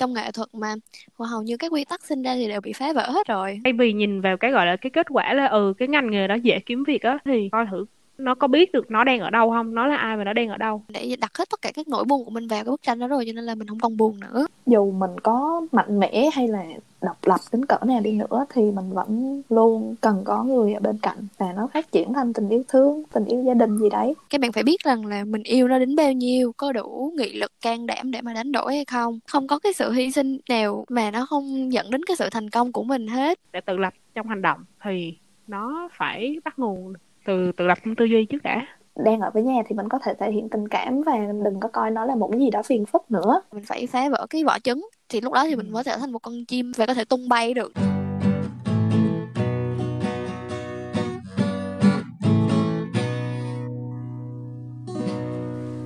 trong 0.00 0.12
nghệ 0.12 0.32
thuật 0.32 0.48
mà. 0.54 0.74
Và 1.16 1.26
hầu 1.26 1.42
như 1.42 1.56
các 1.56 1.72
quy 1.72 1.84
tắc 1.84 2.04
sinh 2.04 2.22
ra 2.22 2.34
thì 2.34 2.48
đều 2.48 2.60
bị 2.60 2.72
phá 2.72 2.92
vỡ 2.92 3.10
hết 3.10 3.26
rồi. 3.28 3.60
Thay 3.64 3.72
vì 3.72 3.92
nhìn 3.92 4.20
vào 4.20 4.36
cái, 4.36 4.50
gọi 4.50 4.66
là 4.66 4.76
cái 4.76 4.90
kết 4.90 5.06
quả 5.10 5.34
là 5.34 5.46
ừ 5.46 5.74
cái 5.78 5.88
ngành 5.88 6.10
nghề 6.10 6.28
đó 6.28 6.34
dễ 6.34 6.60
kiếm 6.66 6.84
việc 6.84 7.02
á, 7.02 7.18
thì 7.24 7.48
coi 7.52 7.66
thử 7.70 7.86
nó 8.20 8.34
có 8.34 8.48
biết 8.48 8.72
được 8.72 8.90
nó 8.90 9.04
đang 9.04 9.20
ở 9.20 9.30
đâu 9.30 9.50
không? 9.50 9.74
Nó 9.74 9.86
là 9.86 9.96
ai 9.96 10.16
và 10.16 10.24
nó 10.24 10.32
đang 10.32 10.48
ở 10.48 10.58
đâu? 10.58 10.82
Để 10.88 11.16
đặt 11.20 11.38
hết 11.38 11.50
tất 11.50 11.62
cả 11.62 11.72
các 11.74 11.88
nỗi 11.88 12.04
buồn 12.04 12.24
của 12.24 12.30
mình 12.30 12.48
vào 12.48 12.64
cái 12.64 12.70
bức 12.70 12.82
tranh 12.82 12.98
đó 12.98 13.06
rồi 13.06 13.24
cho 13.26 13.32
nên 13.32 13.44
là 13.44 13.54
mình 13.54 13.68
không 13.68 13.80
còn 13.80 13.96
buồn 13.96 14.20
nữa. 14.20 14.46
Dù 14.66 14.92
mình 14.92 15.10
có 15.22 15.66
mạnh 15.72 15.98
mẽ 15.98 16.30
hay 16.34 16.48
là 16.48 16.64
độc 17.02 17.16
lập 17.24 17.40
đến 17.52 17.64
cỡ 17.64 17.76
nào 17.86 18.00
đi 18.00 18.12
nữa 18.12 18.46
thì 18.54 18.62
mình 18.62 18.90
vẫn 18.92 19.42
luôn 19.48 19.94
cần 20.00 20.22
có 20.24 20.44
người 20.44 20.72
ở 20.74 20.80
bên 20.80 20.98
cạnh 21.02 21.16
và 21.38 21.52
nó 21.52 21.68
phát 21.74 21.92
triển 21.92 22.12
thành 22.12 22.32
tình 22.32 22.48
yêu 22.48 22.62
thương 22.68 23.02
tình 23.12 23.24
yêu 23.24 23.42
gia 23.42 23.54
đình 23.54 23.78
gì 23.78 23.88
đấy. 23.90 24.14
Các 24.30 24.40
bạn 24.40 24.52
phải 24.52 24.62
biết 24.62 24.80
rằng 24.84 25.06
là 25.06 25.24
mình 25.24 25.42
yêu 25.42 25.68
nó 25.68 25.78
đến 25.78 25.96
bao 25.96 26.12
nhiêu 26.12 26.52
có 26.56 26.72
đủ 26.72 27.12
nghị 27.16 27.32
lực 27.32 27.52
can 27.60 27.86
đảm 27.86 28.10
để 28.10 28.22
mà 28.22 28.34
đánh 28.34 28.52
đổi 28.52 28.74
hay 28.74 28.84
không. 28.84 29.18
Không 29.26 29.46
có 29.46 29.58
cái 29.58 29.72
sự 29.72 29.92
hy 29.92 30.10
sinh 30.10 30.38
nào 30.48 30.84
mà 30.88 31.10
nó 31.10 31.26
không 31.26 31.72
dẫn 31.72 31.90
đến 31.90 32.04
cái 32.04 32.16
sự 32.16 32.28
thành 32.30 32.50
công 32.50 32.72
của 32.72 32.84
mình 32.84 33.08
hết. 33.08 33.38
Để 33.52 33.60
tự 33.60 33.76
lập 33.76 33.94
trong 34.14 34.28
hành 34.28 34.42
động 34.42 34.64
thì 34.84 35.14
nó 35.46 35.88
phải 35.92 36.36
bắt 36.44 36.58
nguồn 36.58 36.92
từ 37.24 37.52
tự 37.52 37.66
lập 37.66 37.78
trong 37.84 37.94
tư 37.96 38.04
duy 38.04 38.24
trước 38.24 38.42
đã. 38.42 38.66
Đang 38.96 39.20
ở 39.20 39.30
với 39.34 39.42
nhà 39.42 39.62
thì 39.68 39.74
mình 39.74 39.88
có 39.88 39.98
thể 40.04 40.14
thể 40.14 40.32
hiện 40.32 40.48
tình 40.48 40.68
cảm 40.68 41.02
và 41.02 41.12
đừng 41.44 41.60
có 41.60 41.68
coi 41.68 41.90
nó 41.90 42.04
là 42.04 42.14
một 42.14 42.28
cái 42.32 42.40
gì 42.40 42.50
đó 42.50 42.62
phiền 42.62 42.86
phức 42.86 43.10
nữa. 43.10 43.42
Mình 43.52 43.64
phải 43.64 43.86
phá 43.86 44.08
vỡ 44.08 44.26
cái 44.30 44.44
vỏ 44.44 44.58
trứng. 44.58 44.88
Thì 45.08 45.20
lúc 45.20 45.32
đó 45.32 45.44
thì 45.44 45.56
mình 45.56 45.72
mới 45.72 45.84
trở 45.84 45.96
thành 45.96 46.12
một 46.12 46.18
con 46.18 46.44
chim 46.44 46.72
và 46.76 46.86
có 46.86 46.94
thể 46.94 47.04
tung 47.04 47.28
bay 47.28 47.54
được. 47.54 47.72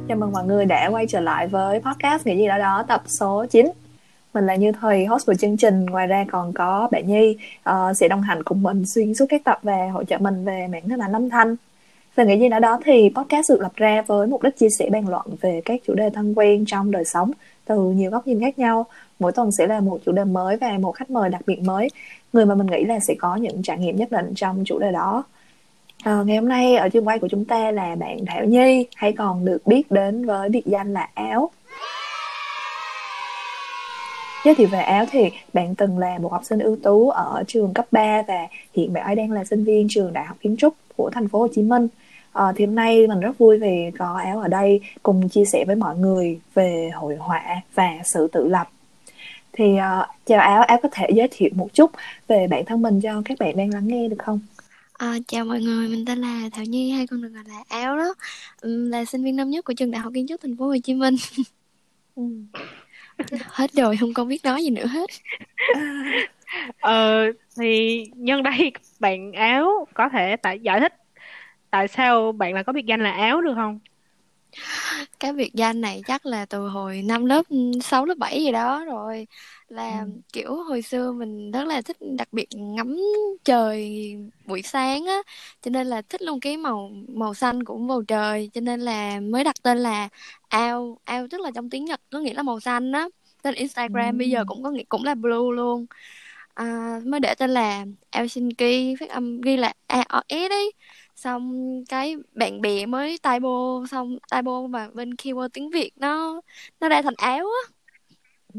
Chào 0.09 0.19
mừng 0.19 0.33
mọi 0.33 0.45
người 0.45 0.65
đã 0.65 0.89
quay 0.93 1.07
trở 1.07 1.21
lại 1.21 1.47
với 1.47 1.81
podcast 1.81 2.27
Nghĩ 2.27 2.37
gì 2.37 2.47
đó 2.47 2.59
đó 2.59 2.85
tập 2.89 3.03
số 3.07 3.47
9 3.51 3.67
mình 4.35 4.47
là 4.47 4.55
Như 4.55 4.73
thầy 4.81 5.07
host 5.07 5.27
của 5.27 5.35
chương 5.35 5.57
trình 5.57 5.87
Ngoài 5.87 6.07
ra 6.07 6.25
còn 6.33 6.53
có 6.53 6.89
bạn 6.93 7.07
Nhi 7.07 7.37
uh, 7.71 7.97
sẽ 7.97 8.09
đồng 8.09 8.23
hành 8.23 8.43
cùng 8.43 8.63
mình 8.63 8.87
xuyên 8.87 9.15
suốt 9.15 9.27
các 9.29 9.45
tập 9.45 9.59
và 9.63 9.77
hỗ 9.93 10.05
trợ 10.05 10.19
mình 10.19 10.45
về 10.45 10.67
mảng 10.73 10.89
hình 10.89 11.01
ảnh 11.01 11.13
âm 11.13 11.31
thanh 11.31 11.57
về 12.17 12.27
nghĩ 12.27 12.39
gì 12.39 12.49
đó 12.49 12.59
đó 12.59 12.81
thì 12.85 13.11
podcast 13.15 13.51
được 13.51 13.61
lập 13.61 13.73
ra 13.77 14.03
với 14.07 14.27
mục 14.27 14.43
đích 14.43 14.57
chia 14.57 14.69
sẻ 14.79 14.89
bàn 14.91 15.09
luận 15.09 15.27
về 15.41 15.61
các 15.65 15.81
chủ 15.87 15.95
đề 15.95 16.11
thân 16.11 16.35
quen 16.35 16.65
trong 16.67 16.91
đời 16.91 17.05
sống 17.05 17.31
từ 17.65 17.81
nhiều 17.81 18.11
góc 18.11 18.27
nhìn 18.27 18.41
khác 18.41 18.59
nhau. 18.59 18.87
Mỗi 19.19 19.33
tuần 19.33 19.53
sẽ 19.53 19.67
là 19.67 19.81
một 19.81 20.01
chủ 20.07 20.13
đề 20.13 20.25
mới 20.25 20.57
và 20.57 20.79
một 20.81 20.93
khách 20.93 21.11
mời 21.11 21.31
đặc 21.31 21.43
biệt 21.47 21.61
mới. 21.61 21.89
Người 22.33 22.47
mà 22.47 22.55
mình 22.55 22.67
nghĩ 22.67 22.85
là 22.85 23.01
sẽ 23.01 23.15
có 23.19 23.37
những 23.37 23.63
trải 23.63 23.79
nghiệm 23.79 23.97
nhất 23.97 24.11
định 24.13 24.33
trong 24.35 24.65
chủ 24.67 24.79
đề 24.79 24.93
đó. 24.93 25.25
À, 26.05 26.23
ngày 26.27 26.37
hôm 26.37 26.49
nay 26.49 26.77
ở 26.77 26.89
trường 26.89 27.09
quay 27.09 27.19
của 27.19 27.29
chúng 27.29 27.45
ta 27.45 27.71
là 27.71 27.95
bạn 27.95 28.19
Thảo 28.27 28.45
Nhi 28.45 28.87
hay 28.97 29.13
còn 29.13 29.45
được 29.45 29.67
biết 29.67 29.91
đến 29.91 30.27
với 30.27 30.49
biệt 30.49 30.67
danh 30.67 30.93
là 30.93 31.09
Áo. 31.15 31.51
Giới 34.45 34.55
thiệu 34.55 34.69
về 34.69 34.79
Áo 34.79 35.07
thì 35.11 35.21
bạn 35.53 35.75
từng 35.75 35.99
là 35.99 36.19
một 36.19 36.33
học 36.33 36.45
sinh 36.45 36.59
ưu 36.59 36.77
tú 36.77 37.11
ở 37.11 37.45
trường 37.47 37.75
cấp 37.75 37.87
3 37.91 38.23
và 38.29 38.47
hiện 38.75 38.93
bạn 38.93 39.05
ấy 39.05 39.15
đang 39.15 39.33
là 39.33 39.45
sinh 39.45 39.65
viên 39.65 39.87
trường 39.91 40.13
Đại 40.13 40.25
học 40.25 40.37
Kiến 40.41 40.57
trúc 40.57 40.75
của 40.97 41.11
thành 41.11 41.29
phố 41.29 41.39
Hồ 41.39 41.49
Chí 41.55 41.63
Minh. 41.63 41.89
À, 42.33 42.53
thì 42.57 42.67
hôm 42.67 42.75
nay 42.75 43.07
mình 43.07 43.21
rất 43.21 43.39
vui 43.39 43.59
vì 43.59 43.91
có 43.99 44.21
Áo 44.25 44.41
ở 44.41 44.49
đây 44.49 44.81
cùng 45.03 45.29
chia 45.29 45.45
sẻ 45.45 45.65
với 45.67 45.77
mọi 45.77 45.97
người 45.97 46.39
về 46.55 46.91
hội 46.95 47.17
họa 47.17 47.43
và 47.75 47.91
sự 48.05 48.29
tự 48.33 48.49
lập. 48.49 48.69
Thì 49.53 49.65
uh, 49.65 50.07
chào 50.27 50.41
Áo, 50.41 50.63
Áo 50.63 50.79
có 50.83 50.89
thể 50.93 51.07
giới 51.15 51.29
thiệu 51.31 51.51
một 51.55 51.69
chút 51.75 51.91
về 52.29 52.47
bản 52.47 52.65
thân 52.65 52.83
mình 52.83 53.01
cho 53.01 53.23
các 53.25 53.39
bạn 53.39 53.57
đang 53.57 53.71
lắng 53.75 53.89
nghe 53.89 54.09
được 54.09 54.19
không? 54.19 54.41
À, 54.93 55.19
chào 55.29 55.45
mọi 55.45 55.61
người, 55.61 55.89
mình 55.89 56.05
tên 56.05 56.19
là 56.19 56.49
Thảo 56.53 56.65
Nhi 56.65 56.91
hay 56.91 57.07
còn 57.07 57.23
được 57.23 57.29
gọi 57.29 57.45
là 57.49 57.63
Áo 57.69 57.97
đó, 57.97 58.15
là 58.63 59.05
sinh 59.05 59.25
viên 59.25 59.37
năm 59.37 59.51
nhất 59.51 59.65
của 59.65 59.75
trường 59.77 59.91
Đại 59.91 60.01
học 60.01 60.13
Kiến 60.15 60.27
trúc 60.29 60.41
Thành 60.41 60.57
phố 60.57 60.67
Hồ 60.67 60.77
Chí 60.85 60.95
Minh. 60.95 61.17
ừ. 62.17 62.23
Hết 63.47 63.73
rồi, 63.73 63.97
không 63.97 64.15
còn 64.15 64.29
biết 64.29 64.45
nói 64.45 64.63
gì 64.63 64.71
nữa 64.71 64.87
hết. 64.87 65.11
ờ 66.81 67.25
thì 67.59 68.05
nhân 68.17 68.43
đây 68.43 68.73
bạn 69.01 69.33
áo 69.33 69.87
có 69.95 70.09
thể 70.09 70.37
tại 70.37 70.61
giải 70.61 70.81
thích 70.81 70.95
tại 71.71 71.89
sao 71.89 72.33
bạn 72.33 72.55
lại 72.55 72.65
có 72.65 72.73
biệt 72.73 72.87
danh 72.87 73.01
là 73.05 73.13
áo 73.13 73.41
được 73.41 73.55
không 73.55 73.79
cái 75.21 75.33
biệt 75.33 75.51
danh 75.55 75.81
này 75.81 76.03
chắc 76.07 76.27
là 76.27 76.47
từ 76.47 76.69
hồi 76.69 77.03
năm 77.05 77.25
lớp 77.25 77.43
6 77.83 78.05
lớp 78.05 78.15
7 78.19 78.41
gì 78.45 78.53
đó 78.53 78.85
rồi 78.85 79.27
là 79.75 80.01
ừ. 80.01 80.11
kiểu 80.33 80.55
hồi 80.63 80.83
xưa 80.83 81.13
mình 81.13 81.51
rất 81.51 81.65
là 81.67 81.83
thích 81.83 81.97
đặc 82.19 82.29
biệt 82.33 82.47
ngắm 82.57 82.97
trời 83.45 83.95
buổi 84.47 84.63
sáng 84.63 85.07
á 85.07 85.19
cho 85.63 85.71
nên 85.71 85.87
là 85.87 86.03
thích 86.03 86.23
luôn 86.23 86.41
cái 86.41 86.57
màu 86.57 86.91
màu 87.09 87.35
xanh 87.35 87.65
của 87.65 87.79
bầu 87.79 88.03
trời. 88.09 88.51
Cho 88.55 88.61
nên 88.61 88.81
là 88.81 89.21
mới 89.21 89.45
đặt 89.45 89.57
tên 89.63 89.79
là 89.79 90.09
ao 90.49 90.99
ao 91.05 91.27
tức 91.31 91.41
là 91.41 91.51
trong 91.55 91.71
tiếng 91.71 91.85
nhật 91.85 92.01
có 92.11 92.19
nghĩa 92.19 92.35
là 92.35 92.43
màu 92.43 92.61
xanh 92.61 92.93
á. 92.93 93.09
Tên 93.43 93.55
instagram 93.55 94.15
ừ. 94.15 94.19
bây 94.19 94.31
giờ 94.31 94.45
cũng 94.49 94.63
có 94.63 94.71
nghĩa 94.71 94.85
cũng 94.89 95.05
là 95.05 95.15
blue 95.15 95.57
luôn. 95.57 95.87
À, 96.55 97.01
mới 97.07 97.21
để 97.21 97.35
tên 97.35 97.51
là 97.51 97.85
Helsinki 98.13 98.97
phát 99.01 99.11
âm 99.11 99.41
ghi 99.41 99.57
là 99.57 99.73
AOS 99.87 100.51
đấy 100.51 100.73
xong 101.17 101.53
cái 101.89 102.17
bạn 102.33 102.61
bè 102.61 102.87
mới 102.87 103.19
typo 103.19 103.85
xong 103.91 104.19
typo 104.31 104.67
mà 104.71 104.89
bên 104.95 105.11
keyword 105.15 105.49
tiếng 105.49 105.71
Việt 105.71 105.91
nó 105.97 106.41
nó 106.81 106.89
ra 106.89 107.03
thành 107.03 107.15
áo 107.17 107.39
á 107.39 107.74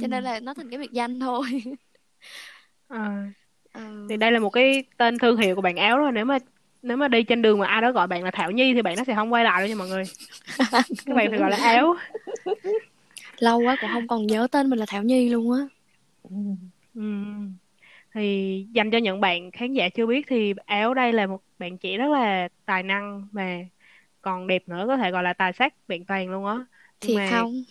cho 0.01 0.07
nên 0.07 0.23
là 0.23 0.39
nó 0.39 0.53
thành 0.53 0.69
cái 0.69 0.79
biệt 0.79 0.91
danh 0.91 1.19
thôi. 1.19 1.63
À. 2.88 3.31
ừ. 3.73 4.07
thì 4.09 4.17
đây 4.17 4.31
là 4.31 4.39
một 4.39 4.50
cái 4.50 4.83
tên 4.97 5.17
thương 5.19 5.38
hiệu 5.38 5.56
của 5.56 5.61
bạn 5.61 5.75
áo 5.75 5.97
rồi 5.97 6.11
nếu 6.11 6.25
mà 6.25 6.38
nếu 6.81 6.97
mà 6.97 7.07
đi 7.07 7.23
trên 7.23 7.41
đường 7.41 7.59
mà 7.59 7.67
ai 7.67 7.81
đó 7.81 7.91
gọi 7.91 8.07
bạn 8.07 8.23
là 8.23 8.31
Thảo 8.31 8.51
Nhi 8.51 8.73
thì 8.73 8.81
bạn 8.81 8.95
nó 8.97 9.03
sẽ 9.03 9.16
không 9.16 9.33
quay 9.33 9.44
lại 9.44 9.61
đâu 9.61 9.69
nha 9.69 9.75
mọi 9.75 9.88
người. 9.88 10.03
Các 11.06 11.16
bạn 11.16 11.29
phải 11.29 11.39
gọi 11.39 11.51
là 11.51 11.57
áo. 11.57 11.95
Lâu 13.38 13.59
quá 13.59 13.75
cũng 13.81 13.89
không 13.94 14.07
còn 14.07 14.28
nhớ 14.28 14.47
tên 14.51 14.69
mình 14.69 14.79
là 14.79 14.85
Thảo 14.88 15.03
Nhi 15.03 15.29
luôn 15.29 15.51
á. 15.51 15.59
Ừ 16.94 17.01
thì 18.16 18.67
dành 18.72 18.91
cho 18.91 18.97
những 18.97 19.22
bạn 19.22 19.51
khán 19.51 19.73
giả 19.73 19.89
chưa 19.89 20.06
biết 20.06 20.25
thì 20.27 20.53
áo 20.66 20.94
đây 20.94 21.13
là 21.13 21.27
một 21.27 21.41
bạn 21.59 21.77
trẻ 21.77 21.97
rất 21.97 22.12
là 22.12 22.47
tài 22.66 22.83
năng 22.83 23.27
mà 23.31 23.59
còn 24.22 24.47
đẹp 24.47 24.63
nữa 24.67 24.83
có 24.88 24.97
thể 24.97 25.12
gọi 25.12 25.23
là 25.23 25.33
tài 25.33 25.53
sắc 25.53 25.88
vẹn 25.88 26.06
toàn 26.06 26.29
luôn 26.29 26.45
á. 26.45 26.66
Thì 27.01 27.16
mà 27.16 27.29
không 27.31 27.63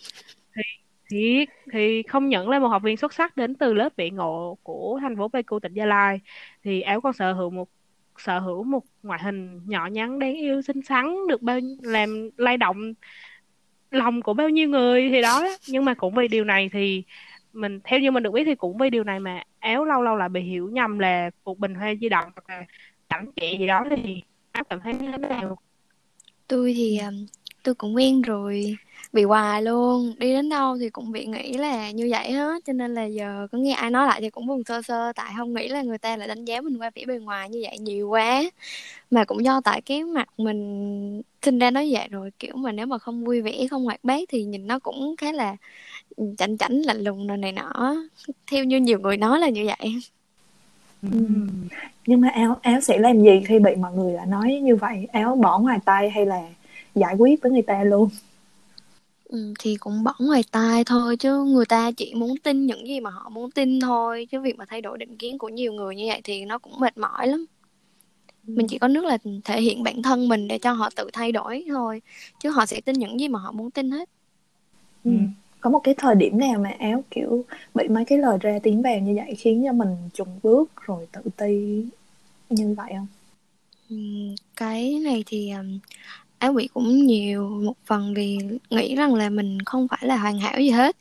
thì 1.09 1.45
thì 1.71 2.03
không 2.03 2.29
nhận 2.29 2.49
là 2.49 2.59
một 2.59 2.67
học 2.67 2.83
viên 2.83 2.97
xuất 2.97 3.13
sắc 3.13 3.37
đến 3.37 3.55
từ 3.55 3.73
lớp 3.73 3.97
bị 3.97 4.09
ngộ 4.09 4.57
của 4.63 4.99
thành 5.01 5.17
phố 5.17 5.27
Pleiku, 5.27 5.59
tỉnh 5.59 5.73
Gia 5.73 5.85
Lai. 5.85 6.19
Thì 6.63 6.81
áo 6.81 7.01
còn 7.01 7.13
sở 7.13 7.33
hữu 7.33 7.49
một, 7.49 7.69
sở 8.17 8.39
hữu 8.39 8.63
một 8.63 8.83
ngoại 9.03 9.19
hình 9.23 9.61
nhỏ 9.65 9.85
nhắn, 9.85 10.19
đáng 10.19 10.35
yêu, 10.35 10.61
xinh 10.61 10.81
xắn, 10.81 11.27
được 11.27 11.41
bao 11.41 11.59
làm 11.81 12.29
lay 12.37 12.57
động 12.57 12.93
lòng 13.91 14.21
của 14.21 14.33
bao 14.33 14.49
nhiêu 14.49 14.69
người 14.69 15.09
thì 15.09 15.21
đó. 15.21 15.47
Nhưng 15.67 15.85
mà 15.85 15.93
cũng 15.93 16.15
vì 16.15 16.27
điều 16.27 16.43
này 16.43 16.69
thì 16.73 17.03
mình, 17.53 17.79
theo 17.83 17.99
như 17.99 18.11
mình 18.11 18.23
được 18.23 18.31
biết 18.31 18.43
thì 18.45 18.55
cũng 18.55 18.77
vì 18.77 18.89
điều 18.89 19.03
này 19.03 19.19
mà 19.19 19.43
áo 19.59 19.85
lâu 19.85 20.01
lâu 20.01 20.15
lại 20.15 20.29
bị 20.29 20.41
hiểu 20.41 20.69
nhầm 20.69 20.99
là 20.99 21.29
một 21.45 21.59
bình 21.59 21.75
hoa 21.75 21.93
di 22.01 22.09
động 22.09 22.29
hoặc 22.35 22.49
là 22.49 22.65
gì 23.59 23.67
đó 23.67 23.85
thì 23.89 24.21
áo 24.51 24.63
cảm 24.69 24.79
thấy 24.79 24.93
như 24.93 25.11
thế 25.11 25.17
nào? 25.17 25.57
Tôi 26.47 26.73
thì 26.77 26.97
à, 26.97 27.11
tôi 27.63 27.75
cũng 27.75 27.95
quen 27.95 28.21
rồi 28.21 28.75
bị 29.15 29.23
hoài 29.23 29.61
luôn, 29.61 30.13
đi 30.17 30.33
đến 30.33 30.49
đâu 30.49 30.77
thì 30.77 30.89
cũng 30.89 31.11
bị 31.11 31.25
nghĩ 31.25 31.53
là 31.53 31.91
như 31.91 32.07
vậy 32.11 32.31
hết, 32.31 32.65
cho 32.65 32.73
nên 32.73 32.93
là 32.93 33.05
giờ 33.05 33.47
có 33.51 33.57
nghe 33.57 33.73
ai 33.73 33.91
nói 33.91 34.07
lại 34.07 34.21
thì 34.21 34.29
cũng 34.29 34.47
buồn 34.47 34.63
sơ 34.63 34.81
sơ, 34.81 35.13
tại 35.15 35.33
không 35.37 35.53
nghĩ 35.53 35.67
là 35.67 35.81
người 35.81 35.97
ta 35.97 36.17
lại 36.17 36.27
đánh 36.27 36.45
giá 36.45 36.61
mình 36.61 36.77
qua 36.77 36.91
vẻ 36.95 37.05
bề 37.07 37.17
ngoài 37.17 37.49
như 37.49 37.59
vậy 37.63 37.77
nhiều 37.79 38.09
quá. 38.09 38.43
Mà 39.11 39.25
cũng 39.25 39.45
do 39.45 39.61
tại 39.61 39.81
cái 39.81 40.03
mặt 40.03 40.27
mình 40.37 41.21
sinh 41.41 41.59
ra 41.59 41.71
nó 41.71 41.81
vậy 41.91 42.07
rồi, 42.11 42.31
kiểu 42.39 42.55
mà 42.55 42.71
nếu 42.71 42.85
mà 42.85 42.97
không 42.97 43.25
vui 43.25 43.41
vẻ, 43.41 43.67
không 43.69 43.85
hoạt 43.85 43.99
bát 44.03 44.21
thì 44.29 44.43
nhìn 44.43 44.67
nó 44.67 44.79
cũng 44.79 45.15
khá 45.17 45.31
là 45.31 45.55
ừ, 46.15 46.25
chảnh 46.37 46.57
chảnh, 46.57 46.81
lạnh 46.81 47.01
lùng 47.03 47.27
rồi 47.27 47.37
này 47.37 47.51
nọ. 47.51 47.95
Theo 48.51 48.63
như 48.63 48.77
nhiều 48.77 48.99
người 48.99 49.17
nói 49.17 49.39
là 49.39 49.49
như 49.49 49.65
vậy. 49.65 49.95
Ừ. 51.01 51.17
nhưng 52.05 52.21
mà 52.21 52.29
áo 52.29 52.57
áo 52.61 52.81
sẽ 52.81 52.97
làm 52.97 53.23
gì 53.23 53.43
khi 53.47 53.59
bị 53.59 53.75
mọi 53.75 53.93
người 53.93 54.15
nói 54.27 54.59
như 54.63 54.75
vậy? 54.75 55.07
Áo 55.11 55.35
bỏ 55.35 55.59
ngoài 55.59 55.79
tay 55.85 56.09
hay 56.09 56.25
là 56.25 56.41
giải 56.95 57.15
quyết 57.15 57.41
với 57.41 57.51
người 57.51 57.61
ta 57.61 57.83
luôn? 57.83 58.09
Ừ, 59.35 59.53
thì 59.59 59.75
cũng 59.75 60.03
bỏ 60.03 60.13
ngoài 60.19 60.43
tai 60.51 60.83
thôi 60.83 61.17
chứ 61.17 61.43
người 61.43 61.65
ta 61.65 61.91
chỉ 61.97 62.13
muốn 62.15 62.37
tin 62.43 62.65
những 62.65 62.87
gì 62.87 62.99
mà 62.99 63.09
họ 63.09 63.29
muốn 63.29 63.51
tin 63.51 63.79
thôi. 63.79 64.27
Chứ 64.31 64.41
việc 64.41 64.57
mà 64.57 64.65
thay 64.65 64.81
đổi 64.81 64.97
định 64.97 65.17
kiến 65.17 65.37
của 65.37 65.49
nhiều 65.49 65.73
người 65.73 65.95
như 65.95 66.03
vậy 66.07 66.21
thì 66.23 66.45
nó 66.45 66.57
cũng 66.57 66.79
mệt 66.79 66.97
mỏi 66.97 67.27
lắm. 67.27 67.45
Ừ. 68.47 68.53
mình 68.55 68.67
chỉ 68.67 68.77
có 68.77 68.87
nước 68.87 69.05
là 69.05 69.17
thể 69.45 69.61
hiện 69.61 69.83
bản 69.83 70.01
thân 70.01 70.27
mình 70.27 70.47
để 70.47 70.59
cho 70.59 70.71
họ 70.71 70.89
tự 70.95 71.09
thay 71.13 71.31
đổi 71.31 71.65
thôi 71.69 72.01
chứ 72.39 72.49
họ 72.49 72.65
sẽ 72.65 72.81
tin 72.81 72.95
những 72.99 73.19
gì 73.19 73.27
mà 73.27 73.39
họ 73.39 73.51
muốn 73.51 73.71
tin 73.71 73.91
hết. 73.91 74.09
Ừ. 75.03 75.11
có 75.61 75.69
một 75.69 75.79
cái 75.83 75.95
thời 75.97 76.15
điểm 76.15 76.39
nào 76.39 76.59
mà 76.59 76.73
áo 76.79 77.03
kiểu 77.11 77.45
bị 77.75 77.87
mấy 77.87 78.05
cái 78.05 78.17
lời 78.17 78.37
ra 78.41 78.59
tiếng 78.63 78.81
vào 78.81 78.99
như 78.99 79.13
vậy 79.15 79.35
khiến 79.35 79.63
cho 79.65 79.73
mình 79.73 79.89
chùng 80.13 80.39
bước 80.43 80.69
rồi 80.85 81.07
tự 81.11 81.21
ti 81.37 81.83
như 82.49 82.73
vậy 82.77 82.91
không? 82.97 83.07
Ừ, 83.89 83.95
cái 84.55 84.99
này 84.99 85.23
thì 85.25 85.51
áo 86.45 86.53
bị 86.53 86.67
cũng 86.73 87.05
nhiều 87.05 87.49
một 87.49 87.75
phần 87.85 88.13
vì 88.13 88.37
nghĩ 88.69 88.95
rằng 88.95 89.13
là 89.15 89.29
mình 89.29 89.61
không 89.61 89.87
phải 89.87 89.99
là 90.01 90.17
hoàn 90.17 90.39
hảo 90.39 90.59
gì 90.59 90.69
hết 90.69 90.95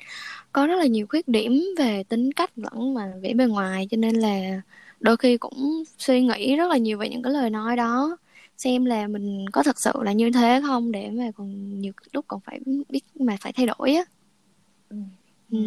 có 0.52 0.66
rất 0.66 0.76
là 0.76 0.86
nhiều 0.86 1.06
khuyết 1.10 1.28
điểm 1.28 1.64
về 1.78 2.02
tính 2.08 2.32
cách 2.32 2.50
lẫn 2.56 2.94
mà 2.94 3.12
vẻ 3.22 3.34
bề 3.34 3.46
ngoài 3.46 3.88
cho 3.90 3.96
nên 3.96 4.16
là 4.16 4.60
đôi 5.00 5.16
khi 5.16 5.36
cũng 5.36 5.82
suy 5.98 6.20
nghĩ 6.20 6.56
rất 6.56 6.70
là 6.70 6.76
nhiều 6.76 6.98
về 6.98 7.08
những 7.08 7.22
cái 7.22 7.32
lời 7.32 7.50
nói 7.50 7.76
đó 7.76 8.16
xem 8.56 8.84
là 8.84 9.06
mình 9.06 9.46
có 9.52 9.62
thật 9.62 9.80
sự 9.80 9.92
là 10.02 10.12
như 10.12 10.30
thế 10.30 10.60
không 10.66 10.92
để 10.92 11.10
mà 11.10 11.24
còn 11.36 11.80
nhiều 11.80 11.92
lúc 12.12 12.24
còn 12.28 12.40
phải 12.40 12.60
biết 12.88 13.04
mà 13.20 13.36
phải 13.40 13.52
thay 13.52 13.66
đổi 13.66 13.94
á 13.94 14.04
ừ. 14.88 14.96
Ừ. 15.50 15.58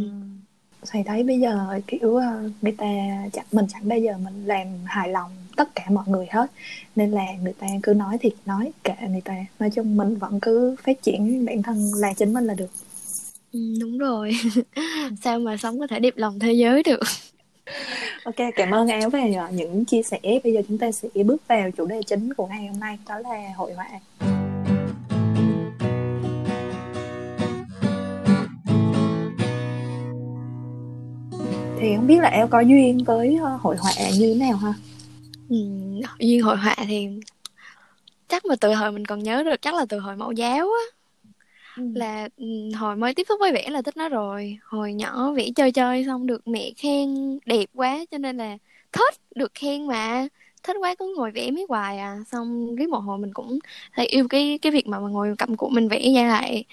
thầy 0.87 1.03
thấy 1.03 1.23
bây 1.23 1.39
giờ 1.39 1.79
kiểu 1.87 2.15
ờ, 2.15 2.49
người 2.61 2.71
ta 2.71 2.87
chẳng 3.33 3.45
mình 3.51 3.65
chẳng 3.69 3.89
bao 3.89 3.99
giờ 3.99 4.17
mình 4.23 4.45
làm 4.45 4.67
hài 4.85 5.09
lòng 5.09 5.31
tất 5.57 5.75
cả 5.75 5.83
mọi 5.89 6.05
người 6.07 6.27
hết. 6.31 6.51
Nên 6.95 7.11
là 7.11 7.25
người 7.43 7.53
ta 7.53 7.67
cứ 7.83 7.93
nói 7.93 8.17
thì 8.21 8.31
nói 8.45 8.71
kệ 8.83 8.93
người 9.09 9.21
ta. 9.21 9.33
Nói 9.59 9.69
chung 9.69 9.97
mình 9.97 10.15
vẫn 10.15 10.39
cứ 10.39 10.75
phát 10.83 11.03
triển 11.03 11.45
bản 11.45 11.63
thân 11.63 11.91
là 11.93 12.13
chính 12.13 12.33
mình 12.33 12.45
là 12.45 12.53
được. 12.53 12.69
Ừ, 13.53 13.59
đúng 13.81 13.97
rồi. 13.97 14.31
Sao 15.23 15.39
mà 15.39 15.57
sống 15.57 15.79
có 15.79 15.87
thể 15.87 15.99
đẹp 15.99 16.13
lòng 16.17 16.39
thế 16.39 16.53
giới 16.53 16.83
được? 16.83 16.99
Ok 18.23 18.35
cảm 18.55 18.71
ơn 18.71 18.87
áo 18.87 19.09
về 19.09 19.33
những 19.51 19.85
chia 19.85 20.03
sẻ. 20.03 20.19
Bây 20.43 20.53
giờ 20.53 20.61
chúng 20.67 20.77
ta 20.77 20.91
sẽ 20.91 21.23
bước 21.23 21.47
vào 21.47 21.71
chủ 21.71 21.85
đề 21.85 22.01
chính 22.07 22.33
của 22.33 22.47
ngày 22.47 22.67
hôm 22.67 22.79
nay 22.79 22.97
đó 23.07 23.19
là 23.19 23.41
hội 23.55 23.73
họa. 23.73 23.89
Thì 31.79 31.95
không 31.95 32.07
biết 32.07 32.19
là 32.19 32.29
em 32.29 32.47
có 32.47 32.59
duyên 32.59 33.03
với 33.03 33.39
ờ, 33.43 33.57
hội 33.61 33.75
họa 33.77 33.91
như 34.17 34.33
thế 34.33 34.39
nào 34.39 34.57
ha 34.57 34.73
ừ, 35.49 35.55
duyên 36.19 36.41
hội 36.41 36.57
họa 36.57 36.75
thì 36.87 37.07
chắc 38.27 38.45
mà 38.45 38.55
từ 38.61 38.73
hồi 38.73 38.91
mình 38.91 39.05
còn 39.05 39.23
nhớ 39.23 39.43
được 39.43 39.61
chắc 39.61 39.73
là 39.73 39.85
từ 39.89 39.99
hồi 39.99 40.15
mẫu 40.15 40.31
giáo 40.31 40.67
á. 40.67 40.97
Ừ. 41.75 41.83
là 41.93 42.29
hồi 42.77 42.95
mới 42.95 43.13
tiếp 43.13 43.23
xúc 43.29 43.39
với 43.39 43.51
vẽ 43.53 43.69
là 43.69 43.81
thích 43.81 43.97
nó 43.97 44.09
rồi. 44.09 44.57
Hồi 44.63 44.93
nhỏ 44.93 45.31
vẽ 45.33 45.49
chơi 45.55 45.71
chơi 45.71 46.05
xong 46.05 46.27
được 46.27 46.47
mẹ 46.47 46.71
khen 46.77 47.39
đẹp 47.45 47.65
quá 47.73 47.99
cho 48.11 48.17
nên 48.17 48.37
là 48.37 48.57
thích 48.91 49.15
được 49.35 49.51
khen 49.55 49.87
mà 49.87 50.27
thích 50.63 50.75
quá 50.79 50.95
cứ 50.99 51.13
ngồi 51.17 51.31
vẽ 51.31 51.51
miết 51.51 51.69
hoài 51.69 51.97
à. 51.97 52.17
Xong 52.31 52.75
riết 52.75 52.89
một 52.89 52.99
hồi 52.99 53.17
mình 53.17 53.33
cũng 53.33 53.59
thấy 53.93 54.05
yêu 54.05 54.27
cái 54.27 54.59
cái 54.61 54.71
việc 54.71 54.87
mà 54.87 54.99
mà 54.99 55.07
ngồi 55.09 55.35
cầm 55.37 55.55
của 55.55 55.69
mình 55.69 55.87
vẽ 55.89 56.13
ra 56.15 56.27
lại. 56.27 56.65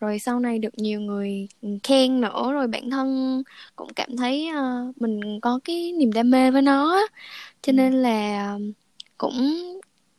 Rồi 0.00 0.18
sau 0.18 0.40
này 0.40 0.58
được 0.58 0.78
nhiều 0.78 1.00
người 1.00 1.48
khen 1.82 2.20
nữa 2.20 2.52
rồi 2.52 2.66
bản 2.66 2.90
thân 2.90 3.42
cũng 3.76 3.88
cảm 3.96 4.16
thấy 4.16 4.48
uh, 4.50 5.00
mình 5.02 5.40
có 5.40 5.60
cái 5.64 5.92
niềm 5.92 6.12
đam 6.12 6.30
mê 6.30 6.50
với 6.50 6.62
nó 6.62 7.06
cho 7.62 7.72
ừ. 7.72 7.74
nên 7.74 7.92
là 8.02 8.58
cũng 9.18 9.56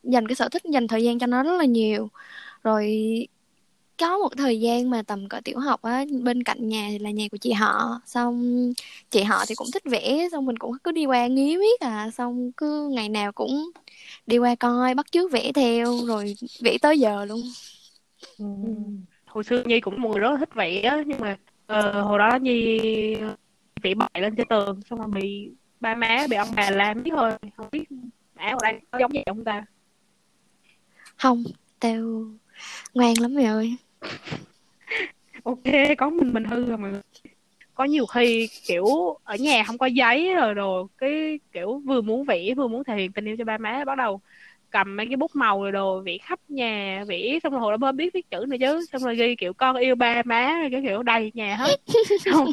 dành 0.02 0.28
cái 0.28 0.36
sở 0.36 0.48
thích 0.48 0.62
dành 0.64 0.88
thời 0.88 1.04
gian 1.04 1.18
cho 1.18 1.26
nó 1.26 1.42
rất 1.42 1.52
là 1.58 1.64
nhiều. 1.64 2.08
Rồi 2.64 2.88
có 3.98 4.18
một 4.18 4.36
thời 4.36 4.60
gian 4.60 4.90
mà 4.90 5.02
tầm 5.02 5.28
cỡ 5.28 5.40
tiểu 5.44 5.58
học 5.58 5.82
á 5.82 6.04
bên 6.22 6.42
cạnh 6.42 6.68
nhà 6.68 6.86
thì 6.90 6.98
là 6.98 7.10
nhà 7.10 7.24
của 7.30 7.36
chị 7.36 7.52
họ. 7.52 8.00
Xong 8.06 8.72
chị 9.10 9.22
họ 9.22 9.44
thì 9.48 9.54
cũng 9.54 9.68
thích 9.72 9.84
vẽ 9.84 10.28
xong 10.32 10.46
mình 10.46 10.56
cũng 10.58 10.78
cứ 10.84 10.92
đi 10.92 11.06
qua 11.06 11.26
ngí 11.26 11.56
miết 11.56 11.80
à. 11.80 12.10
Xong 12.10 12.52
cứ 12.52 12.88
ngày 12.88 13.08
nào 13.08 13.32
cũng 13.32 13.70
đi 14.26 14.38
qua 14.38 14.54
coi 14.54 14.94
bắt 14.94 15.12
chước 15.12 15.32
vẽ 15.32 15.52
theo 15.52 15.98
rồi 16.06 16.34
vẽ 16.60 16.78
tới 16.82 16.98
giờ 16.98 17.24
luôn. 17.24 17.40
Ừ. 18.38 18.46
hồi 19.26 19.44
xưa 19.44 19.62
nhi 19.64 19.80
cũng 19.80 20.00
một 20.02 20.08
người 20.08 20.20
rất 20.20 20.30
là 20.30 20.36
thích 20.36 20.54
vẽ 20.54 21.02
nhưng 21.06 21.20
mà 21.20 21.36
uh, 21.78 22.06
hồi 22.06 22.18
đó 22.18 22.38
nhi 22.42 22.78
vẽ 23.82 23.94
bậy 23.94 24.08
lên 24.14 24.34
trên 24.36 24.48
tường 24.48 24.80
xong 24.90 24.98
rồi 24.98 25.08
bị 25.08 25.50
ba 25.80 25.94
má 25.94 26.26
bị 26.30 26.36
ông 26.36 26.48
bà 26.56 26.70
làm 26.70 27.02
biết 27.02 27.10
thôi. 27.16 27.32
Không 27.56 27.66
biết 27.72 27.84
áo 28.34 28.58
ở 28.58 28.72
đây 28.72 28.80
có 28.90 28.98
giống 28.98 29.10
vậy 29.14 29.22
không 29.26 29.44
ta? 29.44 29.64
Không 31.16 31.44
tao 31.80 32.24
ngoan 32.94 33.14
lắm 33.20 33.34
mày 33.34 33.44
ơi. 33.44 33.76
Ok, 35.42 35.62
có 35.98 36.10
mình 36.10 36.32
mình 36.32 36.44
hư 36.44 36.66
rồi 36.66 36.78
mà 36.78 36.92
có 37.74 37.84
nhiều 37.84 38.06
khi, 38.06 38.48
kiểu, 38.66 38.86
ở 39.24 39.36
nhà 39.36 39.64
không 39.64 39.78
có 39.78 39.86
giấy 39.86 40.34
rồi 40.34 40.54
đồ, 40.54 40.88
cái 40.98 41.40
kiểu 41.52 41.82
vừa 41.86 42.00
muốn 42.00 42.24
vẽ, 42.24 42.54
vừa 42.54 42.68
muốn 42.68 42.84
thể 42.84 42.96
hiện 42.96 43.12
tình 43.12 43.24
yêu 43.24 43.36
cho 43.38 43.44
ba 43.44 43.58
má 43.58 43.84
bắt 43.84 43.94
đầu 43.98 44.20
cầm 44.72 44.96
mấy 44.96 45.06
cái 45.06 45.16
bút 45.16 45.30
màu 45.34 45.62
rồi 45.62 45.72
đồ 45.72 46.00
vẽ 46.00 46.18
khắp 46.22 46.40
nhà 46.48 47.04
vẽ 47.08 47.38
xong 47.42 47.52
rồi 47.52 47.60
hồi 47.60 47.72
đó 47.72 47.76
mới 47.76 47.92
biết 47.92 48.14
viết 48.14 48.30
chữ 48.30 48.44
nữa 48.48 48.56
chứ. 48.60 48.86
Xong 48.92 49.02
rồi 49.02 49.16
ghi 49.16 49.36
kiểu 49.36 49.52
con 49.52 49.76
yêu 49.76 49.94
ba 49.94 50.22
má 50.24 50.58
rồi 50.60 50.68
cái 50.72 50.82
kiểu 50.86 51.02
đầy 51.02 51.30
nhà 51.34 51.56
hết. 51.56 51.80
Không 52.32 52.52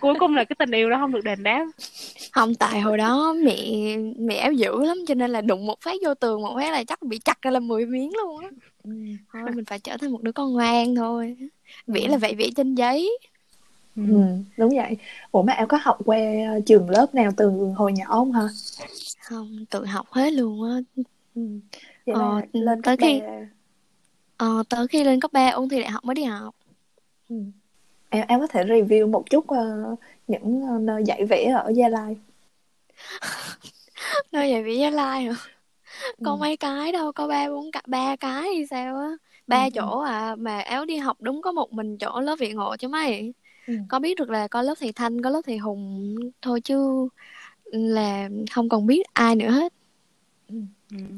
cuối 0.00 0.14
cùng 0.18 0.34
là 0.36 0.44
cái 0.44 0.56
tình 0.58 0.70
yêu 0.70 0.90
đó 0.90 0.96
không 1.00 1.12
được 1.12 1.24
đền 1.24 1.42
đáp. 1.42 1.66
Không 2.32 2.54
tại 2.54 2.80
hồi 2.80 2.98
đó 2.98 3.34
mẹ 3.44 3.56
mẹ 4.18 4.36
áo 4.36 4.52
dữ 4.52 4.84
lắm 4.84 4.96
cho 5.06 5.14
nên 5.14 5.30
là 5.30 5.40
đụng 5.40 5.66
một 5.66 5.80
phát 5.80 5.94
vô 6.04 6.14
tường 6.14 6.42
một 6.42 6.54
phát 6.56 6.72
là 6.72 6.84
chắc 6.84 7.02
bị 7.02 7.18
chặt 7.18 7.42
ra 7.42 7.50
làm 7.50 7.68
10 7.68 7.86
miếng 7.86 8.12
luôn 8.16 8.40
á. 8.40 8.48
Ừ. 8.84 8.90
thôi 9.32 9.52
mình 9.54 9.64
phải 9.64 9.78
trở 9.78 9.96
thành 9.96 10.12
một 10.12 10.22
đứa 10.22 10.32
con 10.32 10.52
ngoan 10.52 10.94
thôi. 10.94 11.36
Vẽ 11.86 12.08
là 12.08 12.16
vậy 12.16 12.34
vẽ 12.34 12.46
trên 12.56 12.74
giấy. 12.74 13.18
Ừ. 13.96 14.02
ừ, 14.08 14.20
đúng 14.56 14.76
vậy. 14.76 14.96
Ủa 15.30 15.42
mà 15.42 15.52
em 15.52 15.68
có 15.68 15.78
học 15.82 15.98
qua 16.04 16.18
trường 16.66 16.90
lớp 16.90 17.14
nào 17.14 17.30
từ 17.36 17.50
hồi 17.76 17.92
nhỏ 17.92 18.06
không 18.08 18.32
hả? 18.32 18.48
Không 19.20 19.64
tự 19.70 19.84
học 19.84 20.06
hết 20.10 20.32
luôn 20.32 20.70
á 20.70 21.02
ừ. 21.38 21.78
Vậy 22.06 22.14
ờ, 22.14 22.42
lên 22.52 22.82
tới 22.82 22.96
khi 22.96 23.20
ờ, 24.36 24.62
tới 24.68 24.88
khi 24.88 25.04
lên 25.04 25.20
cấp 25.20 25.32
3 25.32 25.50
ôn 25.50 25.68
thi 25.68 25.80
đại 25.80 25.90
học 25.90 26.04
mới 26.04 26.14
đi 26.14 26.24
học 26.24 26.54
ừ. 27.28 27.36
em 28.08 28.24
em 28.28 28.40
có 28.40 28.46
thể 28.46 28.64
review 28.64 29.10
một 29.10 29.30
chút 29.30 29.44
uh, 29.52 29.98
những 30.28 30.62
uh, 30.76 30.80
nơi 30.80 31.02
dạy 31.06 31.24
vẽ 31.24 31.44
ở 31.44 31.72
Gia 31.76 31.88
Lai 31.88 32.16
nơi 34.32 34.50
dạy 34.50 34.62
vẽ 34.62 34.72
Gia 34.72 34.90
Lai 34.90 35.24
hả 35.24 35.34
có 36.24 36.30
ừ. 36.30 36.36
mấy 36.36 36.56
cái 36.56 36.92
đâu 36.92 37.12
có 37.12 37.26
ba 37.28 37.48
bốn 37.48 37.70
cả 37.70 37.82
ba 37.86 38.16
cái 38.16 38.42
hay 38.42 38.66
sao 38.70 38.98
á 38.98 39.10
ba 39.46 39.64
ừ. 39.64 39.70
chỗ 39.74 40.00
à 40.00 40.36
mà 40.38 40.60
áo 40.60 40.84
đi 40.84 40.96
học 40.96 41.16
đúng 41.20 41.42
có 41.42 41.52
một 41.52 41.72
mình 41.72 41.98
chỗ 41.98 42.20
lớp 42.20 42.36
viện 42.38 42.56
ngộ 42.56 42.76
chứ 42.76 42.88
mấy 42.88 43.34
ừ. 43.66 43.74
có 43.88 43.98
biết 43.98 44.18
được 44.18 44.30
là 44.30 44.48
có 44.48 44.62
lớp 44.62 44.74
thầy 44.80 44.92
thanh 44.92 45.22
có 45.22 45.30
lớp 45.30 45.40
thầy 45.46 45.58
hùng 45.58 46.14
thôi 46.42 46.60
chứ 46.60 47.08
là 47.64 48.28
không 48.50 48.68
còn 48.68 48.86
biết 48.86 49.06
ai 49.12 49.36
nữa 49.36 49.50
hết 49.50 49.72
ừ. 50.48 50.56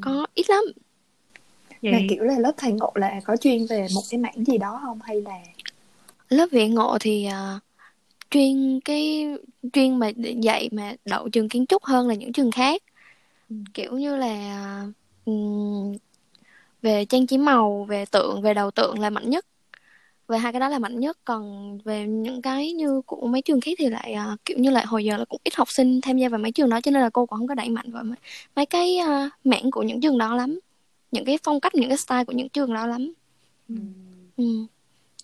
Có 0.01 0.25
ít 0.33 0.49
lắm. 0.49 0.63
Vậy... 1.81 1.91
mà 1.91 1.99
kiểu 2.09 2.23
là 2.23 2.39
lớp 2.39 2.51
thầy 2.57 2.71
ngộ 2.71 2.91
là 2.95 3.21
có 3.23 3.37
chuyên 3.37 3.65
về 3.65 3.87
một 3.95 4.01
cái 4.09 4.19
mảng 4.19 4.45
gì 4.45 4.57
đó 4.57 4.79
không? 4.83 4.99
Hay 5.03 5.21
là 5.21 5.39
lớp 6.29 6.47
viện 6.51 6.73
ngộ 6.73 6.97
thì 6.99 7.27
uh, 7.27 7.61
chuyên 8.31 8.79
cái 8.85 9.27
chuyên 9.73 9.99
mà 9.99 10.11
dạy 10.41 10.69
mà 10.71 10.93
đậu 11.05 11.29
trường 11.29 11.49
kiến 11.49 11.65
trúc 11.65 11.83
hơn 11.83 12.07
là 12.07 12.13
những 12.13 12.33
trường 12.33 12.51
khác. 12.51 12.83
Ừ. 13.49 13.55
kiểu 13.73 13.97
như 13.97 14.15
là 14.15 14.85
um, 15.25 15.97
về 16.81 17.05
trang 17.05 17.27
trí 17.27 17.37
màu 17.37 17.83
về 17.83 18.05
tượng 18.05 18.41
về 18.41 18.53
đầu 18.53 18.71
tượng 18.71 18.99
là 18.99 19.09
mạnh 19.09 19.29
nhất 19.29 19.45
về 20.31 20.37
hai 20.37 20.51
cái 20.53 20.59
đó 20.59 20.69
là 20.69 20.79
mạnh 20.79 20.99
nhất 20.99 21.17
còn 21.25 21.77
về 21.77 22.07
những 22.07 22.41
cái 22.41 22.73
như 22.73 23.01
của 23.05 23.27
mấy 23.27 23.41
trường 23.41 23.61
khác 23.61 23.71
thì 23.77 23.89
lại 23.89 24.15
uh, 24.33 24.39
kiểu 24.45 24.57
như 24.57 24.69
lại 24.69 24.85
hồi 24.85 25.05
giờ 25.05 25.17
là 25.17 25.25
cũng 25.25 25.41
ít 25.43 25.55
học 25.55 25.69
sinh 25.69 26.01
tham 26.01 26.17
gia 26.17 26.29
vào 26.29 26.39
mấy 26.39 26.51
trường 26.51 26.69
đó 26.69 26.81
cho 26.81 26.91
nên 26.91 27.01
là 27.01 27.09
cô 27.09 27.25
cũng 27.25 27.39
không 27.39 27.47
có 27.47 27.55
đẩy 27.55 27.69
mạnh 27.69 27.91
vào 27.91 28.03
mấy, 28.03 28.17
mấy 28.55 28.65
cái 28.65 28.99
uh, 29.01 29.31
mảng 29.43 29.71
của 29.71 29.83
những 29.83 30.01
trường 30.01 30.17
đó 30.17 30.35
lắm 30.35 30.59
những 31.11 31.25
cái 31.25 31.37
phong 31.43 31.59
cách 31.59 31.75
những 31.75 31.89
cái 31.89 31.97
style 31.97 32.25
của 32.25 32.33
những 32.33 32.49
trường 32.49 32.73
đó 32.73 32.87
lắm 32.87 33.13
ừ. 33.69 33.75
Ừ. 34.37 34.45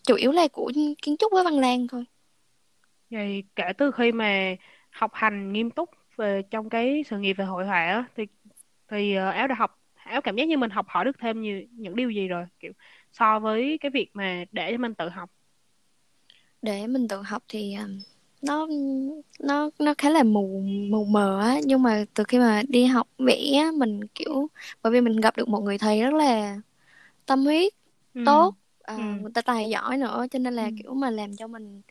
chủ 0.03 0.15
yếu 0.15 0.31
là 0.31 0.47
của 0.47 0.71
kiến 1.01 1.17
trúc 1.19 1.31
với 1.31 1.43
văn 1.43 1.59
lang 1.59 1.87
thôi 1.87 2.05
vậy 3.09 3.43
kể 3.55 3.73
từ 3.77 3.91
khi 3.91 4.11
mà 4.11 4.55
học 4.89 5.11
hành 5.13 5.53
nghiêm 5.53 5.69
túc 5.71 5.89
về 6.17 6.41
trong 6.51 6.69
cái 6.69 7.03
sự 7.09 7.19
nghiệp 7.19 7.33
về 7.33 7.45
hội 7.45 7.65
họa 7.65 7.85
á, 7.85 8.05
thì 8.15 8.23
thì 8.91 9.17
uh, 9.17 9.35
áo 9.35 9.47
đã 9.47 9.55
học 9.55 9.79
áo 9.95 10.21
cảm 10.21 10.35
giác 10.35 10.47
như 10.47 10.57
mình 10.57 10.69
học 10.69 10.85
hỏi 10.89 11.05
được 11.05 11.17
thêm 11.19 11.41
nhiều 11.41 11.61
những 11.71 11.95
điều 11.95 12.09
gì 12.09 12.27
rồi 12.27 12.45
kiểu 12.59 12.71
so 13.19 13.39
với 13.39 13.77
cái 13.81 13.91
việc 13.91 14.09
mà 14.13 14.43
để 14.51 14.71
cho 14.71 14.77
mình 14.77 14.95
tự 14.95 15.09
học 15.09 15.29
để 16.61 16.87
mình 16.87 17.07
tự 17.07 17.21
học 17.21 17.43
thì 17.47 17.73
à, 17.73 17.87
nó 18.41 18.67
nó 19.39 19.69
nó 19.79 19.93
khá 19.97 20.09
là 20.09 20.23
mù 20.23 20.61
mù 20.91 21.05
mờ 21.05 21.39
á 21.41 21.59
nhưng 21.65 21.83
mà 21.83 22.05
từ 22.13 22.23
khi 22.23 22.39
mà 22.39 22.63
đi 22.69 22.85
học 22.85 23.07
vẽ 23.17 23.71
mình 23.73 23.99
kiểu 24.15 24.47
bởi 24.83 24.93
vì 24.93 25.01
mình 25.01 25.15
gặp 25.17 25.37
được 25.37 25.47
một 25.49 25.59
người 25.59 25.77
thầy 25.77 26.01
rất 26.01 26.13
là 26.13 26.57
tâm 27.25 27.45
huyết 27.45 27.73
ừ. 28.13 28.21
tốt 28.25 28.55
à, 28.81 28.95
ừ. 28.95 29.03
người 29.21 29.31
ta 29.33 29.41
tài 29.41 29.69
giỏi 29.69 29.97
nữa 29.97 30.25
cho 30.31 30.39
nên 30.39 30.53
là 30.55 30.65
ừ. 30.65 30.71
kiểu 30.83 30.93
mà 30.93 31.09
làm 31.09 31.35
cho 31.35 31.47
mình 31.47 31.81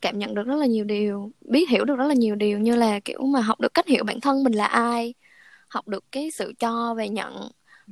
cảm 0.00 0.18
nhận 0.18 0.34
được 0.34 0.46
rất 0.46 0.56
là 0.56 0.66
nhiều 0.66 0.84
điều 0.84 1.32
biết 1.40 1.70
hiểu 1.70 1.84
được 1.84 1.96
rất 1.96 2.06
là 2.06 2.14
nhiều 2.14 2.34
điều 2.36 2.58
như 2.58 2.76
là 2.76 3.00
kiểu 3.00 3.22
mà 3.26 3.40
học 3.40 3.60
được 3.60 3.74
cách 3.74 3.88
hiểu 3.88 4.04
bản 4.04 4.20
thân 4.20 4.44
mình 4.44 4.52
là 4.52 4.66
ai 4.66 5.14
học 5.68 5.88
được 5.88 6.04
cái 6.12 6.30
sự 6.30 6.52
cho 6.58 6.94
và 6.94 7.06
nhận 7.06 7.32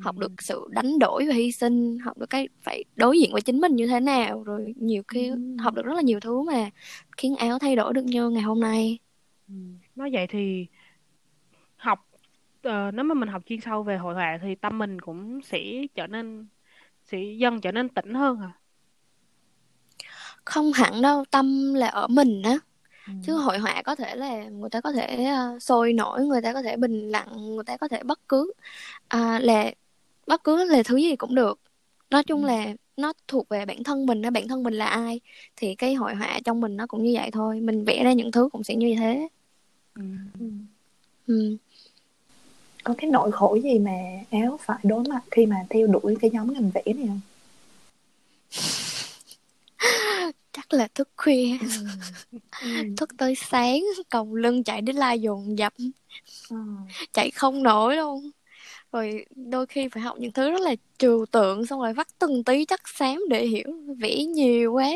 học 0.00 0.18
được 0.18 0.42
sự 0.42 0.68
đánh 0.70 0.98
đổi 0.98 1.26
và 1.28 1.34
hy 1.34 1.52
sinh 1.52 1.98
học 1.98 2.18
được 2.18 2.30
cái 2.30 2.48
phải 2.62 2.84
đối 2.96 3.20
diện 3.20 3.32
với 3.32 3.42
chính 3.42 3.60
mình 3.60 3.76
như 3.76 3.86
thế 3.86 4.00
nào 4.00 4.42
rồi 4.42 4.74
nhiều 4.76 5.02
khi 5.08 5.28
ừ. 5.28 5.56
học 5.58 5.74
được 5.74 5.84
rất 5.84 5.94
là 5.94 6.02
nhiều 6.02 6.20
thứ 6.20 6.42
mà 6.42 6.70
khiến 7.16 7.36
áo 7.36 7.58
thay 7.58 7.76
đổi 7.76 7.94
được 7.94 8.04
như 8.04 8.30
ngày 8.30 8.42
hôm 8.42 8.60
nay 8.60 8.98
ừ. 9.48 9.54
nói 9.96 10.10
vậy 10.12 10.26
thì 10.26 10.66
học 11.76 12.08
uh, 12.68 12.94
nếu 12.94 13.04
mà 13.04 13.14
mình 13.14 13.28
học 13.28 13.42
chuyên 13.46 13.60
sâu 13.60 13.82
về 13.82 13.96
hội 13.96 14.14
họa 14.14 14.38
thì 14.42 14.54
tâm 14.54 14.78
mình 14.78 15.00
cũng 15.00 15.40
sẽ 15.42 15.86
trở 15.94 16.06
nên 16.06 16.46
sẽ 17.04 17.18
dần 17.38 17.60
trở 17.60 17.72
nên 17.72 17.88
tỉnh 17.88 18.14
hơn 18.14 18.40
à 18.40 18.52
không 20.44 20.72
hẳn 20.72 21.02
đâu 21.02 21.24
tâm 21.30 21.74
là 21.74 21.86
ở 21.86 22.06
mình 22.08 22.42
á 22.42 22.58
ừ. 23.06 23.12
chứ 23.26 23.34
hội 23.34 23.58
họa 23.58 23.82
có 23.82 23.94
thể 23.94 24.14
là 24.14 24.44
người 24.44 24.70
ta 24.70 24.80
có 24.80 24.92
thể 24.92 25.32
uh, 25.54 25.62
sôi 25.62 25.92
nổi 25.92 26.26
người 26.26 26.42
ta 26.42 26.52
có 26.52 26.62
thể 26.62 26.76
bình 26.76 27.10
lặng 27.10 27.54
người 27.54 27.64
ta 27.64 27.76
có 27.76 27.88
thể 27.88 28.02
bất 28.02 28.28
cứ 28.28 28.52
uh, 29.16 29.42
là 29.42 29.70
bất 30.26 30.44
cứ 30.44 30.64
là 30.64 30.82
thứ 30.82 30.96
gì 30.96 31.16
cũng 31.16 31.34
được 31.34 31.60
nói 32.10 32.24
chung 32.24 32.42
ừ. 32.42 32.46
là 32.46 32.74
nó 32.96 33.12
thuộc 33.28 33.48
về 33.48 33.64
bản 33.64 33.84
thân 33.84 34.06
mình 34.06 34.22
đó 34.22 34.30
bản 34.30 34.48
thân 34.48 34.62
mình 34.62 34.74
là 34.74 34.86
ai 34.86 35.20
thì 35.56 35.74
cái 35.74 35.94
hội 35.94 36.14
họa 36.14 36.40
trong 36.44 36.60
mình 36.60 36.76
nó 36.76 36.86
cũng 36.86 37.02
như 37.04 37.12
vậy 37.14 37.30
thôi 37.30 37.60
mình 37.60 37.84
vẽ 37.84 38.04
ra 38.04 38.12
những 38.12 38.32
thứ 38.32 38.48
cũng 38.52 38.62
sẽ 38.64 38.74
như 38.74 38.94
thế 38.98 39.28
ừ. 39.94 40.02
Ừ. 40.40 40.46
ừ. 41.26 41.56
có 42.84 42.94
cái 42.98 43.10
nỗi 43.10 43.32
khổ 43.32 43.58
gì 43.62 43.78
mà 43.78 43.92
áo 44.30 44.58
phải 44.62 44.78
đối 44.82 45.04
mặt 45.08 45.20
khi 45.30 45.46
mà 45.46 45.56
theo 45.70 45.86
đuổi 45.86 46.16
cái 46.20 46.30
nhóm 46.30 46.52
ngành 46.52 46.70
vẽ 46.74 46.82
này 46.86 47.06
không 47.08 47.20
chắc 50.52 50.72
là 50.72 50.88
thức 50.94 51.08
khuya 51.16 51.56
ừ. 52.62 52.68
thức 52.96 53.10
tới 53.18 53.34
sáng 53.34 53.80
còng 54.10 54.34
lưng 54.34 54.64
chạy 54.64 54.80
đến 54.80 54.96
la 54.96 55.12
dồn 55.12 55.58
dập 55.58 55.72
Ừ. 56.50 56.56
chạy 57.12 57.30
không 57.30 57.62
nổi 57.62 57.96
luôn 57.96 58.30
rồi 58.92 59.26
đôi 59.36 59.66
khi 59.66 59.88
phải 59.88 60.02
học 60.02 60.16
những 60.20 60.32
thứ 60.32 60.50
rất 60.50 60.60
là 60.60 60.74
trừu 60.98 61.26
tượng 61.26 61.66
xong 61.66 61.80
rồi 61.80 61.92
vắt 61.92 62.06
từng 62.18 62.44
tí 62.44 62.64
chắc 62.64 62.88
xám 62.88 63.20
để 63.30 63.46
hiểu 63.46 63.64
vẽ 63.98 64.24
nhiều 64.24 64.72
quá 64.72 64.90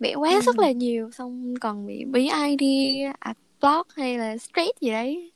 vẽ 0.00 0.14
quá 0.14 0.30
Ừ. 0.30 0.40
rất 0.46 0.58
là 0.58 0.72
nhiều 0.72 1.10
xong 1.10 1.54
còn 1.60 1.86
bị 1.86 2.04
bí 2.04 2.30
ID 2.58 3.02
ad 3.18 3.36
block 3.60 3.88
hay 3.96 4.18
là 4.18 4.36
stress 4.38 4.70
gì 4.80 4.90
đấy 4.90 5.32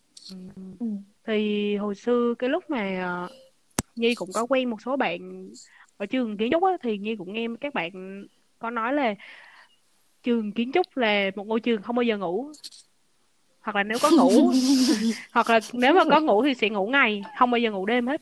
Ừ. 0.80 0.86
thì 1.26 1.76
hồi 1.76 1.94
xưa 1.94 2.34
cái 2.38 2.50
lúc 2.50 2.70
mà 2.70 3.02
ờ, 3.04 3.28
Nhi 3.96 4.14
cũng 4.14 4.32
có 4.32 4.46
quen 4.48 4.70
một 4.70 4.82
số 4.82 4.96
bạn 4.96 5.48
ở 5.96 6.06
trường 6.06 6.36
kiến 6.36 6.52
trúc 6.52 6.62
á 6.64 6.70
thì 6.82 6.98
Nhi 6.98 7.16
cũng 7.16 7.32
nghe 7.32 7.46
các 7.60 7.74
bạn 7.74 8.24
có 8.58 8.70
nói 8.70 8.92
là 8.92 9.14
trường 10.22 10.52
kiến 10.52 10.70
trúc 10.74 10.96
là 10.96 11.30
một 11.36 11.46
ngôi 11.46 11.60
trường 11.60 11.82
không 11.82 11.96
bao 11.96 12.02
giờ 12.02 12.18
ngủ 12.18 12.52
hoặc 13.66 13.76
là 13.76 13.82
nếu 13.82 13.99
có 14.02 14.11
ngủ 14.11 14.52
hoặc 15.32 15.50
là 15.50 15.61
nếu 15.73 15.94
mà 15.94 16.04
có 16.11 16.20
ngủ 16.20 16.42
thì 16.44 16.54
sẽ 16.54 16.68
ngủ 16.68 16.87
ngày 16.87 17.23
không 17.38 17.50
bao 17.50 17.58
giờ 17.58 17.70
ngủ 17.70 17.87
đêm 17.87 18.06
hết. 18.06 18.20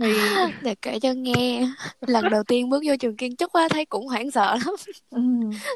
Thì 0.00 0.14
để 0.62 0.74
kể 0.82 1.00
cho 1.00 1.12
nghe 1.12 1.68
lần 2.00 2.30
đầu 2.30 2.42
tiên 2.44 2.70
bước 2.70 2.82
vô 2.86 2.94
trường 3.00 3.16
kiến 3.16 3.36
trúc 3.36 3.52
á 3.52 3.68
thấy 3.70 3.84
cũng 3.84 4.06
hoảng 4.06 4.30
sợ 4.30 4.56
lắm. 4.64 4.74
Ừ. 5.10 5.20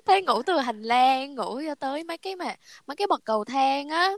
thấy 0.07 0.23
ngủ 0.23 0.43
từ 0.43 0.59
hành 0.59 0.83
lang 0.83 1.35
ngủ 1.35 1.61
cho 1.67 1.75
tới 1.75 2.05
mấy 2.05 2.19
cái 2.19 2.37
mà 2.37 2.57
mấy 2.87 2.97
cái 2.97 3.07
bậc 3.07 3.25
cầu 3.25 3.45
thang 3.45 3.89
á 3.89 4.13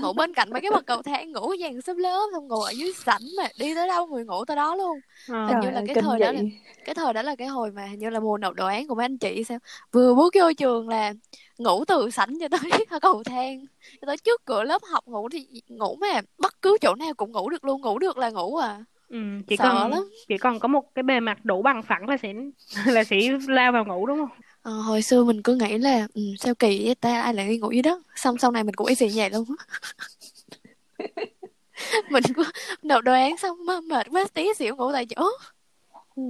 ngủ 0.00 0.12
bên 0.12 0.34
cạnh 0.34 0.50
mấy 0.52 0.60
cái 0.62 0.70
bậc 0.70 0.86
cầu 0.86 1.02
thang 1.02 1.32
ngủ 1.32 1.54
dàn 1.60 1.80
xếp 1.80 1.94
lớp 1.96 2.26
xong 2.32 2.48
ngủ 2.48 2.60
ở 2.60 2.70
dưới 2.70 2.92
sảnh 2.92 3.22
mà 3.36 3.44
đi 3.58 3.74
tới 3.74 3.88
đâu 3.88 4.06
người 4.06 4.24
ngủ 4.24 4.44
tới 4.44 4.56
đó 4.56 4.74
luôn. 4.76 5.00
Ờ, 5.28 5.46
Hình 5.46 5.60
như 5.60 5.70
là 5.70 5.82
cái 5.86 5.94
thời 5.94 6.18
đó 6.18 6.32
là 6.32 6.40
cái 6.84 6.94
thời 6.94 7.12
đó 7.12 7.22
là 7.22 7.36
cái 7.36 7.48
hồi 7.48 7.70
mà 7.70 7.86
hình 7.86 7.98
như 7.98 8.10
là 8.10 8.20
mùa 8.20 8.38
nộp 8.38 8.54
đồ 8.54 8.66
án 8.66 8.88
của 8.88 8.94
mấy 8.94 9.04
anh 9.04 9.18
chị 9.18 9.44
sao 9.44 9.58
vừa 9.92 10.14
bước 10.14 10.34
vô 10.40 10.52
trường 10.58 10.88
là 10.88 11.12
ngủ 11.58 11.84
từ 11.84 12.10
sảnh 12.10 12.34
cho 12.40 12.48
tới 12.48 12.70
cầu 13.02 13.22
thang 13.24 13.64
cho 14.00 14.06
tới 14.06 14.16
trước 14.16 14.44
cửa 14.44 14.62
lớp 14.64 14.82
học 14.92 15.04
ngủ 15.06 15.28
thì 15.28 15.46
ngủ 15.68 15.96
mà 16.00 16.20
bất 16.38 16.62
cứ 16.62 16.76
chỗ 16.80 16.94
nào 16.94 17.14
cũng 17.16 17.32
ngủ 17.32 17.50
được 17.50 17.64
luôn 17.64 17.80
ngủ 17.80 17.98
được 17.98 18.18
là 18.18 18.30
ngủ 18.30 18.56
à. 18.56 18.84
Ừ, 19.08 19.18
chỉ 19.48 19.56
sợ 19.56 19.64
cần 19.64 19.90
lắm. 19.90 20.10
chỉ 20.28 20.38
cần 20.38 20.58
có 20.60 20.68
một 20.68 20.94
cái 20.94 21.02
bề 21.02 21.20
mặt 21.20 21.44
đủ 21.44 21.62
bằng 21.62 21.82
phẳng 21.82 22.08
là 22.08 22.16
sẽ 22.16 22.32
là 22.86 23.04
sẽ 23.04 23.16
lao 23.48 23.72
vào 23.72 23.84
ngủ 23.84 24.06
đúng 24.06 24.18
không 24.18 24.38
Ờ, 24.66 24.72
hồi 24.72 25.02
xưa 25.02 25.24
mình 25.24 25.42
cứ 25.42 25.54
nghĩ 25.54 25.78
là 25.78 26.06
ừ, 26.14 26.22
sao 26.38 26.54
kỳ 26.54 26.84
vậy 26.84 26.94
ta? 26.94 27.22
Ai 27.22 27.34
lại 27.34 27.48
đi 27.48 27.58
ngủ 27.58 27.70
dưới 27.70 27.82
đất? 27.82 28.02
Xong 28.16 28.38
sau 28.38 28.50
này 28.50 28.64
mình 28.64 28.74
cũng 28.74 28.86
y 28.86 28.94
xì 28.94 29.08
vậy 29.14 29.30
luôn 29.30 29.44
á. 29.58 29.64
Mình 32.10 32.22
cứ 32.36 32.44
nộp 32.82 33.04
đồ 33.04 33.12
án 33.12 33.36
xong 33.36 33.66
mà 33.66 33.80
mệt 33.80 34.06
quá 34.10 34.24
tí 34.34 34.54
xỉu 34.54 34.76
ngủ 34.76 34.92
tại 34.92 35.06
chỗ. 35.06 35.28
Ừ. 36.16 36.22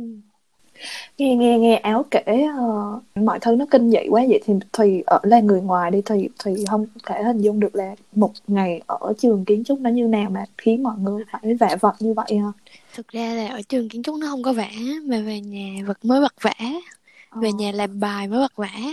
nghe 1.18 1.36
nghe 1.36 1.58
nghe 1.58 1.76
áo 1.76 2.04
kể 2.10 2.46
ờ, 2.56 3.00
mọi 3.14 3.38
thứ 3.40 3.56
nó 3.56 3.66
kinh 3.70 3.90
dị 3.90 4.08
quá 4.10 4.22
vậy 4.28 4.40
thì 4.44 4.54
Thùy 4.72 5.02
ở 5.06 5.20
là 5.22 5.40
người 5.40 5.60
ngoài 5.60 5.90
đi. 5.90 6.02
Thùy 6.02 6.28
Thùy 6.38 6.64
không 6.70 6.86
thể 7.06 7.22
hình 7.22 7.38
dung 7.38 7.60
được 7.60 7.74
là 7.74 7.94
một 8.14 8.32
ngày 8.46 8.82
ở 8.86 9.12
trường 9.18 9.44
kiến 9.44 9.64
trúc 9.64 9.80
nó 9.80 9.90
như 9.90 10.06
nào 10.08 10.30
mà 10.30 10.44
khiến 10.58 10.82
mọi 10.82 10.98
người 10.98 11.24
phải 11.32 11.54
vạ 11.54 11.76
vật 11.80 11.94
như 12.00 12.14
vậy 12.14 12.38
ha. 12.38 12.52
Thực 12.94 13.08
ra 13.08 13.34
là 13.34 13.48
ở 13.48 13.62
trường 13.68 13.88
kiến 13.88 14.02
trúc 14.02 14.16
nó 14.18 14.26
không 14.26 14.42
có 14.42 14.52
vẽ 14.52 14.70
mà 15.02 15.20
về 15.20 15.40
nhà 15.40 15.84
vật 15.86 16.04
mới 16.04 16.20
vật 16.20 16.34
vẽ 16.42 16.80
về 17.30 17.52
nhà 17.52 17.72
làm 17.72 18.00
bài 18.00 18.28
mới 18.28 18.38
vật 18.38 18.56
vẽ 18.56 18.92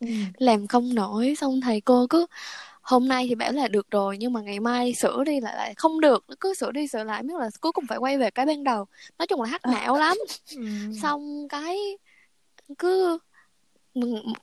Ừ. 0.00 0.06
làm 0.38 0.66
không 0.66 0.94
nổi 0.94 1.34
xong 1.38 1.60
thầy 1.60 1.80
cô 1.80 2.06
cứ 2.10 2.26
hôm 2.82 3.08
nay 3.08 3.26
thì 3.28 3.34
bảo 3.34 3.52
là 3.52 3.68
được 3.68 3.90
rồi 3.90 4.18
nhưng 4.18 4.32
mà 4.32 4.40
ngày 4.40 4.60
mai 4.60 4.94
sửa 4.94 5.24
đi 5.24 5.40
lại 5.40 5.54
lại 5.56 5.74
không 5.76 6.00
được 6.00 6.24
cứ 6.40 6.54
sửa 6.54 6.72
đi 6.72 6.86
sửa 6.86 7.04
lại 7.04 7.22
biết 7.22 7.34
là 7.38 7.50
cuối 7.60 7.72
cùng 7.72 7.84
phải 7.88 7.98
quay 7.98 8.18
về 8.18 8.30
cái 8.30 8.46
ban 8.46 8.64
đầu. 8.64 8.86
Nói 9.18 9.26
chung 9.26 9.40
là 9.42 9.48
hắc 9.48 9.60
não 9.66 9.96
lắm. 9.98 10.16
Ừ. 10.56 10.62
xong 11.02 11.48
cái 11.48 11.78
cứ 12.78 13.18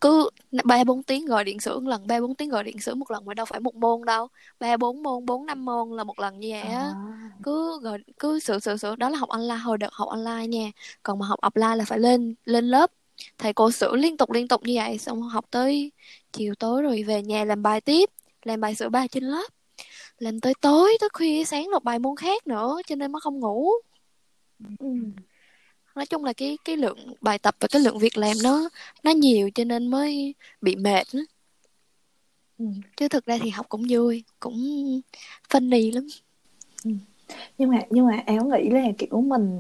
cứ 0.02 0.30
ba 0.64 0.84
bốn 0.84 1.04
tiếng 1.04 1.26
gọi 1.26 1.44
điện 1.44 1.60
sửa 1.60 1.80
một 1.80 1.90
lần 1.90 2.08
ba 2.08 2.20
bốn 2.20 2.36
tiếng 2.36 2.50
gọi 2.50 2.64
điện 2.64 2.80
sửa 2.80 2.94
một 2.96 3.12
lần 3.12 3.26
mà 3.26 3.34
đâu 3.34 3.46
phải 3.46 3.60
một 3.60 3.76
môn 3.76 4.06
đâu. 4.06 4.28
Ba 4.60 4.78
bốn 4.78 5.04
môn 5.04 5.26
bốn 5.26 5.46
năm 5.46 5.66
môn 5.66 5.90
là 5.90 6.04
một 6.04 6.20
lần 6.20 6.40
như 6.40 6.50
vậy 6.52 6.62
á. 6.62 6.80
À. 6.80 6.94
cứ 7.44 7.80
gọi 7.80 8.00
cứ 8.20 8.40
sửa 8.40 8.60
sửa 8.60 8.78
sửa. 8.78 8.96
Đó 8.96 9.10
là 9.10 9.18
học 9.18 9.30
online 9.30 9.56
hồi 9.56 9.78
đợt 9.78 9.94
học 9.94 10.10
online 10.10 10.48
nha. 10.48 10.72
Còn 11.04 11.20
mà 11.20 11.26
học 11.26 11.40
offline 11.42 11.76
là 11.76 11.86
phải 11.86 12.00
lên 12.00 12.36
lên 12.46 12.66
lớp 12.66 12.92
thầy 13.38 13.54
cô 13.54 13.72
sửa 13.72 13.96
liên 13.96 14.18
tục 14.18 14.32
liên 14.32 14.48
tục 14.48 14.64
như 14.64 14.74
vậy 14.76 14.98
xong 14.98 15.22
học 15.22 15.46
tới 15.52 15.92
chiều 16.32 16.56
tối 16.56 16.82
rồi 16.82 17.04
về 17.04 17.22
nhà 17.22 17.44
làm 17.46 17.64
bài 17.64 17.82
tiếp 17.82 18.10
làm 18.44 18.62
bài 18.62 18.76
sửa 18.76 18.90
bài 18.90 19.08
trên 19.08 19.24
lớp 19.24 19.48
làm 20.18 20.40
tới 20.40 20.54
tối 20.62 20.98
tới 21.00 21.10
khuya 21.14 21.44
sáng 21.46 21.70
nộp 21.72 21.84
bài 21.84 22.00
môn 22.00 22.16
khác 22.16 22.48
nữa 22.48 22.78
cho 22.88 22.96
nên 22.96 23.12
mới 23.12 23.20
không 23.22 23.40
ngủ 23.40 23.70
Ừ. 24.80 24.88
nói 25.96 26.06
chung 26.06 26.24
là 26.24 26.34
cái 26.34 26.58
cái 26.66 26.78
lượng 26.78 27.14
bài 27.22 27.40
tập 27.40 27.56
và 27.60 27.68
cái 27.68 27.82
lượng 27.82 28.00
việc 28.00 28.18
làm 28.18 28.38
nó 28.44 28.70
nó 29.04 29.12
nhiều 29.12 29.50
cho 29.56 29.64
nên 29.64 29.88
mới 29.88 30.36
bị 30.62 30.76
mệt. 30.76 31.08
Ừ. 32.58 32.66
chứ 32.98 33.08
thực 33.08 33.26
ra 33.26 33.38
thì 33.44 33.50
học 33.50 33.66
cũng 33.70 33.84
vui 33.90 34.24
cũng 34.40 34.56
funny 35.50 35.94
lắm 35.96 36.08
nhưng 37.58 37.70
mà 37.70 37.82
nhưng 37.90 38.06
mà 38.08 38.24
áo 38.26 38.46
nghĩ 38.46 38.70
là 38.70 38.82
kiểu 38.98 39.22
mình 39.22 39.60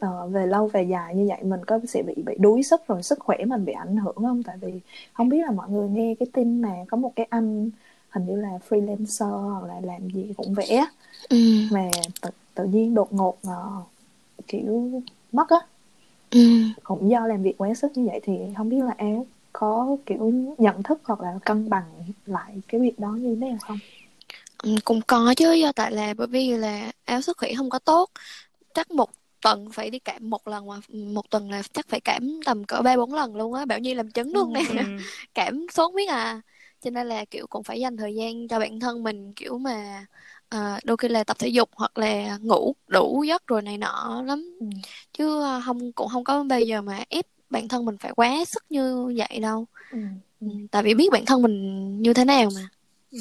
ờ, 0.00 0.26
về 0.28 0.46
lâu 0.46 0.66
về 0.68 0.82
dài 0.82 1.14
như 1.14 1.26
vậy 1.28 1.38
mình 1.44 1.64
có 1.66 1.80
sẽ 1.88 2.02
bị 2.02 2.14
bị 2.26 2.34
đuối 2.38 2.62
sức 2.62 2.80
rồi 2.88 3.02
sức 3.02 3.18
khỏe 3.20 3.36
mình 3.46 3.64
bị 3.64 3.72
ảnh 3.72 3.96
hưởng 3.96 4.14
không 4.16 4.42
tại 4.42 4.56
vì 4.60 4.80
không 5.14 5.28
biết 5.28 5.38
là 5.46 5.50
mọi 5.50 5.70
người 5.70 5.88
nghe 5.88 6.14
cái 6.20 6.28
tin 6.32 6.62
mà 6.62 6.70
có 6.88 6.96
một 6.96 7.12
cái 7.16 7.26
anh 7.30 7.70
hình 8.10 8.26
như 8.26 8.36
là 8.36 8.58
freelancer 8.68 9.50
hoặc 9.50 9.64
là 9.68 9.80
làm 9.80 10.10
gì 10.10 10.32
cũng 10.36 10.54
vẽ 10.54 10.86
ừ. 11.30 11.36
mà 11.70 12.02
tự, 12.22 12.30
tự 12.54 12.64
nhiên 12.64 12.94
đột 12.94 13.12
ngột 13.14 13.38
ờ, 13.44 13.82
kiểu 14.48 15.02
mất 15.32 15.50
á 15.50 15.58
Ừ. 16.30 16.40
cũng 16.82 17.10
do 17.10 17.26
làm 17.26 17.42
việc 17.42 17.54
quá 17.58 17.74
sức 17.74 17.92
như 17.96 18.06
vậy 18.06 18.20
thì 18.22 18.38
không 18.56 18.68
biết 18.68 18.80
là 18.84 18.94
áo 18.98 19.26
có 19.52 19.96
kiểu 20.06 20.32
nhận 20.58 20.82
thức 20.82 21.00
hoặc 21.04 21.20
là 21.20 21.38
cân 21.44 21.68
bằng 21.70 21.84
lại 22.26 22.54
cái 22.68 22.80
việc 22.80 22.98
đó 22.98 23.08
như 23.10 23.36
thế 23.40 23.48
nào 23.48 23.58
không 23.60 23.78
Ừ, 24.62 24.70
cũng 24.84 25.00
có 25.06 25.34
chứ 25.36 25.52
do 25.52 25.72
tại 25.72 25.92
là 25.92 26.14
bởi 26.14 26.26
vì 26.26 26.50
là 26.56 26.92
áo 27.04 27.20
sức 27.20 27.38
khỏe 27.38 27.50
không 27.56 27.70
có 27.70 27.78
tốt 27.78 28.10
chắc 28.74 28.90
một 28.90 29.10
tuần 29.42 29.68
phải 29.72 29.90
đi 29.90 29.98
cảm 29.98 30.30
một 30.30 30.48
lần 30.48 30.66
mà 30.66 30.74
một 31.14 31.30
tuần 31.30 31.50
là 31.50 31.62
chắc 31.72 31.88
phải 31.88 32.00
cảm 32.00 32.40
tầm 32.44 32.64
cỡ 32.64 32.82
ba 32.82 32.96
bốn 32.96 33.14
lần 33.14 33.36
luôn 33.36 33.54
á 33.54 33.64
bảo 33.64 33.78
nhi 33.78 33.94
làm 33.94 34.10
chứng 34.10 34.32
luôn 34.34 34.52
nè 34.52 34.60
Ừ. 34.68 34.74
cảm 35.34 35.66
sốt 35.72 35.94
biết 35.94 36.08
à 36.08 36.40
cho 36.80 36.90
nên 36.90 37.06
là 37.06 37.24
kiểu 37.24 37.46
cũng 37.46 37.62
phải 37.64 37.80
dành 37.80 37.96
thời 37.96 38.14
gian 38.14 38.48
cho 38.48 38.60
bản 38.60 38.80
thân 38.80 39.02
mình 39.02 39.32
kiểu 39.32 39.58
mà 39.58 40.06
à, 40.48 40.80
đôi 40.84 40.96
khi 40.96 41.08
là 41.08 41.24
tập 41.24 41.38
thể 41.38 41.48
dục 41.48 41.70
hoặc 41.76 41.98
là 41.98 42.38
ngủ 42.42 42.74
đủ 42.88 43.22
giấc 43.28 43.46
rồi 43.46 43.62
này 43.62 43.78
nọ 43.78 44.22
lắm 44.26 44.56
Ừ. 44.60 44.66
chứ 45.12 45.42
không 45.64 45.92
cũng 45.92 46.08
không 46.08 46.24
có 46.24 46.44
bây 46.44 46.66
giờ 46.66 46.82
mà 46.82 47.04
ép 47.08 47.26
bản 47.50 47.68
thân 47.68 47.84
mình 47.84 47.96
phải 47.98 48.12
quá 48.16 48.44
sức 48.46 48.64
như 48.70 49.14
vậy 49.16 49.38
đâu 49.40 49.66
ừ. 49.90 49.98
ừ, 50.40 50.46
tại 50.70 50.82
vì 50.82 50.94
biết 50.94 51.08
bản 51.12 51.24
thân 51.26 51.42
mình 51.42 51.96
như 52.02 52.14
thế 52.14 52.24
nào 52.24 52.50
mà 52.54 52.68
Ừ. 53.10 53.18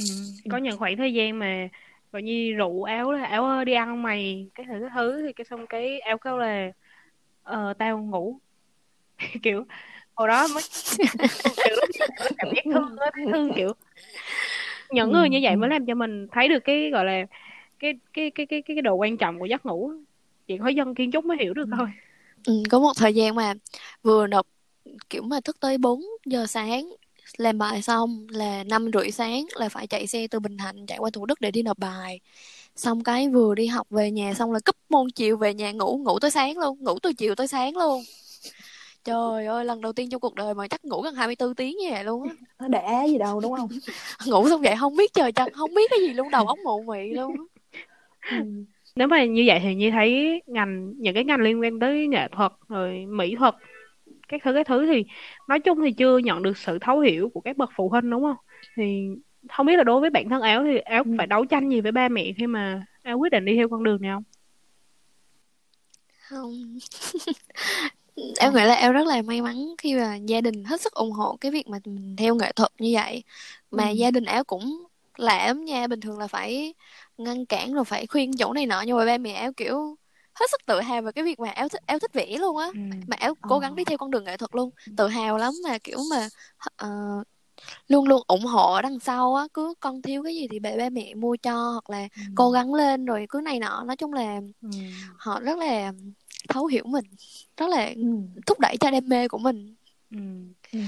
có 0.51 0.57
những 0.57 0.77
khoảng 0.77 0.97
thời 0.97 1.13
gian 1.13 1.39
mà 1.39 1.69
Bảo 2.11 2.19
Nhi 2.19 2.53
rủ 2.53 2.83
áo 2.83 3.11
là 3.11 3.25
áo 3.25 3.45
ơi 3.45 3.65
đi 3.65 3.73
ăn 3.73 3.87
không 3.87 4.03
mày. 4.03 4.47
Cái 4.55 4.65
thứ 4.69 4.79
cái 4.81 4.89
thứ 4.95 5.21
thì 5.25 5.33
cái 5.33 5.45
xong 5.45 5.67
cái 5.67 5.99
áo 5.99 6.17
kêu 6.17 6.37
là 6.37 6.71
ờ 7.43 7.73
tao 7.79 7.97
ngủ. 7.97 8.39
Kiểu 9.43 9.65
hồi 10.15 10.27
đó 10.27 10.47
mới 10.53 10.63
kiểu 11.65 11.75
cảm 12.37 12.47
giác 12.55 12.63
thương 12.73 12.95
thương 13.33 13.53
kiểu. 13.55 13.73
Những 14.91 15.11
người 15.11 15.29
như 15.29 15.39
vậy 15.43 15.55
mới 15.55 15.69
làm 15.69 15.85
cho 15.85 15.95
mình 15.95 16.27
thấy 16.31 16.47
được 16.47 16.59
cái 16.59 16.89
gọi 16.89 17.05
là 17.05 17.25
cái 17.79 17.93
cái 18.13 18.31
cái 18.31 18.45
cái 18.45 18.61
cái, 18.61 18.75
cái 18.75 18.81
độ 18.81 18.95
quan 18.95 19.17
trọng 19.17 19.39
của 19.39 19.45
giấc 19.45 19.65
ngủ. 19.65 19.91
Chỉ 20.47 20.57
có 20.57 20.67
dân 20.67 20.95
kiến 20.95 21.11
trúc 21.11 21.25
mới 21.25 21.37
hiểu 21.37 21.53
được 21.53 21.65
thôi. 21.77 21.87
Ừ, 22.45 22.63
có 22.69 22.79
một 22.79 22.93
thời 22.97 23.13
gian 23.13 23.35
mà 23.35 23.53
vừa 24.03 24.27
nộp 24.27 24.47
kiểu 25.09 25.21
mà 25.23 25.39
thức 25.43 25.59
tới 25.59 25.77
4 25.77 26.01
giờ 26.25 26.45
sáng 26.47 26.89
làm 27.37 27.57
bài 27.57 27.81
xong 27.81 28.27
là 28.29 28.63
năm 28.63 28.91
rưỡi 28.93 29.11
sáng 29.11 29.45
là 29.55 29.69
phải 29.69 29.87
chạy 29.87 30.07
xe 30.07 30.27
từ 30.27 30.39
Bình 30.39 30.57
Thạnh 30.57 30.85
chạy 30.85 30.97
qua 30.97 31.09
Thủ 31.13 31.25
Đức 31.25 31.41
để 31.41 31.51
đi 31.51 31.63
nộp 31.63 31.77
bài 31.77 32.19
xong 32.75 33.03
cái 33.03 33.29
vừa 33.29 33.55
đi 33.55 33.67
học 33.67 33.87
về 33.89 34.11
nhà 34.11 34.33
xong 34.33 34.51
là 34.51 34.59
cúp 34.65 34.75
môn 34.89 35.07
chiều 35.15 35.37
về 35.37 35.53
nhà 35.53 35.71
ngủ 35.71 35.97
ngủ 36.05 36.19
tới 36.19 36.31
sáng 36.31 36.57
luôn 36.57 36.77
ngủ 36.83 36.99
từ 36.99 37.13
chiều 37.13 37.35
tới 37.35 37.47
sáng 37.47 37.77
luôn 37.77 38.03
trời 39.03 39.45
ơi 39.45 39.65
lần 39.65 39.81
đầu 39.81 39.93
tiên 39.93 40.09
trong 40.09 40.21
cuộc 40.21 40.35
đời 40.35 40.53
mà 40.53 40.67
chắc 40.67 40.85
ngủ 40.85 41.01
gần 41.01 41.15
24 41.15 41.55
tiếng 41.55 41.77
như 41.77 41.87
vậy 41.91 42.03
luôn 42.03 42.23
á 42.23 42.33
nó 42.59 42.67
đã 42.67 43.03
gì 43.07 43.17
đâu 43.17 43.39
đúng 43.39 43.55
không 43.55 43.69
ngủ 44.27 44.49
xong 44.49 44.63
dậy 44.63 44.75
không 44.79 44.95
biết 44.95 45.13
trời 45.13 45.31
trăng 45.31 45.53
không 45.53 45.73
biết 45.73 45.91
cái 45.91 45.99
gì 45.99 46.13
luôn 46.13 46.29
đầu 46.31 46.47
óc 46.47 46.59
mụ 46.65 46.83
mị 46.83 47.13
luôn 47.13 47.35
á. 47.37 47.43
ừ. 48.29 48.37
nếu 48.95 49.07
mà 49.07 49.25
như 49.25 49.43
vậy 49.47 49.59
thì 49.63 49.75
Nhi 49.75 49.91
thấy 49.91 50.41
ngành 50.47 50.93
những 50.97 51.13
cái 51.13 51.23
ngành 51.23 51.41
liên 51.41 51.61
quan 51.61 51.79
tới 51.79 52.07
nghệ 52.07 52.27
thuật 52.31 52.51
rồi 52.67 53.05
mỹ 53.09 53.35
thuật 53.39 53.55
các 54.29 54.41
thứ 54.43 54.53
các 54.53 54.67
thứ 54.67 54.85
thì 54.85 55.05
nói 55.47 55.59
chung 55.59 55.79
thì 55.85 55.91
chưa 55.93 56.17
nhận 56.17 56.43
được 56.43 56.57
sự 56.57 56.79
thấu 56.81 56.99
hiểu 56.99 57.29
của 57.33 57.41
các 57.41 57.57
bậc 57.57 57.69
phụ 57.75 57.89
huynh 57.89 58.09
đúng 58.09 58.23
không 58.23 58.37
thì 58.75 59.07
không 59.49 59.65
biết 59.65 59.75
là 59.77 59.83
đối 59.83 60.01
với 60.01 60.09
bản 60.09 60.29
thân 60.29 60.41
áo 60.41 60.63
thì 60.63 60.77
áo 60.79 61.03
Ừ. 61.05 61.11
phải 61.17 61.27
đấu 61.27 61.45
tranh 61.45 61.69
gì 61.69 61.81
với 61.81 61.91
ba 61.91 62.09
mẹ 62.09 62.33
khi 62.37 62.47
mà 62.47 62.85
áo 63.03 63.17
quyết 63.19 63.31
định 63.31 63.45
đi 63.45 63.55
theo 63.55 63.69
con 63.69 63.83
đường 63.83 64.01
này 64.01 64.11
không 64.13 64.23
không 66.29 66.79
em 68.39 68.53
nghĩ 68.53 68.61
là 68.63 68.73
em 68.73 68.93
rất 68.93 69.07
là 69.07 69.21
may 69.21 69.41
mắn 69.41 69.55
khi 69.77 69.95
mà 69.95 70.15
gia 70.15 70.41
đình 70.41 70.63
hết 70.63 70.81
sức 70.81 70.93
ủng 70.93 71.11
hộ 71.11 71.37
cái 71.41 71.51
việc 71.51 71.67
mà 71.67 71.77
mình 71.85 72.15
theo 72.17 72.35
nghệ 72.35 72.51
thuật 72.55 72.71
như 72.79 72.91
vậy 72.93 73.23
mà 73.71 73.89
Ừ. 73.89 73.93
gia 73.93 74.11
đình 74.11 74.25
áo 74.25 74.43
cũng 74.43 74.83
lạ 75.17 75.47
lắm 75.47 75.65
nha 75.65 75.87
bình 75.87 75.99
thường 76.01 76.19
là 76.19 76.27
phải 76.27 76.73
ngăn 77.17 77.45
cản 77.45 77.73
rồi 77.73 77.85
phải 77.85 78.07
khuyên 78.07 78.31
chỗ 78.37 78.53
này 78.53 78.65
nọ 78.65 78.81
nhưng 78.87 78.97
mà 78.97 79.05
ba 79.05 79.17
mẹ 79.17 79.33
áo 79.33 79.51
kiểu 79.57 79.95
hết 80.39 80.45
sức 80.51 80.65
tự 80.65 80.79
hào 80.79 81.01
về 81.01 81.11
cái 81.11 81.23
việc 81.23 81.39
mà 81.39 81.49
éo 81.49 81.69
thích 81.69 81.81
éo 81.85 81.99
thích 81.99 82.13
vẽ 82.13 82.37
luôn 82.37 82.57
á 82.57 82.67
ừ. 82.73 82.79
mà 83.07 83.17
éo 83.19 83.33
cố 83.41 83.59
gắng 83.59 83.75
đi 83.75 83.83
theo 83.83 83.97
con 83.97 84.11
đường 84.11 84.23
nghệ 84.23 84.37
thuật 84.37 84.55
luôn 84.55 84.69
tự 84.97 85.07
hào 85.07 85.37
lắm 85.37 85.53
mà 85.63 85.77
kiểu 85.77 85.97
mà 86.11 86.29
uh, 86.85 87.27
luôn 87.87 88.07
luôn 88.07 88.23
ủng 88.27 88.45
hộ 88.45 88.81
đằng 88.81 88.99
sau 88.99 89.35
á 89.35 89.47
cứ 89.53 89.73
con 89.79 90.01
thiếu 90.01 90.23
cái 90.23 90.35
gì 90.35 90.47
thì 90.51 90.59
bệ 90.59 90.77
ba 90.77 90.89
mẹ 90.89 91.13
mua 91.13 91.35
cho 91.35 91.71
hoặc 91.71 91.89
là 91.89 92.07
ừ. 92.15 92.21
cố 92.35 92.51
gắng 92.51 92.73
lên 92.73 93.05
rồi 93.05 93.25
cứ 93.29 93.41
này 93.43 93.59
nọ 93.59 93.83
nói 93.83 93.95
chung 93.95 94.13
là 94.13 94.41
ừ. 94.61 94.69
họ 95.17 95.39
rất 95.39 95.57
là 95.57 95.93
thấu 96.49 96.65
hiểu 96.65 96.83
mình 96.85 97.05
rất 97.57 97.69
là 97.69 97.85
ừ. 97.95 98.03
thúc 98.45 98.59
đẩy 98.59 98.77
cho 98.77 98.91
đam 98.91 99.09
mê 99.09 99.27
của 99.27 99.37
mình 99.37 99.75
ừ. 100.11 100.19
Ừ. 100.71 100.79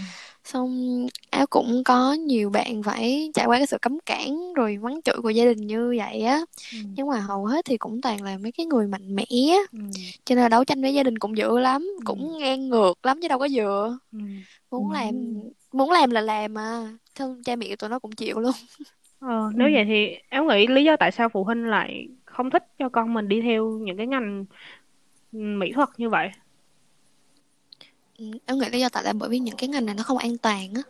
xong 0.44 1.08
áo 1.30 1.48
cũng 1.48 1.84
có 1.86 2.14
nhiều 2.14 2.50
bạn 2.50 2.84
phải 2.84 3.32
trải 3.34 3.46
qua 3.46 3.58
cái 3.58 3.68
sự 3.68 3.78
cấm 3.82 4.00
cản 4.06 4.54
rồi 4.54 4.78
mắng 4.78 5.02
chửi 5.02 5.16
của 5.24 5.30
gia 5.30 5.46
đình 5.46 5.68
như 5.68 5.96
vậy 5.98 6.22
á 6.22 6.40
ừ. 6.74 6.78
nhưng 6.96 7.08
mà 7.08 7.20
hầu 7.20 7.46
hết 7.46 7.66
thì 7.66 7.78
cũng 7.78 8.02
toàn 8.02 8.22
là 8.22 8.38
mấy 8.38 8.52
cái 8.52 8.66
người 8.66 8.88
mạnh 8.88 9.16
mẽ 9.16 9.26
ừ. 9.72 9.80
cho 10.26 10.36
nên 10.36 10.44
là 10.44 10.50
đấu 10.50 10.64
tranh 10.66 10.82
với 10.82 10.94
gia 10.94 11.04
đình 11.04 11.18
cũng 11.20 11.38
dữ 11.38 11.60
lắm 11.60 11.82
ừ. 11.82 12.02
cũng 12.06 12.38
ngang 12.38 12.70
ngược 12.70 13.06
lắm 13.06 13.20
chứ 13.22 13.28
đâu 13.28 13.40
có 13.40 13.48
vừa 13.52 13.98
ừ. 14.12 14.20
muốn 14.72 14.90
ừ. 14.90 14.94
làm 14.94 15.16
muốn 15.72 15.92
làm 15.92 16.10
là 16.10 16.22
làm 16.22 16.54
mà 16.54 16.98
thương 17.16 17.44
cha 17.44 17.56
mẹ 17.56 17.76
tụi 17.76 17.90
nó 17.90 18.00
cũng 18.00 18.12
chịu 18.12 18.40
luôn 18.40 18.52
ờ, 19.20 19.52
nếu 19.56 19.68
ừ. 19.68 19.74
vậy 19.74 19.86
thì 19.86 20.18
áo 20.30 20.46
nghĩ 20.46 20.68
lý 20.68 20.84
do 20.84 20.96
tại 20.98 21.12
sao 21.12 21.30
phụ 21.30 21.44
huynh 21.44 21.66
lại 21.66 22.08
không 22.26 22.50
thích 22.50 22.64
cho 22.80 22.90
con 22.90 23.14
mình 23.14 23.28
đi 23.28 23.42
theo 23.42 23.70
những 23.70 23.98
cái 23.98 24.08
ngành 24.08 24.46
mỹ 25.32 25.72
thuật 25.72 25.90
như 25.98 26.10
vậy 26.10 26.30
ừ, 26.34 26.41
em 28.46 28.60
nghĩ 28.60 28.70
lý 28.72 28.80
do 28.80 28.90
tại 28.90 29.04
là 29.04 29.14
bởi 29.14 29.30
vì 29.30 29.40
những 29.40 29.56
cái 29.56 29.68
ngành 29.68 29.86
này 29.86 29.96
nó 29.96 30.04
không 30.04 30.18
an 30.18 30.38
toàn 30.38 30.74
á 30.74 30.82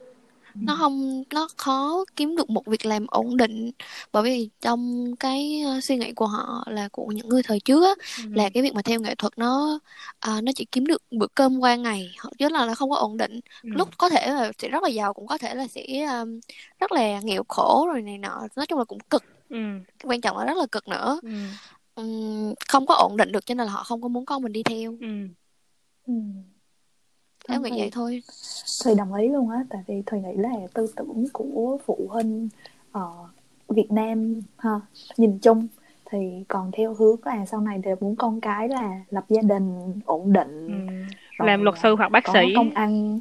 ừ. 0.54 0.60
nó 0.64 0.76
không 0.76 1.24
nó 1.34 1.48
khó 1.58 2.06
kiếm 2.16 2.36
được 2.36 2.50
một 2.50 2.66
việc 2.66 2.86
làm 2.86 3.08
ổn 3.08 3.38
định 3.38 3.72
bởi 4.12 4.24
vì 4.24 4.50
trong 4.62 5.12
cái 5.20 5.64
uh, 5.78 5.84
suy 5.84 5.98
nghĩ 5.98 6.12
của 6.12 6.28
họ 6.28 6.64
là 6.68 6.90
của 6.92 7.06
những 7.06 7.30
người 7.30 7.44
thời 7.44 7.60
trước 7.60 7.84
á 7.84 7.92
ừ. 8.24 8.30
là 8.34 8.50
cái 8.54 8.64
việc 8.64 8.74
mà 8.74 8.82
theo 8.82 9.00
nghệ 9.00 9.16
thuật 9.16 9.38
nó 9.38 9.80
uh, 10.30 10.44
nó 10.44 10.52
chỉ 10.56 10.66
kiếm 10.66 10.86
được 10.86 11.02
bữa 11.12 11.28
cơm 11.36 11.60
qua 11.60 11.76
ngày 11.76 12.16
chứ 12.40 12.50
là 12.50 12.66
nó 12.66 12.76
không 12.76 12.90
có 12.90 12.96
ổn 12.96 13.18
định 13.18 13.40
ừ. 13.64 13.70
lúc 13.74 13.90
có 13.98 14.10
thể 14.10 14.28
là 14.28 14.52
sẽ 14.58 14.68
rất 14.70 14.84
là 14.84 14.90
giàu 14.90 15.14
cũng 15.14 15.28
có 15.28 15.38
thể 15.38 15.56
là 15.56 15.68
sẽ 15.68 16.06
um, 16.22 16.40
rất 16.80 16.92
là 16.92 17.22
nghèo 17.22 17.44
khổ 17.48 17.88
rồi 17.94 18.02
này 18.02 18.18
nọ 18.18 18.48
nói 18.56 18.66
chung 18.66 18.80
là 18.80 18.86
cũng 18.86 19.00
cực 19.00 19.24
ừ. 19.50 19.58
quan 20.04 20.22
trọng 20.22 20.38
là 20.38 20.46
rất 20.46 20.58
là 20.58 20.66
cực 20.72 20.88
nữa 20.88 21.20
ừ 21.24 21.30
um, 21.96 22.54
không 22.68 22.86
có 22.86 22.96
ổn 22.96 23.18
định 23.18 23.32
được 23.32 23.46
cho 23.46 23.56
nên 23.56 23.68
là 23.68 23.74
họ 23.74 23.84
không 23.84 24.02
có 24.02 24.08
muốn 24.08 24.26
con 24.26 24.44
mình 24.44 24.54
đi 24.54 24.64
theo 24.64 24.98
ừ. 25.02 25.08
Ừ. 26.08 26.14
em 27.52 27.64
nghĩ 27.64 27.80
vậy 27.80 27.90
thôi 27.92 28.24
thùy 28.84 28.96
đồng 28.96 29.14
ý 29.14 29.28
luôn 29.28 29.50
á 29.50 29.64
tại 29.70 29.82
vì 29.88 30.02
thùy 30.06 30.20
nghĩ 30.20 30.34
là 30.36 30.50
tư 30.74 30.94
tưởng 30.96 31.26
của 31.34 31.78
phụ 31.86 32.08
huynh 32.10 32.50
ở 32.92 33.12
Việt 33.70 33.92
Nam 33.92 34.42
ha 34.58 34.80
nhìn 35.18 35.38
chung 35.38 35.68
thì 36.12 36.44
còn 36.48 36.72
theo 36.72 36.94
hướng 36.94 37.16
là 37.26 37.46
sau 37.46 37.62
này 37.62 37.78
đều 37.78 37.96
muốn 38.00 38.16
con 38.16 38.42
cái 38.42 38.70
là 38.70 39.00
lập 39.10 39.26
gia 39.30 39.42
đình 39.42 39.94
ổn 40.06 40.34
định 40.34 40.68
ừ. 41.38 41.46
làm 41.46 41.64
luật 41.64 41.76
sư 41.84 41.96
hoặc 41.96 42.12
bác 42.12 42.28
sĩ 42.34 42.54
công 42.56 42.70
ăn 42.74 43.20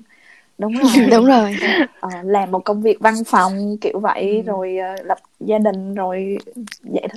đúng 0.59 0.73
rồi 0.83 1.07
đúng 1.11 1.25
rồi 1.25 1.57
ờ, 2.01 2.09
làm 2.23 2.51
một 2.51 2.65
công 2.65 2.83
việc 2.83 3.01
văn 3.01 3.15
phòng 3.27 3.77
kiểu 3.81 4.01
vậy 4.01 4.37
ừ. 4.37 4.43
rồi 4.43 4.77
uh, 4.95 5.07
lập 5.07 5.19
gia 5.41 5.59
đình 5.59 5.95
rồi 5.95 6.39
vậy 6.83 7.09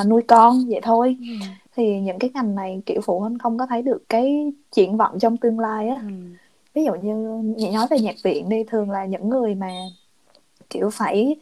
uh, 0.00 0.06
nuôi 0.08 0.22
con 0.22 0.64
vậy 0.68 0.80
thôi 0.82 1.16
ừ. 1.20 1.46
thì 1.76 2.00
những 2.00 2.18
cái 2.18 2.30
ngành 2.34 2.54
này 2.54 2.82
kiểu 2.86 3.00
phụ 3.00 3.20
huynh 3.20 3.38
không 3.38 3.58
có 3.58 3.66
thấy 3.66 3.82
được 3.82 4.02
cái 4.08 4.52
triển 4.70 4.96
vọng 4.96 5.18
trong 5.18 5.36
tương 5.36 5.60
lai 5.60 5.88
á 5.88 5.96
ừ. 6.02 6.08
Ví 6.74 6.84
dụ 6.84 6.92
như 7.02 7.42
nói 7.72 7.86
về 7.90 7.98
nhạc 7.98 8.16
viện 8.24 8.48
đi 8.48 8.64
thường 8.64 8.90
là 8.90 9.06
những 9.06 9.28
người 9.28 9.54
mà 9.54 9.70
kiểu 10.70 10.90
phải 10.90 11.36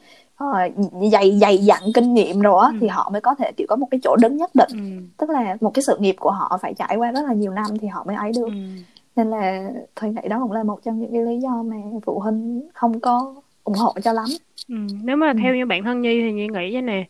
uh, 0.45 0.73
dày 1.13 1.39
dày 1.41 1.59
dặn 1.59 1.83
kinh 1.95 2.15
nghiệm 2.15 2.41
rồi 2.41 2.65
á 2.65 2.71
ừ. 2.73 2.79
thì 2.81 2.89
họ 2.89 3.11
mới 3.13 3.21
có 3.21 3.35
thể 3.35 3.53
kiểu 3.57 3.67
có 3.71 3.77
một 3.77 3.87
cái 3.91 4.01
chỗ 4.03 4.17
đứng 4.23 4.37
nhất 4.37 4.51
định 4.55 4.71
ừ. 4.73 5.07
tức 5.17 5.31
là 5.31 5.57
một 5.61 5.71
cái 5.75 5.83
sự 5.83 5.97
nghiệp 5.99 6.17
của 6.21 6.31
họ 6.31 6.59
phải 6.63 6.75
trải 6.75 6.97
qua 6.97 7.13
rất 7.13 7.23
là 7.27 7.33
nhiều 7.33 7.53
năm 7.53 7.79
thì 7.81 7.89
họ 7.89 8.05
mới 8.05 8.17
ấy 8.17 8.33
được 8.37 8.47
ừ 8.47 8.83
nên 9.17 9.31
là 9.31 9.71
thùy 9.97 10.11
nghĩ 10.11 10.29
đó 10.29 10.39
cũng 10.43 10.53
là 10.53 10.63
một 10.63 10.81
trong 10.85 11.01
những 11.01 11.13
cái 11.13 11.23
lý 11.23 11.41
do 11.41 11.63
mà 11.63 11.77
phụ 12.05 12.19
huynh 12.19 12.69
không 12.75 13.01
có 13.01 13.35
ủng 13.65 13.75
hộ 13.75 13.95
cho 14.05 14.13
lắm 14.13 14.27
ừ, 14.69 14.75
nếu 15.03 15.17
mà 15.17 15.29
ừ. 15.29 15.39
theo 15.43 15.55
như 15.55 15.67
bản 15.67 15.85
thân 15.85 16.03
nhi 16.03 16.21
thì 16.23 16.33
nhi 16.33 16.49
nghĩ 16.49 16.73
thế 16.73 16.81
nè 16.81 17.09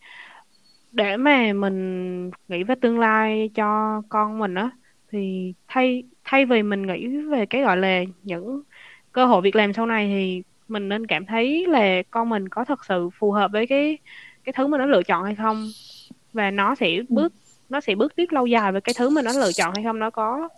để 0.93 1.17
mà 1.17 1.53
mình 1.53 2.31
nghĩ 2.49 2.65
về 2.65 2.75
tương 2.81 2.99
lai 2.99 3.51
cho 3.55 4.03
con 4.09 4.39
mình 4.39 4.55
á 4.55 4.71
thì 5.11 5.55
thay 5.69 6.03
thay 6.31 6.45
vì 6.45 6.63
mình 6.63 6.87
nghĩ 6.87 7.07
về 7.17 7.47
cái 7.47 7.63
gọi 7.63 7.77
là 7.77 8.03
những 8.23 8.63
cơ 9.13 9.27
hội 9.27 9.43
việc 9.43 9.57
làm 9.57 9.73
sau 9.73 9.87
này 9.87 10.07
thì 10.07 10.43
mình 10.69 10.89
nên 10.89 11.07
cảm 11.07 11.27
thấy 11.27 11.67
là 11.67 12.03
con 12.11 12.29
mình 12.29 12.49
có 12.49 12.65
thật 12.65 12.85
sự 12.85 13.11
phù 13.19 13.33
hợp 13.33 13.53
với 13.53 13.67
cái 13.67 13.99
cái 14.45 14.53
thứ 14.53 14.67
mà 14.67 14.79
nó 14.79 14.87
lựa 14.87 15.03
chọn 15.03 15.25
hay 15.25 15.35
không? 15.35 15.71
Và 16.33 16.51
nó 16.51 16.75
sẽ 16.75 16.97
ừ. 16.97 17.05
bước 17.09 17.33
nó 17.71 17.81
sẽ 17.81 17.95
bước 17.95 18.17
tiếp 18.17 18.27
lâu 18.31 18.47
dài 18.47 18.73
với 18.73 18.81
cái 18.81 18.95
thứ 18.99 19.11
mà 19.11 19.23
nó 19.23 19.33
lựa 19.33 19.53
chọn 19.53 19.75
hay 19.75 19.85
không? 19.85 19.99
Nó 19.99 20.11
có 20.11 20.49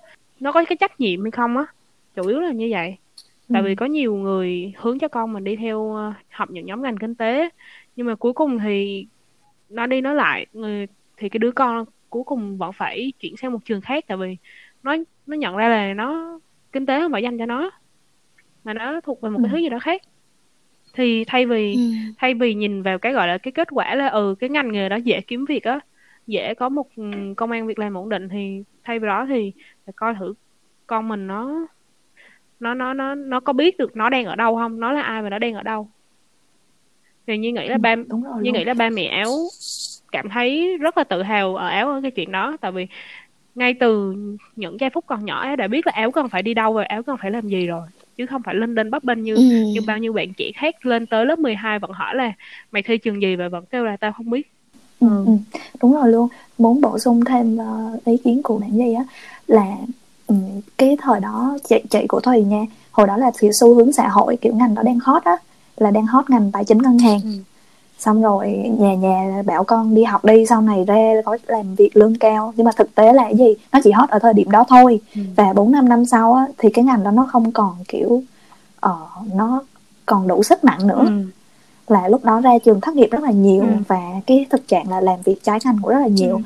nó 0.40 0.52
có 0.52 0.64
cái 0.64 0.76
trách 0.76 1.00
nhiệm 1.00 1.22
hay 1.22 1.30
không 1.30 1.56
á? 1.56 1.64
Chủ 2.14 2.26
yếu 2.26 2.40
là 2.40 2.52
như 2.52 2.68
vậy. 2.70 2.96
Tại 3.52 3.62
ừ. 3.62 3.66
vì 3.66 3.74
có 3.74 3.86
nhiều 3.86 4.14
người 4.14 4.72
hướng 4.76 4.98
cho 4.98 5.08
con 5.08 5.32
mình 5.32 5.44
đi 5.44 5.56
theo 5.56 5.94
ờ, 5.94 6.12
học 6.30 6.50
những 6.50 6.66
nhóm 6.66 6.82
ngành 6.82 6.98
kinh 6.98 7.14
tế 7.14 7.48
nhưng 7.96 8.06
mà 8.06 8.14
cuối 8.14 8.32
cùng 8.32 8.58
thì 8.58 9.06
nó 9.68 9.86
đi 9.86 10.00
nói 10.00 10.14
lại 10.14 10.46
người 10.52 10.86
thì 11.16 11.28
cái 11.28 11.38
đứa 11.38 11.52
con 11.52 11.84
cuối 12.10 12.24
cùng 12.24 12.58
vẫn 12.58 12.72
phải 12.72 13.12
chuyển 13.20 13.36
sang 13.36 13.52
một 13.52 13.64
trường 13.64 13.80
khác. 13.80 14.04
Tại 14.06 14.16
vì 14.16 14.36
nó 14.82 14.96
nó 15.26 15.36
nhận 15.36 15.56
ra 15.56 15.68
là 15.68 15.94
nó 15.94 16.38
kinh 16.72 16.86
tế 16.86 17.00
không 17.00 17.12
phải 17.12 17.22
dành 17.22 17.38
cho 17.38 17.46
nó 17.46 17.70
mà 18.64 18.74
nó 18.74 19.00
thuộc 19.00 19.20
về 19.22 19.30
một 19.30 19.38
ừ. 19.38 19.42
cái 19.44 19.52
thứ 19.52 19.58
gì 19.58 19.68
đó 19.68 19.78
khác 19.78 20.02
thì 20.94 21.24
thay 21.26 21.46
vì 21.46 21.74
ừ. 21.74 21.80
thay 22.18 22.34
vì 22.34 22.54
nhìn 22.54 22.82
vào 22.82 22.98
cái 22.98 23.12
gọi 23.12 23.28
là 23.28 23.38
cái 23.38 23.52
kết 23.52 23.68
quả 23.70 23.94
là 23.94 24.08
ừ 24.08 24.34
cái 24.40 24.50
ngành 24.50 24.72
nghề 24.72 24.88
đó 24.88 24.96
dễ 24.96 25.20
kiếm 25.20 25.44
việc 25.44 25.64
á 25.64 25.80
dễ 26.26 26.54
có 26.54 26.68
một 26.68 26.86
ừ, 26.96 27.04
công 27.36 27.50
an 27.50 27.66
việc 27.66 27.78
làm 27.78 27.94
ổn 27.94 28.08
định 28.08 28.28
thì 28.28 28.62
thay 28.84 28.98
vì 28.98 29.06
đó 29.06 29.26
thì 29.28 29.52
phải 29.86 29.92
coi 29.96 30.14
thử 30.20 30.34
con 30.86 31.08
mình 31.08 31.26
nó 31.26 31.66
nó 32.60 32.74
nó 32.74 32.94
nó 32.94 33.14
nó 33.14 33.40
có 33.40 33.52
biết 33.52 33.78
được 33.78 33.96
nó 33.96 34.10
đang 34.10 34.24
ở 34.24 34.36
đâu 34.36 34.56
không 34.56 34.80
nó 34.80 34.92
là 34.92 35.02
ai 35.02 35.22
và 35.22 35.30
nó 35.30 35.38
đang 35.38 35.54
ở 35.54 35.62
đâu 35.62 35.88
thì 37.26 37.38
như 37.38 37.52
nghĩ 37.52 37.68
là 37.68 37.78
ba 37.78 37.94
ừ, 37.94 38.04
Đúng 38.08 38.22
rồi 38.24 38.34
như 38.42 38.52
nghĩ 38.52 38.64
là 38.64 38.74
ba 38.74 38.90
mẹ 38.90 39.06
áo 39.06 39.30
cảm 40.12 40.28
thấy 40.28 40.78
rất 40.80 40.98
là 40.98 41.04
tự 41.04 41.22
hào 41.22 41.56
ở 41.56 41.68
áo 41.68 41.90
ở 41.90 42.00
cái 42.02 42.10
chuyện 42.10 42.32
đó 42.32 42.56
tại 42.60 42.72
vì 42.72 42.86
ngay 43.54 43.74
từ 43.80 44.14
những 44.56 44.80
giây 44.80 44.90
phút 44.90 45.04
còn 45.06 45.24
nhỏ 45.24 45.40
áo 45.40 45.56
đã 45.56 45.68
biết 45.68 45.86
là 45.86 45.92
áo 45.94 46.10
cần 46.10 46.28
phải 46.28 46.42
đi 46.42 46.54
đâu 46.54 46.72
và 46.72 46.84
áo 46.84 47.02
cần 47.02 47.16
phải 47.22 47.30
làm 47.30 47.48
gì 47.48 47.66
rồi 47.66 47.86
chứ 48.16 48.26
không 48.26 48.42
phải 48.42 48.54
lên 48.54 48.74
đên 48.74 48.90
bấp 48.90 49.04
bênh 49.04 49.22
như 49.22 49.34
ừ. 49.34 49.42
như 49.42 49.80
bao 49.86 49.98
nhiêu 49.98 50.12
bạn 50.12 50.32
trẻ 50.36 50.50
khác 50.54 50.86
lên 50.86 51.06
tới 51.06 51.26
lớp 51.26 51.38
12 51.38 51.78
vẫn 51.78 51.90
hỏi 51.90 52.14
là 52.14 52.32
mày 52.72 52.82
thi 52.82 52.98
trường 52.98 53.22
gì 53.22 53.36
và 53.36 53.48
vẫn 53.48 53.64
kêu 53.70 53.84
là 53.84 53.96
tao 53.96 54.12
không 54.12 54.30
biết 54.30 54.52
ừ. 55.00 55.08
Ừ. 55.26 55.32
đúng 55.82 55.94
rồi 55.94 56.12
luôn 56.12 56.28
muốn 56.58 56.80
bổ 56.80 56.98
sung 56.98 57.24
thêm 57.24 57.58
uh, 57.58 58.04
ý 58.04 58.16
kiến 58.16 58.42
của 58.42 58.58
bạn 58.58 58.70
gì 58.72 58.94
á 58.94 59.04
là 59.46 59.76
um, 60.26 60.60
cái 60.78 60.96
thời 61.00 61.20
đó 61.20 61.58
chị 61.68 61.76
chị 61.90 62.06
của 62.08 62.20
thùy 62.20 62.42
nha 62.42 62.64
hồi 62.90 63.06
đó 63.06 63.16
là 63.16 63.30
kiểu 63.40 63.50
xu 63.60 63.74
hướng 63.74 63.92
xã 63.92 64.08
hội 64.08 64.36
kiểu 64.36 64.54
ngành 64.54 64.74
đó 64.74 64.82
đang 64.82 64.98
hot 64.98 65.24
á 65.24 65.36
là 65.76 65.90
đang 65.90 66.06
hot 66.06 66.30
ngành 66.30 66.52
tài 66.52 66.64
chính 66.64 66.78
ngân 66.78 66.98
hàng 66.98 67.20
ừ. 67.24 67.30
Xong 68.04 68.22
rồi 68.22 68.48
nhà 68.78 68.94
nhà 68.94 69.42
bảo 69.46 69.64
con 69.64 69.94
đi 69.94 70.04
học 70.04 70.24
đi 70.24 70.46
sau 70.46 70.60
này 70.60 70.84
ra 70.84 71.12
có 71.24 71.38
làm 71.46 71.74
việc 71.74 71.96
lương 71.96 72.18
cao 72.18 72.52
nhưng 72.56 72.64
mà 72.64 72.72
thực 72.76 72.94
tế 72.94 73.12
là 73.12 73.22
cái 73.22 73.36
gì 73.36 73.54
nó 73.72 73.80
chỉ 73.84 73.90
hot 73.90 74.10
ở 74.10 74.18
thời 74.18 74.34
điểm 74.34 74.50
đó 74.50 74.64
thôi 74.68 75.00
ừ. 75.14 75.20
và 75.36 75.52
bốn 75.52 75.72
năm 75.72 75.88
năm 75.88 76.04
sau 76.04 76.34
á 76.34 76.46
thì 76.58 76.70
cái 76.70 76.84
ngành 76.84 77.02
đó 77.02 77.10
nó 77.10 77.26
không 77.32 77.52
còn 77.52 77.76
kiểu 77.88 78.22
uh, 78.86 79.34
nó 79.34 79.62
còn 80.06 80.28
đủ 80.28 80.42
sức 80.42 80.64
nặng 80.64 80.86
nữa 80.86 81.04
ừ 81.06 81.24
là 81.88 82.08
lúc 82.08 82.24
đó 82.24 82.40
ra 82.40 82.50
trường 82.64 82.80
thất 82.80 82.94
nghiệp 82.94 83.08
rất 83.10 83.22
là 83.22 83.30
nhiều 83.30 83.62
ừ. 83.62 83.68
và 83.88 84.00
cái 84.26 84.46
thực 84.50 84.68
trạng 84.68 84.90
là 84.90 85.00
làm 85.00 85.22
việc 85.24 85.42
trái 85.42 85.58
ngành 85.64 85.78
cũng 85.82 85.90
rất 85.90 86.00
là 86.00 86.06
nhiều 86.06 86.36
ừ. 86.36 86.42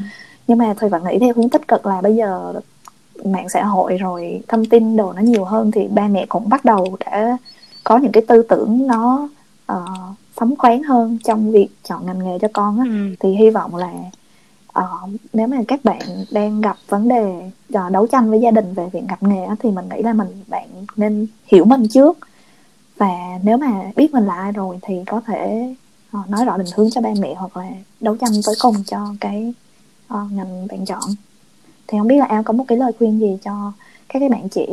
nhưng 0.47 0.59
mà 0.59 0.75
thầy 0.79 0.89
vẫn 0.89 1.05
nghĩ 1.05 1.19
theo 1.19 1.35
hướng 1.37 1.49
tích 1.49 1.69
cực 1.69 1.87
là 1.87 2.01
bây 2.01 2.17
giờ 2.17 2.53
mạng 3.25 3.49
xã 3.49 3.65
hội 3.65 3.97
rồi 3.97 4.43
thông 4.49 4.65
tin 4.65 4.97
đồ 4.97 5.13
nó 5.13 5.23
nhiều 5.23 5.45
hơn 5.45 5.71
thì 5.71 5.89
ba 5.89 6.09
mẹ 6.09 6.27
cũng 6.29 6.49
bắt 6.49 6.65
đầu 6.65 6.97
đã 7.01 7.37
có 7.85 7.99
những 7.99 8.13
cái 8.13 8.23
tư 8.29 8.43
tưởng 8.43 8.87
nó 8.87 9.29
uh, 9.73 9.79
phóng 10.37 10.57
khoáng 10.57 10.83
hơn 10.83 11.19
trong 11.25 11.51
việc 11.51 11.69
chọn 11.89 12.07
ngành 12.07 12.19
nghề 12.19 12.39
cho 12.39 12.49
con 12.53 12.79
á 12.79 12.85
ừ. 12.89 13.17
thì 13.21 13.35
hy 13.35 13.51
vọng 13.51 13.77
là 13.77 13.93
uh, 14.79 15.11
nếu 15.33 15.47
mà 15.47 15.57
các 15.69 15.85
bạn 15.85 16.03
đang 16.31 16.61
gặp 16.61 16.77
vấn 16.89 17.09
đề 17.09 17.51
uh, 17.75 17.93
đấu 17.93 18.07
tranh 18.07 18.31
với 18.31 18.41
gia 18.41 18.51
đình 18.51 18.75
về 18.75 18.89
việc 18.93 19.03
gặp 19.09 19.23
nghề 19.23 19.45
á, 19.45 19.57
thì 19.59 19.71
mình 19.71 19.89
nghĩ 19.89 20.03
là 20.03 20.13
mình 20.13 20.29
bạn 20.47 20.69
nên 20.97 21.27
hiểu 21.47 21.65
mình 21.65 21.89
trước 21.89 22.19
và 22.97 23.39
nếu 23.43 23.57
mà 23.57 23.83
biết 23.97 24.15
mình 24.15 24.27
là 24.27 24.35
ai 24.35 24.53
rồi 24.53 24.79
thì 24.83 24.95
có 25.07 25.21
thể 25.27 25.75
uh, 26.21 26.31
nói 26.31 26.45
rõ 26.45 26.57
định 26.57 26.67
hướng 26.75 26.91
cho 26.91 27.01
ba 27.01 27.11
mẹ 27.21 27.35
hoặc 27.35 27.57
là 27.57 27.69
đấu 28.01 28.17
tranh 28.17 28.31
tới 28.47 28.55
cùng 28.61 28.85
cho 28.87 29.15
cái 29.21 29.55
uh, 30.15 30.33
ngành 30.33 30.67
bạn 30.67 30.85
chọn 30.85 31.03
thì 31.87 31.99
không 31.99 32.09
biết 32.09 32.17
là 32.19 32.25
em 32.25 32.45
có 32.45 32.53
một 32.53 32.65
cái 32.69 32.79
lời 32.79 32.93
khuyên 32.99 33.21
gì 33.21 33.39
cho 33.45 33.73
các 34.09 34.19
cái 34.21 34.29
bạn 34.29 34.49
trẻ 34.49 34.67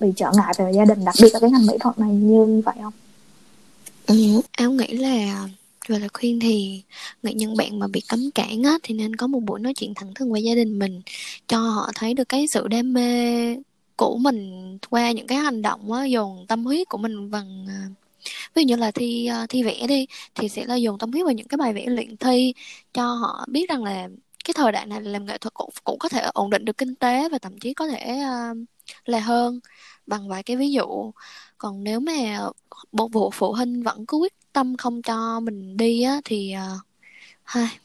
bị 0.00 0.12
trở 0.16 0.32
ngại 0.36 0.52
về 0.58 0.72
gia 0.72 0.84
đình 0.84 1.04
đặc 1.04 1.14
biệt 1.22 1.28
là 1.32 1.40
cái 1.40 1.50
ngành 1.50 1.66
mỹ 1.66 1.74
thuật 1.80 1.98
này 1.98 2.10
như 2.10 2.62
vậy 2.64 2.74
không? 2.82 2.92
Ừ, 4.08 4.14
em 4.58 4.76
nghĩ 4.76 4.86
là 4.86 5.48
về 5.88 5.98
lời 5.98 6.08
khuyên 6.14 6.40
thì 6.40 6.82
nghệ 7.22 7.32
những 7.34 7.56
bạn 7.56 7.78
mà 7.78 7.86
bị 7.92 8.00
cấm 8.08 8.20
cản 8.34 8.62
á 8.62 8.78
thì 8.82 8.94
nên 8.94 9.16
có 9.16 9.26
một 9.26 9.40
buổi 9.40 9.60
nói 9.60 9.74
chuyện 9.74 9.94
thẳng 9.94 10.14
thừng 10.14 10.32
với 10.32 10.42
gia 10.42 10.54
đình 10.54 10.78
mình 10.78 11.02
cho 11.48 11.58
họ 11.58 11.90
thấy 11.94 12.14
được 12.14 12.28
cái 12.28 12.46
sự 12.46 12.68
đam 12.68 12.92
mê 12.92 13.56
của 13.96 14.16
mình 14.18 14.78
qua 14.90 15.12
những 15.12 15.26
cái 15.26 15.38
hành 15.38 15.62
động 15.62 15.92
á, 15.92 16.04
dồn 16.04 16.46
tâm 16.48 16.64
huyết 16.64 16.88
của 16.88 16.98
mình 16.98 17.30
bằng 17.30 17.66
à, 17.68 17.88
ví 18.54 18.62
dụ 18.64 18.68
như 18.68 18.76
là 18.76 18.90
thi 18.92 19.26
à, 19.26 19.46
thi 19.48 19.62
vẽ 19.64 19.86
đi 19.88 20.06
thì 20.34 20.48
sẽ 20.48 20.66
là 20.66 20.76
dồn 20.76 20.98
tâm 20.98 21.12
huyết 21.12 21.24
vào 21.26 21.34
những 21.34 21.48
cái 21.48 21.58
bài 21.58 21.74
vẽ 21.74 21.86
luyện 21.86 22.16
thi 22.16 22.54
cho 22.94 23.14
họ 23.14 23.46
biết 23.50 23.70
rằng 23.70 23.84
là 23.84 24.08
cái 24.44 24.54
thời 24.56 24.72
đại 24.72 24.86
này 24.86 25.02
làm 25.02 25.26
nghệ 25.26 25.38
thuật 25.38 25.54
cũng 25.54 25.70
cũng 25.84 25.98
có 25.98 26.10
thể 26.10 26.20
ổn 26.34 26.50
định 26.50 26.66
được 26.66 26.78
kinh 26.78 26.96
tế 26.96 27.30
và 27.30 27.38
thậm 27.38 27.58
chí 27.60 27.74
có 27.74 27.88
thể 27.88 28.22
uh, 28.52 28.58
là 29.06 29.20
hơn 29.20 29.60
bằng 30.06 30.28
vài 30.28 30.42
cái 30.42 30.56
ví 30.56 30.72
dụ 30.72 31.12
còn 31.58 31.84
nếu 31.84 32.00
mà 32.00 32.40
bộ 32.92 33.08
vụ 33.08 33.30
phụ 33.30 33.52
huynh 33.52 33.82
vẫn 33.82 34.06
cứ 34.06 34.16
quyết 34.16 34.32
tâm 34.52 34.76
không 34.76 35.02
cho 35.02 35.40
mình 35.40 35.76
đi 35.76 36.02
á 36.02 36.20
thì 36.24 36.54
uh, 36.56 36.80
hai 37.42 37.78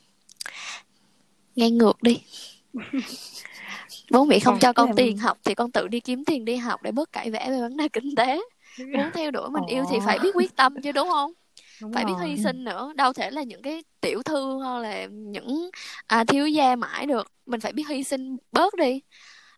nghe 1.55 1.69
ngược 1.69 2.03
đi. 2.03 2.21
Bố 4.11 4.25
mẹ 4.25 4.39
không 4.39 4.59
cho 4.59 4.73
con 4.73 4.95
tiền 4.95 5.17
học 5.17 5.37
thì 5.43 5.55
con 5.55 5.71
tự 5.71 5.87
đi 5.87 5.99
kiếm 5.99 6.25
tiền 6.25 6.45
đi 6.45 6.55
học 6.55 6.81
để 6.83 6.91
bớt 6.91 7.11
cãi 7.11 7.31
vẽ 7.31 7.51
về 7.51 7.59
vấn 7.59 7.77
đề 7.77 7.87
kinh 7.87 8.15
tế. 8.15 8.41
Muốn 8.77 9.09
theo 9.13 9.31
đuổi 9.31 9.49
mình 9.49 9.63
yêu 9.67 9.83
thì 9.89 9.97
phải 10.05 10.19
biết 10.19 10.35
quyết 10.35 10.55
tâm 10.55 10.81
chứ 10.81 10.91
đúng 10.91 11.09
không? 11.09 11.31
Đúng 11.81 11.93
phải 11.93 12.03
rồi. 12.03 12.13
biết 12.13 12.25
hy 12.25 12.43
sinh 12.43 12.63
nữa. 12.63 12.93
Đâu 12.95 13.13
thể 13.13 13.31
là 13.31 13.43
những 13.43 13.61
cái 13.61 13.83
tiểu 14.01 14.23
thư 14.23 14.57
hoặc 14.57 14.79
là 14.79 15.05
những 15.05 15.69
à, 16.07 16.23
thiếu 16.23 16.47
gia 16.47 16.75
mãi 16.75 17.05
được. 17.05 17.31
Mình 17.45 17.59
phải 17.59 17.73
biết 17.73 17.87
hy 17.89 18.03
sinh 18.03 18.37
bớt 18.51 18.73
đi. 18.75 19.01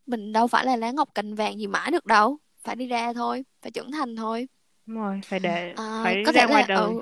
Mình 0.05 0.33
đâu 0.33 0.47
phải 0.47 0.65
là 0.65 0.75
lá 0.75 0.91
ngọc 0.91 1.09
cành 1.15 1.35
vàng 1.35 1.59
gì 1.59 1.67
mãi 1.67 1.91
được 1.91 2.05
đâu 2.05 2.37
phải 2.65 2.75
đi 2.75 2.87
ra 2.87 3.13
thôi 3.13 3.45
phải 3.61 3.71
trưởng 3.71 3.91
thành 3.91 4.15
thôi. 4.15 4.47
Đúng 4.85 4.97
rồi 4.97 5.21
phải 5.25 5.39
để 5.39 5.73
à, 5.75 5.83
phải 6.03 6.23
có 6.25 6.31
ra 6.31 6.41
thể 6.41 6.47
ngoài 6.47 6.63
là, 6.63 6.67
đời. 6.67 6.81
ừ, 6.81 7.01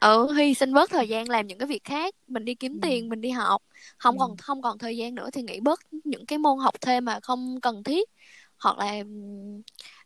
ừ 0.00 0.32
hy 0.32 0.54
sinh 0.54 0.74
bớt 0.74 0.90
thời 0.90 1.08
gian 1.08 1.28
làm 1.28 1.46
những 1.46 1.58
cái 1.58 1.66
việc 1.68 1.84
khác 1.84 2.14
mình 2.28 2.44
đi 2.44 2.54
kiếm 2.54 2.72
ừ. 2.72 2.78
tiền 2.82 3.08
mình 3.08 3.20
đi 3.20 3.30
học. 3.30 3.62
Không 3.98 4.18
ừ. 4.18 4.20
còn 4.20 4.36
không 4.36 4.62
còn 4.62 4.78
thời 4.78 4.96
gian 4.96 5.14
nữa 5.14 5.30
thì 5.32 5.42
nghĩ 5.42 5.60
bớt 5.60 5.80
những 6.04 6.26
cái 6.26 6.38
môn 6.38 6.58
học 6.58 6.74
thêm 6.80 7.04
mà 7.04 7.20
không 7.20 7.60
cần 7.60 7.84
thiết. 7.84 8.10
Hoặc 8.58 8.78
là 8.78 9.02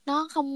nó 0.06 0.28
không 0.30 0.46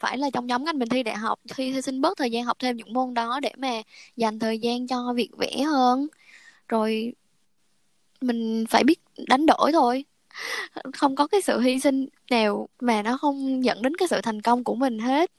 phải 0.00 0.18
là 0.18 0.30
trong 0.30 0.46
nhóm 0.46 0.64
ngành 0.64 0.78
mình 0.78 0.88
thi 0.88 1.02
đại 1.02 1.16
học 1.16 1.40
thì 1.54 1.70
hy 1.72 1.82
sinh 1.82 2.00
bớt 2.00 2.18
thời 2.18 2.30
gian 2.30 2.44
học 2.44 2.56
thêm 2.60 2.76
những 2.76 2.92
môn 2.92 3.14
đó 3.14 3.40
để 3.42 3.52
mà 3.58 3.82
dành 4.16 4.38
thời 4.38 4.58
gian 4.58 4.86
cho 4.86 5.12
việc 5.16 5.30
vẽ 5.38 5.62
hơn. 5.62 6.06
Rồi 6.68 7.14
mình 8.20 8.64
phải 8.70 8.84
biết 8.84 9.00
đánh 9.28 9.46
đổi 9.46 9.72
thôi 9.72 10.04
không 10.94 11.16
có 11.16 11.26
cái 11.26 11.40
sự 11.42 11.60
hy 11.60 11.80
sinh 11.80 12.06
nào 12.30 12.68
mà 12.80 13.02
nó 13.02 13.16
không 13.16 13.64
dẫn 13.64 13.82
đến 13.82 13.96
cái 13.96 14.08
sự 14.08 14.20
thành 14.22 14.42
công 14.42 14.64
của 14.64 14.74
mình 14.74 14.98
hết. 14.98 15.30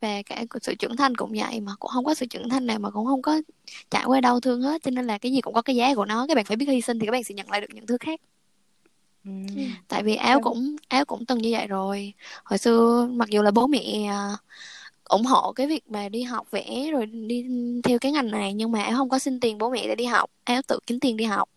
Và 0.00 0.22
cả 0.22 0.44
sự 0.62 0.74
trưởng 0.74 0.96
thành 0.96 1.14
cũng 1.14 1.32
vậy 1.34 1.60
mà 1.60 1.72
cũng 1.78 1.90
không 1.90 2.04
có 2.04 2.14
sự 2.14 2.26
trưởng 2.26 2.48
thành 2.48 2.66
nào 2.66 2.78
mà 2.78 2.90
cũng 2.90 3.06
không 3.06 3.22
có 3.22 3.40
trải 3.90 4.04
qua 4.06 4.20
đau 4.20 4.40
thương 4.40 4.62
hết. 4.62 4.82
Cho 4.82 4.90
nên 4.90 5.06
là 5.06 5.18
cái 5.18 5.32
gì 5.32 5.40
cũng 5.40 5.54
có 5.54 5.62
cái 5.62 5.76
giá 5.76 5.94
của 5.94 6.04
nó. 6.04 6.26
Các 6.26 6.34
bạn 6.34 6.44
phải 6.44 6.56
biết 6.56 6.68
hy 6.68 6.80
sinh 6.80 6.98
thì 6.98 7.06
các 7.06 7.12
bạn 7.12 7.24
sẽ 7.24 7.34
nhận 7.34 7.50
lại 7.50 7.60
được 7.60 7.74
những 7.74 7.86
thứ 7.86 7.96
khác. 8.00 8.20
Ừ. 9.24 9.30
tại 9.88 10.02
vì 10.02 10.14
áo 10.16 10.40
cũng 10.40 10.76
áo 10.88 11.04
cũng 11.04 11.26
từng 11.26 11.38
như 11.38 11.48
vậy 11.52 11.66
rồi. 11.66 12.12
Hồi 12.44 12.58
xưa 12.58 13.08
mặc 13.10 13.28
dù 13.28 13.42
là 13.42 13.50
bố 13.50 13.66
mẹ 13.66 14.04
à, 14.08 14.36
ủng 15.04 15.24
hộ 15.24 15.52
cái 15.52 15.66
việc 15.66 15.90
mà 15.90 16.08
đi 16.08 16.22
học 16.22 16.46
vẽ 16.50 16.90
rồi 16.92 17.06
đi 17.06 17.46
theo 17.84 17.98
cái 17.98 18.12
ngành 18.12 18.30
này 18.30 18.54
nhưng 18.54 18.72
mà 18.72 18.82
áo 18.82 18.96
không 18.96 19.08
có 19.08 19.18
xin 19.18 19.40
tiền 19.40 19.58
bố 19.58 19.70
mẹ 19.70 19.86
để 19.88 19.94
đi 19.94 20.04
học. 20.04 20.30
Áo 20.44 20.62
tự 20.68 20.78
kiếm 20.86 21.00
tiền 21.00 21.16
đi 21.16 21.24
học 21.24 21.48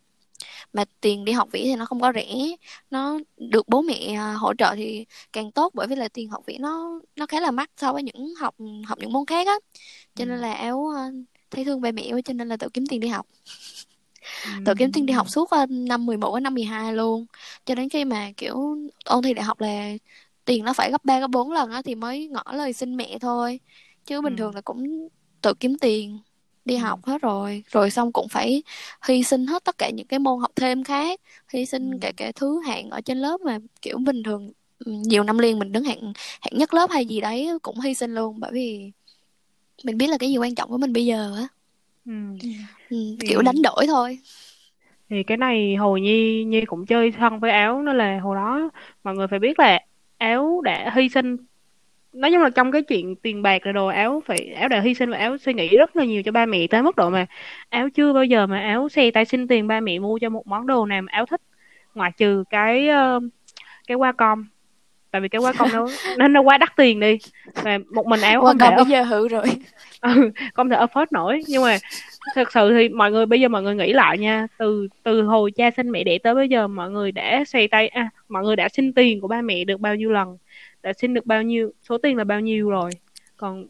mà 0.75 0.85
tiền 1.01 1.25
đi 1.25 1.31
học 1.31 1.49
vĩ 1.51 1.61
thì 1.63 1.75
nó 1.75 1.85
không 1.85 2.01
có 2.01 2.11
rẻ. 2.15 2.35
Nó 2.91 3.19
được 3.37 3.67
bố 3.67 3.81
mẹ 3.81 4.13
à, 4.15 4.33
hỗ 4.33 4.53
trợ 4.53 4.73
thì 4.75 5.05
càng 5.33 5.51
tốt 5.51 5.71
bởi 5.73 5.87
vì 5.87 5.95
là 5.95 6.07
tiền 6.07 6.29
học 6.29 6.43
vĩ 6.45 6.57
nó 6.57 6.99
nó 7.15 7.25
khá 7.25 7.39
là 7.39 7.51
mắc 7.51 7.71
so 7.77 7.93
với 7.93 8.03
những 8.03 8.35
học 8.35 8.55
học 8.85 8.99
những 8.99 9.13
môn 9.13 9.25
khác 9.25 9.47
á. 9.47 9.53
Cho 10.15 10.25
nên 10.25 10.37
ừ. 10.37 10.41
là 10.41 10.53
áo 10.53 10.91
à, 10.95 11.09
thấy 11.51 11.65
thương 11.65 11.81
ba 11.81 11.91
mẹ 11.91 12.11
cho 12.25 12.33
nên 12.33 12.49
là 12.49 12.57
tự 12.57 12.69
kiếm 12.73 12.87
tiền 12.87 12.99
đi 12.99 13.07
học. 13.07 13.27
Tự 14.65 14.73
kiếm 14.77 14.91
tiền 14.91 15.05
đi 15.05 15.13
học 15.13 15.29
suốt 15.29 15.49
à, 15.49 15.65
năm 15.69 16.05
11 16.05 16.35
đến 16.35 16.43
năm 16.43 16.53
12 16.53 16.93
luôn. 16.93 17.25
Cho 17.65 17.75
đến 17.75 17.89
khi 17.89 18.05
mà 18.05 18.31
kiểu 18.37 18.77
ôn 19.05 19.23
thi 19.23 19.33
đại 19.33 19.45
học 19.45 19.61
là 19.61 19.91
tiền 20.45 20.63
nó 20.65 20.73
phải 20.73 20.91
gấp 20.91 21.05
3 21.05 21.19
gấp 21.19 21.27
4 21.27 21.51
lần 21.51 21.71
á 21.71 21.81
thì 21.81 21.95
mới 21.95 22.27
ngỏ 22.27 22.43
lời 22.53 22.73
xin 22.73 22.97
mẹ 22.97 23.19
thôi. 23.19 23.59
Chứ 24.05 24.21
bình 24.21 24.35
ừ. 24.35 24.39
thường 24.39 24.55
là 24.55 24.61
cũng 24.61 25.09
tự 25.41 25.53
kiếm 25.53 25.77
tiền 25.79 26.19
đi 26.65 26.75
học 26.77 26.99
hết 27.05 27.21
rồi. 27.21 27.63
Rồi 27.71 27.91
xong 27.91 28.11
cũng 28.11 28.27
phải 28.29 28.63
hy 29.07 29.23
sinh 29.23 29.47
hết 29.47 29.63
tất 29.63 29.77
cả 29.77 29.89
những 29.89 30.07
cái 30.07 30.19
môn 30.19 30.39
học 30.41 30.51
thêm 30.55 30.83
khác 30.83 31.21
hy 31.53 31.65
sinh 31.65 31.91
ừ. 31.91 31.97
cả 32.01 32.11
cả 32.17 32.31
thứ 32.35 32.59
hạng 32.65 32.89
ở 32.89 33.01
trên 33.01 33.17
lớp 33.17 33.41
mà 33.41 33.59
kiểu 33.81 33.97
bình 33.97 34.23
thường 34.23 34.51
ừ, 34.79 34.91
nhiều 34.91 35.23
năm 35.23 35.37
liền 35.37 35.59
mình 35.59 35.71
đứng 35.71 35.83
hạng 35.83 36.13
hạng 36.41 36.57
nhất 36.57 36.73
lớp 36.73 36.91
hay 36.91 37.05
gì 37.05 37.21
đấy 37.21 37.49
cũng 37.61 37.79
hy 37.79 37.93
sinh 37.93 38.15
luôn 38.15 38.39
bởi 38.39 38.51
vì 38.53 38.91
mình 39.83 39.97
biết 39.97 40.07
là 40.07 40.17
cái 40.17 40.29
gì 40.29 40.37
quan 40.37 40.55
trọng 40.55 40.69
với 40.69 40.79
mình 40.79 40.93
bây 40.93 41.05
giờ 41.05 41.35
á. 41.37 41.47
Ừ. 42.05 42.11
ừ, 42.89 42.97
kiểu 43.25 43.41
đánh 43.41 43.61
đổi 43.61 43.87
thôi. 43.87 44.19
Thì 45.09 45.23
cái 45.23 45.37
này 45.37 45.75
hồi 45.75 46.01
nhi 46.01 46.43
nhi 46.43 46.61
cũng 46.65 46.85
chơi 46.85 47.11
thân 47.11 47.39
với 47.39 47.51
áo 47.51 47.81
nên 47.81 47.97
là 47.97 48.19
hồi 48.19 48.35
đó 48.35 48.69
mọi 49.03 49.15
người 49.15 49.27
phải 49.27 49.39
biết 49.39 49.59
là 49.59 49.79
áo 50.17 50.61
đã 50.63 50.91
hy 50.95 51.09
sinh 51.09 51.37
nói 52.15 52.31
chung 52.31 52.41
là 52.41 52.49
trong 52.49 52.71
cái 52.71 52.81
chuyện 52.81 53.15
tiền 53.15 53.41
bạc 53.41 53.63
rồi 53.63 53.73
đồ 53.73 53.87
áo 53.87 54.23
phải 54.25 54.53
áo 54.55 54.69
đã 54.69 54.79
hy 54.79 54.93
sinh 54.93 55.09
và 55.09 55.17
áo 55.17 55.37
suy 55.37 55.53
nghĩ 55.53 55.77
rất 55.77 55.95
là 55.95 56.05
nhiều 56.05 56.23
cho 56.23 56.31
ba 56.31 56.45
mẹ 56.45 56.67
tới 56.67 56.81
mức 56.83 56.95
độ 56.95 57.09
mà 57.09 57.25
áo 57.69 57.89
chưa 57.89 58.13
bao 58.13 58.23
giờ 58.23 58.47
mà 58.47 58.59
áo 58.59 58.89
xe 58.89 59.11
tay 59.11 59.25
xin 59.25 59.47
tiền 59.47 59.67
ba 59.67 59.79
mẹ 59.79 59.99
mua 59.99 60.19
cho 60.19 60.29
một 60.29 60.47
món 60.47 60.67
đồ 60.67 60.85
nào 60.85 61.01
mà 61.01 61.11
áo 61.11 61.25
thích 61.25 61.41
ngoại 61.95 62.11
trừ 62.17 62.43
cái 62.49 62.89
uh, 62.89 63.23
cái 63.87 63.97
hoa 63.97 64.11
com 64.11 64.45
tại 65.11 65.21
vì 65.21 65.29
cái 65.29 65.41
hoa 65.41 65.53
com 65.53 65.69
nó 65.73 65.87
nên 66.17 66.33
nó 66.33 66.41
quá 66.41 66.57
đắt 66.57 66.75
tiền 66.75 66.99
đi 66.99 67.17
và 67.63 67.77
một 67.91 68.07
mình 68.07 68.21
áo 68.21 68.41
không 68.41 68.57
thể 68.57 68.75
bây 68.75 68.85
giờ 68.85 69.03
hư 69.03 69.27
rồi. 69.27 69.45
Ừ, 70.01 70.31
không 70.53 70.69
thể 70.69 70.77
afford 70.77 71.05
nổi. 71.11 71.41
Nhưng 71.47 71.63
mà 71.63 71.77
thật 72.35 72.51
sự 72.51 72.73
thì 72.73 72.89
mọi 72.89 73.11
người 73.11 73.25
bây 73.25 73.41
giờ 73.41 73.47
mọi 73.47 73.63
người 73.63 73.75
nghĩ 73.75 73.93
lại 73.93 74.17
nha 74.17 74.47
từ 74.57 74.87
từ 75.03 75.21
hồi 75.21 75.51
cha 75.51 75.71
sinh 75.71 75.91
mẹ 75.91 76.03
đẻ 76.03 76.17
tới 76.17 76.35
bây 76.35 76.49
giờ 76.49 76.67
mọi 76.67 76.91
người 76.91 77.11
đã 77.11 77.43
xoay 77.47 77.67
tay 77.67 77.87
à 77.87 78.09
mọi 78.29 78.43
người 78.43 78.55
đã 78.55 78.69
xin 78.69 78.93
tiền 78.93 79.21
của 79.21 79.27
ba 79.27 79.41
mẹ 79.41 79.63
được 79.63 79.79
bao 79.79 79.95
nhiêu 79.95 80.11
lần 80.11 80.37
đã 80.85 80.93
xin 80.93 81.13
được 81.13 81.25
bao 81.25 81.43
nhiêu 81.43 81.71
số 81.89 81.97
tiền 81.97 82.17
là 82.17 82.23
bao 82.23 82.39
nhiêu 82.39 82.69
rồi 82.69 82.91
còn 83.37 83.67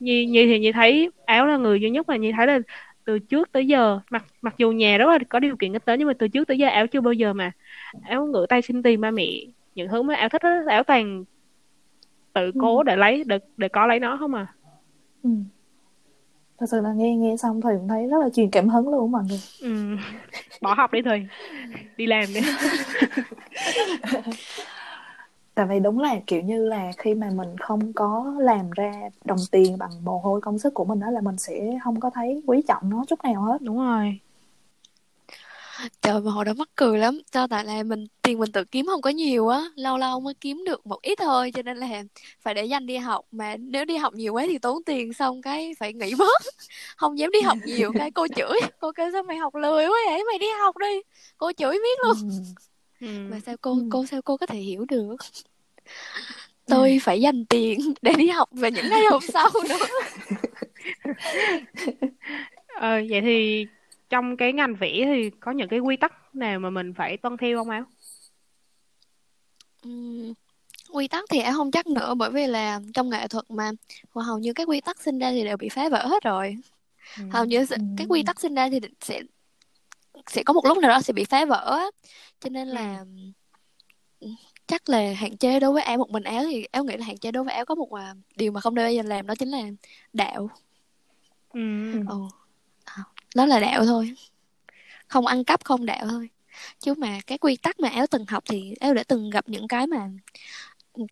nhi 0.00 0.26
nhi 0.26 0.46
thì 0.46 0.58
nhi 0.58 0.72
thấy 0.72 1.10
áo 1.24 1.46
là 1.46 1.56
người 1.56 1.80
duy 1.80 1.90
nhất 1.90 2.08
mà 2.08 2.16
nhi 2.16 2.32
thấy 2.36 2.46
là 2.46 2.58
từ 3.04 3.18
trước 3.18 3.52
tới 3.52 3.66
giờ 3.66 4.00
mặc 4.10 4.24
mặc 4.42 4.54
dù 4.58 4.72
nhà 4.72 4.98
rất 4.98 5.06
là 5.06 5.18
có 5.28 5.40
điều 5.40 5.56
kiện 5.56 5.72
kinh 5.72 5.80
tế 5.80 5.96
nhưng 5.98 6.08
mà 6.08 6.14
từ 6.18 6.28
trước 6.28 6.48
tới 6.48 6.58
giờ 6.58 6.68
áo 6.68 6.86
chưa 6.86 7.00
bao 7.00 7.12
giờ 7.12 7.32
mà 7.32 7.52
áo 8.02 8.26
ngửa 8.26 8.46
tay 8.46 8.62
xin 8.62 8.82
tiền 8.82 9.00
ba 9.00 9.10
mẹ 9.10 9.26
những 9.74 9.88
thứ 9.88 10.02
mà 10.02 10.14
áo 10.14 10.28
thích 10.28 10.42
đó, 10.42 10.50
áo 10.66 10.84
toàn 10.84 11.24
tự 12.32 12.44
ừ. 12.44 12.52
cố 12.60 12.82
để 12.82 12.96
lấy 12.96 13.24
để 13.26 13.38
để 13.56 13.68
có 13.68 13.86
lấy 13.86 14.00
nó 14.00 14.16
không 14.16 14.34
à 14.34 14.46
ừ. 15.22 15.30
thật 16.58 16.66
sự 16.70 16.80
là 16.80 16.92
nghe 16.92 17.16
nghe 17.16 17.36
xong 17.36 17.60
thì 17.60 17.70
cũng 17.78 17.88
thấy 17.88 18.06
rất 18.06 18.18
là 18.22 18.28
truyền 18.30 18.50
cảm 18.50 18.68
hứng 18.68 18.88
luôn 18.88 19.12
mọi 19.12 19.22
người 19.28 19.40
ừ. 19.62 19.96
bỏ 20.60 20.74
học 20.74 20.92
đi 20.92 21.02
thôi 21.02 21.28
đi 21.96 22.06
làm 22.06 22.24
đi 22.34 22.40
tại 25.56 25.66
vì 25.66 25.80
đúng 25.80 25.98
là 25.98 26.20
kiểu 26.26 26.42
như 26.42 26.66
là 26.66 26.92
khi 26.98 27.14
mà 27.14 27.30
mình 27.34 27.58
không 27.58 27.92
có 27.92 28.34
làm 28.38 28.70
ra 28.70 28.92
đồng 29.24 29.38
tiền 29.50 29.78
bằng 29.78 30.04
mồ 30.04 30.18
hôi 30.18 30.40
công 30.40 30.58
sức 30.58 30.74
của 30.74 30.84
mình 30.84 31.00
đó 31.00 31.10
là 31.10 31.20
mình 31.20 31.38
sẽ 31.38 31.78
không 31.84 32.00
có 32.00 32.10
thấy 32.10 32.42
quý 32.46 32.62
trọng 32.68 32.90
nó 32.90 33.04
chút 33.08 33.24
nào 33.24 33.42
hết. 33.42 33.62
Đúng 33.62 33.78
rồi. 33.78 34.18
Trời 36.02 36.20
mà 36.20 36.30
hồi 36.30 36.44
đó 36.44 36.52
mắc 36.54 36.68
cười 36.74 36.98
lắm. 36.98 37.20
Cho 37.30 37.46
tại 37.46 37.64
là 37.64 37.82
mình 37.82 38.06
tiền 38.22 38.38
mình 38.38 38.52
tự 38.52 38.64
kiếm 38.64 38.86
không 38.86 39.00
có 39.00 39.10
nhiều 39.10 39.48
á 39.48 39.64
lâu 39.74 39.98
lâu 39.98 40.20
mới 40.20 40.34
kiếm 40.34 40.64
được 40.66 40.86
một 40.86 41.02
ít 41.02 41.18
thôi 41.18 41.52
cho 41.54 41.62
nên 41.62 41.76
là 41.76 42.02
phải 42.40 42.54
để 42.54 42.64
dành 42.64 42.86
đi 42.86 42.96
học. 42.96 43.24
Mà 43.32 43.56
nếu 43.56 43.84
đi 43.84 43.96
học 43.96 44.14
nhiều 44.14 44.34
quá 44.34 44.44
thì 44.46 44.58
tốn 44.58 44.84
tiền 44.84 45.12
xong 45.12 45.42
cái 45.42 45.74
phải 45.78 45.92
nghỉ 45.92 46.14
bớt 46.18 46.42
không 46.96 47.18
dám 47.18 47.30
đi 47.30 47.40
học 47.40 47.58
nhiều 47.64 47.92
cái 47.98 48.10
cô 48.10 48.26
chửi 48.36 48.60
cô 48.80 48.92
kêu 48.92 49.10
sao 49.12 49.22
mày 49.22 49.36
học 49.36 49.54
lười 49.54 49.86
quá 49.86 49.98
vậy? 50.08 50.24
Mày 50.28 50.38
đi 50.38 50.46
học 50.60 50.76
đi. 50.76 51.00
Cô 51.38 51.52
chửi 51.52 51.72
biết 51.72 51.98
luôn 52.04 52.16
ừ 53.00 53.06
ừ. 53.06 53.28
mà 53.30 53.40
sao 53.46 53.56
cô 53.60 53.72
ừ. 53.72 53.86
cô 53.90 54.06
sao 54.06 54.22
cô 54.22 54.36
có 54.36 54.46
thể 54.46 54.58
hiểu 54.58 54.84
được 54.88 55.16
tôi 56.66 56.90
ừ. 56.90 56.98
phải 57.02 57.20
dành 57.20 57.44
tiền 57.44 57.78
để 58.02 58.12
đi 58.18 58.28
học 58.28 58.48
về 58.52 58.70
những 58.70 58.90
ngày 58.90 59.02
hôm 59.10 59.22
sau 59.32 59.50
nữa 59.68 59.78
ờ, 62.80 63.00
vậy 63.10 63.20
thì 63.20 63.66
trong 64.08 64.36
cái 64.36 64.52
ngành 64.52 64.74
vẽ 64.74 65.04
thì 65.04 65.30
có 65.40 65.52
những 65.52 65.68
cái 65.68 65.78
quy 65.78 65.96
tắc 65.96 66.34
nào 66.34 66.58
mà 66.58 66.70
mình 66.70 66.94
phải 66.94 67.16
tuân 67.16 67.36
theo 67.36 67.64
không 67.64 67.84
uhm, 69.88 70.34
quy 70.92 71.08
tắc 71.08 71.24
thì 71.30 71.40
em 71.40 71.54
không 71.54 71.70
chắc 71.70 71.86
nữa 71.86 72.14
bởi 72.14 72.30
vì 72.30 72.46
là 72.46 72.80
trong 72.94 73.10
nghệ 73.10 73.28
thuật 73.28 73.50
mà 73.50 73.70
hầu 74.14 74.38
như 74.38 74.52
các 74.52 74.68
quy 74.68 74.80
tắc 74.80 75.02
sinh 75.02 75.18
ra 75.18 75.30
thì 75.30 75.44
đều 75.44 75.56
bị 75.56 75.68
phá 75.68 75.88
vỡ 75.88 76.06
hết 76.06 76.22
rồi 76.22 76.56
ừ. 77.18 77.24
hầu 77.30 77.44
như 77.44 77.66
các 77.98 78.06
quy 78.08 78.22
tắc 78.22 78.40
sinh 78.40 78.54
ra 78.54 78.68
thì 78.68 78.80
sẽ 79.00 79.22
sẽ 80.26 80.42
có 80.42 80.52
một 80.52 80.66
lúc 80.66 80.78
nào 80.78 80.90
đó 80.90 81.00
sẽ 81.00 81.12
bị 81.12 81.24
phá 81.24 81.44
vỡ 81.44 81.90
cho 82.40 82.50
nên 82.50 82.68
là 82.68 83.04
ừ. 84.20 84.28
chắc 84.66 84.88
là 84.88 85.12
hạn 85.12 85.36
chế 85.36 85.60
đối 85.60 85.72
với 85.72 85.82
áo 85.82 85.98
một 85.98 86.10
mình 86.10 86.22
áo 86.22 86.44
thì 86.50 86.64
áo 86.64 86.84
nghĩ 86.84 86.96
là 86.96 87.06
hạn 87.06 87.18
chế 87.18 87.32
đối 87.32 87.44
với 87.44 87.54
áo 87.54 87.64
có 87.64 87.74
một 87.74 87.92
à, 87.92 88.14
điều 88.36 88.52
mà 88.52 88.60
không 88.60 88.74
nên 88.74 88.84
bao 88.84 88.92
giờ 88.92 89.02
làm 89.02 89.26
đó 89.26 89.34
chính 89.38 89.48
là 89.48 89.62
đạo 90.12 90.48
ừ. 91.52 91.60
ừ. 92.08 92.16
đó 93.34 93.46
là 93.46 93.60
đạo 93.60 93.84
thôi 93.84 94.14
không 95.08 95.26
ăn 95.26 95.44
cắp 95.44 95.64
không 95.64 95.86
đạo 95.86 96.06
thôi 96.10 96.28
chứ 96.78 96.94
mà 96.94 97.20
cái 97.26 97.38
quy 97.38 97.56
tắc 97.56 97.80
mà 97.80 97.88
áo 97.88 98.06
từng 98.10 98.24
học 98.28 98.44
thì 98.50 98.74
áo 98.80 98.94
đã 98.94 99.02
từng 99.08 99.30
gặp 99.30 99.48
những 99.48 99.68
cái 99.68 99.86
mà 99.86 100.10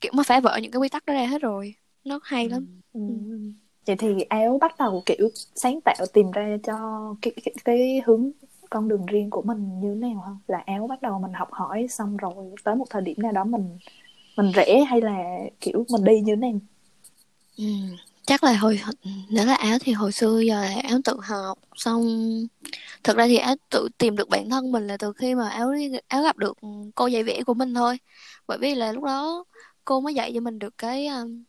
kiểu 0.00 0.12
mà 0.14 0.22
phá 0.22 0.40
vỡ 0.40 0.58
những 0.62 0.70
cái 0.72 0.80
quy 0.80 0.88
tắc 0.88 1.06
đó 1.06 1.14
ra 1.14 1.26
hết 1.26 1.42
rồi 1.42 1.74
nó 2.04 2.20
hay 2.22 2.48
lắm 2.48 2.66
ừ. 2.92 3.00
Ừ. 3.08 3.14
vậy 3.86 3.96
thì 3.96 4.22
áo 4.28 4.58
bắt 4.60 4.74
đầu 4.78 5.02
kiểu 5.06 5.28
sáng 5.54 5.80
tạo 5.80 6.06
tìm 6.12 6.30
ra 6.30 6.56
cho 6.62 6.74
cái 7.22 7.32
cái, 7.44 7.54
cái 7.64 8.02
hướng 8.06 8.30
con 8.74 8.88
đường 8.88 9.06
riêng 9.06 9.30
của 9.30 9.42
mình 9.42 9.80
như 9.80 9.94
thế 9.94 10.08
nào 10.08 10.22
không 10.26 10.38
là 10.46 10.62
áo 10.66 10.86
bắt 10.86 11.02
đầu 11.02 11.18
mình 11.18 11.32
học 11.32 11.48
hỏi 11.52 11.86
xong 11.90 12.16
rồi 12.16 12.34
tới 12.64 12.74
một 12.74 12.84
thời 12.90 13.02
điểm 13.02 13.22
nào 13.22 13.32
đó 13.32 13.44
mình 13.44 13.78
mình 14.36 14.52
rẽ 14.52 14.84
hay 14.88 15.00
là 15.00 15.38
kiểu 15.60 15.84
mình 15.90 16.04
đi 16.04 16.20
như 16.20 16.34
thế 16.34 16.40
nào? 16.40 16.60
Ừ, 17.58 17.64
chắc 18.26 18.44
là 18.44 18.52
hồi 18.52 18.80
nếu 19.30 19.46
là 19.46 19.54
áo 19.54 19.78
thì 19.80 19.92
hồi 19.92 20.12
xưa 20.12 20.40
giờ 20.40 20.60
là 20.60 20.74
áo 20.82 20.98
tự 21.04 21.16
học 21.22 21.58
xong 21.76 22.02
thực 23.04 23.16
ra 23.16 23.26
thì 23.26 23.36
áo 23.36 23.54
tự 23.70 23.88
tìm 23.98 24.16
được 24.16 24.28
bản 24.28 24.50
thân 24.50 24.72
mình 24.72 24.86
là 24.86 24.96
từ 24.96 25.12
khi 25.12 25.34
mà 25.34 25.48
áo 25.48 25.72
áo 26.08 26.22
gặp 26.22 26.36
được 26.36 26.56
cô 26.94 27.06
dạy 27.06 27.22
vẽ 27.22 27.42
của 27.42 27.54
mình 27.54 27.74
thôi. 27.74 27.98
Bởi 28.46 28.58
vì 28.58 28.74
là 28.74 28.92
lúc 28.92 29.04
đó 29.04 29.44
cô 29.84 30.00
mới 30.00 30.14
dạy 30.14 30.32
cho 30.34 30.40
mình 30.40 30.58
được 30.58 30.78
cái 30.78 31.06
um, 31.06 31.44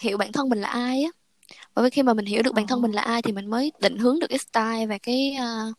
hiểu 0.00 0.18
bản 0.18 0.32
thân 0.32 0.48
mình 0.48 0.60
là 0.60 0.68
ai 0.68 1.02
á. 1.02 1.10
Bởi 1.74 1.84
vì 1.84 1.90
khi 1.90 2.02
mà 2.02 2.14
mình 2.14 2.26
hiểu 2.26 2.42
được 2.42 2.54
bản 2.54 2.66
thân 2.66 2.82
mình 2.82 2.92
là 2.92 3.02
ai 3.02 3.22
thì 3.22 3.32
mình 3.32 3.46
mới 3.46 3.72
định 3.80 3.98
hướng 3.98 4.18
được 4.20 4.26
cái 4.28 4.38
style 4.38 4.86
và 4.86 4.98
cái 4.98 5.36
uh, 5.38 5.76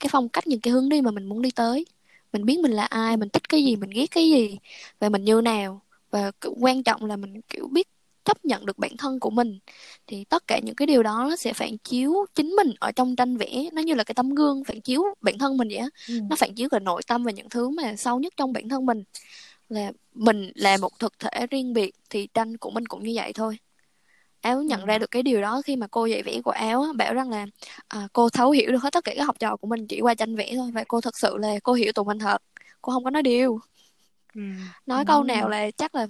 cái 0.00 0.08
phong 0.12 0.28
cách 0.28 0.46
những 0.46 0.60
cái 0.60 0.72
hướng 0.72 0.88
đi 0.88 1.00
mà 1.00 1.10
mình 1.10 1.26
muốn 1.26 1.42
đi 1.42 1.50
tới. 1.50 1.86
Mình 2.32 2.44
biết 2.44 2.58
mình 2.58 2.72
là 2.72 2.84
ai 2.84 3.16
mình 3.16 3.28
thích 3.28 3.48
cái 3.48 3.64
gì 3.64 3.76
mình 3.76 3.90
ghét 3.90 4.06
cái 4.10 4.30
gì. 4.30 4.58
Và 5.00 5.08
mình 5.08 5.24
như 5.24 5.40
nào. 5.40 5.80
Và 6.10 6.32
quan 6.60 6.82
trọng 6.82 7.04
là 7.04 7.16
mình 7.16 7.40
kiểu 7.48 7.68
biết 7.68 7.88
chấp 8.24 8.44
nhận 8.44 8.66
được 8.66 8.78
bản 8.78 8.96
thân 8.96 9.20
của 9.20 9.30
mình. 9.30 9.58
Thì 10.06 10.24
tất 10.24 10.46
cả 10.46 10.60
những 10.64 10.74
cái 10.74 10.86
điều 10.86 11.02
đó 11.02 11.26
nó 11.30 11.36
sẽ 11.36 11.52
phản 11.52 11.78
chiếu 11.78 12.14
chính 12.34 12.48
mình 12.50 12.70
ở 12.80 12.92
trong 12.92 13.16
tranh 13.16 13.36
vẽ. 13.36 13.70
Nó 13.72 13.82
như 13.82 13.94
là 13.94 14.04
cái 14.04 14.14
tấm 14.14 14.34
gương 14.34 14.64
phản 14.64 14.80
chiếu 14.80 15.02
bản 15.20 15.38
thân 15.38 15.56
mình 15.56 15.68
vậy 15.68 15.78
á. 15.78 15.86
Ừ. 16.08 16.14
nó 16.30 16.36
phản 16.36 16.54
chiếu 16.54 16.68
cả 16.68 16.78
nội 16.78 17.02
tâm 17.06 17.24
và 17.24 17.30
những 17.30 17.48
thứ 17.48 17.68
mà 17.68 17.96
sâu 17.96 18.20
nhất 18.20 18.32
trong 18.36 18.52
bản 18.52 18.68
thân 18.68 18.86
mình. 18.86 19.04
Là 19.68 19.92
mình 20.14 20.52
là 20.54 20.76
một 20.76 20.98
thực 20.98 21.18
thể 21.18 21.46
riêng 21.50 21.72
biệt 21.72 21.94
thì 22.10 22.28
tranh 22.34 22.56
của 22.56 22.70
mình 22.70 22.86
cũng 22.86 23.02
như 23.04 23.12
vậy 23.14 23.32
thôi 23.32 23.58
áo 24.44 24.62
nhận 24.62 24.84
ra 24.84 24.98
được 24.98 25.10
cái 25.10 25.22
điều 25.22 25.40
đó 25.40 25.62
khi 25.64 25.76
mà 25.76 25.86
cô 25.90 26.06
dạy 26.06 26.22
vẽ 26.22 26.40
của 26.44 26.50
áo 26.50 26.82
á, 26.82 26.88
bảo 26.96 27.14
rằng 27.14 27.30
là 27.30 27.46
à, 27.88 28.08
cô 28.12 28.30
thấu 28.30 28.50
hiểu 28.50 28.72
được 28.72 28.82
hết 28.82 28.92
tất 28.92 29.04
cả 29.04 29.12
các 29.16 29.24
học 29.24 29.36
trò 29.38 29.56
của 29.56 29.66
mình 29.66 29.86
chỉ 29.86 30.00
qua 30.00 30.14
tranh 30.14 30.36
vẽ 30.36 30.52
thôi 30.56 30.70
và 30.74 30.84
cô 30.88 31.00
thật 31.00 31.18
sự 31.18 31.36
là 31.36 31.54
cô 31.62 31.72
hiểu 31.72 31.92
tụi 31.92 32.04
mình 32.04 32.18
thật 32.18 32.42
cô 32.82 32.92
không 32.92 33.04
có 33.04 33.10
nói 33.10 33.22
điều 33.22 33.60
ừ. 34.34 34.40
nói 34.86 34.98
ừ. 34.98 35.04
câu 35.08 35.24
nào 35.24 35.48
là 35.48 35.70
chắc 35.70 35.94
là 35.94 36.06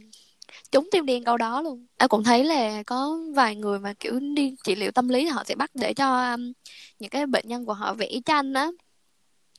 chúng 0.72 0.88
tim 0.92 1.06
đen 1.06 1.24
câu 1.24 1.36
đó 1.36 1.62
luôn 1.62 1.86
áo 1.96 2.08
cũng 2.08 2.24
thấy 2.24 2.44
là 2.44 2.82
có 2.82 3.18
vài 3.34 3.56
người 3.56 3.78
mà 3.78 3.92
kiểu 4.00 4.20
đi 4.36 4.54
trị 4.64 4.74
liệu 4.74 4.90
tâm 4.92 5.08
lý 5.08 5.26
họ 5.26 5.44
sẽ 5.44 5.54
bắt 5.54 5.70
để 5.74 5.94
cho 5.94 6.32
um, 6.32 6.52
những 6.98 7.10
cái 7.10 7.26
bệnh 7.26 7.48
nhân 7.48 7.64
của 7.64 7.74
họ 7.74 7.94
vẽ 7.94 8.08
tranh 8.24 8.52
á 8.52 8.68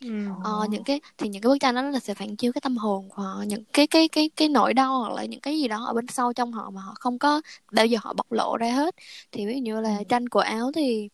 Ừ. 0.02 0.08
Ờ, 0.40 0.66
những 0.70 0.84
cái 0.84 1.02
thì 1.18 1.30
những 1.30 1.42
cái 1.42 1.50
bức 1.50 1.58
tranh 1.60 1.76
đó 1.76 1.82
là 1.82 2.00
sẽ 2.00 2.14
phản 2.14 2.36
chiếu 2.36 2.52
cái 2.54 2.62
tâm 2.62 2.78
hồn 2.78 3.10
của 3.10 3.22
họ 3.24 3.44
những 3.48 3.64
cái 3.74 3.88
cái 3.88 4.08
cái 4.08 4.30
cái 4.36 4.50
nỗi 4.50 4.74
đau 4.74 5.00
hoặc 5.00 5.14
là 5.14 5.26
những 5.26 5.40
cái 5.40 5.60
gì 5.60 5.68
đó 5.68 5.86
ở 5.86 5.94
bên 5.94 6.08
sâu 6.08 6.34
trong 6.34 6.52
họ 6.52 6.70
mà 6.70 6.82
họ 6.82 6.94
không 7.00 7.20
có 7.20 7.42
bao 7.72 7.86
giờ 7.86 7.98
họ 8.02 8.14
bộc 8.14 8.32
lộ 8.32 8.58
ra 8.58 8.72
hết 8.72 8.96
thì 9.32 9.46
ví 9.48 9.54
dụ 9.56 9.60
như 9.62 9.82
là 9.82 9.98
ừ. 9.98 10.06
tranh 10.10 10.30
của 10.30 10.40
áo 10.40 10.72
thì 10.76 11.10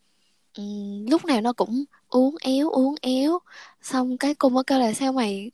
um, 0.57 1.05
lúc 1.11 1.25
nào 1.25 1.41
nó 1.41 1.53
cũng 1.53 1.83
uốn 2.09 2.35
éo 2.41 2.69
uốn 2.69 2.95
éo 3.01 3.39
xong 3.81 4.17
cái 4.17 4.35
cô 4.35 4.49
mới 4.49 4.63
kêu 4.67 4.79
là 4.79 4.93
sao 4.93 5.13
mày 5.13 5.51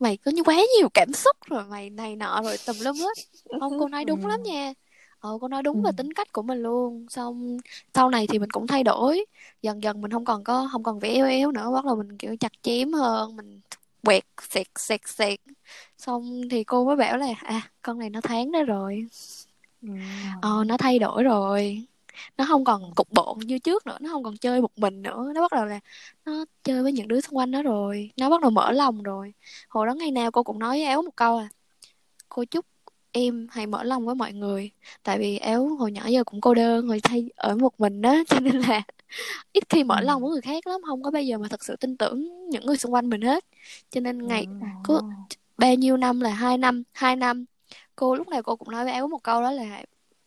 mày 0.00 0.16
có 0.16 0.30
như 0.30 0.42
quá 0.44 0.56
nhiều 0.78 0.88
cảm 0.94 1.12
xúc 1.12 1.36
rồi 1.46 1.64
mày 1.64 1.90
này 1.90 2.16
nọ 2.16 2.42
rồi 2.42 2.56
tùm 2.66 2.78
lum 2.80 2.96
hết 2.98 3.18
không 3.58 3.76
cô 3.76 3.88
nói 3.88 4.04
đúng 4.04 4.20
ừ. 4.20 4.26
lắm 4.26 4.40
nha 4.46 4.72
ờ 5.20 5.38
cô 5.40 5.48
nói 5.48 5.62
đúng 5.62 5.76
ừ. 5.76 5.82
về 5.84 5.90
tính 5.96 6.12
cách 6.12 6.32
của 6.32 6.42
mình 6.42 6.62
luôn. 6.62 7.06
Xong 7.10 7.58
sau 7.94 8.10
này 8.10 8.26
thì 8.26 8.38
mình 8.38 8.50
cũng 8.50 8.66
thay 8.66 8.84
đổi. 8.84 9.24
Dần 9.62 9.82
dần 9.82 10.00
mình 10.00 10.10
không 10.10 10.24
còn 10.24 10.44
có 10.44 10.68
không 10.72 10.82
còn 10.82 10.98
vẽ 10.98 11.08
éo 11.14 11.26
éo 11.26 11.52
nữa. 11.52 11.70
Bắt 11.74 11.84
đầu 11.84 11.96
mình 11.96 12.18
kiểu 12.18 12.36
chặt 12.40 12.52
chém 12.62 12.92
hơn 12.92 13.36
mình 13.36 13.60
quẹt 14.04 14.24
xẹt 14.50 14.66
xẹt 14.78 15.00
xẹt. 15.08 15.40
Xong 15.98 16.42
thì 16.50 16.64
cô 16.64 16.84
mới 16.84 16.96
bảo 16.96 17.16
là 17.18 17.26
à 17.42 17.70
con 17.82 17.98
này 17.98 18.10
nó 18.10 18.20
tháng 18.20 18.52
đó 18.52 18.62
rồi. 18.62 19.06
Ừ. 19.82 19.88
ờ 20.42 20.64
nó 20.66 20.76
thay 20.76 20.98
đổi 20.98 21.22
rồi. 21.24 21.86
Nó 22.38 22.44
không 22.48 22.64
còn 22.64 22.94
cục 22.94 23.08
bộ 23.12 23.36
như 23.46 23.58
trước 23.58 23.86
nữa. 23.86 23.96
Nó 24.00 24.10
không 24.12 24.24
còn 24.24 24.36
chơi 24.36 24.60
một 24.60 24.78
mình 24.78 25.02
nữa. 25.02 25.32
Nó 25.34 25.40
bắt 25.40 25.52
đầu 25.52 25.64
là 25.66 25.80
nó 26.24 26.44
chơi 26.64 26.82
với 26.82 26.92
những 26.92 27.08
đứa 27.08 27.20
xung 27.20 27.36
quanh 27.36 27.50
nó 27.50 27.62
rồi. 27.62 28.10
Nó 28.16 28.30
bắt 28.30 28.40
đầu 28.42 28.50
mở 28.50 28.72
lòng 28.72 29.02
rồi. 29.02 29.34
Hồi 29.68 29.86
đó 29.86 29.94
ngày 29.94 30.10
nào 30.10 30.30
cô 30.30 30.42
cũng 30.42 30.58
nói 30.58 30.70
với 30.78 30.84
éo 30.86 31.02
một 31.02 31.16
câu 31.16 31.38
à 31.38 31.48
cô 32.28 32.44
chúc 32.44 32.66
em 33.12 33.46
hãy 33.50 33.66
mở 33.66 33.82
lòng 33.82 34.06
với 34.06 34.14
mọi 34.14 34.32
người. 34.32 34.70
Tại 35.02 35.18
vì 35.18 35.38
éo 35.38 35.68
hồi 35.68 35.92
nhỏ 35.92 36.06
giờ 36.06 36.24
cũng 36.24 36.40
cô 36.40 36.54
đơn 36.54 36.88
rồi 36.88 37.00
thay 37.02 37.30
ở 37.36 37.56
một 37.56 37.80
mình 37.80 38.02
đó 38.02 38.16
cho 38.28 38.40
nên 38.40 38.56
là 38.56 38.82
ít 39.52 39.64
khi 39.68 39.84
mở 39.84 40.00
lòng 40.00 40.22
với 40.22 40.30
người 40.30 40.40
khác 40.40 40.66
lắm 40.66 40.80
không 40.86 41.02
có 41.02 41.10
bây 41.10 41.26
giờ 41.26 41.38
mà 41.38 41.48
thật 41.48 41.64
sự 41.64 41.76
tin 41.76 41.96
tưởng 41.96 42.48
những 42.48 42.66
người 42.66 42.76
xung 42.76 42.94
quanh 42.94 43.10
mình 43.10 43.20
hết. 43.20 43.44
Cho 43.90 44.00
nên 44.00 44.26
ngày 44.26 44.46
có 44.84 45.02
bao 45.58 45.74
nhiêu 45.74 45.96
năm 45.96 46.20
là 46.20 46.30
hai 46.30 46.58
năm 46.58 46.82
hai 46.92 47.16
năm. 47.16 47.44
Cô 47.96 48.14
lúc 48.14 48.28
nào 48.28 48.42
cô 48.42 48.56
cũng 48.56 48.70
nói 48.70 48.84
với 48.84 48.92
éo 48.92 49.08
một 49.08 49.22
câu 49.22 49.42
đó 49.42 49.50
là 49.50 49.82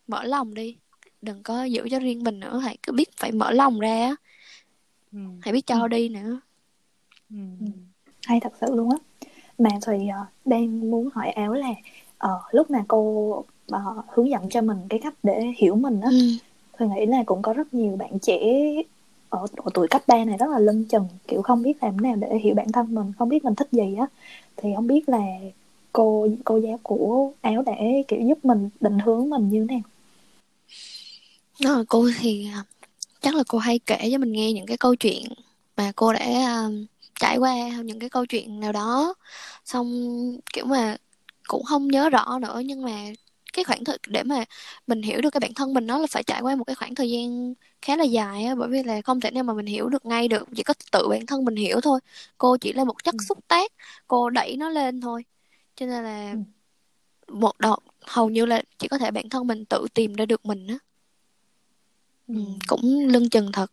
mở 0.06 0.24
lòng 0.24 0.54
đi 0.54 0.76
đừng 1.24 1.42
có 1.42 1.64
giữ 1.64 1.88
cho 1.90 1.98
riêng 1.98 2.22
mình 2.22 2.40
nữa 2.40 2.58
hãy 2.58 2.78
cứ 2.82 2.92
biết 2.92 3.16
phải 3.16 3.32
mở 3.32 3.50
lòng 3.50 3.80
ra 3.80 4.16
ừ. 5.12 5.18
hãy 5.40 5.52
biết 5.52 5.66
cho 5.66 5.80
ừ. 5.80 5.88
đi 5.88 6.08
nữa. 6.08 6.40
Ừ. 7.30 7.36
hay 8.22 8.40
thật 8.40 8.52
sự 8.60 8.66
luôn 8.74 8.90
á. 8.90 8.96
Mà 9.58 9.70
thì 9.86 9.92
uh, 9.94 10.28
đang 10.44 10.90
muốn 10.90 11.08
hỏi 11.14 11.30
áo 11.30 11.52
là 11.52 11.68
uh, 12.26 12.54
lúc 12.54 12.70
mà 12.70 12.84
cô 12.88 12.98
uh, 13.72 14.04
hướng 14.08 14.30
dẫn 14.30 14.48
cho 14.50 14.62
mình 14.62 14.78
cái 14.88 15.00
cách 15.02 15.14
để 15.22 15.52
hiểu 15.56 15.74
mình 15.74 16.00
á 16.00 16.08
ừ. 16.10 16.18
tôi 16.78 16.88
nghĩ 16.88 17.06
là 17.06 17.22
cũng 17.26 17.42
có 17.42 17.52
rất 17.52 17.74
nhiều 17.74 17.96
bạn 17.96 18.18
trẻ 18.18 18.38
ở 19.34 19.46
độ 19.56 19.64
tuổi 19.74 19.88
cấp 19.88 20.02
3 20.06 20.24
này 20.24 20.36
rất 20.38 20.50
là 20.50 20.58
lân 20.58 20.84
chừng 20.84 21.08
kiểu 21.28 21.42
không 21.42 21.62
biết 21.62 21.82
làm 21.82 22.00
nào 22.00 22.16
để 22.16 22.38
hiểu 22.38 22.54
bản 22.54 22.72
thân 22.72 22.94
mình 22.94 23.12
không 23.18 23.28
biết 23.28 23.44
mình 23.44 23.54
thích 23.54 23.68
gì 23.72 23.94
á. 23.98 24.06
Thì 24.56 24.68
không 24.76 24.86
biết 24.86 25.08
là 25.08 25.22
cô 25.92 26.28
cô 26.44 26.56
giáo 26.56 26.78
của 26.82 27.32
áo 27.40 27.62
để 27.66 28.02
kiểu 28.08 28.20
giúp 28.28 28.44
mình 28.44 28.68
định 28.80 28.98
hướng 28.98 29.30
mình 29.30 29.48
như 29.48 29.66
thế 29.70 29.74
nào? 29.74 29.82
Đó 31.60 31.84
cô 31.88 32.10
thì 32.20 32.48
à, 32.54 32.64
chắc 33.20 33.34
là 33.34 33.42
cô 33.48 33.58
hay 33.58 33.78
kể 33.78 34.08
cho 34.12 34.18
mình 34.18 34.32
nghe 34.32 34.52
những 34.52 34.66
cái 34.66 34.76
câu 34.76 34.94
chuyện 34.94 35.24
mà 35.76 35.92
cô 35.96 36.12
đã 36.12 36.64
um, 36.64 36.86
trải 37.20 37.36
qua 37.36 37.68
những 37.84 37.98
cái 37.98 38.10
câu 38.10 38.26
chuyện 38.26 38.60
nào 38.60 38.72
đó. 38.72 39.14
Xong 39.64 39.88
kiểu 40.52 40.64
mà 40.64 40.96
cũng 41.48 41.64
không 41.64 41.88
nhớ 41.88 42.10
rõ 42.10 42.38
nữa 42.42 42.62
nhưng 42.64 42.82
mà 42.82 43.12
cái 43.52 43.64
khoảng 43.64 43.84
thời 43.84 43.98
để 44.06 44.22
mà 44.22 44.44
mình 44.86 45.02
hiểu 45.02 45.20
được 45.20 45.30
cái 45.30 45.40
bản 45.40 45.54
thân 45.54 45.74
mình 45.74 45.86
nó 45.86 45.98
là 45.98 46.06
phải 46.10 46.22
trải 46.22 46.40
qua 46.40 46.56
một 46.56 46.64
cái 46.64 46.74
khoảng 46.74 46.94
thời 46.94 47.10
gian 47.10 47.54
khá 47.82 47.96
là 47.96 48.04
dài 48.04 48.44
á 48.44 48.54
bởi 48.54 48.68
vì 48.68 48.82
là 48.82 49.00
không 49.00 49.20
thể 49.20 49.30
nào 49.30 49.44
mà 49.44 49.54
mình 49.54 49.66
hiểu 49.66 49.88
được 49.88 50.06
ngay 50.06 50.28
được 50.28 50.48
chỉ 50.56 50.62
có 50.62 50.74
tự 50.92 51.08
bản 51.08 51.26
thân 51.26 51.44
mình 51.44 51.56
hiểu 51.56 51.80
thôi 51.80 52.00
cô 52.38 52.56
chỉ 52.56 52.72
là 52.72 52.84
một 52.84 53.04
chất 53.04 53.14
ừ. 53.14 53.24
xúc 53.28 53.38
tác 53.48 53.72
cô 54.06 54.30
đẩy 54.30 54.56
nó 54.56 54.68
lên 54.68 55.00
thôi 55.00 55.24
cho 55.76 55.86
nên 55.86 56.04
là 56.04 56.32
ừ. 56.32 56.38
một 57.34 57.52
đoạn 57.58 57.78
hầu 58.00 58.30
như 58.30 58.46
là 58.46 58.62
chỉ 58.78 58.88
có 58.88 58.98
thể 58.98 59.10
bản 59.10 59.28
thân 59.28 59.46
mình 59.46 59.64
tự 59.64 59.86
tìm 59.94 60.14
ra 60.14 60.26
được 60.26 60.46
mình 60.46 60.66
á 60.66 60.78
ừ. 62.28 62.34
cũng 62.66 63.08
lưng 63.08 63.30
chừng 63.30 63.52
thật 63.52 63.70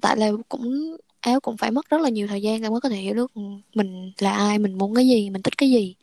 tại 0.00 0.16
là 0.16 0.30
cũng 0.48 0.96
áo 1.26 1.40
cũng 1.40 1.56
phải 1.56 1.70
mất 1.70 1.90
rất 1.90 2.00
là 2.00 2.08
nhiều 2.08 2.26
thời 2.26 2.42
gian 2.42 2.62
để 2.62 2.68
mới 2.68 2.80
có 2.80 2.88
thể 2.88 2.96
hiểu 2.96 3.14
được 3.14 3.32
mình 3.74 4.12
là 4.18 4.32
ai 4.32 4.58
mình 4.58 4.78
muốn 4.78 4.94
cái 4.94 5.08
gì 5.08 5.30
mình 5.30 5.42
thích 5.42 5.58
cái 5.58 5.70
gì 5.70 5.94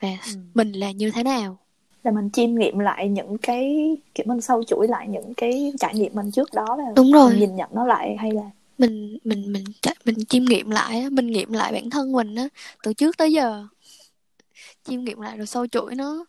và 0.00 0.08
ừ. 0.26 0.32
mình 0.54 0.72
là 0.72 0.90
như 0.90 1.10
thế 1.10 1.22
nào. 1.22 1.58
Là 2.04 2.10
mình 2.10 2.30
chiêm 2.30 2.54
nghiệm 2.54 2.78
lại 2.78 3.08
những 3.08 3.38
cái 3.38 3.96
kiểu 4.14 4.26
mình 4.28 4.40
sâu 4.40 4.64
chuỗi 4.64 4.88
lại 4.88 5.08
những 5.08 5.34
cái 5.36 5.72
trải 5.78 5.94
nghiệm 5.94 6.14
mình 6.14 6.30
trước 6.30 6.54
đó 6.54 6.66
và 6.78 6.84
đúng 6.96 7.12
rồi. 7.12 7.34
nhìn 7.34 7.56
nhận 7.56 7.70
nó 7.72 7.86
lại 7.86 8.16
hay 8.18 8.30
là? 8.30 8.42
Mình 8.78 9.18
mình 9.24 9.52
mình 9.52 9.64
mình 10.04 10.24
chiêm 10.24 10.44
nghiệm 10.44 10.70
lại 10.70 11.10
mình 11.10 11.26
nghiệm 11.26 11.52
lại 11.52 11.72
bản 11.72 11.90
thân 11.90 12.12
mình 12.12 12.34
á 12.34 12.48
từ 12.82 12.92
trước 12.92 13.16
tới 13.16 13.32
giờ. 13.32 13.66
Chiêm 14.84 15.04
nghiệm 15.04 15.20
lại 15.20 15.36
rồi 15.36 15.46
sâu 15.46 15.66
chuỗi 15.66 15.94
nó 15.94 16.24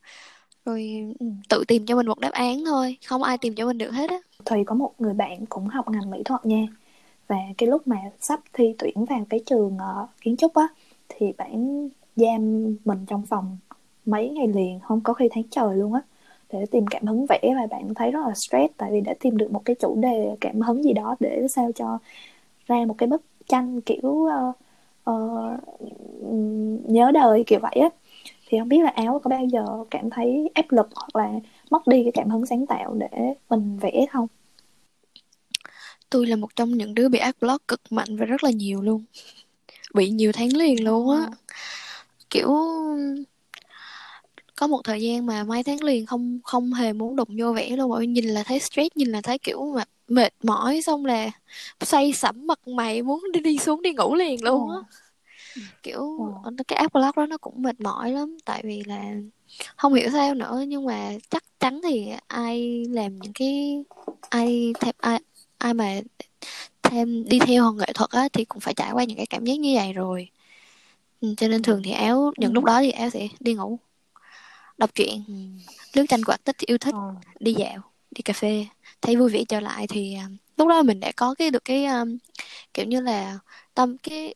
rồi 0.66 1.14
ừ, 1.20 1.26
tự 1.50 1.64
tìm 1.68 1.86
cho 1.86 1.96
mình 1.96 2.08
một 2.08 2.20
đáp 2.20 2.32
án 2.32 2.66
thôi 2.66 2.98
không 3.08 3.24
ai 3.24 3.38
tìm 3.38 3.56
cho 3.56 3.66
mình 3.66 3.78
được 3.78 3.92
hết 3.92 4.10
á. 4.10 4.18
Thì 4.46 4.56
có 4.66 4.76
một 4.76 4.92
người 5.00 5.14
bạn 5.14 5.46
cũng 5.46 5.68
học 5.68 5.90
ngành 5.90 6.12
mỹ 6.12 6.22
thuật 6.26 6.46
nha 6.46 6.68
và 7.32 7.38
cái 7.58 7.70
lúc 7.70 7.88
mà 7.88 7.98
sắp 8.20 8.40
thi 8.54 8.76
tuyển 8.80 9.06
vào 9.06 9.26
cái 9.30 9.40
trường 9.46 9.78
uh, 9.78 10.10
kiến 10.22 10.38
trúc 10.38 10.54
á 10.54 10.68
thì 11.10 11.34
bạn 11.38 11.90
giam 12.16 12.64
mình 12.86 13.06
trong 13.08 13.26
phòng 13.26 13.58
mấy 14.06 14.30
ngày 14.30 14.48
liền 14.48 14.80
không 14.80 15.02
có 15.02 15.14
khi 15.14 15.30
tháng 15.32 15.44
trời 15.52 15.76
luôn 15.76 15.94
á 15.94 16.02
để 16.54 16.66
tìm 16.72 16.88
cảm 16.88 17.06
hứng 17.06 17.26
vẽ. 17.30 17.40
Và 17.44 17.68
bạn 17.72 17.94
thấy 17.94 18.12
rất 18.12 18.20
là 18.28 18.34
stress 18.36 18.74
tại 18.78 18.92
vì 18.92 19.02
đã 19.02 19.14
tìm 19.20 19.38
được 19.38 19.52
một 19.52 19.62
cái 19.66 19.76
chủ 19.76 19.96
đề 19.96 20.36
cảm 20.42 20.62
hứng 20.62 20.84
gì 20.84 20.94
đó 20.94 21.16
để 21.20 21.48
sao 21.50 21.72
cho 21.76 21.98
ra 22.68 22.86
một 22.88 22.96
cái 22.98 23.08
bức 23.08 23.22
tranh 23.48 23.82
kiểu 23.82 24.10
uh, 24.10 24.56
uh, 25.10 25.60
nhớ 26.90 27.12
đời 27.14 27.44
kiểu 27.48 27.60
vậy 27.60 27.76
á. 27.82 27.90
Thì 28.48 28.60
không 28.60 28.70
biết 28.70 28.84
là 28.84 28.90
áo 28.90 29.20
có 29.24 29.30
bao 29.30 29.46
giờ 29.46 29.66
cảm 29.92 30.10
thấy 30.10 30.50
áp 30.54 30.66
lực 30.70 30.90
hoặc 30.96 31.16
là 31.16 31.40
mất 31.72 31.88
đi 31.88 32.04
cái 32.04 32.12
cảm 32.12 32.30
hứng 32.30 32.46
sáng 32.46 32.66
tạo 32.66 32.94
để 32.94 33.34
mình 33.50 33.78
vẽ 33.82 34.06
không? 34.12 34.28
Tôi 36.12 36.28
là 36.28 36.36
một 36.36 36.56
trong 36.56 36.78
những 36.78 36.96
đứa 36.96 37.10
bị 37.10 37.20
ác 37.20 37.36
block 37.42 37.68
cực 37.68 37.82
mạnh 37.90 38.18
và 38.18 38.26
rất 38.26 38.44
là 38.44 38.52
nhiều 38.52 38.82
luôn. 38.82 39.04
Bị 39.94 40.10
nhiều 40.10 40.32
tháng 40.32 40.56
liền 40.56 40.84
luôn 40.84 41.10
á. 41.10 41.28
Kiểu 42.30 42.48
có 44.56 44.68
một 44.68 44.82
thời 44.84 45.02
gian 45.02 45.26
mà 45.26 45.44
mấy 45.44 45.64
tháng 45.64 45.84
liền 45.84 46.06
không 46.06 46.40
không 46.44 46.74
hề 46.74 46.94
muốn 46.94 47.16
đụng 47.16 47.30
vô 47.38 47.54
vẽ 47.54 47.70
luôn 47.70 47.90
mọi 47.90 48.08
nhìn 48.08 48.26
là 48.26 48.44
thấy 48.44 48.60
stress 48.60 48.96
nhìn 48.96 49.10
là 49.10 49.22
thấy 49.22 49.38
kiểu 49.38 49.74
mà 49.76 49.84
mệt 50.08 50.34
mỏi 50.44 50.82
xong 50.82 51.06
là 51.06 51.32
say 51.82 52.14
sẩm 52.14 52.48
mặt 52.48 52.68
mày 52.68 53.02
muốn 53.02 53.24
đi 53.34 53.40
đi 53.40 53.58
xuống 53.58 53.82
đi 53.82 53.94
ngủ 53.94 54.16
liền 54.16 54.44
luôn 54.44 54.70
á. 54.70 54.78
Kiểu 55.84 56.18
ừ. 56.44 56.52
cái 56.68 56.78
áp 56.78 56.94
block 56.94 57.18
đó 57.18 57.26
nó 57.26 57.38
cũng 57.38 57.62
mệt 57.62 57.82
mỏi 57.82 58.12
lắm 58.12 58.38
tại 58.46 58.62
vì 58.64 58.84
là 58.86 59.14
không 59.76 59.94
hiểu 59.94 60.10
sao 60.12 60.34
nữa 60.34 60.64
nhưng 60.68 60.86
mà 60.86 61.12
chắc 61.30 61.44
chắn 61.60 61.82
thì 61.84 62.08
ai 62.28 62.86
làm 62.90 63.20
những 63.20 63.34
cái 63.34 63.84
ai 64.30 64.74
thêm 64.80 64.96
ai 64.98 65.20
ai 65.62 65.74
mà 65.74 66.00
thêm 66.84 67.24
đi 67.30 67.40
theo 67.40 67.72
nghệ 67.72 67.94
thuật 67.94 68.10
á 68.10 68.28
thì 68.34 68.46
cũng 68.46 68.60
phải 68.60 68.74
trải 68.74 68.92
qua 68.92 69.04
những 69.04 69.18
cái 69.18 69.26
cảm 69.26 69.46
giác 69.46 69.60
như 69.60 69.76
vậy 69.76 69.94
rồi 69.94 70.30
ừ, 71.22 71.34
cho 71.38 71.48
nên 71.48 71.62
thường 71.64 71.82
thì 71.84 71.92
áo 71.92 72.34
những 72.38 72.50
ừ. 72.52 72.54
lúc 72.54 72.64
đó 72.64 72.82
thì 72.82 72.92
áo 72.92 73.10
sẽ 73.10 73.28
đi 73.40 73.54
ngủ 73.54 73.80
đọc 74.78 74.96
truyện 74.96 75.24
ừ. 75.28 75.34
lướt 75.94 76.06
tranh 76.10 76.24
quạt 76.24 76.44
tích 76.44 76.58
yêu 76.58 76.78
thích 76.78 76.94
ừ. 76.94 77.00
đi 77.40 77.54
dạo 77.54 77.82
đi 78.12 78.22
cà 78.22 78.34
phê 78.34 78.66
thấy 79.02 79.16
vui 79.16 79.30
vẻ 79.30 79.44
trở 79.48 79.60
lại 79.60 79.88
thì 79.88 80.14
à, 80.14 80.28
lúc 80.58 80.68
đó 80.68 80.84
mình 80.84 81.00
đã 81.00 81.12
có 81.16 81.36
cái 81.36 81.52
được 81.52 81.66
cái 81.66 81.86
um, 81.86 82.18
kiểu 82.74 82.86
như 82.86 83.02
là 83.02 83.40
tâm 83.74 83.98
cái 83.98 84.36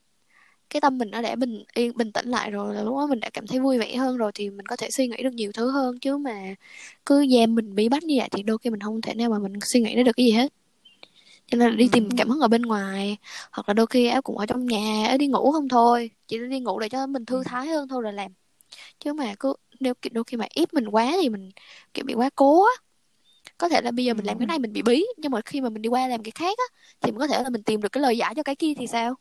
cái 0.69 0.81
tâm 0.81 0.97
mình 0.97 1.11
nó 1.11 1.21
đã 1.21 1.35
bình 1.35 1.63
yên 1.73 1.97
bình 1.97 2.11
tĩnh 2.11 2.29
lại 2.29 2.51
rồi 2.51 2.75
là 2.75 2.83
lúc 2.83 2.95
đó 2.97 3.07
mình 3.07 3.19
đã 3.19 3.29
cảm 3.29 3.47
thấy 3.47 3.59
vui 3.59 3.79
vẻ 3.79 3.95
hơn 3.95 4.17
rồi 4.17 4.31
thì 4.35 4.49
mình 4.49 4.65
có 4.65 4.75
thể 4.75 4.91
suy 4.91 5.07
nghĩ 5.07 5.23
được 5.23 5.33
nhiều 5.33 5.51
thứ 5.51 5.71
hơn 5.71 5.99
chứ 5.99 6.17
mà 6.17 6.55
cứ 7.05 7.25
giam 7.27 7.55
mình 7.55 7.75
bí 7.75 7.89
bách 7.89 8.03
như 8.03 8.15
vậy 8.17 8.29
thì 8.31 8.43
đôi 8.43 8.57
khi 8.57 8.69
mình 8.69 8.81
không 8.81 9.01
thể 9.01 9.13
nào 9.13 9.29
mà 9.29 9.39
mình 9.39 9.53
suy 9.61 9.79
nghĩ 9.81 10.03
được 10.03 10.11
cái 10.17 10.25
gì 10.25 10.31
hết 10.31 10.53
cho 11.47 11.57
nên 11.57 11.69
là 11.69 11.75
đi 11.75 11.89
tìm 11.91 12.09
cảm 12.17 12.29
hứng 12.29 12.39
ở 12.39 12.47
bên 12.47 12.61
ngoài 12.61 13.17
hoặc 13.51 13.69
là 13.69 13.73
đôi 13.73 13.87
khi 13.87 14.07
áo 14.07 14.21
cũng 14.21 14.37
ở 14.37 14.45
trong 14.45 14.65
nhà 14.65 15.07
áo 15.07 15.17
đi 15.17 15.27
ngủ 15.27 15.51
không 15.51 15.69
thôi. 15.69 16.11
Chỉ 16.27 16.37
đi 16.49 16.59
ngủ 16.59 16.79
để 16.79 16.89
cho 16.89 17.07
mình 17.07 17.25
thư 17.25 17.43
thái 17.43 17.67
hơn 17.67 17.87
thôi 17.87 18.03
là 18.03 18.11
làm. 18.11 18.31
Chứ 18.99 19.13
mà 19.13 19.35
cứ 19.39 19.53
nếu 19.79 19.93
đôi 20.11 20.23
khi 20.23 20.37
mà 20.37 20.45
ép 20.49 20.73
mình 20.73 20.87
quá 20.87 21.11
thì 21.21 21.29
mình 21.29 21.51
kiểu 21.93 22.05
bị 22.05 22.13
quá 22.13 22.29
cố 22.35 22.63
á. 22.63 22.71
Có 23.57 23.69
thể 23.69 23.81
là 23.81 23.91
bây 23.91 24.05
giờ 24.05 24.13
mình 24.13 24.25
làm 24.25 24.39
cái 24.39 24.47
này 24.47 24.59
mình 24.59 24.73
bị 24.73 24.81
bí 24.81 25.05
nhưng 25.17 25.31
mà 25.31 25.41
khi 25.45 25.61
mà 25.61 25.69
mình 25.69 25.81
đi 25.81 25.89
qua 25.89 26.07
làm 26.07 26.23
cái 26.23 26.31
khác 26.31 26.57
á 26.57 26.77
thì 27.01 27.11
mình 27.11 27.19
có 27.19 27.27
thể 27.27 27.43
là 27.43 27.49
mình 27.49 27.63
tìm 27.63 27.81
được 27.81 27.91
cái 27.91 28.01
lời 28.01 28.17
giải 28.17 28.35
cho 28.35 28.43
cái 28.43 28.55
kia 28.55 28.73
thì 28.77 28.87
sao? 28.87 29.15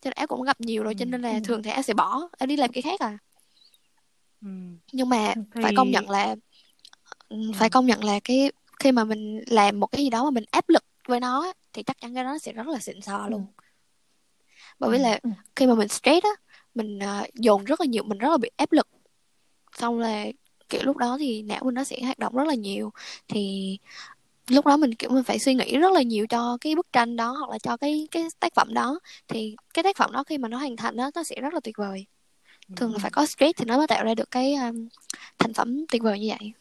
Cho 0.00 0.10
nên 0.10 0.12
áo 0.12 0.26
cũng 0.26 0.42
gặp 0.42 0.60
nhiều 0.60 0.82
rồi 0.82 0.94
cho 0.98 1.04
nên 1.04 1.22
là 1.22 1.40
thường 1.44 1.62
thì 1.62 1.70
áo 1.70 1.82
sẽ 1.82 1.94
bỏ 1.94 2.28
áo 2.38 2.46
đi 2.46 2.56
làm 2.56 2.72
cái 2.72 2.82
khác 2.82 3.00
à. 3.00 3.18
Nhưng 4.92 5.08
mà 5.08 5.34
Thì- 5.34 5.62
phải 5.62 5.72
công 5.76 5.90
nhận 5.90 6.10
là 6.10 6.36
phải 7.54 7.70
công 7.70 7.86
nhận 7.86 8.04
là 8.04 8.20
cái 8.24 8.52
khi 8.78 8.92
mà 8.92 9.04
mình 9.04 9.40
làm 9.46 9.80
một 9.80 9.86
cái 9.86 10.02
gì 10.04 10.10
đó 10.10 10.24
mà 10.24 10.30
mình 10.30 10.44
áp 10.50 10.68
lực 10.68 10.84
với 11.08 11.20
nó 11.20 11.42
á, 11.42 11.52
thì 11.72 11.82
chắc 11.82 12.00
chắn 12.00 12.14
cái 12.14 12.24
đó 12.24 12.30
nó 12.30 12.38
sẽ 12.38 12.52
rất 12.52 12.66
là 12.66 12.78
xịn 12.78 13.00
sò 13.00 13.28
luôn. 13.28 13.46
Bởi 14.78 14.90
vì 14.90 14.98
là 14.98 15.18
Ừ. 15.22 15.30
khi 15.56 15.66
mà 15.66 15.74
mình 15.74 15.88
stress 15.88 16.24
á 16.24 16.30
mình 16.74 16.98
ờ, 16.98 17.26
dồn 17.34 17.64
rất 17.64 17.80
là 17.80 17.86
nhiều 17.86 18.02
mình 18.02 18.18
rất 18.18 18.28
là 18.30 18.36
bị 18.38 18.50
áp 18.56 18.72
lực. 18.72 18.88
Xong 19.78 19.98
là 19.98 20.26
kiểu 20.68 20.80
lúc 20.84 20.96
đó 20.96 21.16
thì 21.20 21.42
não 21.42 21.64
mình 21.64 21.74
nó 21.74 21.84
sẽ 21.84 22.00
hoạt 22.02 22.18
động 22.18 22.36
rất 22.36 22.46
là 22.48 22.54
nhiều. 22.54 22.92
Thì 23.28 23.78
lúc 24.48 24.66
đó 24.66 24.76
mình 24.76 24.94
kiểu 24.94 25.10
mình 25.10 25.24
phải 25.24 25.38
suy 25.38 25.54
nghĩ 25.54 25.78
rất 25.78 25.92
là 25.92 26.02
nhiều 26.02 26.26
cho 26.26 26.58
cái 26.60 26.74
bức 26.76 26.92
tranh 26.92 27.16
đó 27.16 27.32
hoặc 27.38 27.50
là 27.50 27.58
cho 27.58 27.76
cái 27.76 28.08
cái 28.10 28.24
tác 28.40 28.54
phẩm 28.54 28.74
đó. 28.74 29.00
Thì 29.28 29.56
cái 29.74 29.82
tác 29.82 29.96
phẩm 29.96 30.12
đó 30.12 30.24
khi 30.24 30.38
mà 30.38 30.48
nó 30.48 30.58
hoàn 30.58 30.76
thành 30.76 30.96
đó 30.96 31.10
nó 31.14 31.24
sẽ 31.24 31.36
rất 31.40 31.54
là 31.54 31.60
tuyệt 31.60 31.76
vời. 31.78 32.06
Thường 32.76 32.92
là 32.92 32.98
phải 32.98 33.10
có 33.10 33.26
stress 33.26 33.58
thì 33.58 33.64
nó 33.64 33.76
mới 33.76 33.86
tạo 33.86 34.04
ra 34.04 34.14
được 34.14 34.30
cái 34.30 34.54
um, 34.54 34.88
thành 35.38 35.52
phẩm 35.54 35.86
tuyệt 35.88 36.02
vời 36.02 36.20
như 36.20 36.28
vậy. 36.38 36.52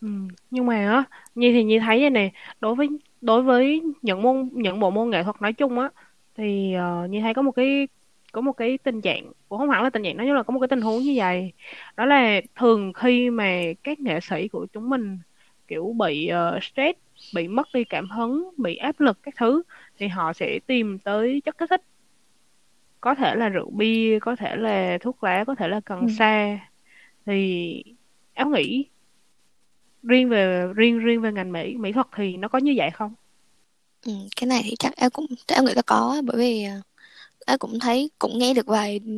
Ừ. 0.00 0.08
Nhưng 0.50 0.66
mà 0.66 0.74
á, 0.74 1.04
Nhi 1.34 1.52
thì 1.52 1.64
Nhi 1.64 1.78
thấy 1.78 2.00
vậy 2.00 2.10
nè, 2.10 2.30
đối 2.60 2.74
với 2.74 2.88
đối 3.20 3.42
với 3.42 3.82
những 4.02 4.22
môn 4.22 4.50
những 4.52 4.80
bộ 4.80 4.90
môn 4.90 5.10
nghệ 5.10 5.22
thuật 5.22 5.42
nói 5.42 5.52
chung 5.52 5.78
á 5.78 5.90
thì 6.36 6.74
uh, 7.04 7.10
Nhi 7.10 7.20
thấy 7.20 7.34
có 7.34 7.42
một 7.42 7.52
cái 7.52 7.88
có 8.32 8.40
một 8.40 8.52
cái 8.52 8.78
tình 8.78 9.00
trạng 9.00 9.32
cũng 9.48 9.58
không 9.58 9.70
hẳn 9.70 9.82
là 9.82 9.90
tình 9.90 10.02
trạng 10.02 10.16
nói 10.16 10.26
chung 10.26 10.36
là 10.36 10.42
có 10.42 10.52
một 10.54 10.60
cái 10.60 10.68
tình 10.68 10.80
huống 10.80 11.02
như 11.02 11.12
vậy. 11.16 11.52
Đó 11.96 12.06
là 12.06 12.40
thường 12.56 12.92
khi 12.92 13.30
mà 13.30 13.60
các 13.84 14.00
nghệ 14.00 14.20
sĩ 14.20 14.48
của 14.48 14.66
chúng 14.72 14.90
mình 14.90 15.18
kiểu 15.68 15.94
bị 15.98 16.26
ờ, 16.28 16.58
stress, 16.62 16.98
bị 17.34 17.48
mất 17.48 17.68
đi 17.74 17.84
cảm 17.84 18.10
hứng, 18.10 18.50
bị 18.56 18.76
áp 18.76 19.00
lực 19.00 19.18
các 19.22 19.34
thứ 19.38 19.62
thì 19.98 20.08
họ 20.08 20.32
sẽ 20.32 20.58
tìm 20.66 20.98
tới 20.98 21.42
chất 21.44 21.58
kích 21.58 21.70
thích. 21.70 21.82
Có 23.00 23.14
thể 23.14 23.34
là 23.34 23.48
rượu 23.48 23.70
bia, 23.70 24.18
có 24.18 24.36
thể 24.36 24.56
là 24.56 24.98
thuốc 25.00 25.24
lá, 25.24 25.44
có 25.46 25.54
thể 25.54 25.68
là 25.68 25.80
cần 25.84 26.00
Ừ. 26.00 26.06
sa. 26.08 26.58
Thì 27.26 27.82
Áo 28.34 28.48
nghĩ 28.48 28.86
riêng 30.02 30.28
về 30.28 30.66
riêng 30.76 30.98
riêng 30.98 31.20
về 31.22 31.32
ngành 31.32 31.52
mỹ 31.52 31.76
mỹ 31.76 31.92
thuật 31.92 32.06
thì 32.16 32.36
nó 32.36 32.48
có 32.48 32.58
như 32.58 32.74
vậy 32.76 32.90
không? 32.90 33.14
Ừ, 34.06 34.12
cái 34.36 34.46
này 34.46 34.60
thì 34.64 34.74
chắc 34.78 34.96
em 34.96 35.10
cũng 35.10 35.26
em 35.48 35.64
nghĩ 35.64 35.72
là 35.76 35.82
có 35.82 36.22
bởi 36.26 36.36
vì 36.38 36.64
ờ, 36.64 36.72
em 37.46 37.58
cũng 37.58 37.80
thấy 37.80 38.10
cũng 38.18 38.38
nghe 38.38 38.54
được 38.54 38.66
vài 38.66 39.00
ừ, 39.06 39.12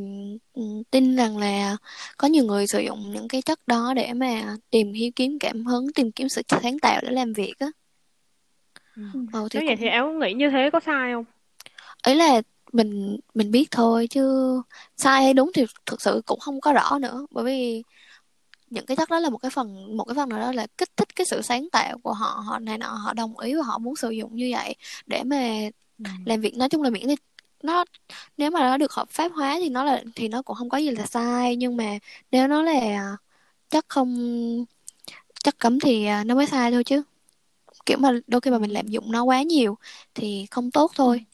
ừ, 0.55 0.63
tin 0.91 1.17
rằng 1.17 1.39
là 1.39 1.77
có 2.19 2.29
nhiều 2.29 2.45
người 2.45 2.67
sử 2.67 2.81
dụng 2.81 3.13
những 3.13 3.29
cái 3.29 3.43
chất 3.43 3.61
đó 3.69 3.95
để 3.97 4.13
mà 4.15 4.57
tìm 4.71 4.93
hiểu 4.93 5.11
kiếm 5.17 5.39
cảm 5.41 5.65
hứng 5.67 5.93
tìm 5.93 6.13
kiếm 6.13 6.29
sự 6.29 6.43
sáng 6.63 6.79
tạo 6.81 7.01
để 7.05 7.11
làm 7.11 7.33
việc 7.33 7.55
á. 7.59 7.67
Ừ. 8.97 9.03
ờ, 9.33 9.49
thì 9.51 9.61
nếu 9.61 9.63
vậy 9.67 9.77
cũng 9.77 9.81
thì 9.81 9.87
áo 9.89 10.13
nghĩ 10.13 10.33
như 10.33 10.51
thế 10.51 10.71
có 10.73 10.81
sai 10.81 11.13
không? 11.13 11.25
Ấy 12.03 12.15
là 12.17 12.43
mình 12.73 13.17
mình 13.35 13.51
biết 13.51 13.71
thôi 13.71 14.07
chứ 14.11 14.23
sai 14.97 15.23
hay 15.25 15.35
đúng 15.35 15.51
thì 15.55 15.65
thực 15.87 16.03
sự 16.03 16.23
cũng 16.27 16.41
không 16.41 16.61
có 16.61 16.73
rõ 16.73 16.99
nữa 16.99 17.27
bởi 17.31 17.45
vì 17.45 17.83
những 18.73 18.87
cái 18.87 18.97
chất 18.97 19.11
đó 19.11 19.19
là 19.21 19.31
một 19.31 19.39
cái 19.39 19.51
phần 19.51 19.97
một 19.97 20.05
cái 20.05 20.15
phần 20.15 20.29
nào 20.29 20.41
đó 20.41 20.53
là 20.53 20.67
kích 20.79 20.97
thích 20.97 21.17
cái 21.17 21.25
sự 21.27 21.43
sáng 21.43 21.69
tạo 21.73 21.99
của 21.99 22.13
họ 22.13 22.27
họ 22.47 22.59
này 22.59 22.79
nọ 22.79 22.87
họ 22.95 23.15
đồng 23.15 23.39
ý 23.39 23.55
và 23.55 23.63
họ 23.63 23.79
muốn 23.79 23.97
sử 23.97 24.11
dụng 24.11 24.37
như 24.37 24.51
vậy 24.53 24.77
để 25.07 25.23
mà 25.25 25.37
Ừ. 25.99 26.05
làm 26.25 26.41
việc. 26.41 26.57
Nói 26.57 26.69
chung 26.69 26.83
là 26.83 26.91
miễn 26.91 27.03
nó 27.63 27.85
nếu 28.37 28.51
mà 28.51 28.61
nó 28.61 28.77
được 28.77 28.93
hợp 28.93 29.11
pháp 29.11 29.33
hóa 29.33 29.57
thì 29.61 29.69
nó 29.69 29.85
là 29.85 30.03
thì 30.15 30.29
nó 30.29 30.43
cũng 30.43 30.57
không 30.57 30.69
có 30.71 30.79
gì 30.79 30.91
là 30.91 31.07
sai. 31.07 31.57
Nhưng 31.57 31.77
mà 31.77 31.99
nếu 32.33 32.49
nó 32.49 32.63
là 32.63 33.17
chất 33.71 33.87
không 33.89 34.17
chất 35.45 35.59
cấm 35.59 35.81
thì 35.81 36.05
à, 36.07 36.25
nó 36.25 36.35
mới 36.35 36.47
sai 36.47 36.73
thôi 36.73 36.85
chứ. 36.85 37.03
Kiểu 37.87 37.99
mà 37.99 38.13
đôi 38.27 38.41
khi 38.41 38.51
mà 38.51 38.59
mình 38.59 38.71
lạm 38.71 38.87
dụng 38.89 39.13
nó 39.13 39.25
quá 39.25 39.43
nhiều 39.43 39.79
thì 40.15 40.47
không 40.51 40.71
tốt 40.71 40.93
thôi 40.97 41.25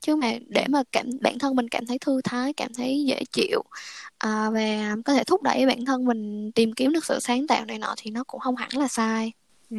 chứ 0.00 0.16
mà 0.16 0.32
để 0.48 0.64
mà 0.68 0.82
cảm 0.92 1.06
bản 1.20 1.38
thân 1.38 1.56
mình 1.56 1.68
cảm 1.68 1.86
thấy 1.86 1.98
thư 1.98 2.20
thái 2.24 2.52
cảm 2.52 2.74
thấy 2.74 3.04
dễ 3.06 3.24
chịu 3.32 3.62
à, 4.18 4.50
và 4.50 4.96
có 5.04 5.14
thể 5.14 5.24
thúc 5.24 5.42
đẩy 5.42 5.66
bản 5.66 5.84
thân 5.84 6.04
mình 6.04 6.52
tìm 6.52 6.72
kiếm 6.72 6.92
được 6.92 7.04
sự 7.04 7.18
sáng 7.20 7.46
tạo 7.46 7.64
này 7.64 7.78
nọ 7.78 7.94
thì 7.96 8.10
nó 8.10 8.24
cũng 8.24 8.40
không 8.40 8.56
hẳn 8.56 8.68
là 8.72 8.88
sai 8.88 9.32
Ừ. 9.70 9.76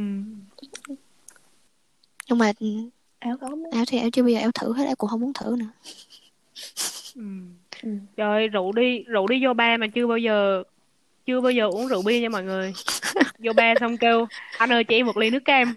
nhưng 2.29 2.38
mà 2.38 2.51
áo 3.19 3.38
có 3.41 3.47
áo 3.71 3.84
thì 3.88 3.97
áo 3.97 4.10
chưa 4.13 4.21
bao 4.23 4.29
giờ 4.29 4.39
áo 4.39 4.51
thử 4.51 4.73
hết 4.73 4.86
áo 4.86 4.95
cũng 4.95 5.10
không 5.10 5.21
muốn 5.21 5.34
thử 5.34 5.55
nữa 5.60 5.65
Ừ. 7.15 7.21
Ừ. 7.84 7.89
trời 8.17 8.47
rượu 8.47 8.71
đi 8.71 9.03
rượu 9.07 9.27
đi 9.27 9.45
vô 9.45 9.53
ba 9.53 9.77
mà 9.77 9.88
chưa 9.88 10.07
bao 10.07 10.17
giờ 10.17 10.63
chưa 11.25 11.41
bao 11.41 11.51
giờ 11.51 11.67
uống 11.71 11.88
rượu 11.88 12.01
bia 12.01 12.19
nha 12.19 12.29
mọi 12.29 12.43
người 12.43 12.73
vô 13.39 13.53
ba 13.53 13.73
xong 13.79 13.97
kêu 13.97 14.25
anh 14.57 14.69
ơi 14.73 14.84
cho 14.84 14.95
em 14.95 15.05
một 15.05 15.17
ly 15.17 15.29
nước 15.29 15.45
cam 15.45 15.75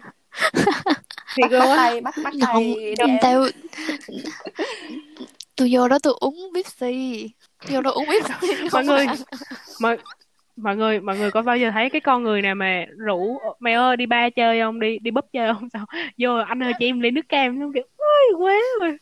luôn 1.51 1.61
á. 1.61 1.77
Tay 1.77 2.01
bắt 2.01 2.15
bắt 2.25 2.33
không 2.47 2.75
tay 2.97 3.19
tao 3.21 3.47
tôi 5.57 5.69
vô 5.73 5.89
đó 5.89 5.99
tôi 6.03 6.15
uống 6.21 6.51
Pepsi. 6.55 7.31
Vô 7.69 7.81
đó 7.81 7.91
uống 7.91 8.07
Pepsi. 8.07 8.33
Mọi 8.61 8.69
không 8.71 8.87
người 8.87 9.07
mọi 9.81 9.97
mọi 10.57 10.77
người 10.77 11.01
mọi 11.01 11.19
người 11.19 11.31
có 11.31 11.43
bao 11.43 11.57
giờ 11.57 11.71
thấy 11.73 11.91
cái 11.91 12.01
con 12.01 12.23
người 12.23 12.43
nào 12.43 12.55
mà 12.55 12.85
rủ 12.97 13.39
mày 13.61 13.75
ơi 13.75 13.97
đi 13.97 14.07
ba 14.07 14.31
chơi 14.31 14.61
không? 14.61 14.81
Đi 14.81 14.99
đi 14.99 15.11
búp 15.11 15.25
chơi 15.33 15.55
không? 15.55 15.69
Sao 15.73 15.87
vô 16.19 16.31
anh 16.49 16.63
ơi 16.63 16.73
cho 16.73 16.87
em 16.87 17.01
ly 17.01 17.11
nước 17.11 17.29
cam. 17.29 17.61
Xong 17.61 17.73
kiểu 17.75 17.85
ôi 17.97 18.35
quá 18.39 18.55
rồi. 18.81 18.97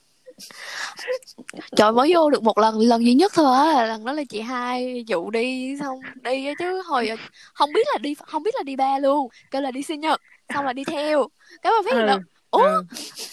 Trời 1.77 1.93
mới 1.93 2.15
vô 2.15 2.31
được 2.31 2.43
một 2.43 2.59
lần 2.59 2.81
lần 2.81 3.05
duy 3.05 3.15
nhất 3.15 3.33
thôi 3.35 3.57
á. 3.57 3.87
Lần 3.87 4.05
đó 4.05 4.13
là 4.13 4.23
chị 4.29 4.41
hai 4.41 5.05
dụ 5.07 5.31
đi 5.31 5.77
xong 5.81 6.01
đi 6.23 6.49
chứ. 6.59 6.83
Hồi 6.87 7.11
không 7.55 7.73
biết 7.73 7.87
là 7.93 7.99
đi 7.99 8.15
không 8.27 8.43
biết 8.43 8.55
là 8.55 8.63
đi 8.63 8.77
ba 8.77 8.99
luôn. 8.99 9.29
Kêu 9.51 9.63
là 9.63 9.71
đi 9.71 9.83
sinh 9.83 10.01
nhật 10.01 10.21
xong 10.55 10.67
là 10.67 10.73
đi 10.73 10.85
theo. 10.85 11.29
Cái 11.63 11.73
mà 11.73 11.91
phát 11.91 11.97
hiện 11.97 12.07
là 12.07 12.19
ủa? 12.51 12.63
ừ. 12.63 12.85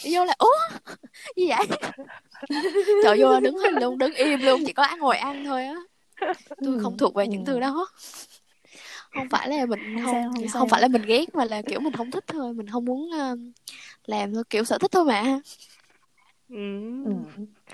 đi 0.03 0.15
vô 0.15 0.25
là 0.25 0.35
ủa? 0.39 0.77
Gì 1.35 1.49
vậy? 1.49 1.67
Trời 3.03 3.17
vô 3.21 3.39
đứng 3.39 3.57
hình 3.57 3.79
luôn 3.79 3.97
đứng 3.97 4.13
im 4.13 4.41
luôn 4.41 4.61
chỉ 4.65 4.73
có 4.73 4.83
ăn 4.83 4.99
ngồi 4.99 5.17
ăn 5.17 5.43
thôi 5.45 5.65
á. 5.65 5.75
Tôi 6.63 6.79
không 6.83 6.97
thuộc 6.97 7.15
về 7.15 7.27
những 7.27 7.45
thứ 7.45 7.59
đó. 7.59 7.87
Không 9.13 9.29
phải 9.29 9.49
là 9.49 9.65
mình 9.65 9.95
Không 10.05 10.33
không 10.35 10.47
sao, 10.47 10.59
không 10.61 10.69
phải 10.69 10.81
là 10.81 10.87
mình 10.87 11.01
ghét 11.01 11.35
mà 11.35 11.45
là 11.45 11.61
kiểu 11.61 11.79
mình 11.79 11.93
không 11.93 12.11
thích 12.11 12.23
thôi 12.27 12.53
mình 12.53 12.67
không 12.67 12.85
muốn 12.85 13.09
ờ, 13.11 13.35
làm 14.05 14.33
thôi 14.33 14.43
kiểu 14.49 14.63
sở 14.63 14.77
thích 14.77 14.91
thôi 14.91 15.05
mà. 15.05 15.39
Ừ. 16.49 16.55
Ừ. 17.05 17.11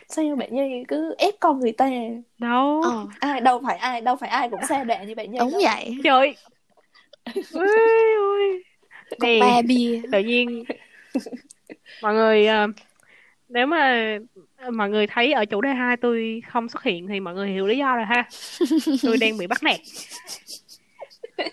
sao 0.10 0.36
bạn 0.36 0.56
Nhi 0.56 0.84
cứ 0.88 1.16
ép 1.18 1.34
con 1.40 1.60
người 1.60 1.72
ta? 1.72 1.90
Đâu. 2.38 2.82
Ờ. 2.84 3.06
Ai 3.20 3.42
đâu 3.42 3.62
phải 3.66 3.78
ai 3.78 4.02
đâu 4.02 4.16
phải 4.16 4.30
ai 4.30 4.50
cũng 4.50 4.66
xa 4.70 4.84
đà 4.84 5.04
như 5.04 5.16
bạn 5.16 5.32
Nhi 5.32 5.40
đúng 5.40 5.52
đâu. 5.52 5.62
vậy. 5.64 5.98
Trời. 6.04 6.36
Ôi 7.54 7.68
ôi 8.20 8.64
Nè, 9.20 9.40
ba 9.40 9.62
bia. 9.62 10.02
Tự 10.12 10.20
nhiên. 10.20 10.64
Mọi 12.02 12.14
người 12.14 12.48
ờ, 12.48 12.68
nếu 13.50 13.68
mà 13.68 14.18
mọi 14.74 14.90
người 14.90 15.08
thấy 15.08 15.34
ở 15.34 15.46
chủ 15.46 15.62
đề 15.62 15.70
hai 15.70 15.98
tôi 15.98 16.42
không 16.52 16.70
xuất 16.70 16.84
hiện 16.84 17.08
thì 17.08 17.20
mọi 17.20 17.34
người 17.34 17.50
hiểu 17.50 17.68
lý 17.68 17.78
do 17.78 17.96
rồi 17.96 18.06
ha. 18.06 18.30
Tôi 19.04 19.18
đang 19.18 19.38
bị 19.38 19.48
bắt 19.48 19.64
nạt. 19.64 19.80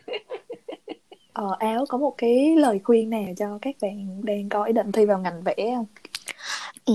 Ờ, 1.32 1.56
áo 1.58 1.84
có 1.88 1.98
một 1.98 2.14
cái 2.18 2.56
lời 2.56 2.80
khuyên 2.84 3.10
nào 3.10 3.24
cho 3.36 3.58
các 3.62 3.76
bạn 3.82 4.20
đang 4.24 4.48
có 4.48 4.64
ý 4.64 4.72
định 4.72 4.92
thi 4.92 5.04
vào 5.04 5.18
ngành 5.18 5.42
vẽ 5.42 5.72
không? 5.76 5.86
Ừ. 6.84 6.94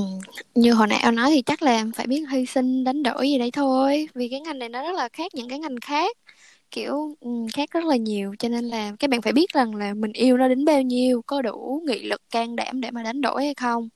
như 0.56 0.74
hồi 0.74 0.88
nãy 0.88 1.00
em 1.04 1.15
nói 1.15 1.30
thì 1.32 1.41
chắc 1.41 1.62
là 1.62 1.86
phải 1.96 2.08
biết 2.08 2.24
hy 2.32 2.46
sinh 2.46 2.84
đánh 2.84 3.04
đổi 3.04 3.30
gì 3.30 3.38
đấy 3.38 3.52
thôi 3.52 4.08
vì 4.15 4.30
cái 4.30 4.39
ngành 4.39 4.60
này 4.60 4.70
nó 4.70 4.84
rất 4.84 4.96
là 4.96 5.10
khác 5.13 5.36
những 5.36 5.50
cái 5.50 5.60
ngành 5.60 5.80
khác 5.80 6.17
kiểu 6.72 7.15
ừ, 7.20 7.30
khác 7.53 7.72
rất 7.72 7.86
là 7.86 7.95
nhiều 7.95 8.36
cho 8.39 8.49
nên 8.49 8.65
là 8.65 8.95
các 8.99 9.09
bạn 9.09 9.22
phải 9.22 9.34
biết 9.34 9.53
rằng 9.53 9.76
là 9.76 9.93
mình 9.93 10.11
yêu 10.13 10.38
nó 10.38 10.47
đến 10.47 10.65
bao 10.65 10.82
nhiêu 10.82 11.22
có 11.22 11.41
đủ 11.41 11.84
nghị 11.88 12.03
lực 12.03 12.22
can 12.32 12.55
đảm 12.55 12.82
để 12.82 12.91
mà 12.91 13.03
đánh 13.03 13.22
đổi 13.22 13.43
hay 13.45 13.53
không 13.53 13.89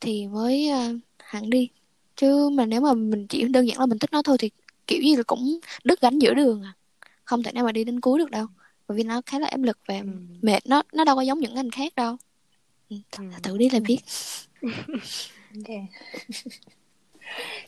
thì 0.00 0.26
mới 0.26 0.68
ờ, 0.68 0.94
hẳn 1.18 1.50
đi 1.50 1.68
chứ 2.16 2.48
mà 2.48 2.66
nếu 2.66 2.80
mà 2.80 2.94
mình 2.94 3.26
chỉ 3.26 3.44
đơn 3.48 3.68
giản 3.68 3.78
là 3.78 3.86
mình 3.86 3.98
thích 3.98 4.12
nó 4.12 4.22
thôi 4.22 4.36
thì 4.38 4.50
kiểu 4.86 5.02
gì 5.02 5.16
là 5.16 5.22
cũng 5.22 5.58
đứt 5.84 6.00
gánh 6.00 6.18
giữa 6.18 6.34
đường 6.34 6.62
à 6.62 6.72
không 7.24 7.42
thể 7.42 7.52
nào 7.52 7.64
mà 7.64 7.72
đi 7.72 7.84
đến 7.84 8.00
cuối 8.00 8.18
được 8.18 8.30
đâu 8.30 8.46
bởi 8.88 8.96
vì 8.96 9.02
nó 9.04 9.20
khá 9.26 9.38
là 9.38 9.48
áp 9.48 9.62
lực 9.62 9.78
và 9.88 9.94
Ừ. 9.94 10.02
mệt 10.42 10.66
nó 10.66 10.82
nó 10.92 11.04
đâu 11.04 11.16
có 11.16 11.22
giống 11.22 11.38
những 11.38 11.54
ngành 11.54 11.70
khác 11.70 11.92
đâu 11.96 12.16
ừ, 12.90 12.96
Ừ. 13.18 13.24
thử 13.42 13.58
đi 13.58 13.70
là 13.70 13.80
biết. 13.80 13.98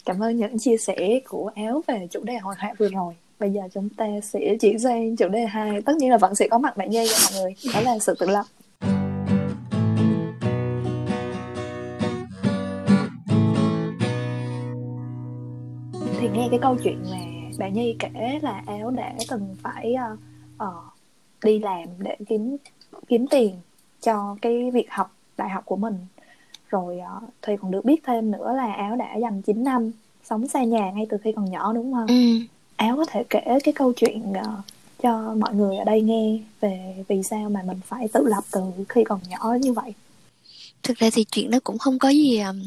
Cảm 0.04 0.22
ơn 0.22 0.36
những 0.36 0.58
chia 0.58 0.76
sẻ 0.76 1.20
của 1.28 1.50
áo 1.54 1.82
về 1.86 2.06
chủ 2.10 2.24
đề 2.24 2.38
hội 2.38 2.54
họa 2.58 2.74
vừa 2.78 2.88
rồi 2.88 3.14
bây 3.38 3.50
giờ 3.50 3.62
chúng 3.72 3.88
ta 3.88 4.06
sẽ 4.22 4.56
chuyển 4.60 4.78
sang 4.78 5.16
chủ 5.16 5.28
đề 5.28 5.46
2 5.46 5.82
tất 5.82 5.96
nhiên 5.96 6.10
là 6.10 6.18
vẫn 6.18 6.34
sẽ 6.34 6.48
có 6.48 6.58
mặt 6.58 6.76
bạn 6.76 6.90
nhây 6.90 7.06
cho 7.08 7.16
mọi 7.24 7.42
người. 7.42 7.54
Đó 7.74 7.80
là 7.80 7.98
sự 7.98 8.14
tự 8.18 8.26
lập. 8.26 8.44
Thì 16.20 16.28
nghe 16.28 16.48
cái 16.50 16.58
câu 16.62 16.76
chuyện 16.84 17.02
mà 17.10 17.18
bạn 17.58 17.74
nhi 17.74 17.96
kể 17.98 18.38
là 18.42 18.62
áo 18.66 18.90
đã 18.90 19.14
từng 19.30 19.56
phải 19.62 19.94
uh, 20.62 20.70
đi 21.44 21.58
làm 21.58 21.88
để 21.98 22.16
kiếm 22.28 22.56
kiếm 23.08 23.26
tiền 23.26 23.54
cho 24.00 24.36
cái 24.42 24.70
việc 24.70 24.90
học 24.90 25.12
đại 25.36 25.48
học 25.48 25.64
của 25.64 25.76
mình. 25.76 25.96
Rồi 26.70 26.98
ờ, 26.98 27.16
uh, 27.16 27.30
thì 27.42 27.56
còn 27.56 27.70
được 27.70 27.84
biết 27.84 28.00
thêm 28.04 28.30
nữa 28.30 28.52
là 28.56 28.72
áo 28.72 28.96
đã 28.96 29.16
dành 29.16 29.42
9 29.42 29.64
năm 29.64 29.90
sống 30.24 30.46
xa 30.46 30.64
nhà 30.64 30.90
ngay 30.90 31.06
từ 31.10 31.16
khi 31.18 31.32
còn 31.32 31.50
nhỏ 31.50 31.72
đúng 31.72 31.92
không? 31.92 32.06
Ừ 32.06 32.14
áo 32.76 32.96
có 32.96 33.04
thể 33.04 33.24
kể 33.30 33.58
cái 33.64 33.74
câu 33.74 33.92
chuyện 33.92 34.22
uh, 34.32 34.46
cho 35.02 35.34
mọi 35.38 35.54
người 35.54 35.76
ở 35.76 35.84
đây 35.84 36.00
nghe 36.00 36.38
về 36.60 37.04
vì 37.08 37.22
sao 37.22 37.50
mà 37.50 37.62
mình 37.66 37.80
phải 37.86 38.08
tự 38.12 38.26
lập 38.28 38.44
từ 38.52 38.60
khi 38.88 39.04
còn 39.04 39.20
nhỏ 39.28 39.54
như 39.60 39.72
vậy 39.72 39.94
thực 40.82 40.98
ra 40.98 41.10
thì 41.12 41.24
chuyện 41.24 41.50
đó 41.50 41.58
cũng 41.64 41.78
không 41.78 41.98
có 41.98 42.08
gì 42.08 42.38
um, 42.40 42.62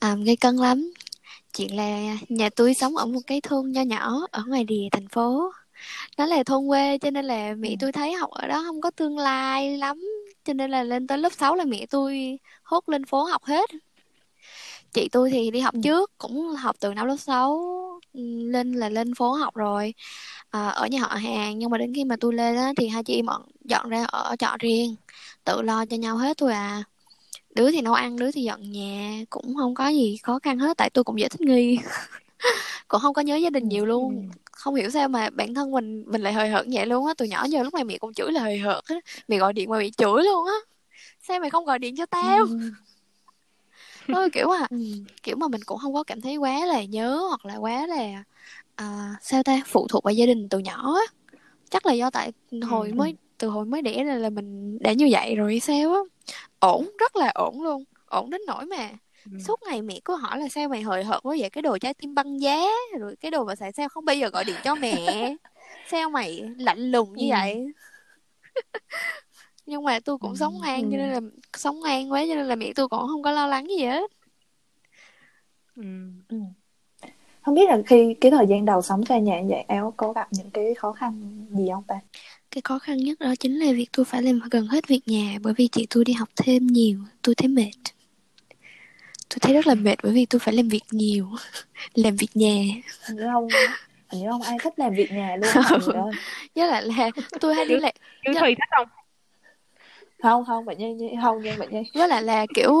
um, 0.00 0.24
gây 0.24 0.36
cân 0.36 0.56
lắm 0.56 0.92
chuyện 1.56 1.76
là 1.76 2.16
nhà 2.28 2.48
tôi 2.56 2.74
sống 2.74 2.96
ở 2.96 3.06
một 3.06 3.20
cái 3.26 3.40
thôn 3.40 3.72
nho 3.72 3.82
nhỏ 3.82 4.20
ở 4.30 4.42
ngoài 4.46 4.64
rìa 4.68 4.88
thành 4.92 5.08
phố 5.08 5.52
nó 6.18 6.26
là 6.26 6.42
thôn 6.44 6.68
quê 6.68 6.98
cho 6.98 7.10
nên 7.10 7.24
là 7.24 7.54
mẹ 7.58 7.68
Ừ. 7.70 7.74
tôi 7.80 7.92
thấy 7.92 8.12
học 8.12 8.30
ở 8.30 8.46
đó 8.46 8.62
không 8.66 8.80
có 8.80 8.90
tương 8.90 9.18
lai 9.18 9.78
lắm 9.78 10.00
cho 10.44 10.52
nên 10.52 10.70
là 10.70 10.82
lên 10.82 11.06
tới 11.06 11.18
lớp 11.18 11.32
6 11.38 11.54
là 11.54 11.64
mẹ 11.64 11.86
tôi 11.86 12.38
hốt 12.62 12.88
lên 12.88 13.04
phố 13.04 13.24
học 13.24 13.44
hết 13.44 13.70
chị 14.92 15.08
tôi 15.12 15.30
thì 15.30 15.50
đi 15.50 15.60
học 15.60 15.74
Ừ. 15.74 15.80
trước 15.82 16.10
cũng 16.18 16.48
học 16.48 16.76
từ 16.80 16.94
năm 16.94 17.06
lớp 17.06 17.16
6 17.16 17.76
lên 18.52 18.72
là 18.72 18.88
lên 18.88 19.14
phố 19.14 19.32
học 19.32 19.54
rồi 19.54 19.94
à, 20.50 20.68
ở 20.68 20.86
nhà 20.86 21.00
họ 21.00 21.08
hàng. 21.16 21.58
Nhưng 21.58 21.70
mà 21.70 21.78
đến 21.78 21.92
khi 21.94 22.04
mà 22.04 22.16
tôi 22.20 22.34
lên 22.34 22.56
á 22.56 22.72
thì 22.76 22.88
hai 22.88 23.04
chị 23.04 23.14
em 23.16 23.26
dọn 23.64 23.88
ra 23.88 24.04
ở 24.04 24.36
trọ 24.38 24.56
riêng 24.60 24.96
tự 25.44 25.62
lo 25.62 25.86
cho 25.86 25.96
nhau 25.96 26.16
hết 26.16 26.36
thôi 26.38 26.52
à. 26.52 26.84
Đứa 27.54 27.70
thì 27.70 27.80
nấu 27.80 27.94
ăn 27.94 28.16
đứa 28.16 28.30
thì 28.32 28.42
dọn 28.42 28.72
nhà 28.72 29.22
cũng 29.30 29.54
không 29.56 29.74
có 29.74 29.88
gì 29.88 30.16
khó 30.22 30.38
khăn 30.42 30.58
hết 30.58 30.76
tại 30.76 30.90
tôi 30.90 31.04
cũng 31.04 31.20
dễ 31.20 31.28
thích 31.28 31.40
nghi. 31.40 31.78
Cũng 32.88 33.00
không 33.00 33.14
có 33.14 33.22
nhớ 33.22 33.36
gia 33.36 33.50
đình 33.50 33.64
Ừ. 33.64 33.68
nhiều 33.68 33.86
luôn. 33.86 34.30
Không 34.52 34.74
hiểu 34.74 34.90
sao 34.90 35.08
mà 35.08 35.30
bản 35.30 35.54
thân 35.54 35.70
mình 35.72 36.04
mình 36.06 36.22
lại 36.22 36.32
hời 36.32 36.48
hợt 36.48 36.66
vậy 36.72 36.86
luôn 36.86 37.06
á. 37.06 37.14
Từ 37.18 37.24
nhỏ 37.24 37.44
giờ 37.44 37.62
lúc 37.62 37.74
này 37.74 37.84
mẹ 37.84 37.98
cũng 37.98 38.14
chửi 38.14 38.32
là 38.32 38.40
hời 38.40 38.58
hợt 38.58 38.84
á. 38.84 38.96
Mẹ 39.28 39.38
gọi 39.38 39.52
điện 39.52 39.70
mà 39.70 39.78
bị 39.78 39.90
chửi 39.90 40.24
luôn 40.24 40.46
á. 40.46 40.54
Sao 41.22 41.40
mày 41.40 41.50
không 41.50 41.64
gọi 41.64 41.78
điện 41.78 41.96
cho 41.96 42.06
tao 42.06 42.46
Ừ. 44.08 44.28
kiểu 44.32 44.48
mà 44.48 44.66
Ừ. 44.70 44.76
kiểu 45.22 45.36
mà 45.36 45.48
mình 45.48 45.60
cũng 45.66 45.78
không 45.78 45.94
có 45.94 46.04
cảm 46.04 46.20
thấy 46.20 46.36
quá 46.36 46.66
là 46.66 46.84
nhớ 46.84 47.18
hoặc 47.28 47.44
là 47.46 47.56
quá 47.56 47.86
là 47.86 48.24
à, 48.74 49.14
sao 49.22 49.42
ta 49.42 49.60
phụ 49.66 49.86
thuộc 49.88 50.04
vào 50.04 50.14
gia 50.14 50.26
đình 50.26 50.48
từ 50.48 50.58
nhỏ 50.58 50.94
á 50.94 51.02
chắc 51.70 51.86
là 51.86 51.92
do 51.92 52.10
tại 52.10 52.32
hồi 52.62 52.88
Ừ. 52.88 52.94
mới 52.96 53.16
từ 53.38 53.48
hồi 53.48 53.66
mới 53.66 53.82
đẻ 53.82 54.04
là 54.04 54.14
là 54.16 54.30
mình 54.30 54.78
đã 54.80 54.92
như 54.92 55.08
vậy 55.10 55.34
rồi 55.36 55.60
sao 55.60 55.94
á 55.94 56.00
ổn 56.58 56.90
rất 57.00 57.16
là 57.16 57.30
ổn 57.34 57.62
luôn 57.62 57.84
ổn 58.06 58.30
đến 58.30 58.40
nỗi 58.46 58.66
mà 58.66 58.90
Ừ. 59.24 59.30
suốt 59.38 59.60
ngày 59.70 59.82
mẹ 59.82 60.00
cứ 60.04 60.16
hỏi 60.16 60.40
là 60.40 60.48
sao 60.48 60.68
mày 60.68 60.82
hời 60.82 61.04
hợt 61.04 61.22
quá 61.22 61.36
vậy 61.40 61.50
cái 61.50 61.62
đồ 61.62 61.78
trái 61.78 61.94
tim 61.94 62.14
băng 62.14 62.40
giá 62.40 62.58
rồi 63.00 63.16
cái 63.20 63.30
đồ 63.30 63.44
mà 63.44 63.54
tại 63.60 63.72
sao 63.72 63.88
không 63.88 64.04
bao 64.04 64.16
giờ 64.16 64.28
gọi 64.28 64.44
điện 64.44 64.56
cho 64.62 64.76
mẹ 64.76 65.34
sao 65.84 66.10
mày 66.10 66.42
lạnh 66.58 66.90
lùng 66.92 67.12
như 67.12 67.24
Ừ. 67.24 67.30
vậy 67.30 67.66
nhưng 69.66 69.84
mà 69.84 70.00
tôi 70.00 70.18
cũng 70.18 70.36
sống 70.36 70.60
an 70.60 70.82
cho 70.82 70.96
Ừ. 70.96 71.00
nên 71.00 71.10
là 71.10 71.20
sống 71.56 71.82
an 71.82 72.12
quá 72.12 72.24
cho 72.28 72.34
nên 72.34 72.46
là 72.46 72.54
mẹ 72.56 72.72
tôi 72.74 72.88
cũng 72.88 73.06
không 73.08 73.22
có 73.22 73.32
lo 73.32 73.46
lắng 73.46 73.66
gì 73.78 73.84
hết 73.84 74.10
Ừ. 75.76 75.82
Ừ. 76.28 76.36
không 77.42 77.54
biết 77.54 77.68
là 77.68 77.78
khi 77.86 78.14
cái 78.20 78.30
thời 78.30 78.46
gian 78.46 78.64
đầu 78.64 78.82
sống 78.82 79.04
xa 79.04 79.18
nhà 79.18 79.40
như 79.40 79.48
vậy 79.50 79.60
áo 79.62 79.94
có 79.96 80.12
gặp 80.12 80.28
những 80.30 80.50
cái 80.50 80.74
khó 80.74 80.92
khăn 80.92 81.46
gì 81.50 81.68
không 81.72 81.82
ta 81.86 82.00
cái 82.50 82.62
khó 82.64 82.78
khăn 82.78 82.96
nhất 82.96 83.18
đó 83.18 83.34
chính 83.40 83.58
là 83.58 83.72
việc 83.72 83.88
tôi 83.92 84.04
phải 84.04 84.22
làm 84.22 84.40
gần 84.50 84.66
hết 84.66 84.88
việc 84.88 85.00
nhà 85.06 85.38
bởi 85.42 85.54
vì 85.56 85.68
chị 85.68 85.86
tôi 85.90 86.04
đi 86.04 86.12
học 86.12 86.28
thêm 86.36 86.66
nhiều 86.66 86.98
tôi 87.22 87.34
thấy 87.34 87.48
mệt 87.48 87.70
tôi 89.28 89.38
thấy 89.40 89.54
rất 89.54 89.66
là 89.66 89.74
mệt 89.74 89.96
bởi 90.02 90.12
vì 90.12 90.26
tôi 90.26 90.38
phải 90.38 90.54
làm 90.54 90.68
việc 90.68 90.82
nhiều 90.90 91.26
làm 91.94 92.16
việc 92.16 92.30
nhà 92.34 92.52
hình 93.08 93.16
như 93.16 93.22
không 93.32 93.48
hình 94.08 94.20
như 94.22 94.30
không 94.30 94.42
ai 94.42 94.58
thích 94.62 94.74
làm 94.76 94.94
việc 94.94 95.10
nhà 95.12 95.36
luôn 95.36 95.50
với 96.54 96.68
lại 96.68 96.82
là 96.82 97.10
tôi 97.40 97.54
hay 97.54 97.64
đi 97.64 97.74
Chứ 98.24 98.32
Dạ. 98.34 98.40
Thùy 98.40 98.54
thích 98.54 98.68
không? 98.76 98.88
Không 100.22 100.44
không 100.46 100.64
bạn 100.64 100.78
Nhi- 100.78 101.14
không 101.22 101.42
nha 101.42 101.56
bạn 101.58 101.68
nhi 101.70 101.82
với 101.94 102.08
lại 102.08 102.22
là 102.22 102.46
kiểu 102.54 102.72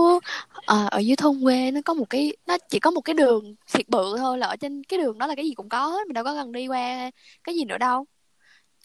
ờ, 0.64 0.88
ở 0.90 0.98
dưới 0.98 1.16
thôn 1.16 1.40
quê 1.42 1.70
nó 1.70 1.80
có 1.84 1.94
một 1.94 2.10
cái 2.10 2.36
nó 2.46 2.56
chỉ 2.68 2.78
có 2.80 2.90
một 2.90 3.00
cái 3.00 3.14
đường 3.14 3.54
thiệt 3.74 3.88
bự 3.88 4.14
thôi 4.18 4.38
là 4.38 4.46
ở 4.46 4.56
trên 4.56 4.84
cái 4.84 4.98
đường 4.98 5.18
đó 5.18 5.26
là 5.26 5.34
cái 5.34 5.44
gì 5.44 5.54
cũng 5.54 5.68
có 5.68 5.86
hết 5.86 6.06
mình 6.06 6.14
đâu 6.14 6.24
có 6.24 6.34
cần 6.34 6.52
đi 6.52 6.68
qua 6.68 7.10
cái 7.44 7.54
gì 7.54 7.64
nữa 7.64 7.78
đâu 7.78 8.06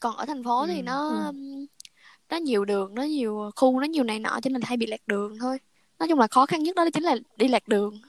còn 0.01 0.17
ở 0.17 0.25
thành 0.25 0.43
phố 0.43 0.67
thì 0.67 0.81
Ừ, 0.81 0.83
nó 0.83 0.95
ừ. 1.07 1.33
nó 2.29 2.37
nhiều 2.37 2.65
đường 2.65 2.95
nó 2.95 3.03
nhiều 3.03 3.51
khu 3.55 3.79
nó 3.79 3.85
nhiều 3.87 4.03
này 4.03 4.19
nọ 4.19 4.39
cho 4.43 4.49
nên 4.49 4.61
hay 4.61 4.77
bị 4.77 4.85
lạc 4.87 5.01
đường 5.07 5.37
thôi 5.39 5.57
nói 5.99 6.09
chung 6.09 6.19
là 6.19 6.27
khó 6.27 6.45
khăn 6.45 6.63
nhất 6.63 6.75
đó 6.75 6.85
chính 6.93 7.03
là 7.03 7.15
đi 7.37 7.47
lạc 7.47 7.67
đường 7.67 8.01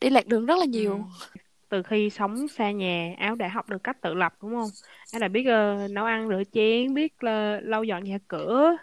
đi 0.00 0.10
lạc 0.10 0.26
đường 0.26 0.46
rất 0.46 0.58
là 0.58 0.64
nhiều 0.66 0.98
Ừ. 0.98 1.26
Từ 1.68 1.82
khi 1.82 2.10
sống 2.10 2.48
xa 2.48 2.70
nhà, 2.72 3.14
Áo 3.18 3.34
đã 3.36 3.48
học 3.48 3.68
được 3.70 3.84
cách 3.84 3.96
tự 4.02 4.14
lập 4.14 4.34
đúng 4.42 4.50
không? 4.52 4.72
Áo 5.10 5.20
đã 5.20 5.28
biết 5.28 5.44
ờ, 5.46 5.88
nấu 5.88 6.04
ăn 6.06 6.28
rửa 6.28 6.42
chén, 6.52 6.94
biết 6.94 7.24
là 7.24 7.60
lau 7.64 7.84
dọn 7.84 8.04
nhà 8.04 8.18
cửa, 8.28 8.76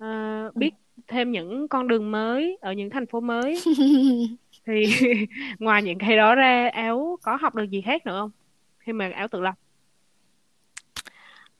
ờ, 0.00 0.06
biết 0.54 0.74
thêm 1.08 1.32
những 1.32 1.68
con 1.68 1.88
đường 1.88 2.10
mới 2.10 2.58
ở 2.60 2.72
những 2.72 2.90
thành 2.90 3.06
phố 3.06 3.20
mới. 3.20 3.60
Thì 4.66 4.84
ngoài 5.58 5.82
những 5.82 5.98
cái 5.98 6.16
đó 6.16 6.34
ra, 6.34 6.70
Áo 6.72 7.18
có 7.22 7.36
học 7.42 7.54
được 7.54 7.64
gì 7.70 7.80
khác 7.80 8.06
nữa 8.06 8.18
không? 8.20 8.30
Khi 8.80 8.92
mà 8.92 9.10
Áo 9.14 9.28
tự 9.28 9.40
lập. 9.40 9.54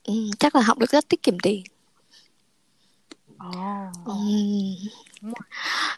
ừ, 0.05 0.14
chắc 0.38 0.55
là 0.57 0.62
học 0.62 0.78
được 0.78 0.86
cách 0.91 1.05
tiết 1.09 1.22
kiệm 1.22 1.38
tiền 1.38 1.62
Ồ. 3.38 3.93
ừ. 4.05 4.14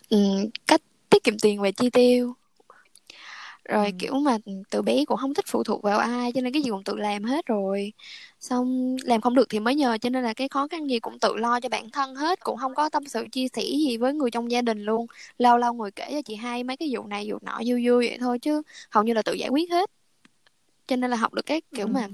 Ừ, 0.09 0.19
cách 0.67 0.83
tiết 1.11 1.25
kiệm 1.25 1.39
tiền 1.39 1.61
và 1.61 1.71
chi 1.71 1.91
tiêu 1.91 2.35
rồi 3.73 3.87
Ừ. 3.87 3.91
kiểu 3.99 4.15
mà 4.15 4.39
từ 4.71 4.83
bé 4.83 5.05
cũng 5.05 5.17
không 5.17 5.35
thích 5.35 5.45
phụ 5.49 5.65
thuộc 5.65 5.83
vào 5.83 5.99
ai 5.99 6.33
cho 6.33 6.41
nên 6.41 6.53
cái 6.53 6.63
gì 6.63 6.71
cũng 6.71 6.85
tự 6.85 6.97
làm 6.97 7.25
hết 7.25 7.47
rồi 7.47 7.93
xong 8.41 8.97
làm 9.05 9.21
không 9.21 9.35
được 9.35 9.49
thì 9.51 9.61
mới 9.61 9.75
nhờ 9.75 9.99
cho 10.01 10.11
nên 10.11 10.25
là 10.25 10.35
cái 10.35 10.49
khó 10.49 10.69
khăn 10.69 10.91
gì 10.91 11.01
cũng 11.01 11.19
tự 11.19 11.37
lo 11.37 11.61
cho 11.61 11.69
bản 11.69 11.91
thân 11.91 12.15
hết 12.15 12.41
cũng 12.45 12.57
không 12.57 12.75
có 12.75 12.89
tâm 12.91 13.07
sự 13.07 13.27
chia 13.33 13.47
sẻ 13.49 13.63
gì 13.63 13.97
với 13.97 14.15
người 14.15 14.31
trong 14.31 14.51
gia 14.51 14.63
đình 14.63 14.85
luôn 14.85 15.07
lâu 15.39 15.59
lâu 15.59 15.75
ngồi 15.75 15.91
kể 15.91 16.09
cho 16.11 16.23
chị 16.23 16.35
hai 16.35 16.65
mấy 16.65 16.77
cái 16.77 16.89
vụ 16.93 17.07
này 17.07 17.27
vụ 17.31 17.39
nọ 17.43 17.61
vui 17.67 17.89
vui 17.89 18.09
vậy 18.09 18.19
thôi 18.21 18.39
chứ 18.39 18.63
hầu 18.91 19.05
như 19.05 19.13
là 19.15 19.23
tự 19.23 19.33
giải 19.33 19.49
quyết 19.49 19.71
hết 19.71 19.91
cho 20.87 20.97
nên 20.97 21.11
là 21.11 21.17
học 21.17 21.35
được 21.35 21.47
cái 21.47 21.63
kiểu 21.75 21.87
Ừ. 21.87 21.93
mà 21.95 22.09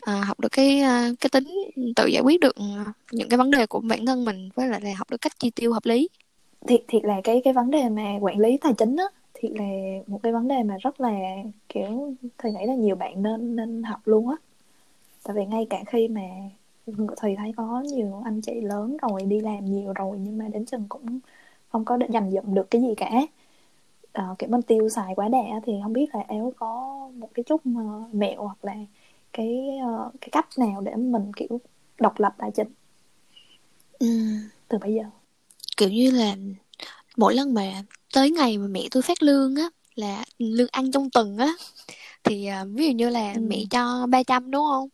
à, 0.00 0.22
học 0.26 0.40
được 0.40 0.48
cái 0.52 0.80
à, 0.80 1.10
cái 1.20 1.30
tính 1.30 1.44
tự 1.96 2.06
giải 2.06 2.22
quyết 2.22 2.40
được 2.40 2.56
à, 2.56 2.92
những 3.12 3.28
cái 3.28 3.38
vấn 3.38 3.50
đề 3.50 3.66
của 3.66 3.80
bản 3.80 4.06
thân 4.06 4.24
mình 4.24 4.48
với 4.54 4.68
lại 4.68 4.80
là 4.80 4.90
học 4.98 5.10
được 5.10 5.20
cách 5.20 5.38
chi 5.38 5.50
tiêu 5.50 5.72
hợp 5.72 5.86
lý 5.86 6.08
thiệt 6.68 6.80
thiệt 6.88 7.02
là 7.04 7.20
cái 7.24 7.40
cái 7.44 7.52
vấn 7.52 7.70
đề 7.70 7.88
mà 7.88 8.02
quản 8.20 8.38
lý 8.38 8.56
tài 8.60 8.72
chính 8.78 8.96
á 8.96 9.04
thiệt 9.44 9.52
là 9.60 9.66
một 10.06 10.20
cái 10.22 10.32
vấn 10.32 10.48
đề 10.48 10.62
mà 10.62 10.76
rất 10.80 11.00
là 11.00 11.12
kiểu 11.68 12.14
thầy 12.38 12.52
nghĩ 12.52 12.66
là 12.66 12.74
nhiều 12.74 12.96
bạn 12.96 13.22
nên 13.22 13.56
nên 13.56 13.82
học 13.82 14.00
luôn 14.04 14.28
á. 14.28 14.36
Tại 15.24 15.36
vì 15.36 15.46
ngay 15.46 15.66
cả 15.70 15.84
khi 15.86 16.08
mà 16.08 16.22
thầy 17.16 17.36
thấy 17.36 17.52
có 17.56 17.82
nhiều 17.92 18.22
anh 18.24 18.40
chị 18.40 18.60
lớn 18.60 18.96
rồi 19.02 19.22
đi 19.22 19.40
làm 19.40 19.64
nhiều 19.64 19.92
rồi 19.92 20.18
nhưng 20.20 20.38
mà 20.38 20.48
đến 20.48 20.66
chừng 20.66 20.86
cũng 20.88 21.20
không 21.68 21.84
có 21.84 21.98
dành 22.10 22.30
dụm 22.30 22.54
được 22.54 22.70
cái 22.70 22.82
gì 22.82 22.94
cả. 22.96 23.10
Ờ, 24.12 24.34
kiểu 24.38 24.50
mình 24.50 24.62
tiêu 24.62 24.88
xài 24.88 25.14
quá 25.14 25.28
đà 25.28 25.60
thì 25.66 25.72
không 25.82 25.92
biết 25.92 26.06
là 26.14 26.20
éo 26.28 26.52
có 26.56 26.98
một 27.14 27.28
cái 27.34 27.44
chút 27.44 27.66
mà 27.66 27.82
mẹo 28.12 28.42
hoặc 28.44 28.64
là 28.64 28.74
cái 29.32 29.78
ờ, 29.84 30.10
cái 30.20 30.28
cách 30.32 30.48
nào 30.58 30.80
để 30.80 30.94
mình 30.96 31.32
kiểu 31.36 31.60
độc 32.00 32.20
lập 32.20 32.34
tài 32.38 32.50
chính 32.50 32.68
ừ. 33.98 34.06
từ 34.68 34.78
bây 34.78 34.94
giờ. 34.94 35.04
Kiểu 35.76 35.88
như 35.88 36.10
là 36.10 36.36
mỗi 37.16 37.34
lần 37.34 37.54
mà 37.54 37.82
tới 38.14 38.30
ngày 38.30 38.58
mà 38.58 38.66
mẹ 38.66 38.82
tôi 38.90 39.02
phát 39.02 39.22
lương 39.22 39.56
á 39.56 39.68
là 39.94 40.24
lương 40.38 40.68
ăn 40.72 40.92
trong 40.92 41.10
tuần 41.10 41.38
á 41.38 41.54
thì 42.24 42.46
à, 42.46 42.64
ví 42.74 42.86
dụ 42.86 42.92
như 42.92 43.10
là 43.10 43.32
Ừ. 43.34 43.40
mẹ 43.40 43.64
cho 43.70 44.06
300 44.10 44.50
đúng 44.50 44.64
không 44.72 44.88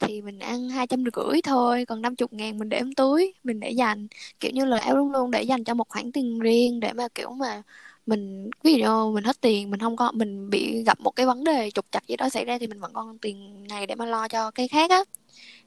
thì 0.00 0.22
mình 0.22 0.38
ăn 0.38 0.68
hai 0.70 0.86
trăm 0.86 1.04
rưỡi 1.16 1.42
thôi 1.42 1.84
còn 1.88 2.02
50 2.02 2.28
ngàn 2.32 2.58
mình 2.58 2.68
để 2.68 2.80
trong 2.80 2.94
túi 2.94 3.34
mình 3.44 3.60
để 3.60 3.70
dành 3.70 4.08
kiểu 4.40 4.50
như 4.54 4.64
là 4.64 4.78
áo 4.78 4.96
luôn 4.96 5.12
luôn 5.12 5.30
để 5.30 5.42
dành 5.42 5.64
cho 5.64 5.74
một 5.74 5.88
khoản 5.88 6.12
tiền 6.12 6.38
riêng 6.40 6.80
để 6.80 6.92
mà 6.92 7.08
kiểu 7.16 7.30
mà 7.32 7.62
mình 8.06 8.50
ví 8.64 8.74
dụ 8.74 9.12
mình 9.14 9.24
hết 9.24 9.42
tiền 9.42 9.70
mình 9.70 9.80
không 9.80 9.96
có 9.96 10.12
mình 10.12 10.50
bị 10.50 10.82
gặp 10.84 11.00
một 11.00 11.10
cái 11.16 11.26
vấn 11.26 11.44
đề 11.44 11.70
trục 11.70 11.86
trặc 11.92 12.08
gì 12.08 12.16
đó 12.16 12.28
xảy 12.28 12.44
ra 12.44 12.58
thì 12.58 12.66
mình 12.66 12.80
vẫn 12.80 12.92
còn 12.94 13.18
tiền 13.18 13.64
này 13.68 13.86
để 13.86 13.94
mà 13.94 14.06
lo 14.06 14.28
cho 14.28 14.50
cái 14.50 14.68
khác 14.68 14.90
á 14.90 15.04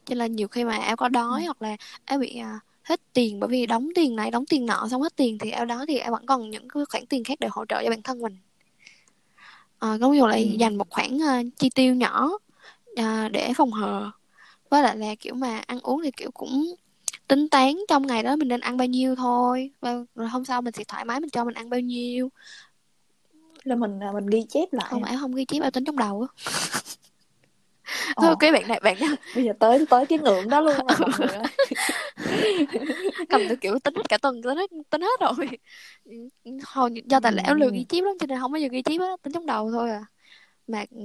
cho 0.06 0.16
nên 0.16 0.36
nhiều 0.36 0.48
khi 0.48 0.64
mà 0.64 0.78
áo 0.78 0.96
có 0.98 1.10
đói 1.10 1.42
Ừ. 1.42 1.46
hoặc 1.46 1.62
là 1.62 1.78
áo 2.06 2.20
bị 2.20 2.38
à, 2.38 2.60
hết 2.88 3.02
tiền 3.14 3.40
bởi 3.40 3.50
vì 3.50 3.66
đóng 3.66 3.90
tiền 3.96 4.16
này 4.16 4.32
đóng 4.32 4.46
tiền 4.46 4.66
nọ 4.66 4.88
xong 4.92 5.02
hết 5.02 5.16
tiền 5.16 5.38
thì 5.38 5.52
áo 5.52 5.66
đó 5.66 5.86
thì 5.88 5.98
áo 5.98 6.12
vẫn 6.12 6.26
còn 6.26 6.50
những 6.50 6.68
cái 6.70 6.84
khoản 6.90 7.06
tiền 7.06 7.24
khác 7.24 7.40
để 7.40 7.48
hỗ 7.52 7.66
trợ 7.66 7.84
cho 7.84 7.90
bản 7.90 8.02
thân 8.02 8.22
mình 8.22 8.38
à, 9.80 9.98
có 10.02 10.10
ví 10.10 10.18
dụ 10.18 10.28
là 10.28 10.38
Ừ. 10.38 10.44
dành 10.60 10.76
một 10.76 10.90
khoản 10.90 11.22
à, 11.22 11.42
chi 11.58 11.70
tiêu 11.76 11.96
nhỏ 11.96 12.30
à, 12.96 13.30
để 13.34 13.54
phòng 13.58 13.72
hờ 13.72 14.12
với 14.70 14.84
lại 14.84 14.98
là 14.98 15.16
kiểu 15.20 15.34
mà 15.34 15.58
ăn 15.68 15.80
uống 15.80 16.02
thì 16.04 16.12
kiểu 16.18 16.32
cũng 16.32 16.66
tính 17.28 17.50
toán 17.50 17.76
trong 17.90 18.08
ngày 18.08 18.24
đó 18.24 18.36
mình 18.36 18.48
nên 18.48 18.60
ăn 18.60 18.78
bao 18.78 18.88
nhiêu 18.88 19.16
thôi 19.16 19.72
và 19.82 19.94
rồi 20.16 20.30
hôm 20.30 20.46
sau 20.46 20.62
mình 20.62 20.74
sẽ 20.74 20.84
thoải 20.88 21.06
mái 21.06 21.20
mình 21.20 21.30
cho 21.30 21.44
mình 21.46 21.54
ăn 21.54 21.70
bao 21.70 21.80
nhiêu 21.80 22.30
là 23.64 23.76
mình 23.76 24.00
à, 24.00 24.12
mình 24.14 24.26
ghi 24.28 24.44
chép 24.50 24.74
lại 24.74 24.88
không 24.90 25.04
hả? 25.04 25.10
áo 25.12 25.18
không 25.22 25.36
ghi 25.36 25.46
chép 25.46 25.62
áo 25.62 25.72
tính 25.72 25.86
trong 25.86 25.98
đầu 25.98 26.22
á 26.22 26.28
thôi 28.16 28.36
cái 28.40 28.52
bạn 28.52 28.68
này 28.68 28.80
bạn 28.84 28.96
bây 29.36 29.44
giờ 29.44 29.54
tới 29.60 29.86
tới 29.90 30.06
cái 30.06 30.20
ngưỡng 30.20 30.50
đó 30.50 30.62
luôn 30.62 30.76
rồi 30.76 30.98
mọi 31.00 31.10
người 31.20 31.28
ơi. 31.28 31.48
Cầm 33.30 33.42
từ 33.50 33.56
kiểu 33.56 33.80
tính 33.80 33.96
hết 33.96 34.10
cả 34.10 34.18
tuần 34.18 34.42
tính 34.42 34.58
hết 34.58 34.70
tính 34.90 35.02
hết 35.02 35.20
rồi. 35.20 35.48
Hồi 36.64 36.90
do 37.06 37.20
tại 37.20 37.32
là 37.32 37.44
áo 37.46 37.56
lười 37.56 37.72
ghi 37.74 37.86
chép 37.90 38.02
lắm 38.02 38.14
cho 38.20 38.26
nên 38.28 38.40
không 38.40 38.52
bao 38.52 38.60
giờ 38.60 38.68
ghi 38.72 38.82
chép 38.82 39.02
á 39.02 39.08
tính 39.24 39.34
trong 39.34 39.46
đầu 39.46 39.72
thôi 39.72 39.92
à. 39.92 40.06
Mà 40.68 40.86
ừ. 40.92 41.04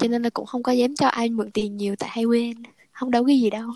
cho 0.00 0.08
nên 0.08 0.22
là 0.22 0.30
cũng 0.30 0.46
không 0.46 0.62
có 0.62 0.72
dám 0.72 0.94
cho 0.94 1.08
ai 1.08 1.28
mượn 1.28 1.50
tiền 1.50 1.76
nhiều 1.76 1.96
tại 1.98 2.10
hay 2.12 2.24
quên 2.24 2.54
không 2.92 3.10
đâu 3.10 3.24
cái 3.24 3.40
gì 3.40 3.50
đâu. 3.50 3.70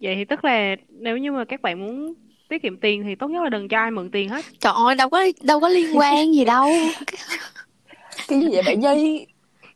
Vậy 0.00 0.14
thì 0.14 0.24
tức 0.24 0.44
là 0.44 0.76
nếu 0.88 1.16
như 1.16 1.32
mà 1.32 1.44
các 1.44 1.62
bạn 1.62 1.80
muốn 1.80 2.14
tiết 2.48 2.62
kiệm 2.62 2.76
tiền 2.76 3.02
thì 3.04 3.14
tốt 3.14 3.28
nhất 3.28 3.42
là 3.42 3.48
đừng 3.48 3.68
cho 3.68 3.78
ai 3.78 3.90
mượn 3.90 4.10
tiền 4.10 4.28
hết. 4.28 4.44
Trời 4.60 4.72
ơi 4.76 4.94
đâu 4.94 5.08
có 5.10 5.24
đâu 5.42 5.60
có 5.60 5.68
liên 5.68 5.98
quan 5.98 6.34
gì 6.34 6.44
đâu. 6.44 6.68
Cái 8.28 8.40
gì 8.40 8.48
vậy 8.52 8.62
bạn 8.66 8.80
Nhi 8.80 9.26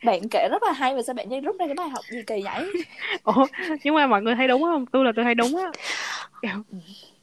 bạn 0.05 0.29
kể 0.31 0.49
rất 0.51 0.63
là 0.63 0.73
hay 0.73 0.95
mà 0.95 1.03
sao 1.03 1.15
bạn 1.15 1.29
Nhi 1.29 1.41
rút 1.41 1.57
ra 1.59 1.67
cái 1.67 1.75
bài 1.75 1.89
học 1.89 2.07
gì 2.11 2.23
kỳ 2.27 2.45
vậy? 2.45 2.75
Ủa 3.25 3.47
nhưng 3.85 3.95
mà 3.95 4.07
mọi 4.07 4.23
người 4.23 4.35
thấy 4.35 4.49
đúng 4.49 4.63
không? 4.63 4.87
Tôi 4.87 5.05
là 5.05 5.13
tôi 5.17 5.25
thấy 5.25 5.35
đúng 5.35 5.57
á. 5.57 5.73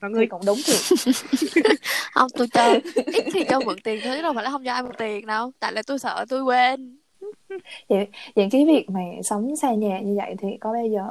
Mọi 0.02 0.12
người 0.12 0.28
cũng 0.28 0.46
đúng 0.46 0.64
thiệt. 0.64 0.86
Không 2.14 2.32
tôi 2.36 2.48
cho 2.54 2.80
ít 3.12 3.26
thì 3.30 3.46
cho 3.46 3.62
mượn 3.62 3.82
tiền 3.84 4.02
thôi 4.04 4.14
chứ 4.18 4.22
đâu 4.22 4.34
phải 4.34 4.44
là 4.44 4.50
không 4.52 4.64
cho 4.66 4.72
ai 4.74 4.84
mượn 4.84 4.96
tiền 4.96 5.26
đâu. 5.26 5.52
Tại 5.60 5.74
là 5.74 5.82
tôi 5.88 6.00
sợ 6.00 6.26
tôi 6.30 6.44
quên. 6.44 6.98
Vậy 7.90 8.08
vậy 8.36 8.48
cái 8.52 8.66
việc 8.66 8.86
mà 8.90 9.00
sống 9.24 9.56
xa 9.56 9.74
nhà 9.74 10.00
như 10.02 10.14
vậy 10.18 10.36
thì 10.40 10.48
có 10.62 10.74
bao 10.74 10.86
giờ 10.88 11.08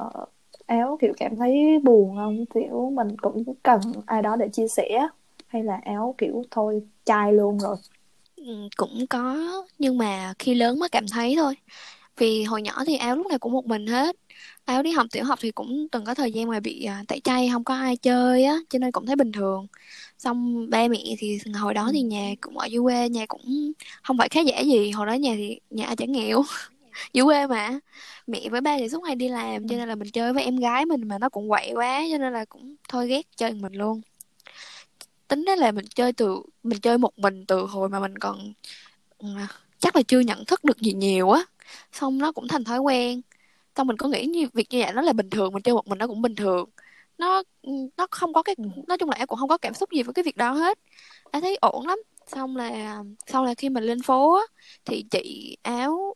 áo 0.66 0.98
kiểu 1.00 1.12
cảm 1.16 1.36
thấy 1.36 1.78
buồn 1.84 2.16
không? 2.16 2.46
Kiểu 2.54 2.90
mình 2.94 3.08
cũng 3.22 3.44
cần 3.62 3.80
ai 4.06 4.22
đó 4.22 4.36
để 4.36 4.48
chia 4.52 4.68
sẻ 4.68 5.08
hay 5.46 5.62
là 5.64 5.80
áo 5.84 6.14
kiểu 6.18 6.42
thôi 6.50 6.82
chai 7.04 7.32
luôn 7.32 7.58
rồi. 7.60 7.76
ừ, 7.76 7.99
cũng 8.76 9.06
có 9.06 9.36
nhưng 9.78 9.98
mà 9.98 10.34
khi 10.38 10.54
lớn 10.54 10.78
mới 10.78 10.88
cảm 10.88 11.08
thấy 11.08 11.34
thôi. 11.38 11.54
Vì 12.16 12.44
hồi 12.44 12.62
nhỏ 12.62 12.84
thì 12.86 12.96
áo 12.96 13.16
lúc 13.16 13.26
nào 13.26 13.38
cũng 13.38 13.52
một 13.52 13.66
mình 13.66 13.86
hết. 13.86 14.16
Áo 14.64 14.82
đi 14.82 14.92
học 14.92 15.06
tiểu 15.12 15.24
học 15.24 15.38
thì 15.42 15.50
cũng 15.52 15.88
từng 15.92 16.04
có 16.04 16.14
thời 16.14 16.32
gian 16.32 16.48
mà 16.48 16.60
bị 16.60 16.84
à, 16.84 17.04
tẩy 17.08 17.20
chay 17.24 17.48
không 17.52 17.64
có 17.64 17.74
ai 17.74 17.96
chơi 17.96 18.44
á 18.44 18.56
cho 18.70 18.78
nên 18.78 18.92
cũng 18.92 19.06
thấy 19.06 19.16
bình 19.16 19.32
thường. 19.32 19.66
Xong 20.18 20.70
ba 20.70 20.88
mẹ 20.88 20.98
thì 21.18 21.38
hồi 21.54 21.74
đó 21.74 21.90
thì 21.92 22.02
nhà 22.02 22.34
cũng 22.40 22.58
ở 22.58 22.66
dưới 22.66 22.82
quê 22.82 23.08
nhà 23.08 23.26
cũng 23.26 23.72
không 24.02 24.18
phải 24.18 24.28
khá 24.28 24.40
giả 24.40 24.60
gì. 24.60 24.90
Hồi 24.90 25.06
đó 25.06 25.12
nhà 25.14 25.34
thì 25.36 25.60
nhà 25.70 25.94
chẳng 25.98 26.12
nghèo 26.12 26.42
dưới 27.12 27.24
quê 27.24 27.46
mà. 27.46 27.80
Mẹ 28.26 28.48
với 28.50 28.60
ba 28.60 28.78
thì 28.78 28.88
suốt 28.88 29.02
ngày 29.04 29.14
đi 29.16 29.28
làm 29.28 29.68
cho 29.68 29.76
nên 29.76 29.88
là 29.88 29.94
mình 29.94 30.10
chơi 30.12 30.32
với 30.32 30.44
em 30.44 30.56
gái 30.56 30.86
mình 30.86 31.08
mà 31.08 31.18
nó 31.18 31.28
cũng 31.28 31.48
quậy 31.48 31.72
quá 31.74 32.02
cho 32.12 32.18
nên 32.18 32.32
là 32.32 32.44
cũng 32.44 32.76
thôi 32.88 33.08
ghét 33.08 33.22
chơi 33.36 33.52
mình 33.54 33.72
luôn 33.72 34.00
tính 35.30 35.46
đó 35.46 35.56
là 35.56 35.72
mình 35.72 35.86
chơi 35.96 36.14
từ, 36.14 36.42
mình 36.64 36.80
chơi 36.80 36.98
một 36.98 37.20
mình 37.20 37.46
từ 37.46 37.62
hồi 37.66 37.90
mà 37.90 38.00
mình 38.00 38.18
còn 38.18 38.54
ừ, 39.18 39.28
chắc 39.80 39.96
là 39.96 40.02
chưa 40.08 40.20
nhận 40.20 40.46
thức 40.46 40.64
được 40.64 40.78
gì 40.78 40.92
nhiều 40.94 41.30
á. 41.30 41.42
Xong 41.92 42.18
nó 42.18 42.32
cũng 42.32 42.48
thành 42.48 42.64
thói 42.64 42.80
quen. 42.80 43.22
Xong 43.76 43.88
mình 43.88 43.96
có 43.98 44.08
nghĩ 44.08 44.26
như, 44.26 44.48
việc 44.54 44.68
như 44.70 44.80
vậy 44.80 44.92
nó 44.94 45.02
là 45.02 45.14
bình 45.14 45.30
thường, 45.30 45.54
mình 45.54 45.62
chơi 45.64 45.74
một 45.74 45.88
mình 45.88 45.98
nó 45.98 46.08
cũng 46.08 46.22
bình 46.22 46.36
thường. 46.36 46.70
Nó 47.18 47.44
ừ, 47.62 47.72
nó 47.98 48.08
không 48.10 48.32
có 48.34 48.42
cái, 48.44 48.56
nói 48.88 48.98
chung 48.98 49.10
là 49.10 49.16
em 49.16 49.26
cũng 49.28 49.38
không 49.38 49.48
có 49.50 49.58
cảm 49.58 49.74
xúc 49.74 49.90
gì 49.92 50.04
với 50.04 50.14
cái 50.14 50.22
việc 50.24 50.36
đó 50.36 50.52
hết. 50.52 50.78
Em 51.32 51.42
thấy 51.42 51.56
ổn 51.60 51.86
lắm. 51.86 51.98
Xong 52.26 52.56
là, 52.56 53.02
sau 53.26 53.44
là 53.44 53.54
khi 53.54 53.68
mình 53.68 53.84
lên 53.84 54.02
phố 54.02 54.34
á, 54.34 54.42
thì 54.84 55.04
chị 55.10 55.56
áo 55.62 56.14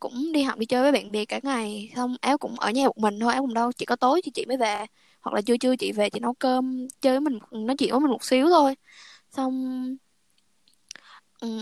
cũng 0.00 0.32
đi 0.32 0.42
học 0.42 0.58
đi 0.58 0.66
chơi 0.66 0.82
với 0.82 0.92
bạn 0.92 1.12
bè 1.12 1.24
cả 1.24 1.40
ngày. 1.42 1.92
Xong 1.96 2.16
áo 2.20 2.38
cũng 2.38 2.60
ở 2.60 2.70
nhà 2.70 2.86
một 2.86 2.98
mình 2.98 3.20
thôi, 3.20 3.32
áo 3.32 3.42
cũng 3.42 3.54
đâu, 3.54 3.72
chỉ 3.72 3.86
có 3.86 3.96
tối 3.96 4.20
thì 4.24 4.30
chị 4.34 4.46
mới 4.46 4.56
về 4.56 4.86
hoặc 5.26 5.34
là 5.34 5.40
trưa 5.40 5.56
trưa 5.56 5.76
chị 5.76 5.92
về 5.92 6.10
chị 6.10 6.20
nấu 6.20 6.34
cơm 6.34 6.88
chơi 7.00 7.12
với 7.12 7.20
mình 7.20 7.38
nói 7.50 7.76
chuyện 7.76 7.90
với 7.90 8.00
mình 8.00 8.10
một 8.10 8.24
xíu 8.24 8.46
thôi. 8.46 8.74
Xong 9.30 9.96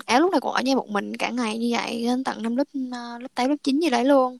áo 0.06 0.20
lúc 0.20 0.32
này 0.32 0.40
cũng 0.40 0.52
ở 0.52 0.62
nhà 0.62 0.74
một 0.74 0.88
mình 0.88 1.16
cả 1.16 1.30
ngày 1.30 1.58
như 1.58 1.68
vậy 1.72 2.04
đến 2.04 2.24
tận 2.24 2.42
năm 2.42 2.56
lớp 2.56 2.64
ờ, 2.92 3.18
lớp 3.18 3.28
tám 3.34 3.48
lớp 3.48 3.56
chín 3.62 3.80
gì 3.80 3.90
đấy 3.90 4.04
luôn. 4.04 4.38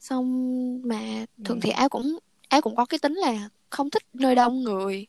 Xong 0.00 0.80
mà 0.84 1.24
thường 1.44 1.60
thì 1.60 1.70
áo 1.70 1.88
cũng 1.88 2.18
áo 2.48 2.60
cũng 2.60 2.76
có 2.76 2.86
cái 2.86 2.98
tính 2.98 3.14
là 3.14 3.48
không 3.70 3.90
thích 3.90 4.02
nơi 4.12 4.34
đông 4.34 4.62
người 4.62 5.06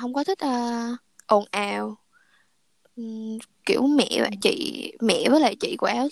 không 0.00 0.14
có 0.14 0.24
thích 0.24 0.38
uh, 0.44 0.98
ồn 1.26 1.44
ào. 1.50 1.96
Kiểu 3.66 3.82
mẹ 3.86 4.08
và 4.20 4.30
chị 4.42 4.92
mẹ 5.00 5.28
với 5.28 5.40
lại 5.40 5.56
chị 5.60 5.76
của 5.76 5.86
áo 5.86 6.08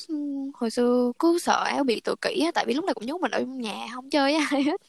hồi 0.55 0.71
xưa 0.71 1.13
cứ 1.19 1.39
sợ 1.39 1.65
áo 1.65 1.85
bị 1.85 2.01
tự 2.01 2.15
kỷ 2.21 2.41
á 2.45 2.51
tại 2.55 2.65
vì 2.69 2.75
lúc 2.75 2.85
này 2.85 2.95
cũng 2.95 3.07
nhốt 3.07 3.21
mình 3.21 3.31
ở 3.31 3.41
nhà 3.41 3.87
không 3.95 4.11
chơi 4.11 4.33
với 4.33 4.47
ai 4.51 4.63
hết 4.63 4.81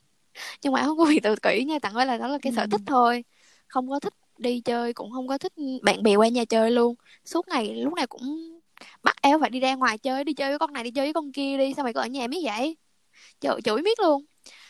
nhưng 0.62 0.74
mà 0.74 0.84
không 0.84 0.98
có 0.98 1.06
bị 1.06 1.20
tự 1.20 1.36
kỷ 1.36 1.64
nha 1.64 1.80
tặng 1.80 1.94
ơi 1.94 2.06
là 2.06 2.18
đó 2.18 2.28
là 2.28 2.38
cái 2.42 2.52
ừ. 2.52 2.56
sở 2.56 2.68
thích 2.72 2.82
thôi. 2.86 3.24
Không 3.68 3.90
có 3.90 4.00
thích 4.00 4.14
đi 4.38 4.62
chơi 4.62 4.94
cũng 4.94 5.12
không 5.12 5.28
có 5.28 5.38
thích 5.38 5.54
bạn 5.82 6.04
bè 6.04 6.16
qua 6.16 6.28
nhà 6.28 6.46
chơi 6.46 6.72
luôn. 6.72 6.96
Suốt 7.26 7.48
ngày 7.48 7.76
lúc 7.76 7.94
nào 7.94 8.08
cũng 8.08 8.60
bắt 9.04 9.16
áo 9.22 9.40
phải 9.42 9.50
đi 9.50 9.60
ra 9.60 9.76
ngoài 9.76 9.98
chơi 9.98 10.24
đi 10.24 10.34
chơi 10.34 10.50
với 10.50 10.60
con 10.60 10.74
này 10.74 10.84
đi 10.84 10.92
chơi 10.92 11.06
với 11.06 11.14
con 11.14 11.32
kia 11.32 11.58
đi 11.58 11.74
sao 11.74 11.84
mày 11.84 11.94
cứ 11.94 12.00
ở 12.00 12.08
nhà 12.08 12.28
biết 12.28 12.40
vậy? 12.44 12.78
Chửi 13.40 13.62
chửi 13.62 13.82
biết 13.82 14.00
luôn. 14.00 14.26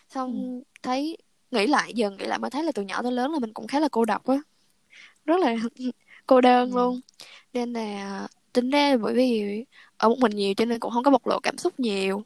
Xong 0.09 0.33
ừ. 0.33 0.63
thấy 0.83 1.17
nghĩ 1.51 1.67
lại 1.67 1.93
dần 1.93 2.17
nghĩ 2.17 2.25
lại 2.25 2.39
mới 2.39 2.49
thấy 2.49 2.63
là 2.63 2.71
từ 2.71 2.83
nhỏ 2.83 3.01
tới 3.01 3.11
lớn 3.11 3.31
là 3.31 3.39
mình 3.39 3.53
cũng 3.53 3.67
khá 3.67 3.79
là 3.79 3.87
cô 3.91 4.05
độc 4.05 4.27
á. 4.27 4.37
Rất 5.25 5.39
là 5.39 5.55
cô 6.27 6.41
đơn 6.41 6.71
ừ. 6.71 6.75
luôn. 6.75 7.01
Nên 7.53 7.73
là 7.73 8.27
tính 8.53 8.69
ra 8.69 8.97
bởi 8.97 9.13
vì 9.13 9.43
ở 9.97 10.09
một 10.09 10.19
mình 10.19 10.35
nhiều 10.35 10.53
cho 10.53 10.65
nên 10.65 10.79
cũng 10.79 10.91
không 10.91 11.03
có 11.03 11.11
bộc 11.11 11.27
lộ 11.27 11.39
cảm 11.39 11.57
xúc 11.57 11.79
nhiều. 11.79 12.23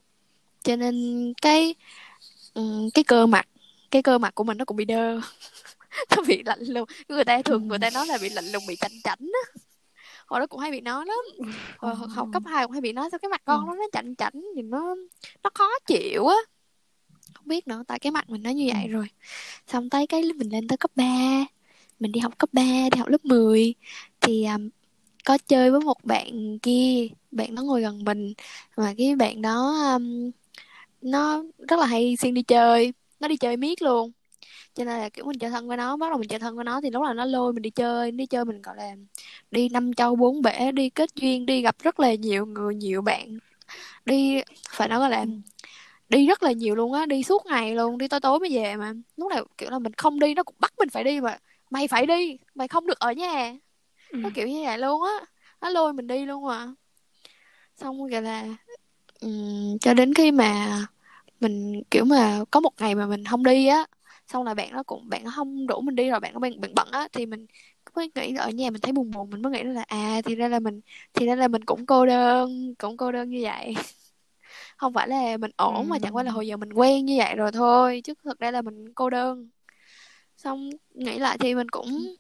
Cho 0.63 0.75
nên 0.75 1.33
cái 1.41 1.75
cái 2.93 3.03
cơ 3.03 3.25
mặt 3.25 3.47
cái 3.91 4.03
cơ 4.03 4.17
mặt 4.17 4.35
của 4.35 4.43
mình 4.43 4.57
nó 4.57 4.65
cũng 4.65 4.77
bị 4.77 4.85
đơ. 4.85 5.19
Nó 6.17 6.23
bị 6.27 6.43
lạnh 6.45 6.63
lùng. 6.63 6.89
Người 7.09 7.25
ta 7.25 7.41
thường 7.41 7.67
người 7.67 7.79
ta 7.79 7.89
nói 7.89 8.07
là 8.07 8.17
bị 8.21 8.29
lạnh 8.29 8.45
lùng 8.51 8.63
bị 8.67 8.75
chảnh 8.75 9.01
chảnh 9.03 9.19
á. 9.19 9.61
Hồi 10.27 10.39
đó 10.39 10.47
cũng 10.47 10.59
hay 10.59 10.71
bị 10.71 10.81
nói 10.81 11.05
lắm. 11.05 11.51
Hồi 11.77 11.95
học 11.95 12.27
cấp 12.33 12.43
2 12.45 12.65
cũng 12.65 12.71
hay 12.71 12.81
bị 12.81 12.93
nói 12.93 13.09
sao 13.11 13.19
cái 13.19 13.29
mặt 13.29 13.41
con 13.45 13.67
nó 13.67 13.75
nó 13.75 13.83
chảnh 13.93 14.15
chảnh 14.15 14.43
thì 14.55 14.61
nó 14.61 14.95
nó 15.43 15.49
khó 15.53 15.69
chịu 15.85 16.27
á. 16.27 16.35
Không 17.33 17.47
biết 17.47 17.67
nữa 17.67 17.83
tại 17.87 17.99
cái 17.99 18.11
mặt 18.11 18.29
mình 18.29 18.43
nó 18.43 18.49
như 18.49 18.69
vậy 18.73 18.87
rồi. 18.87 19.05
Xong 19.67 19.89
tới 19.89 20.07
cái 20.07 20.23
mình 20.35 20.49
lên 20.49 20.67
tới 20.67 20.77
cấp 20.77 20.91
3 20.95 21.45
mình 21.99 22.11
đi 22.11 22.19
học 22.19 22.37
cấp 22.37 22.49
3 22.53 22.63
đi 22.91 22.99
học 22.99 23.07
lớp 23.07 23.25
10 23.25 23.73
thì 24.21 24.45
um, 24.45 24.69
có 25.25 25.37
chơi 25.47 25.71
với 25.71 25.79
một 25.79 25.97
bạn 26.03 26.59
kia. 26.59 27.07
Bạn 27.31 27.55
nó 27.55 27.61
ngồi 27.63 27.81
gần 27.81 28.03
mình 28.03 28.33
mà 28.77 28.93
cái 28.97 29.15
bạn 29.15 29.41
đó 29.41 29.73
um, 29.93 30.31
nó 31.01 31.43
rất 31.67 31.79
là 31.79 31.85
hay 31.85 32.15
xuyên 32.21 32.33
đi 32.33 32.43
chơi 32.43 32.93
nó 33.19 33.27
đi 33.27 33.37
chơi 33.37 33.57
miết 33.57 33.81
luôn. 33.81 34.11
Cho 34.75 34.85
nên 34.85 34.99
là 34.99 35.09
kiểu 35.09 35.25
mình 35.25 35.39
chơi 35.39 35.49
thân 35.51 35.67
với 35.67 35.77
nó 35.77 35.97
bắt 35.97 36.09
đầu 36.09 36.19
mình 36.19 36.29
chơi 36.29 36.39
thân 36.39 36.55
với 36.55 36.65
nó 36.65 36.81
thì 36.81 36.91
lúc 36.91 37.03
là 37.03 37.13
nó 37.13 37.25
lôi 37.25 37.53
mình 37.53 37.61
đi 37.61 37.69
chơi 37.69 38.11
đi 38.11 38.25
chơi 38.25 38.45
mình 38.45 38.61
gọi 38.61 38.75
là 38.77 38.95
đi 39.51 39.69
năm 39.69 39.93
châu 39.93 40.15
bốn 40.15 40.41
bể 40.41 40.71
đi 40.71 40.89
kết 40.89 41.09
duyên 41.15 41.45
đi 41.45 41.61
gặp 41.61 41.75
rất 41.79 41.99
là 41.99 42.13
nhiều 42.13 42.45
người 42.45 42.75
nhiều 42.75 43.01
bạn. 43.01 43.39
Đi 44.05 44.41
phải 44.69 44.87
nói 44.89 45.09
là 45.09 45.25
đi 46.09 46.27
rất 46.27 46.43
là 46.43 46.51
nhiều 46.51 46.75
luôn 46.75 46.93
á 46.93 47.05
đi 47.05 47.23
suốt 47.23 47.45
ngày 47.45 47.75
luôn 47.75 47.97
đi 47.97 48.07
tối 48.07 48.19
tối 48.19 48.39
mới 48.39 48.49
về 48.55 48.75
mà. 48.75 48.93
Lúc 49.17 49.29
nào 49.31 49.45
kiểu 49.57 49.69
là 49.69 49.79
mình 49.79 49.93
không 49.93 50.19
đi 50.19 50.33
nó 50.33 50.43
cũng 50.43 50.55
bắt 50.59 50.73
mình 50.79 50.89
phải 50.89 51.03
đi 51.03 51.21
mà. 51.21 51.37
Mày 51.69 51.87
phải 51.87 52.05
đi 52.05 52.37
mày 52.55 52.67
không 52.67 52.87
được 52.87 52.99
ở 52.99 53.11
nhà. 53.11 53.53
Ừ. 54.09 54.17
nó 54.17 54.29
kiểu 54.35 54.47
như 54.47 54.63
vậy 54.65 54.77
luôn 54.77 55.03
á 55.03 55.25
nó 55.61 55.69
lôi 55.69 55.93
mình 55.93 56.07
đi 56.07 56.25
luôn 56.25 56.45
mà 56.47 56.73
xong 57.77 58.07
rồi 58.07 58.21
là 58.21 58.45
um, 59.21 59.77
cho 59.81 59.93
đến 59.93 60.13
khi 60.13 60.31
mà 60.31 60.81
mình 61.41 61.83
kiểu 61.91 62.05
mà 62.05 62.43
có 62.51 62.59
một 62.59 62.73
ngày 62.79 62.95
mà 62.95 63.05
mình 63.05 63.25
không 63.25 63.43
đi 63.43 63.67
á 63.67 63.85
xong 64.27 64.43
là 64.43 64.53
bạn 64.53 64.71
nó 64.73 64.83
cũng 64.83 65.09
bạn 65.09 65.23
nó 65.23 65.31
không 65.35 65.67
rủ 65.67 65.81
mình 65.81 65.95
đi 65.95 66.09
rồi 66.09 66.19
bạn 66.19 66.33
nó 66.33 66.39
bạn, 66.39 66.61
bạn 66.61 66.75
bận 66.75 66.87
á 66.91 67.07
thì 67.13 67.25
mình 67.25 67.45
mới 67.95 68.11
nghĩ 68.15 68.35
ở 68.35 68.49
nhà 68.49 68.69
mình 68.69 68.81
thấy 68.81 68.91
buồn 68.91 69.11
buồn 69.11 69.29
mình 69.29 69.41
mới 69.41 69.51
nghĩ 69.51 69.63
là 69.63 69.83
à 69.87 70.21
thì 70.25 70.35
ra 70.35 70.47
là 70.47 70.59
mình 70.59 70.81
thì 71.13 71.25
ra 71.25 71.35
là 71.35 71.47
mình 71.47 71.65
cũng 71.65 71.85
cô 71.85 72.05
đơn 72.05 72.75
cũng 72.79 72.97
cô 72.97 73.11
đơn 73.11 73.29
như 73.29 73.39
vậy. 73.43 73.75
Không 74.77 74.93
phải 74.93 75.07
là 75.07 75.37
mình 75.37 75.51
ổn 75.57 75.75
ừ. 75.75 75.83
mà 75.89 75.99
chẳng 75.99 76.15
qua 76.15 76.23
là 76.23 76.31
hồi 76.31 76.47
giờ 76.47 76.57
mình 76.57 76.73
quen 76.73 77.05
như 77.05 77.15
vậy 77.17 77.35
rồi 77.35 77.51
thôi 77.51 78.01
chứ 78.03 78.13
thực 78.23 78.39
ra 78.39 78.51
là 78.51 78.61
mình 78.61 78.93
cô 78.93 79.09
đơn. 79.09 79.49
Xong 80.37 80.69
nghĩ 80.93 81.19
lại 81.19 81.37
thì 81.37 81.55
mình 81.55 81.69
cũng 81.69 82.15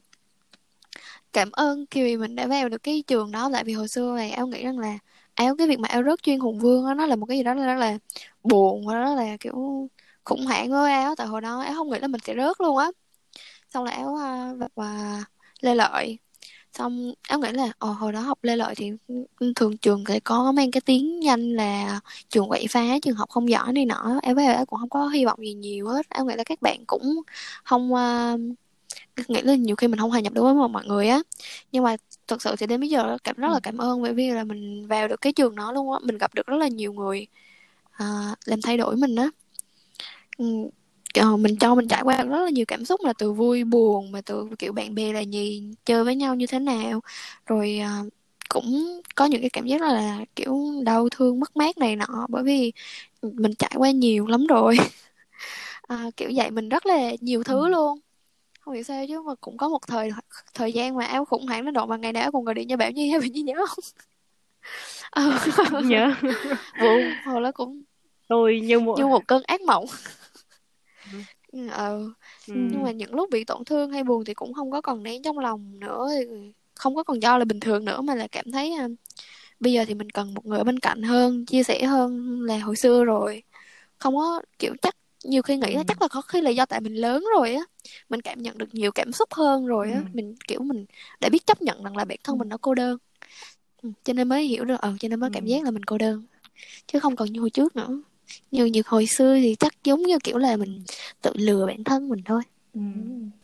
cảm 1.33 1.51
ơn 1.51 1.85
khi 1.91 2.17
mình 2.17 2.35
đã 2.35 2.47
vào 2.47 2.69
được 2.69 2.83
cái 2.83 3.03
trường 3.07 3.31
đó 3.31 3.49
tại 3.53 3.63
vì 3.63 3.73
hồi 3.73 3.87
xưa 3.87 4.15
này 4.15 4.31
em 4.31 4.49
nghĩ 4.49 4.63
rằng 4.63 4.79
là 4.79 4.99
áo 5.35 5.55
cái 5.57 5.67
việc 5.67 5.79
mà 5.79 5.87
áo 5.87 6.03
rớt 6.03 6.23
chuyên 6.23 6.39
hùng 6.39 6.59
vương 6.59 6.85
đó, 6.85 6.93
nó 6.93 7.05
là 7.05 7.15
một 7.15 7.25
cái 7.25 7.37
gì 7.37 7.43
đó 7.43 7.53
rất 7.53 7.77
là 7.77 7.97
buồn 8.43 8.87
và 8.87 8.95
rất 8.95 9.15
là 9.15 9.37
kiểu 9.39 9.89
khủng 10.23 10.45
hoảng 10.45 10.71
với 10.71 10.91
áo 10.93 11.15
tại 11.15 11.27
hồi 11.27 11.41
đó 11.41 11.61
áo 11.61 11.73
không 11.75 11.89
nghĩ 11.89 11.99
là 11.99 12.07
mình 12.07 12.21
sẽ 12.23 12.35
rớt 12.35 12.61
luôn 12.61 12.77
á. 12.77 12.91
Xong 13.73 13.83
là 13.83 13.91
áo 13.91 14.15
à, 14.15 14.53
và, 14.57 14.67
và 14.75 15.23
lê 15.61 15.75
lợi. 15.75 16.17
Xong 16.73 17.13
áo 17.21 17.39
nghĩ 17.39 17.49
là 17.51 17.71
ồ, 17.79 17.87
hồi 17.91 18.11
đó 18.13 18.19
học 18.19 18.39
lê 18.43 18.55
lợi 18.55 18.75
thì 18.75 18.91
thường 19.55 19.77
trường 19.77 20.03
sẽ 20.07 20.19
có 20.19 20.51
mang 20.51 20.71
cái 20.71 20.81
tiếng 20.81 21.19
nhanh 21.19 21.55
là 21.55 21.99
trường 22.29 22.49
quậy 22.49 22.65
phá 22.69 22.99
trường 23.01 23.15
học 23.15 23.29
không 23.29 23.49
giỏi 23.49 23.73
này 23.73 23.85
nọ. 23.85 24.19
Áo 24.21 24.35
với 24.35 24.45
áo 24.45 24.65
cũng 24.65 24.79
không 24.79 24.89
có 24.89 25.07
hy 25.07 25.25
vọng 25.25 25.39
gì 25.39 25.53
nhiều 25.53 25.87
hết. 25.87 26.09
Áo 26.09 26.25
nghĩ 26.25 26.35
là 26.35 26.43
các 26.43 26.61
bạn 26.61 26.83
cũng 26.87 27.21
không 27.63 27.93
uh, 27.93 28.39
nghĩ 29.27 29.41
là 29.41 29.55
nhiều 29.55 29.75
khi 29.75 29.87
mình 29.87 29.99
không 29.99 30.09
hòa 30.09 30.19
nhập 30.19 30.33
được 30.33 30.43
với 30.43 30.53
mọi 30.53 30.85
người 30.85 31.07
á. 31.07 31.21
Nhưng 31.71 31.83
mà 31.83 31.95
thật 32.31 32.41
sự 32.41 32.55
thì 32.55 32.67
đến 32.67 32.79
bây 32.79 32.89
giờ 32.89 33.17
cảm 33.23 33.35
rất 33.35 33.47
là 33.47 33.53
ừ. 33.53 33.59
cảm 33.63 33.77
ơn 33.77 34.01
bởi 34.01 34.13
vì 34.13 34.29
là 34.31 34.43
mình 34.43 34.87
vào 34.87 35.07
được 35.07 35.21
cái 35.21 35.33
trường 35.33 35.55
đó 35.55 35.71
luôn 35.71 35.93
á 35.93 35.99
mình 36.03 36.17
gặp 36.17 36.33
được 36.35 36.47
rất 36.47 36.57
là 36.57 36.67
nhiều 36.67 36.93
người 36.93 37.27
uh, 38.03 38.37
làm 38.45 38.61
thay 38.63 38.77
đổi 38.77 38.95
mình 38.95 39.15
á. 39.15 39.29
Uh, 40.43 41.39
mình 41.39 41.57
cho 41.59 41.75
mình 41.75 41.87
trải 41.87 42.01
qua 42.03 42.23
rất 42.23 42.43
là 42.43 42.49
nhiều 42.49 42.65
cảm 42.67 42.85
xúc 42.85 43.01
là 43.03 43.13
từ 43.13 43.33
vui 43.33 43.63
buồn 43.63 44.11
mà 44.11 44.21
từ 44.21 44.49
kiểu 44.59 44.73
bạn 44.73 44.95
bè 44.95 45.13
là 45.13 45.19
gì 45.19 45.63
chơi 45.85 46.03
với 46.03 46.15
nhau 46.15 46.35
như 46.35 46.47
thế 46.47 46.59
nào. 46.59 47.01
Rồi 47.45 47.81
uh, 48.05 48.13
cũng 48.49 49.01
có 49.15 49.25
những 49.25 49.41
cái 49.41 49.49
cảm 49.49 49.67
giác 49.67 49.81
là 49.81 50.25
kiểu 50.35 50.57
đau 50.85 51.09
thương 51.09 51.39
mất 51.39 51.57
mát 51.57 51.77
này 51.77 51.95
nọ 51.95 52.27
bởi 52.29 52.43
vì 52.43 52.71
mình 53.21 53.55
trải 53.55 53.71
qua 53.75 53.91
nhiều 53.91 54.27
lắm 54.27 54.47
rồi. 54.47 54.77
À, 55.87 56.05
kiểu 56.17 56.31
vậy 56.35 56.51
mình 56.51 56.69
rất 56.69 56.85
là 56.85 57.11
nhiều 57.21 57.43
thứ 57.43 57.67
luôn 57.67 57.99
hiểu 58.71 58.83
sao 58.83 59.05
chứ 59.07 59.21
mà 59.21 59.35
cũng 59.41 59.57
có 59.57 59.69
một 59.69 59.87
thời 59.87 60.11
thời 60.53 60.73
gian 60.73 60.95
mà 60.95 61.05
áo 61.05 61.25
khủng 61.25 61.47
hoảng 61.47 61.65
đến 61.65 61.73
độ 61.73 61.85
mà 61.85 61.97
ngày 61.97 62.13
nào 62.13 62.31
cũng 62.31 62.45
gọi 62.45 62.55
điện 62.55 62.67
cho 62.69 62.77
bảo 62.77 62.91
nhi 62.91 63.09
hay 63.09 63.19
bảo 63.19 63.27
nhi 63.33 63.41
nhớ 63.41 63.65
không? 63.67 63.83
Ờ, 65.11 65.81
nhớ. 65.83 66.13
Buồn 66.79 67.13
hồi 67.25 67.41
đó 67.41 67.51
cũng 67.51 67.81
tôi 68.27 68.61
như 68.61 68.79
một 68.79 68.97
như 68.97 69.07
một 69.07 69.27
cơn 69.27 69.43
ác 69.47 69.61
mộng. 69.61 69.85
Ừ. 71.11 71.17
Ừ, 71.51 71.67
ờ. 71.67 71.99
Ừ. 72.47 72.53
nhưng 72.55 72.83
mà 72.83 72.91
những 72.91 73.13
lúc 73.15 73.29
bị 73.29 73.43
tổn 73.43 73.65
thương 73.65 73.91
hay 73.91 74.03
buồn 74.03 74.25
thì 74.25 74.33
cũng 74.33 74.53
không 74.53 74.71
có 74.71 74.81
còn 74.81 75.03
nén 75.03 75.21
trong 75.23 75.39
lòng 75.39 75.79
nữa 75.79 76.07
thì 76.09 76.25
không 76.75 76.95
có 76.95 77.03
còn 77.03 77.19
do 77.21 77.37
là 77.37 77.45
bình 77.45 77.59
thường 77.59 77.85
nữa 77.85 78.01
mà 78.01 78.15
là 78.15 78.27
cảm 78.27 78.51
thấy 78.51 78.73
à, 78.73 78.87
bây 79.59 79.73
giờ 79.73 79.85
thì 79.87 79.93
mình 79.93 80.09
cần 80.09 80.33
một 80.33 80.45
người 80.45 80.57
ở 80.57 80.63
bên 80.63 80.79
cạnh 80.79 81.03
hơn 81.03 81.45
chia 81.45 81.63
sẻ 81.63 81.85
hơn 81.85 82.41
là 82.41 82.59
hồi 82.59 82.75
xưa 82.75 83.03
rồi. 83.03 83.43
Không 83.99 84.15
có 84.15 84.41
kiểu 84.59 84.75
chắc 84.81 84.95
nhiều 85.23 85.41
khi 85.41 85.57
nghĩ 85.57 85.73
là 85.73 85.79
Ừ. 85.79 85.83
chắc 85.87 86.01
là 86.01 86.07
có 86.07 86.21
khi 86.21 86.41
là 86.41 86.49
do 86.49 86.65
tại 86.65 86.81
mình 86.81 86.93
lớn 86.95 87.25
rồi 87.37 87.53
á 87.55 87.63
mình 88.09 88.21
cảm 88.21 88.41
nhận 88.41 88.57
được 88.57 88.75
nhiều 88.75 88.91
cảm 88.91 89.11
xúc 89.11 89.33
hơn 89.33 89.65
rồi 89.65 89.91
á 89.91 89.97
Ừ. 89.97 90.03
mình 90.13 90.35
kiểu 90.47 90.59
mình 90.63 90.85
đã 91.21 91.29
biết 91.29 91.45
chấp 91.45 91.61
nhận 91.61 91.83
rằng 91.83 91.97
là 91.97 92.05
bản 92.05 92.17
thân 92.23 92.37
mình 92.37 92.49
nó 92.49 92.57
cô 92.61 92.75
đơn 92.75 92.97
ừ, 93.83 93.89
cho 94.03 94.13
nên 94.13 94.29
mới 94.29 94.43
hiểu 94.45 94.65
được 94.65 94.79
ờ 94.81 94.93
cho 94.99 95.07
nên 95.07 95.19
mới 95.19 95.29
cảm 95.33 95.45
Ừ. 95.45 95.49
giác 95.49 95.63
là 95.63 95.71
mình 95.71 95.83
cô 95.83 95.97
đơn 95.97 96.23
chứ 96.87 96.99
không 96.99 97.15
còn 97.15 97.31
như 97.33 97.39
hồi 97.39 97.49
trước 97.49 97.75
nữa 97.75 97.89
như 98.51 98.65
như 98.65 98.81
hồi 98.85 99.05
xưa 99.07 99.35
thì 99.35 99.55
chắc 99.59 99.83
giống 99.83 100.01
như 100.03 100.19
kiểu 100.23 100.37
là 100.37 100.57
mình 100.57 100.83
tự 101.21 101.31
lừa 101.35 101.65
bản 101.67 101.83
thân 101.83 102.09
mình 102.09 102.21
thôi 102.25 102.41
Ừ. 102.73 102.79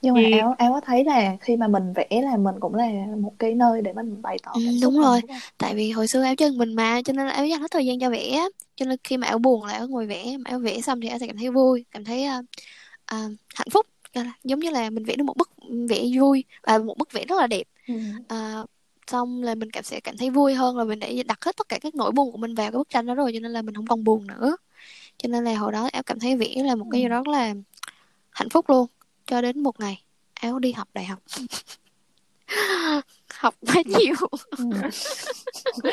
nhưng 0.01 0.13
mà 0.15 0.21
Vì- 0.21 0.32
áo 0.32 0.55
áo 0.57 0.73
có 0.73 0.82
thấy 0.82 1.03
là 1.03 1.38
khi 1.41 1.57
mà 1.57 1.67
mình 1.67 1.93
vẽ 1.95 2.07
là 2.23 2.38
mình 2.38 2.55
cũng 2.59 2.75
là 2.75 2.86
một 3.17 3.34
cái 3.39 3.55
nơi 3.55 3.82
để 3.82 3.93
mình 3.93 4.21
bày 4.21 4.38
tỏ 4.43 4.51
Ừ, 4.53 4.61
cảm 4.63 4.78
xúc 4.78 4.93
đúng 4.93 4.97
rồi. 4.99 5.21
đúng 5.28 5.39
tại 5.57 5.75
vì 5.75 5.91
hồi 5.91 6.07
xưa 6.07 6.23
áo 6.23 6.36
chân 6.36 6.57
mình 6.57 6.73
mà 6.75 7.01
cho 7.05 7.13
nên 7.13 7.25
là 7.28 7.32
áo 7.34 7.45
dành 7.45 7.61
hết 7.61 7.71
thời 7.71 7.86
gian 7.86 7.99
cho 7.99 8.09
vẽ 8.09 8.39
cho 8.75 8.86
nên 8.86 8.97
khi 9.03 9.17
mà 9.17 9.28
áo 9.28 9.38
buồn 9.39 9.63
là 9.65 9.73
áo 9.73 9.88
ngồi 9.88 10.05
vẽ 10.07 10.38
mà 10.38 10.49
áo 10.49 10.59
vẽ 10.59 10.82
xong 10.82 11.01
thì 11.01 11.07
áo 11.07 11.19
sẽ 11.19 11.28
cảm 11.28 11.38
thấy 11.38 11.49
vui 11.51 11.86
cảm 11.91 12.03
thấy 12.05 12.23
à, 12.23 12.41
à, 13.05 13.17
hạnh 13.55 13.67
phúc 13.71 13.86
giống 14.43 14.59
như 14.59 14.69
là 14.69 14.89
mình 14.89 15.05
vẽ 15.05 15.15
được 15.15 15.23
một 15.23 15.38
bức 15.38 15.49
vẽ 15.89 16.03
vui 16.19 16.43
và 16.63 16.78
một 16.78 16.97
bức 16.97 17.11
vẽ 17.13 17.25
rất 17.25 17.36
là 17.41 17.47
đẹp 17.47 17.63
Ừ. 17.88 17.93
à, 18.28 18.63
xong 19.07 19.43
là 19.43 19.55
mình 19.55 19.71
cảm 19.71 19.84
sẽ 19.84 19.99
cảm 19.99 20.17
thấy 20.17 20.30
vui 20.30 20.53
hơn 20.55 20.78
là 20.78 20.84
mình 20.84 20.99
đã 20.99 21.07
đặt 21.28 21.45
hết 21.45 21.57
tất 21.57 21.69
cả 21.69 21.80
các 21.82 21.95
nỗi 21.95 22.11
buồn 22.11 22.32
của 22.32 22.38
mình 22.38 22.55
vào 22.55 22.71
cái 22.71 22.78
bức 22.78 22.89
tranh 22.89 23.05
đó 23.05 23.15
rồi 23.15 23.32
cho 23.34 23.39
nên 23.39 23.51
là 23.53 23.61
mình 23.61 23.75
không 23.75 23.88
còn 23.88 24.03
buồn 24.03 24.28
nữa 24.28 24.57
cho 25.17 25.28
nên 25.30 25.43
là 25.43 25.55
hồi 25.55 25.71
đó 25.71 25.89
áo 25.93 26.03
cảm 26.03 26.19
thấy 26.19 26.38
vẽ 26.38 26.55
là 26.65 26.75
một 26.75 26.86
cái 26.91 27.01
gì 27.01 27.05
Ừ. 27.05 27.09
đó 27.09 27.17
rất 27.17 27.28
là 27.32 27.55
hạnh 28.32 28.49
phúc 28.49 28.69
luôn 28.69 28.88
cho 29.28 29.41
đến 29.41 29.63
một 29.63 29.80
ngày 29.80 30.03
áo 30.34 30.59
đi 30.59 30.71
học 30.71 30.88
đại 30.93 31.05
học. 31.05 31.19
Học 33.39 33.55
quá 33.67 33.82
nhiều. 33.86 34.15
Ừ. 34.57 34.65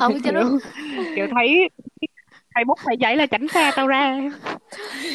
không 0.00 0.20
cho 0.24 0.32
nó 0.32 0.50
kiểu, 1.16 1.26
thấy 1.34 1.68
thấy 2.54 2.64
bút 2.64 2.78
phải 2.84 2.96
giấy 3.00 3.16
là 3.16 3.26
tránh 3.26 3.48
xa 3.48 3.72
tao 3.76 3.86
ra. 3.86 4.20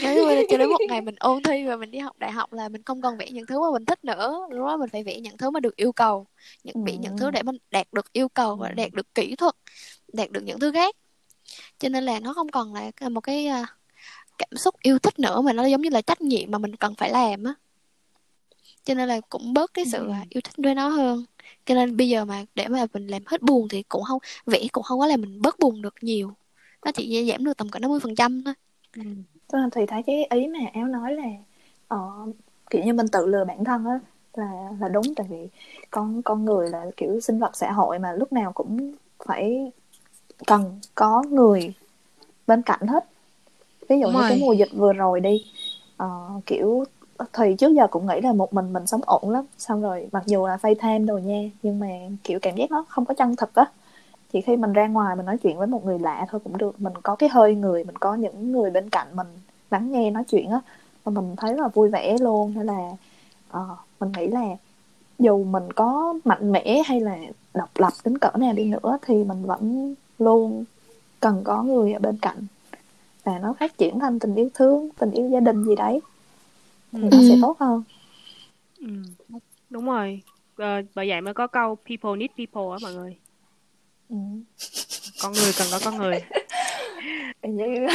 Là 0.01 0.41
cho 0.49 0.57
đến 0.57 0.69
một 0.69 0.77
ngày 0.89 1.01
mình 1.01 1.15
ôn 1.19 1.43
thi 1.43 1.65
và 1.67 1.75
mình 1.75 1.91
đi 1.91 1.99
học 1.99 2.15
đại 2.19 2.31
học 2.31 2.53
là 2.53 2.69
mình 2.69 2.83
không 2.83 3.01
còn 3.01 3.17
vẽ 3.17 3.29
những 3.31 3.45
thứ 3.45 3.59
mà 3.61 3.67
mình 3.73 3.85
thích 3.85 4.03
nữa. 4.03 4.47
Lúc 4.51 4.67
đó 4.67 4.77
mình 4.77 4.89
phải 4.89 5.03
vẽ 5.03 5.19
những 5.19 5.37
thứ 5.37 5.49
mà 5.49 5.59
được 5.59 5.75
yêu 5.75 5.91
cầu 5.91 6.27
những 6.63 6.83
vẽ 6.85 6.97
những 6.97 7.17
thứ 7.17 7.31
để 7.31 7.43
mình 7.43 7.57
đạt 7.71 7.87
được 7.93 8.13
yêu 8.13 8.29
cầu 8.29 8.55
và 8.55 8.67
Ừ. 8.67 8.73
đạt 8.73 8.91
được 8.93 9.15
kỹ 9.15 9.35
thuật 9.35 9.55
đạt 10.13 10.31
được 10.31 10.41
những 10.45 10.59
thứ 10.59 10.71
khác. 10.71 10.95
Cho 11.79 11.89
nên 11.89 12.03
là 12.03 12.19
nó 12.19 12.33
không 12.33 12.49
còn 12.49 12.73
là 12.73 13.09
một 13.09 13.21
cái 13.21 13.47
à, 13.47 13.65
cảm 14.37 14.49
xúc 14.55 14.75
yêu 14.81 14.99
thích 14.99 15.19
nữa 15.19 15.41
mà 15.41 15.53
nó 15.53 15.65
giống 15.65 15.81
như 15.81 15.89
là 15.89 16.01
trách 16.01 16.21
nhiệm 16.21 16.51
mà 16.51 16.57
mình 16.57 16.75
cần 16.75 16.95
phải 16.95 17.09
làm 17.09 17.43
á 17.43 17.53
cho 18.83 18.93
nên 18.93 19.09
là 19.09 19.21
cũng 19.29 19.53
bớt 19.53 19.73
cái 19.73 19.85
sự 19.85 20.07
Ừ. 20.07 20.15
yêu 20.29 20.41
thích 20.41 20.55
với 20.57 20.75
nó 20.75 20.89
hơn 20.89 21.25
cho 21.65 21.75
nên 21.75 21.97
bây 21.97 22.09
giờ 22.09 22.25
mà 22.25 22.45
để 22.55 22.67
mà 22.67 22.85
mình 22.93 23.07
làm 23.07 23.23
hết 23.25 23.41
buồn 23.41 23.67
thì 23.69 23.83
cũng 23.83 24.03
không 24.03 24.19
vẽ 24.45 24.59
cũng 24.71 24.83
không 24.83 24.99
có 24.99 25.07
làm 25.07 25.21
mình 25.21 25.41
bớt 25.41 25.59
buồn 25.59 25.81
được 25.81 25.95
nhiều 26.01 26.33
nó 26.85 26.91
chỉ 26.91 27.27
giảm 27.31 27.43
được 27.45 27.57
tầm 27.57 27.69
cỡ 27.69 27.79
50% 27.79 28.01
phần 28.01 28.15
trăm 28.15 28.43
thôi 28.45 28.53
ừ. 28.97 29.01
Là 29.53 29.69
thì 29.71 29.85
thấy 29.85 30.03
cái 30.07 30.23
ý 30.29 30.47
mà 30.47 30.59
áo 30.73 30.85
nói 30.87 31.13
là 31.15 31.23
ờ, 31.87 31.97
kiểu 32.69 32.83
như 32.83 32.93
mình 32.93 33.07
tự 33.11 33.25
lừa 33.27 33.45
bản 33.45 33.63
thân 33.63 33.85
á 33.85 33.99
là 34.33 34.69
là 34.79 34.87
đúng 34.89 35.15
tại 35.15 35.27
vì 35.29 35.47
con 35.91 36.21
con 36.23 36.45
người 36.45 36.69
là 36.69 36.85
kiểu 36.97 37.19
sinh 37.19 37.39
vật 37.39 37.55
xã 37.57 37.71
hội 37.71 37.99
mà 37.99 38.11
lúc 38.13 38.33
nào 38.33 38.51
cũng 38.51 38.91
phải 39.25 39.71
cần 40.47 40.79
có 40.95 41.23
người 41.31 41.73
bên 42.47 42.61
cạnh 42.63 42.87
hết 42.87 43.05
ví 43.89 43.99
dụ 44.01 44.09
Đúng 44.09 44.11
như 44.11 44.23
cái 44.27 44.37
rồi. 44.37 44.37
mùa 44.37 44.53
dịch 44.53 44.69
vừa 44.73 44.93
rồi 44.93 45.19
đi 45.21 45.45
ờ, 45.97 46.07
kiểu 46.45 46.85
thì 47.33 47.55
trước 47.55 47.73
giờ 47.73 47.87
cũng 47.87 48.05
nghĩ 48.07 48.21
là 48.21 48.33
một 48.33 48.53
mình 48.53 48.73
mình 48.73 48.87
sống 48.87 49.01
ổn 49.05 49.29
lắm. 49.29 49.45
Xong 49.57 49.81
rồi 49.81 50.09
mặc 50.11 50.23
dù 50.25 50.47
là 50.47 50.57
FaceTime 50.61 51.05
đồ 51.05 51.17
nha 51.17 51.41
nhưng 51.63 51.79
mà 51.79 51.87
kiểu 52.23 52.39
cảm 52.41 52.55
giác 52.55 52.71
nó 52.71 52.85
không 52.87 53.05
có 53.05 53.13
chân 53.13 53.35
thật 53.35 53.53
á. 53.53 53.65
Chỉ 54.33 54.41
khi 54.41 54.57
mình 54.57 54.73
ra 54.73 54.87
ngoài 54.87 55.15
mình 55.15 55.25
nói 55.25 55.37
chuyện 55.37 55.57
với 55.57 55.67
một 55.67 55.85
người 55.85 55.99
lạ 55.99 56.25
thôi 56.29 56.41
cũng 56.43 56.57
được. 56.57 56.81
Mình 56.81 56.93
có 57.03 57.15
cái 57.15 57.29
hơi 57.29 57.55
người 57.55 57.83
mình 57.83 57.95
có 57.95 58.15
những 58.15 58.51
người 58.51 58.71
bên 58.71 58.89
cạnh 58.89 59.07
mình 59.13 59.27
lắng 59.71 59.91
nghe 59.91 60.11
nói 60.11 60.23
chuyện 60.23 60.49
á. 60.49 60.59
Và 61.03 61.11
mình 61.11 61.35
thấy 61.35 61.53
là 61.53 61.67
vui 61.67 61.89
vẻ 61.89 62.17
luôn. 62.19 62.53
Hay 62.53 62.65
là 62.65 62.89
uh, 63.57 63.77
mình 63.99 64.11
nghĩ 64.17 64.27
là 64.27 64.45
dù 65.19 65.43
mình 65.43 65.73
có 65.73 66.13
mạnh 66.25 66.51
mẽ 66.51 66.81
hay 66.85 66.99
là 66.99 67.17
độc 67.53 67.69
lập 67.75 67.93
đến 68.05 68.17
cỡ 68.17 68.31
nào 68.37 68.53
đi 68.53 68.65
nữa 68.65 68.97
thì 69.01 69.23
mình 69.23 69.45
vẫn 69.45 69.95
luôn 70.19 70.63
cần 71.19 71.41
có 71.43 71.63
người 71.63 71.93
ở 71.93 71.99
bên 71.99 72.17
cạnh. 72.21 72.37
Và 73.23 73.39
nó 73.39 73.53
phát 73.59 73.77
triển 73.77 73.99
thành 73.99 74.19
tình 74.19 74.35
yêu 74.35 74.49
thương 74.53 74.89
tình 74.99 75.11
yêu 75.11 75.29
gia 75.29 75.39
đình 75.39 75.63
gì 75.63 75.75
đấy 75.75 76.01
thì 76.91 76.99
Ừ. 77.01 77.09
nó 77.11 77.21
sẽ 77.29 77.35
Ừ. 77.35 77.39
tốt 77.41 77.57
hơn 77.59 77.83
Ừ. 78.81 78.87
đúng 79.69 79.85
rồi 79.85 80.21
ờ, 80.55 80.81
bởi 80.95 81.09
vậy 81.09 81.21
mới 81.21 81.33
có 81.33 81.47
câu 81.47 81.75
people 81.75 82.17
need 82.17 82.31
people 82.37 82.71
á 82.73 82.79
mọi 82.81 82.93
người 82.93 83.15
ừ. 84.09 84.15
con 85.21 85.33
người 85.33 85.53
cần 85.53 85.67
có 85.71 85.79
con 85.85 85.97
người 85.97 86.21
như 87.43 87.87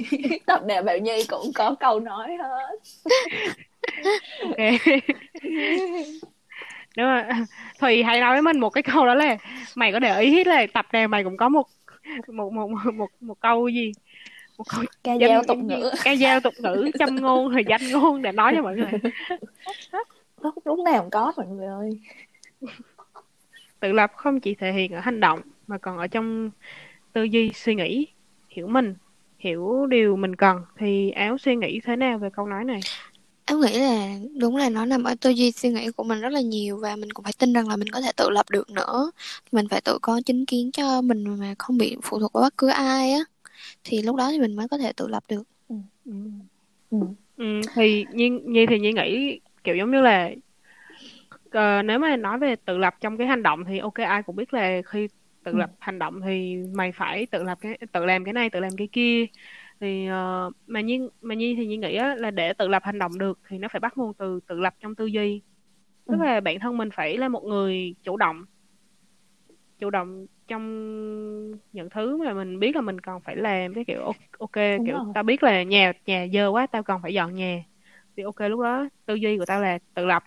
tập 0.46 0.62
nào 0.66 0.82
Bảo 0.82 0.98
Nhi 0.98 1.24
cũng 1.28 1.52
có 1.54 1.74
câu 1.80 2.00
nói 2.00 2.28
hết 2.28 2.44
ok 4.42 4.58
đúng 6.96 7.06
rồi 7.06 7.22
Thùy 7.78 8.02
hãy 8.02 8.20
nói 8.20 8.32
với 8.34 8.42
mình 8.42 8.60
một 8.60 8.70
cái 8.70 8.82
câu 8.82 9.06
đó 9.06 9.14
là 9.14 9.36
mày 9.76 9.92
có 9.92 9.98
để 9.98 10.20
ý 10.20 10.44
là 10.44 10.66
tập 10.74 10.86
nào 10.92 11.08
mày 11.08 11.24
cũng 11.24 11.36
có 11.36 11.48
một 11.48 11.66
một 12.28 12.52
một 12.52 12.68
một 12.70 12.92
một, 12.94 13.10
một 13.20 13.40
câu 13.40 13.68
gì 13.68 13.92
một 14.60 14.68
câu 14.68 14.84
ca 15.04 15.14
danh 15.14 15.30
dao 15.30 15.42
tục 15.48 15.58
ngữ. 15.58 15.90
ca 16.04 16.16
dao 16.16 16.40
tục 16.40 16.54
ngữ 16.58 16.90
châm 16.98 17.16
ngôn 17.16 17.48
rồi 17.48 17.64
danh 17.68 17.90
ngôn 17.92 18.22
để 18.22 18.32
nói 18.32 18.52
cho 18.56 18.62
mọi 18.62 18.76
người. 18.76 19.00
Lúc 20.40 20.54
lúc 20.64 20.78
nào 20.78 21.00
cũng 21.00 21.10
có 21.10 21.32
mọi 21.36 21.46
người 21.46 21.66
ơi. 21.66 21.90
Tự 23.80 23.92
lập 23.92 24.12
không 24.16 24.40
chỉ 24.40 24.54
thể 24.54 24.72
hiện 24.72 24.92
ở 24.92 25.00
hành 25.00 25.20
động 25.20 25.40
mà 25.66 25.78
còn 25.78 25.98
ở 25.98 26.06
trong 26.06 26.50
tư 27.12 27.22
duy 27.22 27.50
suy 27.54 27.74
nghĩ 27.74 28.06
hiểu 28.48 28.66
mình 28.66 28.94
hiểu 29.38 29.86
điều 29.86 30.16
mình 30.16 30.36
cần. 30.36 30.62
Thì 30.78 31.10
áo 31.10 31.38
suy 31.38 31.56
nghĩ 31.56 31.80
thế 31.84 31.96
nào 31.96 32.18
về 32.18 32.30
câu 32.30 32.46
nói 32.46 32.64
này? 32.64 32.80
Em 33.46 33.60
nghĩ 33.60 33.78
là 33.78 34.18
đúng 34.38 34.56
là 34.56 34.68
nó 34.68 34.84
nằm 34.84 35.04
ở 35.04 35.14
tư 35.20 35.30
duy 35.30 35.52
suy 35.52 35.68
nghĩ 35.68 35.90
của 35.90 36.04
mình 36.04 36.20
rất 36.20 36.28
là 36.28 36.40
nhiều 36.40 36.76
và 36.76 36.96
mình 36.96 37.12
cũng 37.12 37.24
phải 37.24 37.32
tin 37.38 37.52
rằng 37.52 37.68
là 37.68 37.76
mình 37.76 37.88
có 37.88 38.00
thể 38.00 38.12
tự 38.16 38.30
lập 38.30 38.50
được 38.50 38.70
nữa. 38.70 39.10
Mình 39.52 39.68
phải 39.68 39.80
tự 39.80 39.98
có 40.02 40.20
chính 40.26 40.46
kiến 40.46 40.72
cho 40.72 41.02
mình 41.02 41.24
mà 41.24 41.54
không 41.58 41.78
bị 41.78 41.96
phụ 42.02 42.18
thuộc 42.20 42.32
vào 42.32 42.42
bất 42.42 42.58
cứ 42.58 42.68
ai 42.68 43.12
á. 43.12 43.20
Thì 43.84 44.02
lúc 44.02 44.16
đó 44.16 44.28
thì 44.30 44.38
mình 44.38 44.56
mới 44.56 44.68
có 44.68 44.78
thể 44.78 44.92
tự 44.92 45.08
lập 45.08 45.24
được. 45.28 45.42
ừ. 45.68 45.74
ừ. 46.90 46.98
Ừ, 47.36 47.60
thì 47.74 48.06
Nhi, 48.14 48.30
Nhi 48.30 48.66
thì 48.66 48.78
Nhi 48.80 48.92
nghĩ 48.92 49.40
kiểu 49.64 49.76
giống 49.76 49.90
như 49.90 50.00
là 50.00 50.30
ờ, 51.50 51.82
nếu 51.82 51.98
mà 51.98 52.16
nói 52.16 52.38
về 52.38 52.56
tự 52.56 52.78
lập 52.78 52.94
trong 53.00 53.16
cái 53.18 53.26
hành 53.26 53.42
động 53.42 53.64
thì 53.64 53.78
ok 53.78 53.94
ai 53.94 54.22
cũng 54.22 54.36
biết 54.36 54.54
là 54.54 54.82
khi 54.86 55.08
tự 55.44 55.52
Ừ. 55.52 55.58
lập 55.58 55.70
hành 55.78 55.98
động 55.98 56.20
thì 56.24 56.56
mày 56.74 56.92
phải 56.92 57.26
tự 57.26 57.42
lập 57.42 57.58
cái 57.60 57.78
tự 57.92 58.04
làm 58.04 58.24
cái 58.24 58.32
này 58.32 58.50
tự 58.50 58.60
làm 58.60 58.70
cái 58.76 58.88
kia 58.92 59.26
thì 59.80 60.06
ờ, 60.06 60.50
mà 60.66 60.80
Nhi 60.80 61.00
mà 61.20 61.34
Nhi 61.34 61.54
thì 61.56 61.66
Nhi 61.66 61.76
nghĩ 61.76 61.94
á, 61.96 62.14
là 62.14 62.30
để 62.30 62.52
tự 62.52 62.68
lập 62.68 62.82
hành 62.84 62.98
động 62.98 63.18
được 63.18 63.38
thì 63.48 63.58
nó 63.58 63.68
phải 63.72 63.80
bắt 63.80 63.98
nguồn 63.98 64.14
từ 64.14 64.40
tự 64.48 64.60
lập 64.60 64.74
trong 64.80 64.94
tư 64.94 65.06
duy 65.06 65.42
tức 66.06 66.16
Ừ. 66.16 66.24
là 66.24 66.40
bản 66.40 66.60
thân 66.60 66.76
mình 66.76 66.88
phải 66.94 67.18
là 67.18 67.28
một 67.28 67.44
người 67.44 67.94
chủ 68.02 68.16
động 68.16 68.44
chủ 69.78 69.90
động 69.90 70.26
trong 70.50 70.64
những 71.72 71.90
thứ 71.90 72.16
mà 72.16 72.34
mình 72.34 72.58
biết 72.60 72.76
là 72.76 72.82
mình 72.82 73.00
cần 73.00 73.20
phải 73.24 73.36
làm 73.36 73.74
cái 73.74 73.84
kiểu 73.86 74.12
ok- 74.38 74.78
Đúng 74.78 74.86
kiểu 74.86 74.94
rồi. 74.98 75.12
tao 75.14 75.22
biết 75.24 75.42
là 75.42 75.62
nhà 75.62 75.92
nhà 76.06 76.26
dơ 76.34 76.48
quá 76.50 76.66
tao 76.66 76.82
cần 76.82 77.00
phải 77.02 77.14
dọn 77.14 77.34
nhà 77.34 77.64
thì 78.16 78.24
ok 78.24 78.40
lúc 78.40 78.60
đó 78.60 78.88
tư 79.06 79.14
duy 79.14 79.38
của 79.38 79.46
tao 79.46 79.62
là 79.62 79.78
tự 79.94 80.06
lập 80.06 80.24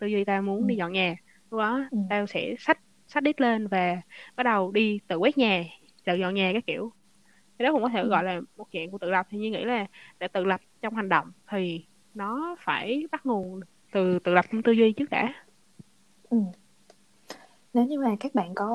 tư 0.00 0.06
duy 0.06 0.24
tao 0.24 0.42
muốn 0.42 0.62
Ừ. 0.62 0.66
đi 0.68 0.76
dọn 0.76 0.92
nhà 0.92 1.16
lúc 1.50 1.58
đó 1.60 1.80
Ừ. 1.90 1.98
tao 2.10 2.26
sẽ 2.26 2.54
xách 2.58 2.80
xách 3.08 3.22
đít 3.22 3.40
lên 3.40 3.68
và 3.68 3.96
bắt 4.36 4.42
đầu 4.44 4.72
đi 4.72 5.00
tự 5.08 5.16
quét 5.16 5.38
nhà 5.38 5.64
tự 6.06 6.14
dọn 6.14 6.34
nhà 6.34 6.52
cái 6.52 6.62
kiểu 6.66 6.92
thì 7.58 7.64
đó 7.64 7.72
cũng 7.72 7.82
có 7.82 7.88
thể 7.88 8.02
Ừ. 8.02 8.08
gọi 8.08 8.24
là 8.24 8.40
một 8.56 8.66
dạng 8.74 8.90
của 8.90 8.98
tự 8.98 9.10
lập 9.10 9.26
thì 9.30 9.38
như 9.38 9.50
nghĩ 9.50 9.64
là 9.64 9.86
để 10.20 10.28
tự 10.28 10.44
lập 10.44 10.60
trong 10.82 10.94
hành 10.96 11.10
động 11.10 11.32
thì 11.50 11.86
nó 12.14 12.56
phải 12.60 13.04
bắt 13.12 13.26
nguồn 13.26 13.60
từ 13.92 14.18
tự 14.18 14.34
lập 14.34 14.46
trong 14.52 14.62
tư 14.62 14.72
duy 14.72 14.92
trước 14.92 15.10
đã 15.10 15.34
Ừ. 16.30 16.36
Nếu 17.76 17.84
như 17.84 17.98
mà 17.98 18.16
các 18.20 18.34
bạn 18.34 18.54
có 18.54 18.68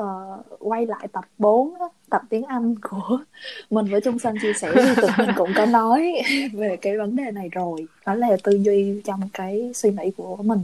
uh, 0.00 0.58
quay 0.58 0.86
lại 0.86 1.08
tập 1.12 1.24
4 1.38 1.74
tập 2.10 2.22
tiếng 2.28 2.44
Anh 2.44 2.74
của 2.78 3.18
mình 3.70 3.86
với 3.90 4.00
Trung 4.00 4.18
Sinh 4.18 4.34
chia 4.42 4.52
sẻ 4.52 4.72
thì 4.74 4.94
tụi 5.02 5.10
mình 5.18 5.30
cũng 5.36 5.52
có 5.56 5.66
nói 5.66 6.22
về 6.52 6.76
cái 6.76 6.98
vấn 6.98 7.16
đề 7.16 7.30
này 7.30 7.48
rồi. 7.48 7.86
Đó 8.06 8.14
là 8.14 8.36
tư 8.42 8.52
duy 8.52 9.00
trong 9.04 9.20
cái 9.32 9.72
suy 9.74 9.90
nghĩ 9.90 10.10
của 10.16 10.36
mình. 10.36 10.60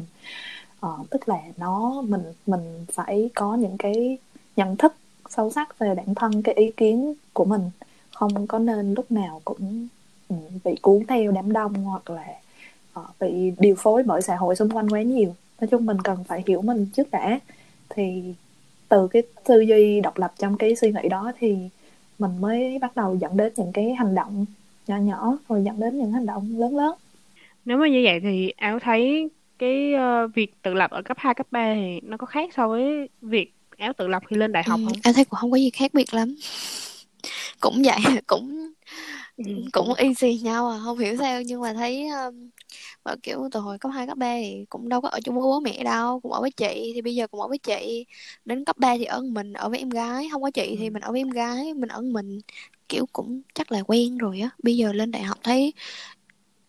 Uh, 0.87 1.11
tức 1.11 1.29
là 1.29 1.39
nó 1.57 2.03
mình 2.03 2.23
mình 2.47 2.87
phải 2.93 3.31
có 3.35 3.55
những 3.55 3.77
cái 3.79 4.19
nhận 4.57 4.77
thức 4.77 4.95
sâu 5.29 5.51
sắc 5.51 5.79
về 5.79 5.95
bản 5.95 6.15
thân 6.15 6.43
cái 6.43 6.55
ý 6.55 6.71
kiến 6.77 7.15
của 7.33 7.45
mình. 7.45 7.71
Không 8.15 8.47
có 8.47 8.59
nên 8.59 8.95
lúc 8.95 9.13
nào 9.13 9.41
cũng 9.45 9.89
ừ, 10.29 10.37
bị 10.65 10.75
cuốn 10.83 11.05
theo 11.09 11.33
đám 11.33 11.53
đông 11.53 11.75
hoặc 11.75 12.11
là 12.11 12.27
uh, 13.01 13.07
bị 13.21 13.53
điều 13.59 13.75
phối 13.79 14.03
bởi 14.03 14.23
xã 14.23 14.37
hội 14.37 14.57
xung 14.57 14.71
quanh 14.71 14.89
quá 14.89 15.03
nhiều 15.03 15.35
nói 15.63 15.69
chung 15.69 15.87
mình 15.87 15.97
cần 16.05 16.25
phải 16.25 16.45
hiểu 16.47 16.63
mình 16.63 16.87
trước 16.87 17.11
đã 17.11 17.39
thì 17.89 18.35
từ 18.89 19.09
cái 19.09 19.23
tư 19.45 19.61
duy 19.61 20.01
độc 20.01 20.19
lập 20.19 20.35
trong 20.39 20.59
cái 20.59 20.77
suy 20.77 20.93
nghĩ 20.93 21.09
đó 21.09 21.33
thì 21.39 21.57
mình 22.19 22.41
mới 22.41 22.79
bắt 22.79 22.97
đầu 22.97 23.15
dẫn 23.21 23.37
đến 23.37 23.53
những 23.57 23.73
cái 23.73 23.95
hành 23.95 24.15
động 24.15 24.47
nhỏ 24.87 24.97
nhỏ 24.97 25.39
rồi 25.49 25.63
dẫn 25.65 25.81
đến 25.81 25.99
những 25.99 26.13
hành 26.13 26.27
động 26.27 26.59
lớn 26.59 26.77
lớn 26.77 26.95
nếu 27.65 27.77
mà 27.79 27.89
như 27.89 28.01
vậy 28.05 28.21
thì 28.23 28.51
áo 28.57 28.79
thấy 28.79 29.31
cái 29.59 29.93
uh, 29.95 30.35
việc 30.35 30.63
tự 30.63 30.75
lập 30.75 30.91
ở 30.91 31.03
cấp 31.03 31.17
2, 31.21 31.35
cấp 31.35 31.47
3 31.51 31.75
thì 31.75 32.01
nó 32.03 32.17
có 32.17 32.27
khác 32.27 32.51
so 32.57 32.69
với 32.69 33.09
việc 33.21 33.55
áo 33.79 33.93
tự 33.93 34.09
lập 34.09 34.23
khi 34.27 34.37
lên 34.37 34.53
đại 34.53 34.63
học 34.67 34.81
ừ, 34.81 34.87
không? 34.87 35.01
Em 35.05 35.15
thấy 35.15 35.25
cũng 35.25 35.39
không 35.39 35.51
có 35.51 35.57
gì 35.57 35.71
khác 35.71 35.95
biệt 35.95 36.15
lắm. 36.15 36.35
Cũng 37.61 37.83
vậy, 37.85 37.99
cũng 38.27 38.73
ừ. 39.37 39.45
cũng 39.73 39.95
easy 39.95 40.39
nhau 40.39 40.69
à, 40.71 40.79
không 40.85 40.99
hiểu 40.99 41.17
sao 41.19 41.43
nhưng 41.43 41.61
mà 41.61 41.73
thấy 41.75 42.09
um, 42.09 42.51
và 43.05 43.17
kiểu 43.23 43.49
từ 43.53 43.61
hồi 43.61 43.79
cấp 43.79 43.93
2, 43.95 44.07
cấp 44.07 44.19
3 44.19 44.37
thì 44.37 44.67
cũng 44.71 44.89
đâu 44.89 45.01
có 45.01 45.09
ở 45.09 45.21
chung 45.25 45.35
với 45.35 45.43
bố 45.43 45.61
mẹ 45.61 45.85
đâu, 45.85 46.21
cũng 46.21 46.33
ở 46.33 46.41
với 46.41 46.51
chị 46.51 46.93
thì 46.95 47.03
bây 47.03 47.15
giờ 47.15 47.27
cũng 47.27 47.41
ở 47.41 47.49
với 47.49 47.59
chị. 47.59 48.07
Đến 48.45 48.65
cấp 48.65 48.79
3 48.79 48.97
thì 48.99 49.05
ở 49.05 49.23
mình, 49.23 49.53
ở 49.53 49.69
với 49.69 49.79
em 49.79 49.91
gái, 49.91 50.29
không 50.33 50.43
có 50.43 50.51
chị 50.51 50.77
thì 50.79 50.87
ừ. 50.87 50.91
mình 50.91 51.03
ở 51.03 51.13
với 51.13 51.21
em 51.21 51.31
gái, 51.31 51.75
mình 51.75 51.89
ở 51.89 52.01
mình 52.03 52.41
kiểu 52.89 53.07
cũng 53.13 53.43
chắc 53.55 53.73
là 53.73 53.83
quen 53.87 54.19
rồi 54.19 54.41
á. 54.41 54.51
Bây 54.63 54.77
giờ 54.77 54.93
lên 54.93 55.11
đại 55.11 55.23
học 55.23 55.39
thấy 55.43 55.73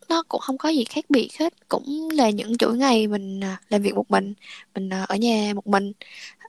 nó 0.09 0.23
cũng 0.29 0.41
không 0.41 0.57
có 0.57 0.69
gì 0.69 0.83
khác 0.85 1.05
biệt 1.09 1.29
hết 1.39 1.69
cũng 1.69 2.09
là 2.13 2.29
những 2.29 2.57
chuỗi 2.57 2.77
ngày 2.77 3.07
mình 3.07 3.39
à, 3.43 3.61
làm 3.69 3.81
việc 3.81 3.95
một 3.95 4.11
mình 4.11 4.33
mình 4.75 4.89
à, 4.93 5.03
ở 5.03 5.15
nhà 5.15 5.51
một 5.55 5.67
mình 5.67 5.91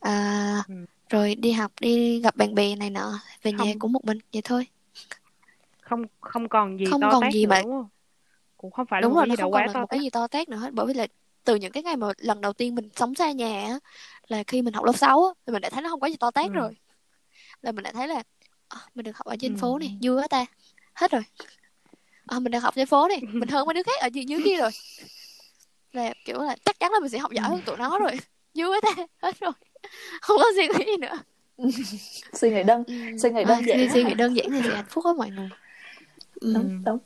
à, 0.01 0.65
ừ. 0.69 0.75
rồi 1.11 1.35
đi 1.35 1.53
học 1.53 1.73
đi 1.81 2.21
gặp 2.21 2.37
bạn 2.37 2.55
bè 2.55 2.77
này 2.77 2.91
nọ 2.91 3.21
về 3.43 3.53
không. 3.53 3.67
nhà 3.67 3.75
cũng 3.79 3.93
một 3.93 4.05
mình 4.05 4.19
vậy 4.33 4.43
thôi 4.45 4.67
không 5.85 6.03
không 6.21 6.49
còn 6.49 6.79
gì 6.79 6.85
không 6.91 7.01
to 7.01 7.11
còn 7.11 7.23
tát 7.23 7.33
gì 7.33 7.47
mà 7.47 7.63
đúng 7.63 7.73
không? 7.73 7.89
cũng 8.65 8.71
không 8.71 8.87
phải 8.87 9.03
đúng 9.03 9.15
rồi 9.15 9.27
nó 9.27 9.35
không 9.39 9.53
còn 9.53 9.67
là 9.67 9.81
một 9.81 9.87
cái 9.91 10.01
gì 10.01 10.11
to 10.11 10.27
tát 10.27 10.49
nữa 10.49 10.57
hết. 10.57 10.73
Bởi 10.73 10.87
vì 10.87 10.95
là 10.95 11.07
từ 11.45 11.55
những 11.55 11.73
cái 11.73 11.83
ngày 11.83 11.97
mà 11.97 12.09
lần 12.19 12.41
đầu 12.41 12.53
tiên 12.53 12.75
mình 12.75 12.89
sống 12.97 13.15
xa 13.15 13.33
nhà 13.33 13.63
á, 13.67 13.79
là 14.29 14.43
khi 14.43 14.63
mình 14.63 14.75
học 14.75 14.85
lớp 14.85 14.93
6 14.97 15.25
á, 15.25 15.31
thì 15.47 15.53
mình 15.53 15.63
đã 15.63 15.71
thấy 15.71 15.83
nó 15.83 15.89
không 15.89 16.01
có 16.01 16.07
gì 16.07 16.17
to 16.17 16.31
tát 16.31 16.47
ừ. 16.47 16.53
rồi. 16.53 16.77
Là 17.63 17.73
mình 17.73 17.83
đã 17.83 17.93
thấy 17.93 18.09
là 18.09 18.23
à, 18.69 18.79
mình 18.95 19.05
được 19.05 19.17
học 19.17 19.27
ở 19.27 19.37
trên 19.41 19.55
ừ. 19.55 19.59
phố 19.61 19.79
này 19.79 19.99
vui 20.03 20.21
quá 20.21 20.27
ta. 20.29 20.47
Hết 20.95 21.11
rồi. 21.11 21.23
À, 22.27 22.39
mình 22.39 22.53
đang 22.53 22.61
học 22.61 22.75
trên 22.75 22.87
phố 22.87 23.09
này 23.09 23.21
mình 23.33 23.49
hơn 23.49 23.67
mấy 23.67 23.75
đứa 23.75 23.83
khác 23.83 24.01
ở 24.01 24.09
dưới, 24.13 24.25
dưới 24.25 24.41
kia 24.45 24.57
rồi. 24.57 24.71
Là 25.93 26.13
kiểu 26.25 26.41
là 26.41 26.57
chắc 26.65 26.81
chắn 26.81 26.93
là 26.93 27.01
mình 27.01 27.11
sẽ 27.11 27.19
học 27.19 27.33
giỏi 27.33 27.49
hơn 27.49 27.61
tụi 27.67 27.77
nó 27.77 27.99
rồi. 27.99 28.13
Vui 28.55 28.69
quá 28.69 28.81
ta. 28.83 29.05
Hết 29.23 29.41
rồi. 29.41 29.53
Không 30.21 30.37
có 30.37 30.45
suy 30.57 30.69
nghĩ 30.69 30.85
gì 30.87 30.97
nữa. 30.97 31.19
Suy 32.33 32.51
nghĩ 32.51 32.63
đơn 32.63 32.85
ừ. 32.87 32.95
suy 33.23 33.31
nghĩ 33.31 33.45
đơn 33.45 33.59
à, 33.59 33.67
giản. 33.67 33.89
suy 33.93 34.05
nghĩ 34.05 34.15
đơn 34.15 34.37
giản 34.37 34.51
thì 34.51 34.61
sẽ 34.65 34.77
hạnh 34.77 34.87
phúc 34.89 35.05
hết 35.05 35.17
mọi 35.17 35.31
người 35.31 35.49
ừ. 36.41 36.53
đúng 36.55 36.83
đúng. 36.85 36.99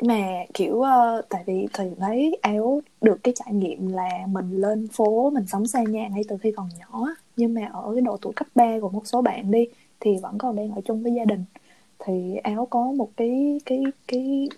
Mà 0.00 0.44
kiểu 0.54 0.74
uh, 0.74 1.24
tại 1.28 1.42
vì 1.46 1.66
thì 1.72 1.84
thấy 1.98 2.38
éo 2.42 2.80
được 3.00 3.18
cái 3.22 3.34
trải 3.36 3.54
nghiệm 3.54 3.88
là 3.88 4.08
mình 4.28 4.60
lên 4.60 4.88
phố 4.88 5.30
mình 5.30 5.46
sống 5.46 5.66
xa 5.66 5.82
nhà 5.82 6.08
ngay 6.08 6.22
từ 6.28 6.36
khi 6.42 6.52
còn 6.56 6.68
nhỏ 6.78 7.06
nhưng 7.36 7.54
mà 7.54 7.70
ở 7.72 7.90
cái 7.94 8.00
độ 8.00 8.16
tuổi 8.16 8.32
cấp 8.36 8.46
3 8.54 8.78
của 8.80 8.88
một 8.88 9.06
số 9.06 9.22
bạn 9.22 9.50
đi 9.50 9.66
thì 10.00 10.10
vẫn 10.22 10.38
còn 10.38 10.56
đang 10.56 10.70
ở 10.74 10.80
chung 10.84 11.02
với 11.02 11.12
gia 11.14 11.24
đình. 11.24 11.44
Thì 12.04 12.36
áo 12.42 12.66
có 12.70 12.92
một 12.92 13.10
cái 13.16 13.60
cái 13.66 13.82
cái 14.08 14.48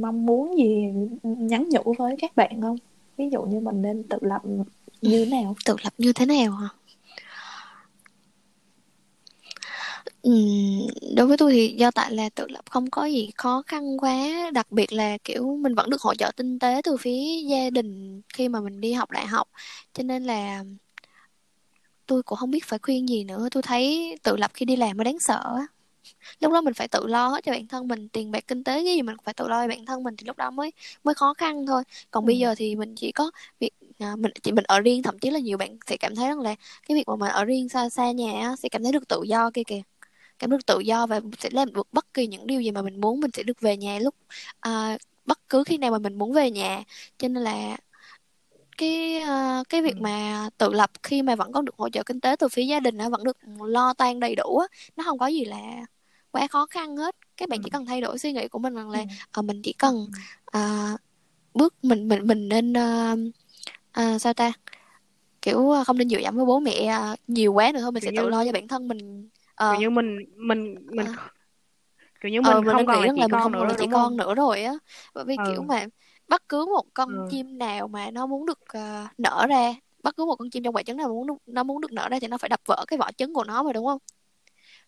mong 0.00 0.26
muốn 0.26 0.58
gì 0.58 0.92
nhắn 1.22 1.68
nhủ 1.70 1.94
với 1.98 2.16
các 2.20 2.36
bạn 2.36 2.60
không? 2.60 2.76
Ví 3.16 3.30
dụ 3.30 3.42
như 3.42 3.60
mình 3.60 3.82
nên 3.82 4.02
tự 4.02 4.18
lập 4.20 4.42
như 5.02 5.24
thế 5.24 5.30
nào? 5.30 5.54
Tự 5.66 5.76
lập 5.84 5.92
như 5.98 6.12
thế 6.12 6.26
nào 6.26 6.52
hả 6.52 6.68
Ừ, 10.22 10.30
đối 11.16 11.26
với 11.26 11.36
tôi 11.36 11.52
thì 11.52 11.74
do 11.78 11.90
tại 11.90 12.12
là 12.12 12.28
tự 12.34 12.46
lập 12.48 12.64
không 12.70 12.90
có 12.90 13.04
gì 13.04 13.30
khó 13.36 13.62
khăn 13.66 13.98
quá 13.98 14.14
đặc 14.54 14.70
biệt 14.72 14.92
là 14.92 15.18
kiểu 15.24 15.56
mình 15.56 15.74
vẫn 15.74 15.90
được 15.90 16.02
hỗ 16.02 16.14
trợ 16.14 16.30
kinh 16.36 16.58
tế 16.58 16.80
từ 16.84 16.96
phía 16.96 17.40
gia 17.48 17.70
đình 17.70 18.22
khi 18.34 18.48
mà 18.48 18.60
mình 18.60 18.80
đi 18.80 18.92
học 18.92 19.10
đại 19.10 19.26
học. 19.26 19.48
Cho 19.94 20.02
nên 20.02 20.24
là 20.24 20.64
tôi 22.06 22.22
cũng 22.22 22.38
không 22.38 22.50
biết 22.50 22.64
phải 22.64 22.78
khuyên 22.82 23.08
gì 23.08 23.24
nữa. 23.24 23.48
Tôi 23.50 23.62
thấy 23.62 24.14
tự 24.22 24.36
lập 24.36 24.50
khi 24.54 24.64
đi 24.66 24.76
làm 24.76 24.96
mới 24.96 25.04
đáng 25.04 25.18
sợ 25.20 25.42
á. 25.56 25.66
Lúc 26.40 26.52
đó 26.52 26.60
mình 26.60 26.74
phải 26.74 26.88
tự 26.88 27.06
lo 27.08 27.28
hết 27.28 27.44
cho 27.44 27.52
bản 27.52 27.68
thân 27.68 27.88
mình 27.88 28.08
tiền 28.10 28.30
bạc 28.32 28.44
kinh 28.48 28.64
tế 28.64 28.74
cái 28.74 28.96
gì 28.96 29.02
mình 29.02 29.16
phải 29.24 29.34
tự 29.34 29.48
lo 29.48 29.64
cho 29.64 29.68
bản 29.68 29.86
thân 29.86 30.02
mình 30.04 30.16
thì 30.18 30.26
lúc 30.26 30.36
đó 30.38 30.50
mới 30.50 30.72
mới 31.04 31.14
khó 31.14 31.34
khăn 31.34 31.66
thôi. 31.66 31.82
Còn 32.10 32.24
ừ. 32.24 32.26
bây 32.26 32.38
giờ 32.38 32.54
thì 32.58 32.76
mình 32.76 32.94
chỉ 32.96 33.12
có 33.12 33.30
việc 33.60 33.70
à, 33.98 34.16
mình 34.16 34.32
chỉ 34.42 34.52
mình 34.52 34.64
ở 34.68 34.80
riêng 34.80 35.02
thậm 35.02 35.18
chí 35.18 35.30
là 35.30 35.38
nhiều 35.40 35.58
bạn 35.58 35.78
sẽ 35.86 35.96
cảm 35.96 36.16
thấy 36.16 36.28
rằng 36.28 36.40
là 36.40 36.54
cái 36.88 36.96
việc 36.96 37.08
mà 37.08 37.16
mình 37.16 37.30
ở 37.30 37.44
riêng 37.44 37.68
xa 37.68 37.88
xa 37.90 38.12
nhà 38.12 38.42
á, 38.48 38.56
sẽ 38.56 38.68
cảm 38.68 38.82
thấy 38.82 38.92
được 38.92 39.08
tự 39.08 39.22
do 39.28 39.50
kia 39.54 39.62
kìa 39.66 39.82
cảm 40.40 40.50
được 40.50 40.66
tự 40.66 40.80
do 40.80 41.06
và 41.06 41.20
sẽ 41.38 41.48
làm 41.52 41.72
được 41.72 41.88
bất 41.92 42.14
kỳ 42.14 42.26
những 42.26 42.46
điều 42.46 42.60
gì 42.60 42.70
mà 42.70 42.82
mình 42.82 43.00
muốn 43.00 43.20
mình 43.20 43.30
sẽ 43.34 43.42
được 43.42 43.60
về 43.60 43.76
nhà 43.76 43.98
lúc 43.98 44.14
à, 44.60 44.98
bất 45.26 45.48
cứ 45.48 45.64
khi 45.64 45.78
nào 45.78 45.90
mà 45.90 45.98
mình 45.98 46.18
muốn 46.18 46.32
về 46.32 46.50
nhà. 46.50 46.82
Cho 47.18 47.28
nên 47.28 47.42
là 47.42 47.76
cái 48.78 49.22
uh, 49.22 49.68
cái 49.68 49.82
việc 49.82 49.96
ừ. 49.96 50.00
mà 50.00 50.48
tự 50.58 50.72
lập 50.72 50.90
khi 51.02 51.22
mà 51.22 51.34
vẫn 51.36 51.52
có 51.52 51.62
được 51.62 51.74
hỗ 51.76 51.88
trợ 51.88 52.02
kinh 52.02 52.20
tế 52.20 52.36
từ 52.36 52.48
phía 52.48 52.62
gia 52.62 52.80
đình 52.80 52.96
nó 52.96 53.10
vẫn 53.10 53.24
được 53.24 53.36
lo 53.60 53.94
toan 53.94 54.20
đầy 54.20 54.34
đủ 54.34 54.58
á 54.58 54.66
nó 54.96 55.04
không 55.04 55.18
có 55.18 55.26
gì 55.26 55.44
là 55.44 55.60
quá 56.30 56.46
khó 56.46 56.66
khăn 56.66 56.96
hết. 56.96 57.16
Các 57.36 57.48
bạn 57.48 57.60
chỉ 57.62 57.70
ừ. 57.70 57.72
cần 57.72 57.86
thay 57.86 58.00
đổi 58.00 58.18
suy 58.18 58.32
nghĩ 58.32 58.48
của 58.48 58.58
mình 58.58 58.74
rằng 58.74 58.90
là 58.90 59.04
uh, 59.38 59.44
mình 59.44 59.62
chỉ 59.62 59.72
cần 59.72 60.06
uh, 60.56 61.00
bước 61.54 61.74
mình 61.82 62.08
mình 62.08 62.26
mình 62.26 62.48
nên 62.48 62.72
uh, 62.72 63.18
uh, 64.00 64.20
sao 64.20 64.34
ta? 64.34 64.52
Kiểu 65.42 65.72
không 65.86 65.98
nên 65.98 66.08
dựa 66.08 66.18
dẫm 66.18 66.36
với 66.36 66.44
bố 66.44 66.60
mẹ 66.60 66.96
uh, 67.12 67.18
nhiều 67.28 67.52
quá 67.52 67.72
nữa 67.72 67.80
thôi 67.80 67.92
mình 67.92 68.02
kiểu 68.02 68.08
sẽ 68.10 68.12
như, 68.12 68.22
tự 68.22 68.28
lo 68.28 68.44
cho 68.44 68.52
bản 68.52 68.68
thân 68.68 68.88
mình 68.88 69.28
uh, 69.64 69.78
kiểu 69.78 69.80
như 69.80 69.90
mình 69.90 70.18
mình 70.36 70.74
mình 70.90 71.06
uh, 71.10 71.16
kiểu 72.20 72.32
như 72.32 72.40
mình 72.40 72.56
uh, 72.58 72.66
không 72.66 72.86
còn 72.86 73.00
là 73.02 73.12
chỉ 73.14 73.20
là 73.20 73.26
con 73.30 73.42
không 73.42 73.52
nữa, 73.52 73.64
là 73.64 73.74
chỉ 73.78 73.86
con 73.92 74.16
nữa 74.16 74.34
rồi 74.34 74.62
á 74.62 74.72
bởi 75.14 75.24
vì 75.24 75.36
ừ. 75.36 75.44
kiểu 75.46 75.62
mà 75.62 75.86
bất 76.28 76.48
cứ 76.48 76.66
một 76.66 76.84
con 76.94 77.08
ừ. 77.08 77.28
chim 77.30 77.58
nào 77.58 77.88
mà 77.88 78.10
nó 78.10 78.26
muốn 78.26 78.46
được 78.46 78.60
uh, 78.78 79.08
nở 79.18 79.46
ra 79.48 79.74
bất 80.02 80.16
cứ 80.16 80.24
một 80.24 80.36
con 80.36 80.50
chim 80.50 80.62
trong 80.62 80.76
quả 80.76 80.82
trứng 80.82 80.96
nào 80.96 81.08
muốn 81.08 81.38
nó 81.46 81.62
muốn 81.62 81.80
được 81.80 81.92
nở 81.92 82.08
ra 82.08 82.18
thì 82.20 82.28
nó 82.28 82.38
phải 82.38 82.48
đập 82.48 82.60
vỡ 82.66 82.84
cái 82.86 82.98
vỏ 82.98 83.10
trứng 83.16 83.34
của 83.34 83.44
nó 83.44 83.62
mà 83.62 83.72
đúng 83.72 83.86
không 83.86 83.98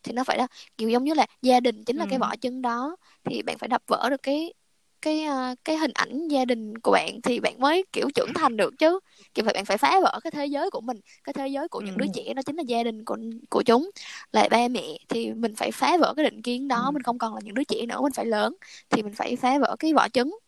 thì 0.02 0.12
nó 0.12 0.24
phải 0.24 0.38
là 0.38 0.46
kiểu 0.78 0.88
giống 0.88 1.04
như 1.04 1.14
là 1.14 1.26
gia 1.42 1.60
đình 1.60 1.84
chính 1.84 1.96
là 1.96 2.04
ừ. 2.04 2.08
cái 2.10 2.18
vỏ 2.18 2.36
trứng 2.40 2.62
đó 2.62 2.96
thì 3.24 3.42
bạn 3.42 3.58
phải 3.58 3.68
đập 3.68 3.82
vỡ 3.86 4.10
được 4.10 4.22
cái 4.22 4.54
cái 5.02 5.26
uh, 5.28 5.58
cái 5.64 5.76
hình 5.76 5.90
ảnh 5.94 6.28
gia 6.28 6.44
đình 6.44 6.78
của 6.78 6.92
bạn 6.92 7.20
thì 7.22 7.40
bạn 7.40 7.60
mới 7.60 7.84
kiểu 7.92 8.10
trưởng 8.14 8.34
thành 8.34 8.56
được 8.56 8.78
chứ. 8.78 9.00
Kiểu 9.34 9.44
vậy 9.44 9.54
bạn 9.54 9.64
phải 9.64 9.78
phá 9.78 10.00
vỡ 10.02 10.20
cái 10.24 10.30
thế 10.30 10.46
giới 10.46 10.70
của 10.70 10.80
mình 10.80 11.00
cái 11.24 11.32
thế 11.32 11.48
giới 11.48 11.68
của 11.68 11.80
những 11.80 11.98
đứa 11.98 12.06
trẻ 12.14 12.34
đó 12.34 12.42
chính 12.42 12.56
là 12.56 12.62
gia 12.66 12.82
đình 12.82 13.04
của 13.04 13.16
của 13.50 13.62
chúng. 13.62 13.90
Là 14.32 14.48
ba 14.50 14.68
mẹ 14.68 14.98
thì 15.08 15.32
mình 15.32 15.54
phải 15.54 15.70
phá 15.70 15.96
vỡ 16.00 16.14
cái 16.16 16.24
định 16.24 16.42
kiến 16.42 16.68
đó 16.68 16.90
mình 16.90 17.02
không 17.02 17.18
còn 17.18 17.34
là 17.34 17.40
những 17.44 17.54
đứa 17.54 17.64
trẻ 17.64 17.86
nữa 17.86 18.00
mình 18.02 18.12
phải 18.12 18.26
lớn 18.26 18.54
thì 18.90 19.02
mình 19.02 19.14
phải 19.14 19.36
phá 19.36 19.58
vỡ 19.58 19.76
cái 19.78 19.94
vỏ 19.94 20.08
trứng. 20.08 20.38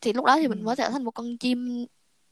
Thì 0.00 0.12
lúc 0.12 0.24
đó 0.24 0.36
thì 0.36 0.48
mình 0.48 0.64
mới 0.64 0.76
trở 0.76 0.90
thành 0.90 1.04
một 1.04 1.10
con 1.10 1.36
chim 1.36 1.86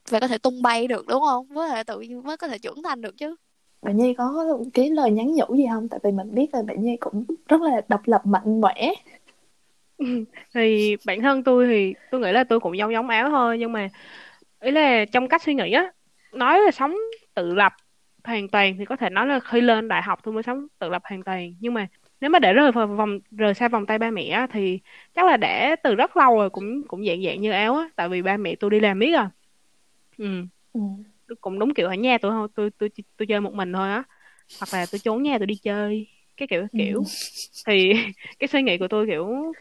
và 0.08 0.20
có 0.20 0.28
thể 0.28 0.38
tung 0.38 0.62
bay 0.62 0.86
được 0.86 1.06
đúng 1.06 1.22
không? 1.22 1.46
Mới 1.48 1.70
thể 1.70 1.84
tự 1.84 2.02
mới 2.24 2.36
có 2.36 2.48
thể 2.48 2.58
trưởng 2.58 2.82
thành 2.82 3.00
được 3.00 3.16
chứ. 3.18 3.36
Bạn 3.82 3.96
Nhi 3.96 4.14
có 4.18 4.46
cái 4.74 4.90
lời 4.90 5.10
nhắn 5.10 5.34
nhủ 5.34 5.56
gì 5.56 5.64
không? 5.70 5.88
Tại 5.88 6.00
vì 6.02 6.10
mình 6.10 6.34
biết 6.34 6.54
là 6.54 6.62
bạn 6.62 6.84
Nhi 6.84 6.96
cũng 7.00 7.24
rất 7.48 7.60
là 7.60 7.80
độc 7.88 8.00
lập 8.04 8.20
mạnh 8.24 8.60
mẽ 8.60 8.94
thì 10.54 10.96
bản 11.06 11.22
thân 11.22 11.44
tôi 11.44 11.66
thì 11.66 11.94
tôi 12.10 12.20
nghĩ 12.20 12.32
là 12.32 12.44
tôi 12.44 12.60
cũng 12.60 12.78
giống 12.78 12.92
giống 12.92 13.08
áo 13.08 13.30
thôi 13.30 13.58
nhưng 13.58 13.72
mà 13.72 13.88
ý 14.60 14.70
là 14.70 15.04
trong 15.12 15.28
cách 15.28 15.42
suy 15.42 15.54
nghĩ 15.54 15.72
á 15.72 15.92
nói 16.32 16.60
là 16.60 16.70
sống 16.70 16.94
tự 17.34 17.54
lập 17.54 17.72
hoàn 18.24 18.48
toàn 18.48 18.76
thì 18.78 18.84
có 18.84 18.96
thể 18.96 19.10
nói 19.10 19.26
là 19.26 19.40
khi 19.40 19.60
lên 19.60 19.88
đại 19.88 20.02
học 20.02 20.20
tôi 20.22 20.34
mới 20.34 20.42
sống 20.42 20.66
tự 20.78 20.88
lập 20.88 21.02
hoàn 21.04 21.22
toàn 21.24 21.54
nhưng 21.60 21.74
mà 21.74 21.86
nếu 22.20 22.30
mà 22.30 22.38
để 22.38 22.52
rời 22.52 22.72
vòng 22.72 23.18
rời 23.30 23.54
xa 23.54 23.68
vòng 23.68 23.86
tay 23.86 23.98
ba 23.98 24.10
mẹ 24.10 24.28
á, 24.28 24.46
thì 24.52 24.80
chắc 25.14 25.26
là 25.26 25.36
để 25.36 25.76
từ 25.82 25.94
rất 25.94 26.16
lâu 26.16 26.36
rồi 26.36 26.50
cũng 26.50 26.82
cũng 26.88 27.06
dạng 27.06 27.22
dạng 27.24 27.40
như 27.40 27.50
áo 27.50 27.76
á 27.76 27.88
tại 27.96 28.08
vì 28.08 28.22
ba 28.22 28.36
mẹ 28.36 28.54
tôi 28.60 28.70
đi 28.70 28.80
làm 28.80 28.98
biết 28.98 29.14
à 29.14 29.30
ừ. 30.18 30.24
ừ. 30.72 30.80
cũng 31.40 31.58
đúng 31.58 31.74
kiểu 31.74 31.88
ở 31.88 31.94
nhà 31.94 32.18
tôi 32.22 32.48
tôi 32.54 32.70
tôi 32.70 32.90
tôi, 32.96 33.04
tôi 33.16 33.26
chơi 33.26 33.40
một 33.40 33.54
mình 33.54 33.72
thôi 33.72 33.88
á 33.88 34.04
hoặc 34.60 34.74
là 34.74 34.86
tôi 34.92 34.98
trốn 34.98 35.22
nhà 35.22 35.38
tôi 35.38 35.46
đi 35.46 35.54
chơi 35.62 36.06
cái 36.36 36.48
kiểu 36.48 36.66
kiểu 36.76 36.98
ừ. 36.98 37.04
thì 37.66 37.92
cái 38.38 38.48
suy 38.48 38.62
nghĩ 38.62 38.78
của 38.78 38.88
tôi 38.88 39.06
kiểu 39.06 39.52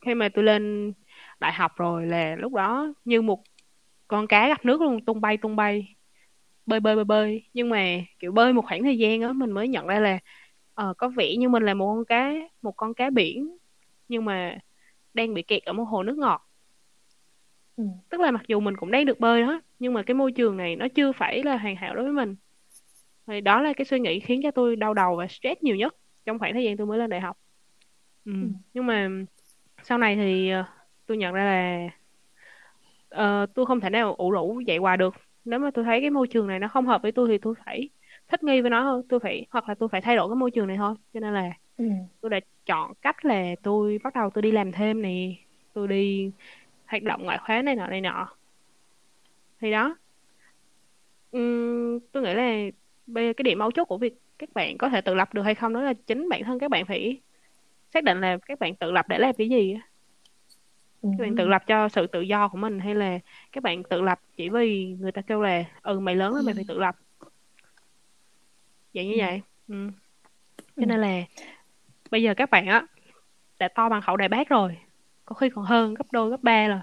khi 0.00 0.14
mà 0.14 0.28
tôi 0.34 0.44
lên 0.44 0.92
đại 1.40 1.52
học 1.52 1.72
rồi 1.76 2.06
là 2.06 2.36
lúc 2.36 2.52
đó 2.54 2.94
như 3.04 3.22
một 3.22 3.42
con 4.08 4.26
cá 4.28 4.48
gặp 4.48 4.64
nước 4.64 4.80
luôn 4.82 5.04
tung 5.04 5.20
bay 5.20 5.36
tung 5.36 5.56
bay 5.56 5.96
bơi 6.66 6.80
bơi 6.80 6.96
bơi 6.96 7.04
bơi 7.04 7.44
nhưng 7.54 7.68
mà 7.70 7.84
kiểu 8.18 8.32
bơi 8.32 8.52
một 8.52 8.62
khoảng 8.68 8.84
thời 8.84 8.98
gian 8.98 9.20
á 9.22 9.32
mình 9.32 9.50
mới 9.52 9.68
nhận 9.68 9.86
ra 9.86 10.00
là 10.00 10.18
ờ, 10.74 10.94
có 10.98 11.08
vẻ 11.08 11.36
như 11.36 11.48
mình 11.48 11.62
là 11.62 11.74
một 11.74 11.94
con 11.94 12.04
cá 12.04 12.32
một 12.62 12.72
con 12.76 12.94
cá 12.94 13.10
biển 13.10 13.58
nhưng 14.08 14.24
mà 14.24 14.58
đang 15.14 15.34
bị 15.34 15.42
kẹt 15.42 15.64
ở 15.64 15.72
một 15.72 15.84
hồ 15.84 16.02
nước 16.02 16.18
ngọt 16.18 16.48
ừ. 17.76 17.84
tức 18.08 18.20
là 18.20 18.30
mặc 18.30 18.42
dù 18.48 18.60
mình 18.60 18.76
cũng 18.76 18.90
đang 18.90 19.06
được 19.06 19.20
bơi 19.20 19.42
đó 19.42 19.60
nhưng 19.78 19.94
mà 19.94 20.02
cái 20.02 20.14
môi 20.14 20.32
trường 20.32 20.56
này 20.56 20.76
nó 20.76 20.86
chưa 20.94 21.12
phải 21.12 21.42
là 21.42 21.56
hoàn 21.56 21.76
hảo 21.76 21.94
đối 21.94 22.04
với 22.04 22.12
mình 22.12 22.36
thì 23.26 23.40
đó 23.40 23.62
là 23.62 23.72
cái 23.72 23.84
suy 23.84 24.00
nghĩ 24.00 24.20
khiến 24.20 24.40
cho 24.42 24.50
tôi 24.50 24.76
đau 24.76 24.94
đầu 24.94 25.16
và 25.16 25.26
stress 25.28 25.62
nhiều 25.62 25.76
nhất 25.76 25.96
trong 26.26 26.38
khoảng 26.38 26.54
thời 26.54 26.64
gian 26.64 26.76
tôi 26.76 26.86
mới 26.86 26.98
lên 26.98 27.10
đại 27.10 27.20
học 27.20 27.38
ừ. 28.24 28.32
Ừ. 28.40 28.46
nhưng 28.74 28.86
mà 28.86 29.08
sau 29.82 29.98
này 29.98 30.16
thì 30.16 30.52
uh, 30.60 30.66
tôi 31.06 31.16
nhận 31.16 31.34
ra 31.34 31.44
là 31.44 31.90
uh, 33.42 33.54
tôi 33.54 33.66
không 33.66 33.80
thể 33.80 33.90
nào 33.90 34.14
ủ 34.14 34.30
rũ 34.30 34.60
dạy 34.66 34.76
hoài 34.76 34.96
được. 34.96 35.14
Nếu 35.44 35.58
mà 35.58 35.70
tôi 35.70 35.84
thấy 35.84 36.00
cái 36.00 36.10
môi 36.10 36.28
trường 36.28 36.46
này 36.46 36.58
nó 36.58 36.68
không 36.68 36.86
hợp 36.86 37.02
với 37.02 37.12
tôi 37.12 37.28
thì 37.28 37.38
tôi 37.38 37.54
phải 37.64 37.88
thích 38.28 38.42
nghi 38.42 38.60
với 38.60 38.70
nó 38.70 38.82
thôi 38.82 39.02
tôi 39.08 39.20
phải 39.20 39.46
hoặc 39.50 39.68
là 39.68 39.74
tôi 39.74 39.88
phải 39.88 40.00
thay 40.00 40.16
đổi 40.16 40.28
cái 40.28 40.36
môi 40.36 40.50
trường 40.50 40.66
này 40.66 40.76
thôi. 40.76 40.94
Cho 41.14 41.20
nên 41.20 41.34
là 41.34 41.50
ừ. 41.76 41.84
tôi 42.20 42.30
đã 42.30 42.40
chọn 42.66 42.92
cách 43.02 43.24
là 43.24 43.54
tôi 43.62 43.98
bắt 44.04 44.14
đầu 44.14 44.30
tôi 44.30 44.42
đi 44.42 44.52
làm 44.52 44.72
thêm 44.72 45.02
nè. 45.02 45.32
Tôi 45.72 45.88
đi 45.88 46.30
hoạt 46.86 47.02
động 47.02 47.24
ngoại 47.24 47.38
khóa 47.38 47.62
này 47.62 47.76
nọ 47.76 47.86
này 47.86 48.00
nọ. 48.00 48.28
Thì 49.60 49.70
đó. 49.70 49.96
Uhm, 51.36 51.98
tôi 52.12 52.22
nghĩ 52.22 52.34
là 52.34 52.70
bây 53.06 53.26
giờ 53.26 53.32
cái 53.36 53.42
điểm 53.42 53.58
mấu 53.58 53.70
chốt 53.70 53.84
của 53.84 53.98
việc 53.98 54.14
các 54.38 54.48
bạn 54.54 54.78
có 54.78 54.88
thể 54.88 55.00
tự 55.00 55.14
lập 55.14 55.34
được 55.34 55.42
hay 55.42 55.54
không 55.54 55.72
đó 55.72 55.80
là 55.80 55.92
chính 55.92 56.28
bản 56.28 56.44
thân 56.44 56.58
các 56.58 56.70
bạn 56.70 56.86
phải 56.86 57.20
xác 57.94 58.04
định 58.04 58.20
là 58.20 58.38
các 58.46 58.58
bạn 58.58 58.76
tự 58.76 58.90
lập 58.92 59.08
để 59.08 59.18
làm 59.18 59.34
cái 59.38 59.48
gì 59.48 59.72
á. 59.74 59.80
các 61.02 61.18
bạn 61.18 61.36
tự 61.36 61.48
lập 61.48 61.62
cho 61.66 61.88
sự 61.88 62.06
tự 62.06 62.20
do 62.20 62.48
của 62.48 62.58
mình 62.58 62.78
hay 62.80 62.94
là 62.94 63.18
các 63.52 63.62
bạn 63.62 63.82
tự 63.90 64.00
lập 64.00 64.20
chỉ 64.36 64.48
vì 64.48 64.86
người 65.00 65.12
ta 65.12 65.22
kêu 65.22 65.42
là 65.42 65.64
ừ 65.82 66.00
mày 66.00 66.14
lớn 66.16 66.32
rồi 66.32 66.42
mày 66.42 66.54
phải 66.54 66.64
tự 66.68 66.78
lập 66.78 66.94
vậy 68.94 69.06
như 69.06 69.12
Ừ. 69.14 69.18
vậy 69.18 69.40
ừ. 69.68 69.90
cho 70.58 70.62
Ừ. 70.76 70.86
nên 70.86 71.00
là 71.00 71.22
bây 72.10 72.22
giờ 72.22 72.34
các 72.36 72.50
bạn 72.50 72.66
á 72.66 72.86
đã 73.58 73.68
to 73.68 73.88
bằng 73.88 74.02
khẩu 74.02 74.16
đại 74.16 74.28
bác 74.28 74.48
rồi 74.48 74.76
có 75.24 75.34
khi 75.34 75.50
còn 75.50 75.64
hơn 75.64 75.94
gấp 75.94 76.12
đôi 76.12 76.30
gấp 76.30 76.42
ba 76.42 76.68
rồi 76.68 76.80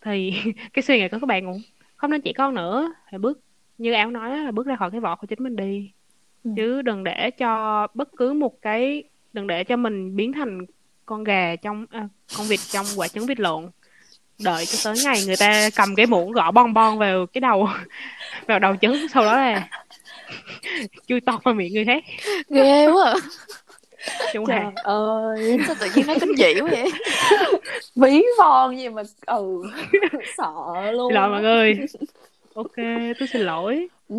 thì 0.00 0.32
cái 0.72 0.82
suy 0.82 0.98
nghĩ 0.98 1.08
của 1.08 1.18
các 1.20 1.26
bạn 1.26 1.44
cũng 1.46 1.62
không 1.96 2.10
nên 2.10 2.20
chỉ 2.20 2.32
con 2.32 2.54
nữa 2.54 2.92
phải 3.10 3.18
bước 3.18 3.40
như 3.78 3.92
áo 3.92 4.10
nói 4.10 4.38
là 4.38 4.50
bước 4.50 4.66
ra 4.66 4.76
khỏi 4.76 4.90
cái 4.90 5.00
vỏ 5.00 5.16
của 5.16 5.26
chính 5.26 5.42
mình 5.42 5.56
đi 5.56 5.92
Ừ. 6.44 6.50
chứ 6.56 6.82
đừng 6.82 7.04
để 7.04 7.30
cho 7.30 7.86
bất 7.94 8.08
cứ 8.16 8.32
một 8.32 8.62
cái 8.62 9.04
đừng 9.32 9.46
để 9.46 9.64
cho 9.64 9.76
mình 9.76 10.16
biến 10.16 10.32
thành 10.32 10.66
con 11.06 11.24
gà 11.24 11.56
trong 11.56 11.86
à, 11.90 12.08
con 12.36 12.46
vịt 12.46 12.60
trong 12.70 12.86
quả 12.96 13.08
trứng 13.08 13.26
vịt 13.26 13.40
lộn. 13.40 13.70
Đợi 14.38 14.66
cho 14.66 14.78
tới 14.84 15.04
ngày 15.04 15.22
người 15.26 15.36
ta 15.36 15.70
cầm 15.76 15.94
cái 15.94 16.06
muỗng 16.06 16.32
gõ 16.32 16.50
bon 16.50 16.74
bon 16.74 16.98
vào 16.98 17.26
cái 17.26 17.40
đầu 17.40 17.68
vào 18.46 18.58
đầu 18.58 18.76
trứng 18.80 19.08
sau 19.08 19.24
đó 19.24 19.36
là 19.36 19.68
chui 21.06 21.20
tọt 21.20 21.44
vào 21.44 21.54
miệng 21.54 21.74
người 21.74 21.84
khác. 21.84 22.04
Ghê 22.48 22.86
quá. 22.86 23.14
À. 23.14 23.20
chung 24.32 24.46
trời 24.46 24.58
hàng 24.58 24.74
ơi. 24.74 25.58
Sao 25.66 25.76
tự 25.80 25.86
nhiên 25.94 26.06
nó 26.06 26.14
kinh 26.20 26.36
dị 26.36 26.60
quá 26.60 26.68
vậy? 26.70 26.90
Ví 27.96 28.22
von 28.38 28.78
gì 28.78 28.88
mà 28.88 29.02
ừ 29.26 29.62
sợ 30.36 30.52
luôn 30.92 31.10
xin 31.10 31.14
lỗi 31.14 31.28
mọi 31.28 31.42
người. 31.42 31.78
Ok 32.54 32.76
tôi 33.18 33.28
xin 33.32 33.42
lỗi. 33.42 33.88
Ừ. 34.08 34.16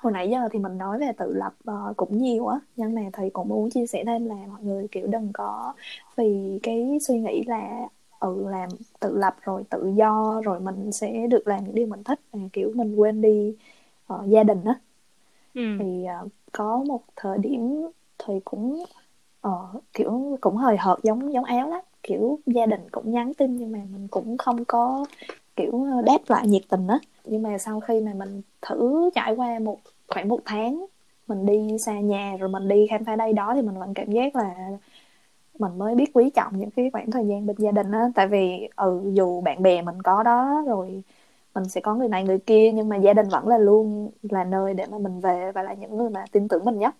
Hồi 0.00 0.12
nãy 0.12 0.30
giờ 0.30 0.48
thì 0.52 0.58
mình 0.58 0.78
nói 0.78 0.98
về 0.98 1.12
tự 1.18 1.34
lập 1.34 1.54
ờ, 1.64 1.94
cũng 1.96 2.18
nhiều 2.22 2.46
á 2.46 2.58
Nhưng 2.76 2.94
mà 2.94 3.00
thầy 3.12 3.30
cũng 3.30 3.48
muốn 3.48 3.70
chia 3.70 3.86
sẻ 3.86 4.04
thêm 4.06 4.26
là 4.26 4.34
mọi 4.48 4.62
người 4.62 4.88
kiểu 4.92 5.06
đừng 5.06 5.30
có 5.34 5.74
Vì 6.16 6.58
cái 6.62 6.98
suy 7.02 7.18
nghĩ 7.20 7.44
là 7.46 7.88
ừ 8.20 8.48
làm 8.48 8.68
tự 9.00 9.18
lập 9.18 9.36
rồi 9.42 9.64
tự 9.70 9.92
do 9.96 10.40
rồi 10.44 10.60
mình 10.60 10.92
sẽ 10.92 11.26
được 11.26 11.46
làm 11.48 11.64
những 11.64 11.74
điều 11.74 11.86
mình 11.86 12.04
thích 12.04 12.20
mà 12.32 12.48
kiểu 12.52 12.72
mình 12.74 12.94
quên 12.96 13.20
đi 13.22 13.54
ờ, 14.06 14.24
gia 14.28 14.42
đình 14.44 14.64
á 14.64 14.80
ừ. 15.54 15.60
thì 15.78 16.04
ờ, 16.04 16.28
có 16.52 16.84
một 16.88 17.02
thời 17.16 17.38
điểm 17.38 17.86
thầy 18.18 18.40
cũng 18.44 18.84
ờ, 19.40 19.50
kiểu 19.94 20.38
cũng 20.40 20.56
hời 20.56 20.76
hợt 20.76 20.98
giống 21.02 21.32
giống 21.32 21.44
áo 21.44 21.70
lắm 21.70 21.80
kiểu 22.02 22.38
gia 22.46 22.66
đình 22.66 22.80
cũng 22.92 23.12
nhắn 23.12 23.34
tin 23.34 23.56
nhưng 23.56 23.72
mà 23.72 23.78
mình 23.92 24.08
cũng 24.10 24.38
không 24.38 24.64
có 24.64 25.06
kiểu 25.56 25.86
đáp 26.06 26.18
lại 26.28 26.48
nhiệt 26.48 26.62
tình 26.68 26.86
á 26.86 27.00
nhưng 27.24 27.42
mà 27.42 27.58
sau 27.58 27.80
khi 27.80 28.00
mà 28.00 28.12
mình 28.14 28.42
thử 28.62 29.10
trải 29.14 29.34
qua 29.36 29.58
một, 29.58 29.78
khoảng 30.08 30.28
một 30.28 30.40
tháng, 30.44 30.86
mình 31.28 31.46
đi 31.46 31.78
xa 31.86 32.00
nhà 32.00 32.36
rồi 32.40 32.48
mình 32.48 32.68
đi 32.68 32.86
khám 32.90 33.04
phá 33.04 33.16
đây 33.16 33.32
đó 33.32 33.52
thì 33.54 33.62
mình 33.62 33.78
vẫn 33.78 33.94
cảm 33.94 34.12
giác 34.12 34.36
là 34.36 34.54
mình 35.58 35.78
mới 35.78 35.94
biết 35.94 36.10
quý 36.14 36.30
trọng 36.34 36.58
những 36.58 36.70
cái 36.70 36.90
khoảng 36.92 37.10
thời 37.10 37.26
gian 37.26 37.46
bên 37.46 37.56
gia 37.58 37.70
đình 37.72 37.90
á. 37.92 38.08
Tại 38.14 38.26
vì 38.28 38.68
ừ 38.76 39.10
dù 39.14 39.40
bạn 39.40 39.62
bè 39.62 39.82
mình 39.82 40.02
có 40.02 40.22
đó 40.22 40.64
rồi, 40.66 41.02
mình 41.54 41.64
sẽ 41.68 41.80
có 41.80 41.94
người 41.94 42.08
này 42.08 42.24
người 42.24 42.38
kia, 42.38 42.72
nhưng 42.74 42.88
mà 42.88 42.96
gia 42.96 43.12
đình 43.14 43.28
vẫn 43.28 43.48
là 43.48 43.58
luôn 43.58 44.10
là 44.22 44.44
nơi 44.44 44.74
để 44.74 44.86
mà 44.90 44.98
mình 44.98 45.20
về 45.20 45.52
và 45.52 45.62
là 45.62 45.74
những 45.74 45.96
người 45.96 46.10
mà 46.10 46.24
tin 46.32 46.48
tưởng 46.48 46.64
mình 46.64 46.78
nhất. 46.78 46.94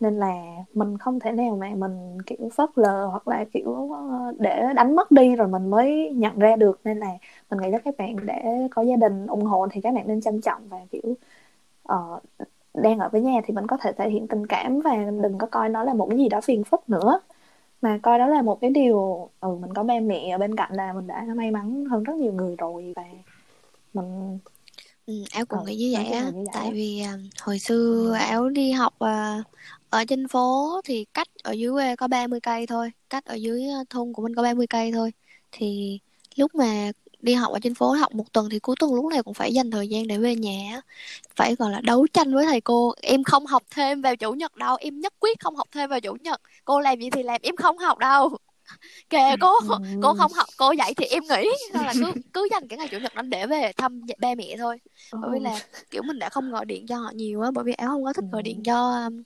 Nên 0.00 0.16
là 0.18 0.34
mình 0.74 0.98
không 0.98 1.20
thể 1.20 1.32
nào 1.32 1.56
mà 1.60 1.70
mình, 1.76 2.18
kiểu, 2.26 2.48
phớt 2.54 2.68
lờ 2.78 3.06
hoặc 3.06 3.28
là, 3.28 3.44
kiểu 3.52 3.92
ờ, 3.92 4.32
để 4.38 4.66
đánh 4.76 4.96
mất 4.96 5.10
đi 5.10 5.36
rồi 5.36 5.48
mình 5.48 5.70
mới 5.70 6.10
nhận 6.16 6.38
ra 6.38 6.56
được. 6.56 6.80
Nên 6.84 6.98
là 6.98 7.06
mình 7.52 7.60
nghĩ 7.62 7.70
là 7.70 7.78
các 7.86 7.94
bạn 7.98 8.16
để 8.26 8.34
có 8.72 8.82
gia 8.82 8.96
đình 8.96 9.28
ủng 9.28 9.44
hộ 9.44 9.68
thì 9.72 9.82
các 9.82 9.94
bạn 9.94 10.08
nên 10.08 10.22
trân 10.22 10.42
trọng 10.42 10.68
và 10.70 10.78
kiểu 10.92 11.16
ờ, 11.84 12.20
đang 12.74 12.98
ở 13.00 13.10
với 13.12 13.22
nhà 13.22 13.40
thì 13.46 13.54
mình 13.54 13.68
có 13.68 13.78
thể 13.82 13.92
thể 13.98 14.10
hiện 14.10 14.28
tình 14.28 14.46
cảm 14.48 14.80
và 14.80 14.96
đừng 15.22 15.38
có 15.38 15.48
coi 15.52 15.70
nó 15.70 15.84
là 15.84 15.94
một 15.94 16.08
cái 16.10 16.18
gì 16.18 16.28
đó 16.30 16.40
phiền 16.42 16.64
phức 16.64 16.90
nữa. 16.90 17.20
Mà 17.82 18.00
coi 18.04 18.20
đó 18.20 18.28
là 18.28 18.42
một 18.42 18.58
cái 18.62 18.70
điều 18.70 19.30
ừ 19.40 19.48
mình 19.62 19.74
có 19.74 19.84
ba 19.84 20.00
mẹ 20.00 20.30
ở 20.36 20.38
bên 20.38 20.56
cạnh 20.56 20.72
là 20.74 20.94
mình 20.94 21.08
đã 21.08 21.26
may 21.36 21.50
mắn 21.52 21.86
hơn 21.86 22.04
rất 22.04 22.16
nhiều 22.16 22.32
người 22.34 22.56
rồi 22.58 22.94
và 22.96 23.04
mình 23.94 24.38
ừ, 25.06 25.14
áo 25.32 25.46
cũng 25.46 25.64
Ờ, 25.64 25.64
nghĩ 25.64 25.76
như 25.76 25.90
vậy 25.92 26.10
á. 26.10 26.32
tại 26.52 26.72
vì 26.72 27.00
à, 27.00 27.16
hồi 27.40 27.58
xưa 27.58 28.12
áo 28.20 28.48
đi 28.48 28.72
học 28.72 28.94
à, 28.98 29.38
ở 29.90 30.04
trên 30.08 30.28
phố 30.28 30.70
thì 30.84 31.04
cách 31.14 31.28
ở 31.44 31.52
dưới 31.52 31.72
quê 31.72 31.96
có 31.96 32.08
30 32.08 32.40
cây 32.40 32.66
thôi 32.66 32.90
cách 33.10 33.24
ở 33.24 33.34
dưới 33.34 33.62
à, 33.68 33.78
thôn 33.90 34.12
của 34.12 34.22
mình 34.22 34.34
có 34.34 34.42
30 34.42 34.66
cây 34.66 34.92
thôi. 34.92 35.12
Thì 35.52 35.98
lúc 36.36 36.54
mà 36.54 36.92
đi 37.22 37.34
học 37.34 37.52
ở 37.52 37.58
trên 37.62 37.74
phố, 37.74 37.92
học 37.92 38.14
một 38.14 38.32
tuần 38.32 38.48
thì 38.50 38.58
cuối 38.58 38.76
tuần 38.80 38.94
lúc 38.94 39.04
nào 39.04 39.22
cũng 39.22 39.34
phải 39.34 39.52
dành 39.54 39.70
thời 39.70 39.88
gian 39.88 40.06
để 40.06 40.18
về 40.18 40.36
nhà 40.36 40.80
phải, 41.36 41.54
gọi 41.56 41.70
là, 41.72 41.80
đấu 41.84 42.06
tranh 42.14 42.34
với 42.34 42.46
thầy 42.46 42.60
cô, 42.60 42.94
em 43.02 43.24
không 43.24 43.46
học 43.46 43.62
thêm 43.70 44.02
vào 44.02 44.16
chủ 44.16 44.32
nhật 44.32 44.56
đâu, 44.56 44.76
em 44.80 45.00
nhất 45.00 45.14
quyết 45.20 45.40
không 45.40 45.56
học 45.56 45.68
thêm 45.72 45.90
vào 45.90 46.00
chủ 46.00 46.16
nhật. 46.20 46.40
Cô 46.64 46.80
làm 46.80 47.00
gì 47.00 47.10
thì 47.10 47.22
làm, 47.22 47.40
em 47.44 47.56
không 47.56 47.78
học 47.78 47.98
đâu 47.98 48.38
kệ 49.10 49.36
cô 49.40 49.52
cô 50.02 50.14
không 50.14 50.32
học 50.32 50.46
cô 50.56 50.72
dạy 50.72 50.94
thì 50.94 51.04
em 51.04 51.22
nghỉ. 51.22 51.50
Nên 51.74 51.82
là 51.84 51.92
cứ 52.00 52.12
cứ 52.32 52.48
dành 52.50 52.68
cái 52.68 52.78
ngày 52.78 52.88
chủ 52.88 52.98
nhật 52.98 53.14
đó 53.14 53.22
để 53.22 53.46
về 53.46 53.72
thăm 53.76 54.00
ba 54.18 54.34
mẹ 54.34 54.56
thôi. 54.58 54.78
Bởi 55.12 55.30
vì 55.32 55.40
là 55.40 55.60
kiểu 55.90 56.02
mình 56.02 56.18
đã 56.18 56.28
không 56.28 56.50
gọi 56.50 56.64
điện 56.64 56.86
cho 56.86 56.96
họ 56.96 57.10
nhiều 57.14 57.40
á 57.42 57.50
bởi 57.54 57.64
vì 57.64 57.72
áo 57.72 57.88
không 57.88 58.04
có 58.04 58.12
thích 58.12 58.24
gọi 58.32 58.42
điện 58.42 58.62
cho 58.62 59.04
um, 59.06 59.22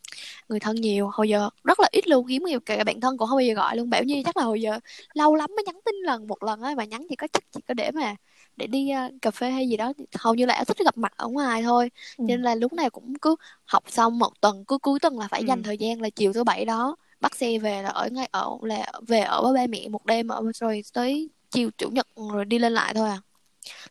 người 0.49 0.61
thân 0.61 0.77
nhiều. 0.77 1.09
Hồi 1.13 1.29
giờ 1.29 1.51
rất 1.65 1.81
là 1.81 1.89
ít 1.93 2.09
luôn 2.09 2.27
hiếm 2.27 2.43
nhiều 2.45 2.61
kể 2.61 2.77
cả 2.77 2.85
bạn 2.85 3.01
thân 3.01 3.19
cũng 3.19 3.29
không 3.29 3.37
bao 3.37 3.45
giờ 3.45 3.55
gọi 3.55 3.77
luôn. 3.77 3.91
Bảo 3.91 4.03
nhi 4.05 4.23
chắc 4.25 4.37
là 4.37 4.43
hồi 4.45 4.61
giờ 4.61 4.79
lâu 5.15 5.35
lắm 5.35 5.51
mới 5.57 5.65
nhắn 5.65 5.81
tin 5.85 5.95
lần 6.05 6.27
một 6.27 6.43
lần 6.43 6.63
á 6.63 6.75
mà 6.77 6.85
nhắn 6.85 7.07
chỉ 7.09 7.17
có 7.17 7.27
chắc 7.33 7.45
chỉ 7.53 7.61
có 7.69 7.75
để 7.75 7.91
mà 7.91 8.17
để 8.57 8.67
đi 8.67 8.91
uh, 9.07 9.23
cà 9.23 9.31
phê 9.31 9.51
hay 9.51 9.69
gì 9.69 9.77
đó. 9.77 9.93
Hầu 10.19 10.35
như 10.35 10.47
là 10.47 10.55
áo 10.55 10.65
thích 10.65 10.79
gặp 10.85 10.99
mặt 10.99 11.13
ở 11.17 11.29
ngoài 11.29 11.63
thôi. 11.63 11.91
Ừ. 12.17 12.25
nên 12.29 12.43
là 12.43 12.55
lúc 12.55 12.73
nào 12.73 12.91
cũng 12.91 13.15
cứ 13.19 13.37
học 13.65 13.85
xong 13.89 14.19
một 14.19 14.41
tuần 14.41 14.65
cứ 14.65 14.79
cuối 14.79 15.01
tuần 15.01 15.19
là 15.19 15.29
phải 15.29 15.45
dành 15.45 15.59
Ừ. 15.59 15.63
thời 15.65 15.79
gian 15.79 16.01
là 16.01 16.11
chiều 16.11 16.33
thứ 16.33 16.45
bảy 16.45 16.65
đó 16.65 16.97
bắt 17.21 17.37
xe 17.37 17.59
về 17.59 17.83
là 17.83 17.89
ở 17.89 18.09
ngay 18.13 18.29
ở 18.33 18.51
là 18.63 18.87
về 19.07 19.21
ở 19.21 19.43
với 19.43 19.53
ba 19.55 19.67
mẹ 19.67 19.89
một 19.89 20.07
đêm 20.07 20.29
ở 20.29 20.43
rồi 20.55 20.83
tới 20.93 21.29
chiều 21.51 21.71
chủ 21.79 21.91
nhật 21.91 22.07
rồi 22.17 22.45
đi 22.45 22.59
lên 22.59 22.73
lại 22.73 22.95
thôi 22.95 23.09
à 23.09 23.21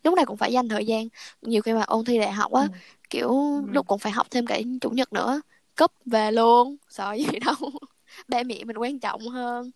lúc 0.04 0.14
này 0.14 0.26
cũng 0.26 0.36
phải 0.36 0.52
dành 0.52 0.68
thời 0.68 0.86
gian 0.86 1.08
nhiều 1.42 1.62
khi 1.62 1.72
mà 1.72 1.82
ôn 1.82 2.04
thi 2.04 2.18
đại 2.18 2.32
học 2.32 2.52
á 2.52 2.62
Ừ. 2.62 2.68
kiểu 3.10 3.28
Ừ. 3.30 3.62
lúc 3.72 3.86
cũng 3.86 3.98
phải 3.98 4.12
học 4.12 4.26
thêm 4.30 4.46
cả 4.46 4.60
chủ 4.80 4.90
nhật 4.90 5.12
nữa 5.12 5.40
cúp 5.76 5.92
về 6.06 6.30
luôn 6.32 6.76
sợ 6.88 7.12
gì 7.12 7.26
đâu 7.46 7.54
ba 8.28 8.42
mẹ 8.42 8.64
mình 8.64 8.76
quan 8.78 8.98
trọng 9.00 9.20
hơn 9.28 9.70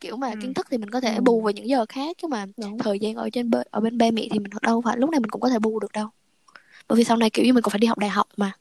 kiểu 0.00 0.16
mà 0.16 0.30
Ừ. 0.30 0.36
kiến 0.42 0.54
thức 0.54 0.66
thì 0.70 0.78
mình 0.78 0.90
có 0.90 1.00
thể 1.00 1.14
Ừ. 1.14 1.20
bù 1.20 1.40
vào 1.42 1.52
những 1.52 1.68
giờ 1.68 1.86
khác 1.88 2.16
chứ 2.22 2.28
mà 2.28 2.46
đúng 2.56 2.78
thời 2.78 2.98
gian 2.98 3.14
ở 3.14 3.30
trên 3.30 3.50
ở 3.70 3.80
bên 3.80 3.98
ba 3.98 4.06
mẹ 4.12 4.28
thì 4.30 4.38
mình 4.38 4.50
đâu 4.62 4.82
phải 4.82 4.96
lúc 4.98 5.10
này 5.10 5.20
mình 5.20 5.30
cũng 5.30 5.40
có 5.40 5.48
thể 5.48 5.58
bù 5.58 5.80
được 5.80 5.92
đâu 5.92 6.08
bởi 6.88 6.96
vì 6.96 7.04
sau 7.04 7.16
này 7.16 7.30
kiểu 7.30 7.44
như 7.44 7.52
mình 7.52 7.62
còn 7.62 7.70
phải 7.70 7.78
đi 7.78 7.86
học 7.86 7.98
đại 7.98 8.10
học 8.10 8.28
mà 8.36 8.52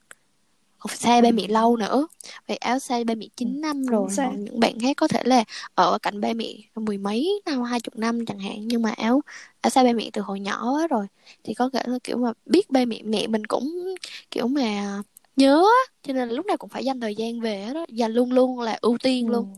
phải 0.89 0.97
xa 0.97 1.21
ba 1.21 1.29
Ừ. 1.29 1.31
mẹ 1.33 1.47
lâu 1.47 1.77
nữa. 1.77 2.07
Vậy 2.47 2.57
áo 2.57 2.79
xa 2.79 3.03
ba 3.07 3.15
mẹ 3.15 3.25
9 3.35 3.61
năm 3.61 3.85
rồi 3.85 4.09
còn 4.17 4.43
những 4.43 4.59
bạn 4.59 4.79
khác 4.79 4.97
có 4.97 5.07
thể 5.07 5.21
là 5.25 5.43
ở 5.75 5.97
cạnh 6.01 6.21
ba 6.21 6.33
mẹ 6.33 6.53
mười 6.75 6.97
mấy 6.97 7.41
năm 7.45 7.63
hai 7.63 7.79
chục 7.79 7.95
năm 7.97 8.25
chẳng 8.25 8.39
hạn. 8.39 8.67
Nhưng 8.67 8.81
mà 8.81 8.91
áo 8.91 9.21
áo 9.61 9.69
xa 9.69 9.83
ba 9.83 9.93
mẹ 9.93 10.09
từ 10.13 10.21
hồi 10.21 10.39
nhỏ 10.39 10.87
rồi. 10.89 11.05
Thì 11.43 11.53
có 11.53 11.69
thể 11.73 11.81
là 11.85 11.97
kiểu 12.03 12.17
mà 12.17 12.33
biết 12.45 12.69
ba 12.69 12.85
mẹ 12.85 13.01
mẹ 13.03 13.27
mình 13.27 13.45
cũng 13.45 13.95
kiểu 14.31 14.47
mà 14.47 15.01
nhớ 15.35 15.63
cho 16.03 16.13
nên 16.13 16.29
là 16.29 16.35
lúc 16.35 16.45
nào 16.45 16.57
cũng 16.57 16.69
phải 16.69 16.85
dành 16.85 16.99
thời 16.99 17.15
gian 17.15 17.39
về 17.41 17.69
đó. 17.73 17.85
Và 17.97 18.07
luôn 18.07 18.31
luôn 18.31 18.59
là 18.59 18.77
ưu 18.81 18.97
tiên 19.03 19.27
Ừ. 19.27 19.31
luôn 19.31 19.55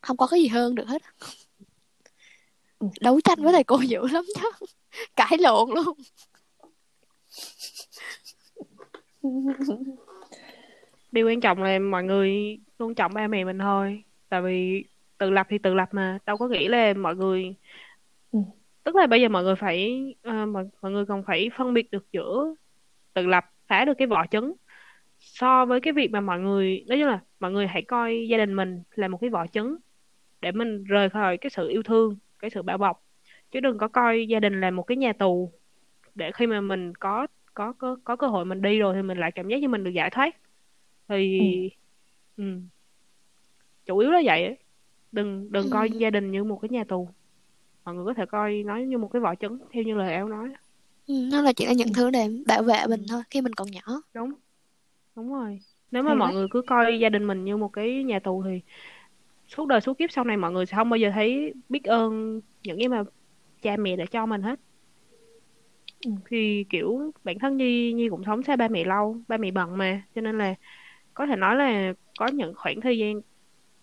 không 0.00 0.16
có 0.16 0.26
cái 0.26 0.40
gì 0.42 0.48
hơn 0.48 0.74
được 0.74 0.88
hết 0.88 1.02
Ừ. 2.78 2.86
đấu 3.00 3.20
tranh 3.20 3.42
với 3.42 3.52
thầy 3.52 3.64
cô 3.64 3.80
dữ 3.80 4.06
lắm 4.08 4.24
chứ 4.36 4.66
cãi 5.16 5.38
lộn 5.38 5.70
luôn 5.70 5.96
điều 11.12 11.28
quan 11.28 11.40
trọng 11.40 11.62
là 11.62 11.78
mọi 11.78 12.04
người 12.04 12.58
tôn 12.76 12.94
trọng 12.94 13.14
ba 13.14 13.28
mẹ 13.28 13.44
mình 13.44 13.58
thôi. 13.58 14.04
Tại 14.28 14.42
vì 14.42 14.84
tự 15.18 15.30
lập 15.30 15.46
thì 15.50 15.58
tự 15.58 15.74
lập 15.74 15.88
mà 15.92 16.18
đâu 16.26 16.36
có 16.36 16.48
nghĩ 16.48 16.68
là 16.68 16.94
mọi 16.94 17.16
người 17.16 17.54
Ừ. 18.32 18.38
tức 18.84 18.96
là 18.96 19.06
bây 19.06 19.20
giờ 19.20 19.28
mọi 19.28 19.42
người 19.44 19.56
phải 19.56 20.04
ờ, 20.22 20.46
mọi, 20.46 20.64
mọi 20.82 20.92
người 20.92 21.06
còn 21.06 21.22
phải 21.26 21.50
phân 21.58 21.74
biệt 21.74 21.90
được 21.90 22.06
giữa 22.12 22.54
tự 23.14 23.26
lập 23.26 23.44
phá 23.68 23.84
được 23.84 23.94
cái 23.98 24.08
vỏ 24.08 24.26
trứng 24.30 24.54
so 25.18 25.66
với 25.66 25.80
cái 25.80 25.92
việc 25.92 26.10
mà 26.12 26.20
mọi 26.20 26.40
người 26.40 26.84
nói 26.88 26.98
chung 26.98 27.08
là 27.08 27.20
mọi 27.40 27.52
người 27.52 27.66
hãy 27.66 27.82
coi 27.88 28.26
gia 28.30 28.38
đình 28.38 28.56
mình 28.56 28.82
là 28.94 29.08
một 29.08 29.18
cái 29.22 29.30
vỏ 29.30 29.46
trứng 29.46 29.76
để 30.42 30.52
mình 30.52 30.84
rời 30.84 31.10
khỏi 31.10 31.38
cái 31.38 31.50
sự 31.50 31.68
yêu 31.68 31.82
thương 31.82 32.18
cái 32.38 32.50
sự 32.50 32.62
bao 32.62 32.78
bọc. 32.78 33.04
Chứ 33.52 33.60
đừng 33.60 33.78
có 33.78 33.88
coi 33.88 34.26
gia 34.28 34.40
đình 34.40 34.60
là 34.60 34.70
một 34.70 34.82
cái 34.82 34.96
nhà 34.96 35.12
tù 35.14 35.52
để 36.14 36.32
khi 36.32 36.46
mà 36.46 36.60
mình 36.60 36.94
có 36.94 37.26
có 37.54 37.72
có, 37.72 37.96
có 38.04 38.16
cơ 38.16 38.26
hội 38.26 38.44
mình 38.44 38.62
đi 38.62 38.78
rồi 38.78 38.94
thì 38.96 39.02
mình 39.02 39.18
lại 39.18 39.32
cảm 39.32 39.48
giác 39.48 39.58
như 39.62 39.68
mình 39.68 39.84
được 39.84 39.90
giải 39.90 40.10
thoát 40.10 40.36
thì 41.10 41.70
ừ. 42.36 42.62
chủ 43.86 43.98
yếu 43.98 44.10
là 44.10 44.20
vậy 44.24 44.58
đừng 45.12 45.52
đừng 45.52 45.64
Ừ. 45.64 45.70
coi 45.70 45.90
gia 46.00 46.10
đình 46.10 46.30
như 46.30 46.44
một 46.44 46.58
cái 46.62 46.68
nhà 46.70 46.84
tù 46.88 47.08
mọi 47.84 47.94
người 47.94 48.04
có 48.06 48.14
thể 48.14 48.26
coi 48.26 48.62
nó 48.66 48.76
như 48.76 48.98
một 48.98 49.08
cái 49.12 49.20
vỏ 49.22 49.34
trứng 49.34 49.58
theo 49.72 49.82
như 49.82 49.94
lời 49.96 50.14
áo 50.14 50.28
nói 50.28 50.48
ừ, 51.06 51.14
nó 51.32 51.42
là 51.42 51.52
chỉ 51.52 51.66
là 51.66 51.72
những 51.72 51.88
Ừ. 51.88 51.92
thứ 51.92 52.10
để 52.10 52.28
bảo 52.46 52.62
vệ 52.62 52.86
mình 52.88 53.00
Ừ. 53.00 53.06
thôi 53.08 53.22
khi 53.30 53.40
mình 53.40 53.52
còn 53.54 53.70
nhỏ 53.70 54.02
đúng 54.14 54.30
đúng 55.16 55.32
rồi 55.34 55.60
nếu 55.90 56.02
mà 56.02 56.08
Hay 56.08 56.16
mọi 56.16 56.28
quá. 56.28 56.32
người 56.32 56.48
cứ 56.50 56.62
coi 56.66 56.98
gia 57.00 57.08
đình 57.08 57.26
mình 57.26 57.44
như 57.44 57.56
một 57.56 57.68
cái 57.68 58.04
nhà 58.04 58.20
tù 58.20 58.42
thì 58.44 58.62
suốt 59.48 59.66
đời 59.68 59.80
suốt 59.80 59.98
kiếp 59.98 60.12
sau 60.12 60.24
này 60.24 60.36
mọi 60.36 60.52
người 60.52 60.66
sẽ 60.66 60.76
không 60.76 60.90
bao 60.90 60.98
giờ 60.98 61.10
thấy 61.14 61.54
biết 61.68 61.84
ơn 61.84 62.40
những 62.64 62.78
cái 62.78 62.88
mà 62.88 63.04
cha 63.62 63.76
mẹ 63.78 63.96
đã 63.96 64.06
cho 64.12 64.26
mình 64.26 64.42
hết 64.42 64.60
ừ. 66.04 66.10
thì 66.30 66.64
kiểu 66.70 67.12
bản 67.24 67.38
thân 67.40 67.56
nhi 67.56 67.92
nhi 67.92 68.08
cũng 68.10 68.22
sống 68.26 68.42
xa 68.42 68.56
ba 68.56 68.68
mẹ 68.68 68.84
lâu 68.84 69.22
ba 69.28 69.36
mẹ 69.36 69.50
bận 69.50 69.78
mà 69.78 70.02
cho 70.14 70.20
nên 70.20 70.38
là 70.38 70.54
có 71.20 71.26
thể 71.26 71.36
nói 71.36 71.56
là 71.56 71.92
có 72.18 72.26
những 72.28 72.54
khoảng 72.56 72.80
thời 72.80 72.98
gian 72.98 73.20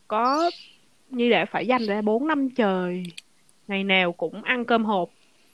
có 0.07 0.51
như 1.09 1.29
để 1.29 1.45
phải 1.45 1.67
dành 1.67 1.87
ra 1.87 2.01
4 2.01 2.27
năm 2.27 2.49
trời 2.55 3.03
ngày 3.67 3.83
nào 3.83 4.13
cũng 4.13 4.43
ăn 4.43 4.65
cơm 4.65 4.85
hộp 4.85 5.09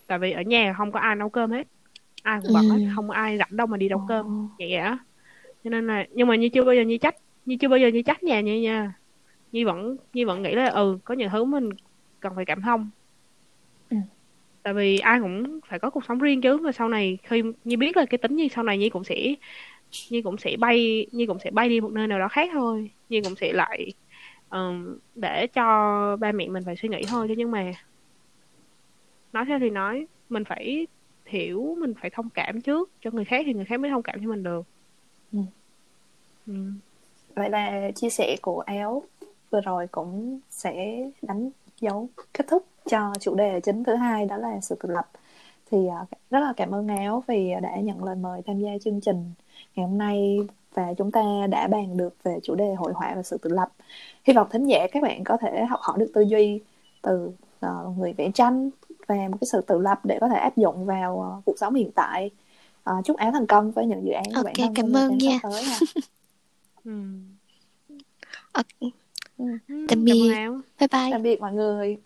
tại 0.08 0.20
vì 0.20 0.32
ở 0.32 0.42
nhà 0.42 0.74
không 0.78 0.92
có 0.92 1.00
ai 1.00 1.16
nấu 1.16 1.30
cơm 1.30 1.52
hết 1.52 1.68
ai 2.24 2.40
cũng 2.44 2.54
bận 2.54 2.70
hết 2.70 2.80
Ừ. 2.80 2.90
không 2.96 3.08
có 3.10 3.14
ai 3.16 3.38
rảnh 3.38 3.58
đâu 3.58 3.68
mà 3.68 3.78
đi 3.78 3.90
nấu 3.90 4.00
Ồ. 4.00 4.06
cơm 4.08 4.48
vậy 4.60 4.74
á 4.74 4.98
cho 5.64 5.70
nên 5.70 5.88
là 5.88 6.06
nhưng 6.12 6.28
mà 6.28 6.36
như 6.36 6.50
chưa 6.50 6.64
bao 6.66 6.76
giờ 6.76 6.82
như 6.82 6.98
trách 6.98 7.16
như 7.46 7.58
chưa 7.62 7.68
bao 7.68 7.80
giờ 7.80 7.88
như 7.88 8.02
trách 8.02 8.24
nhà 8.24 8.42
như 8.42 8.62
nha 8.62 8.94
như 9.52 9.66
vẫn 9.66 9.98
như 10.14 10.28
vẫn 10.28 10.44
nghĩ 10.44 10.56
là 10.56 10.70
ừ 10.70 11.00
có 11.06 11.16
những 11.16 11.30
thứ 11.32 11.44
mình 11.46 11.70
cần 12.20 12.34
phải 12.36 12.46
cảm 12.46 12.62
thông 12.62 12.92
Ừ. 13.90 13.98
tại 14.64 14.74
vì 14.74 15.00
ai 15.00 15.20
cũng 15.20 15.60
phải 15.68 15.80
có 15.80 15.90
cuộc 15.90 16.06
sống 16.06 16.20
riêng 16.20 16.42
chứ 16.42 16.58
và 16.58 16.72
sau 16.72 16.90
này 16.90 17.18
khi 17.24 17.44
như 17.64 17.78
biết 17.78 17.98
là 17.98 18.06
cái 18.06 18.18
tính 18.18 18.36
như 18.36 18.48
sau 18.56 18.64
này 18.64 18.78
Nhi 18.78 18.90
cũng 18.90 19.04
sẽ 19.04 19.16
Nhi 20.10 20.22
cũng 20.22 20.38
sẽ 20.38 20.56
bay 20.60 21.08
Nhi 21.12 21.26
cũng 21.26 21.40
sẽ 21.44 21.52
bay 21.52 21.70
đi 21.70 21.82
một 21.82 21.92
nơi 21.92 22.08
nào 22.08 22.20
đó 22.20 22.28
khác 22.28 22.50
thôi 22.54 22.92
Nhi 23.10 23.22
cũng 23.22 23.36
sẽ 23.36 23.54
lại 23.54 23.94
ừm, 24.50 25.00
để 25.16 25.48
cho 25.48 25.64
ba 26.20 26.32
mẹ 26.32 26.48
mình 26.48 26.64
phải 26.66 26.76
suy 26.76 26.90
nghĩ 26.90 27.02
thôi 27.10 27.26
chứ 27.28 27.34
nhưng 27.38 27.52
mà 27.52 27.72
nói 29.34 29.46
theo 29.48 29.60
thì 29.60 29.70
nói 29.70 30.08
mình 30.30 30.44
phải 30.46 30.88
hiểu 31.26 31.76
mình 31.80 31.94
phải 32.02 32.10
thông 32.10 32.30
cảm 32.30 32.62
trước 32.62 32.92
cho 33.02 33.12
người 33.12 33.26
khác 33.26 33.44
thì 33.46 33.54
người 33.54 33.66
khác 33.66 33.80
mới 33.80 33.92
thông 33.92 34.04
cảm 34.04 34.20
cho 34.24 34.30
mình 34.30 34.44
được 34.44 34.62
Ừ. 35.32 35.40
ừ. 36.46 36.54
vậy 37.36 37.50
là 37.50 37.92
chia 37.96 38.10
sẻ 38.10 38.36
của 38.42 38.60
áo 38.60 39.04
vừa 39.52 39.62
rồi 39.62 39.88
cũng 39.92 40.40
sẽ 40.50 40.96
đánh 41.22 41.50
dấu 41.82 42.10
kết 42.34 42.46
thúc 42.48 42.66
cho 42.86 43.14
chủ 43.20 43.36
đề 43.36 43.60
chính 43.64 43.84
thứ 43.84 43.96
hai 43.96 44.26
đó 44.26 44.38
là 44.38 44.60
sự 44.62 44.76
tự 44.80 44.90
lập 44.90 45.10
thì 45.74 45.88
à, 45.88 46.06
rất 46.30 46.40
là 46.40 46.54
cảm 46.58 46.72
ơn 46.72 46.88
áo 46.88 47.24
vì 47.28 47.52
đã 47.62 47.76
nhận 47.80 48.04
lời 48.04 48.16
mời 48.16 48.42
tham 48.48 48.60
gia 48.60 48.70
chương 48.84 49.02
trình 49.02 49.32
ngày 49.76 49.88
hôm 49.88 49.98
nay 49.98 50.38
và 50.74 50.94
chúng 50.98 51.12
ta 51.12 51.22
đã 51.50 51.68
bàn 51.68 51.98
được 51.98 52.16
về 52.24 52.40
chủ 52.44 52.56
đề 52.56 52.74
hội 52.74 52.94
họa 52.94 53.14
và 53.16 53.24
sự 53.24 53.38
tự 53.38 53.50
lập 53.50 53.70
hy 54.24 54.34
vọng 54.34 54.48
thính 54.52 54.66
giả 54.68 54.88
các 54.92 55.04
bạn 55.04 55.24
có 55.24 55.38
thể 55.38 55.66
học 55.66 55.80
hỏi 55.84 55.98
được 56.00 56.12
tư 56.14 56.22
duy 56.22 56.62
từ 57.02 57.32
ờ, 57.60 57.92
người 57.98 58.14
vẽ 58.14 58.32
tranh 58.34 58.70
và 59.08 59.16
một 59.16 59.38
cái 59.42 59.48
sự 59.52 59.62
tự 59.62 59.80
lập 59.80 60.00
để 60.06 60.18
có 60.22 60.30
thể 60.30 60.36
áp 60.38 60.58
dụng 60.58 60.86
vào 60.86 61.22
ờ, 61.22 61.42
cuộc 61.46 61.60
sống 61.60 61.74
hiện 61.74 61.92
tại 61.92 62.30
Ờ, 62.84 62.94
chúc 63.06 63.18
áo 63.18 63.32
thành 63.32 63.48
công 63.48 63.72
với 63.72 63.86
những 63.86 64.06
dự 64.06 64.12
án 64.12 64.24
của 64.26 64.32
Ok, 64.36 64.46
bản 64.46 64.54
thân 64.58 64.74
cảm 64.76 64.86
trong 64.86 64.92
thời 64.94 65.02
ơn 65.10 65.18
nha. 65.18 65.40
sắp 65.42 65.50
tới 65.52 65.64
ha. 65.64 65.78
Ừ. 66.86 66.92
Ok, 68.52 68.66
Ừ. 68.80 68.88
Ừ, 69.38 69.46
Tạm 69.68 69.86
cảm 69.88 70.06
biệt. 70.06 70.34
Bye 70.80 70.88
bye 70.92 71.12
tạm 71.12 71.24
biệt 71.24 71.42
mọi 71.42 71.54
người 71.54 71.98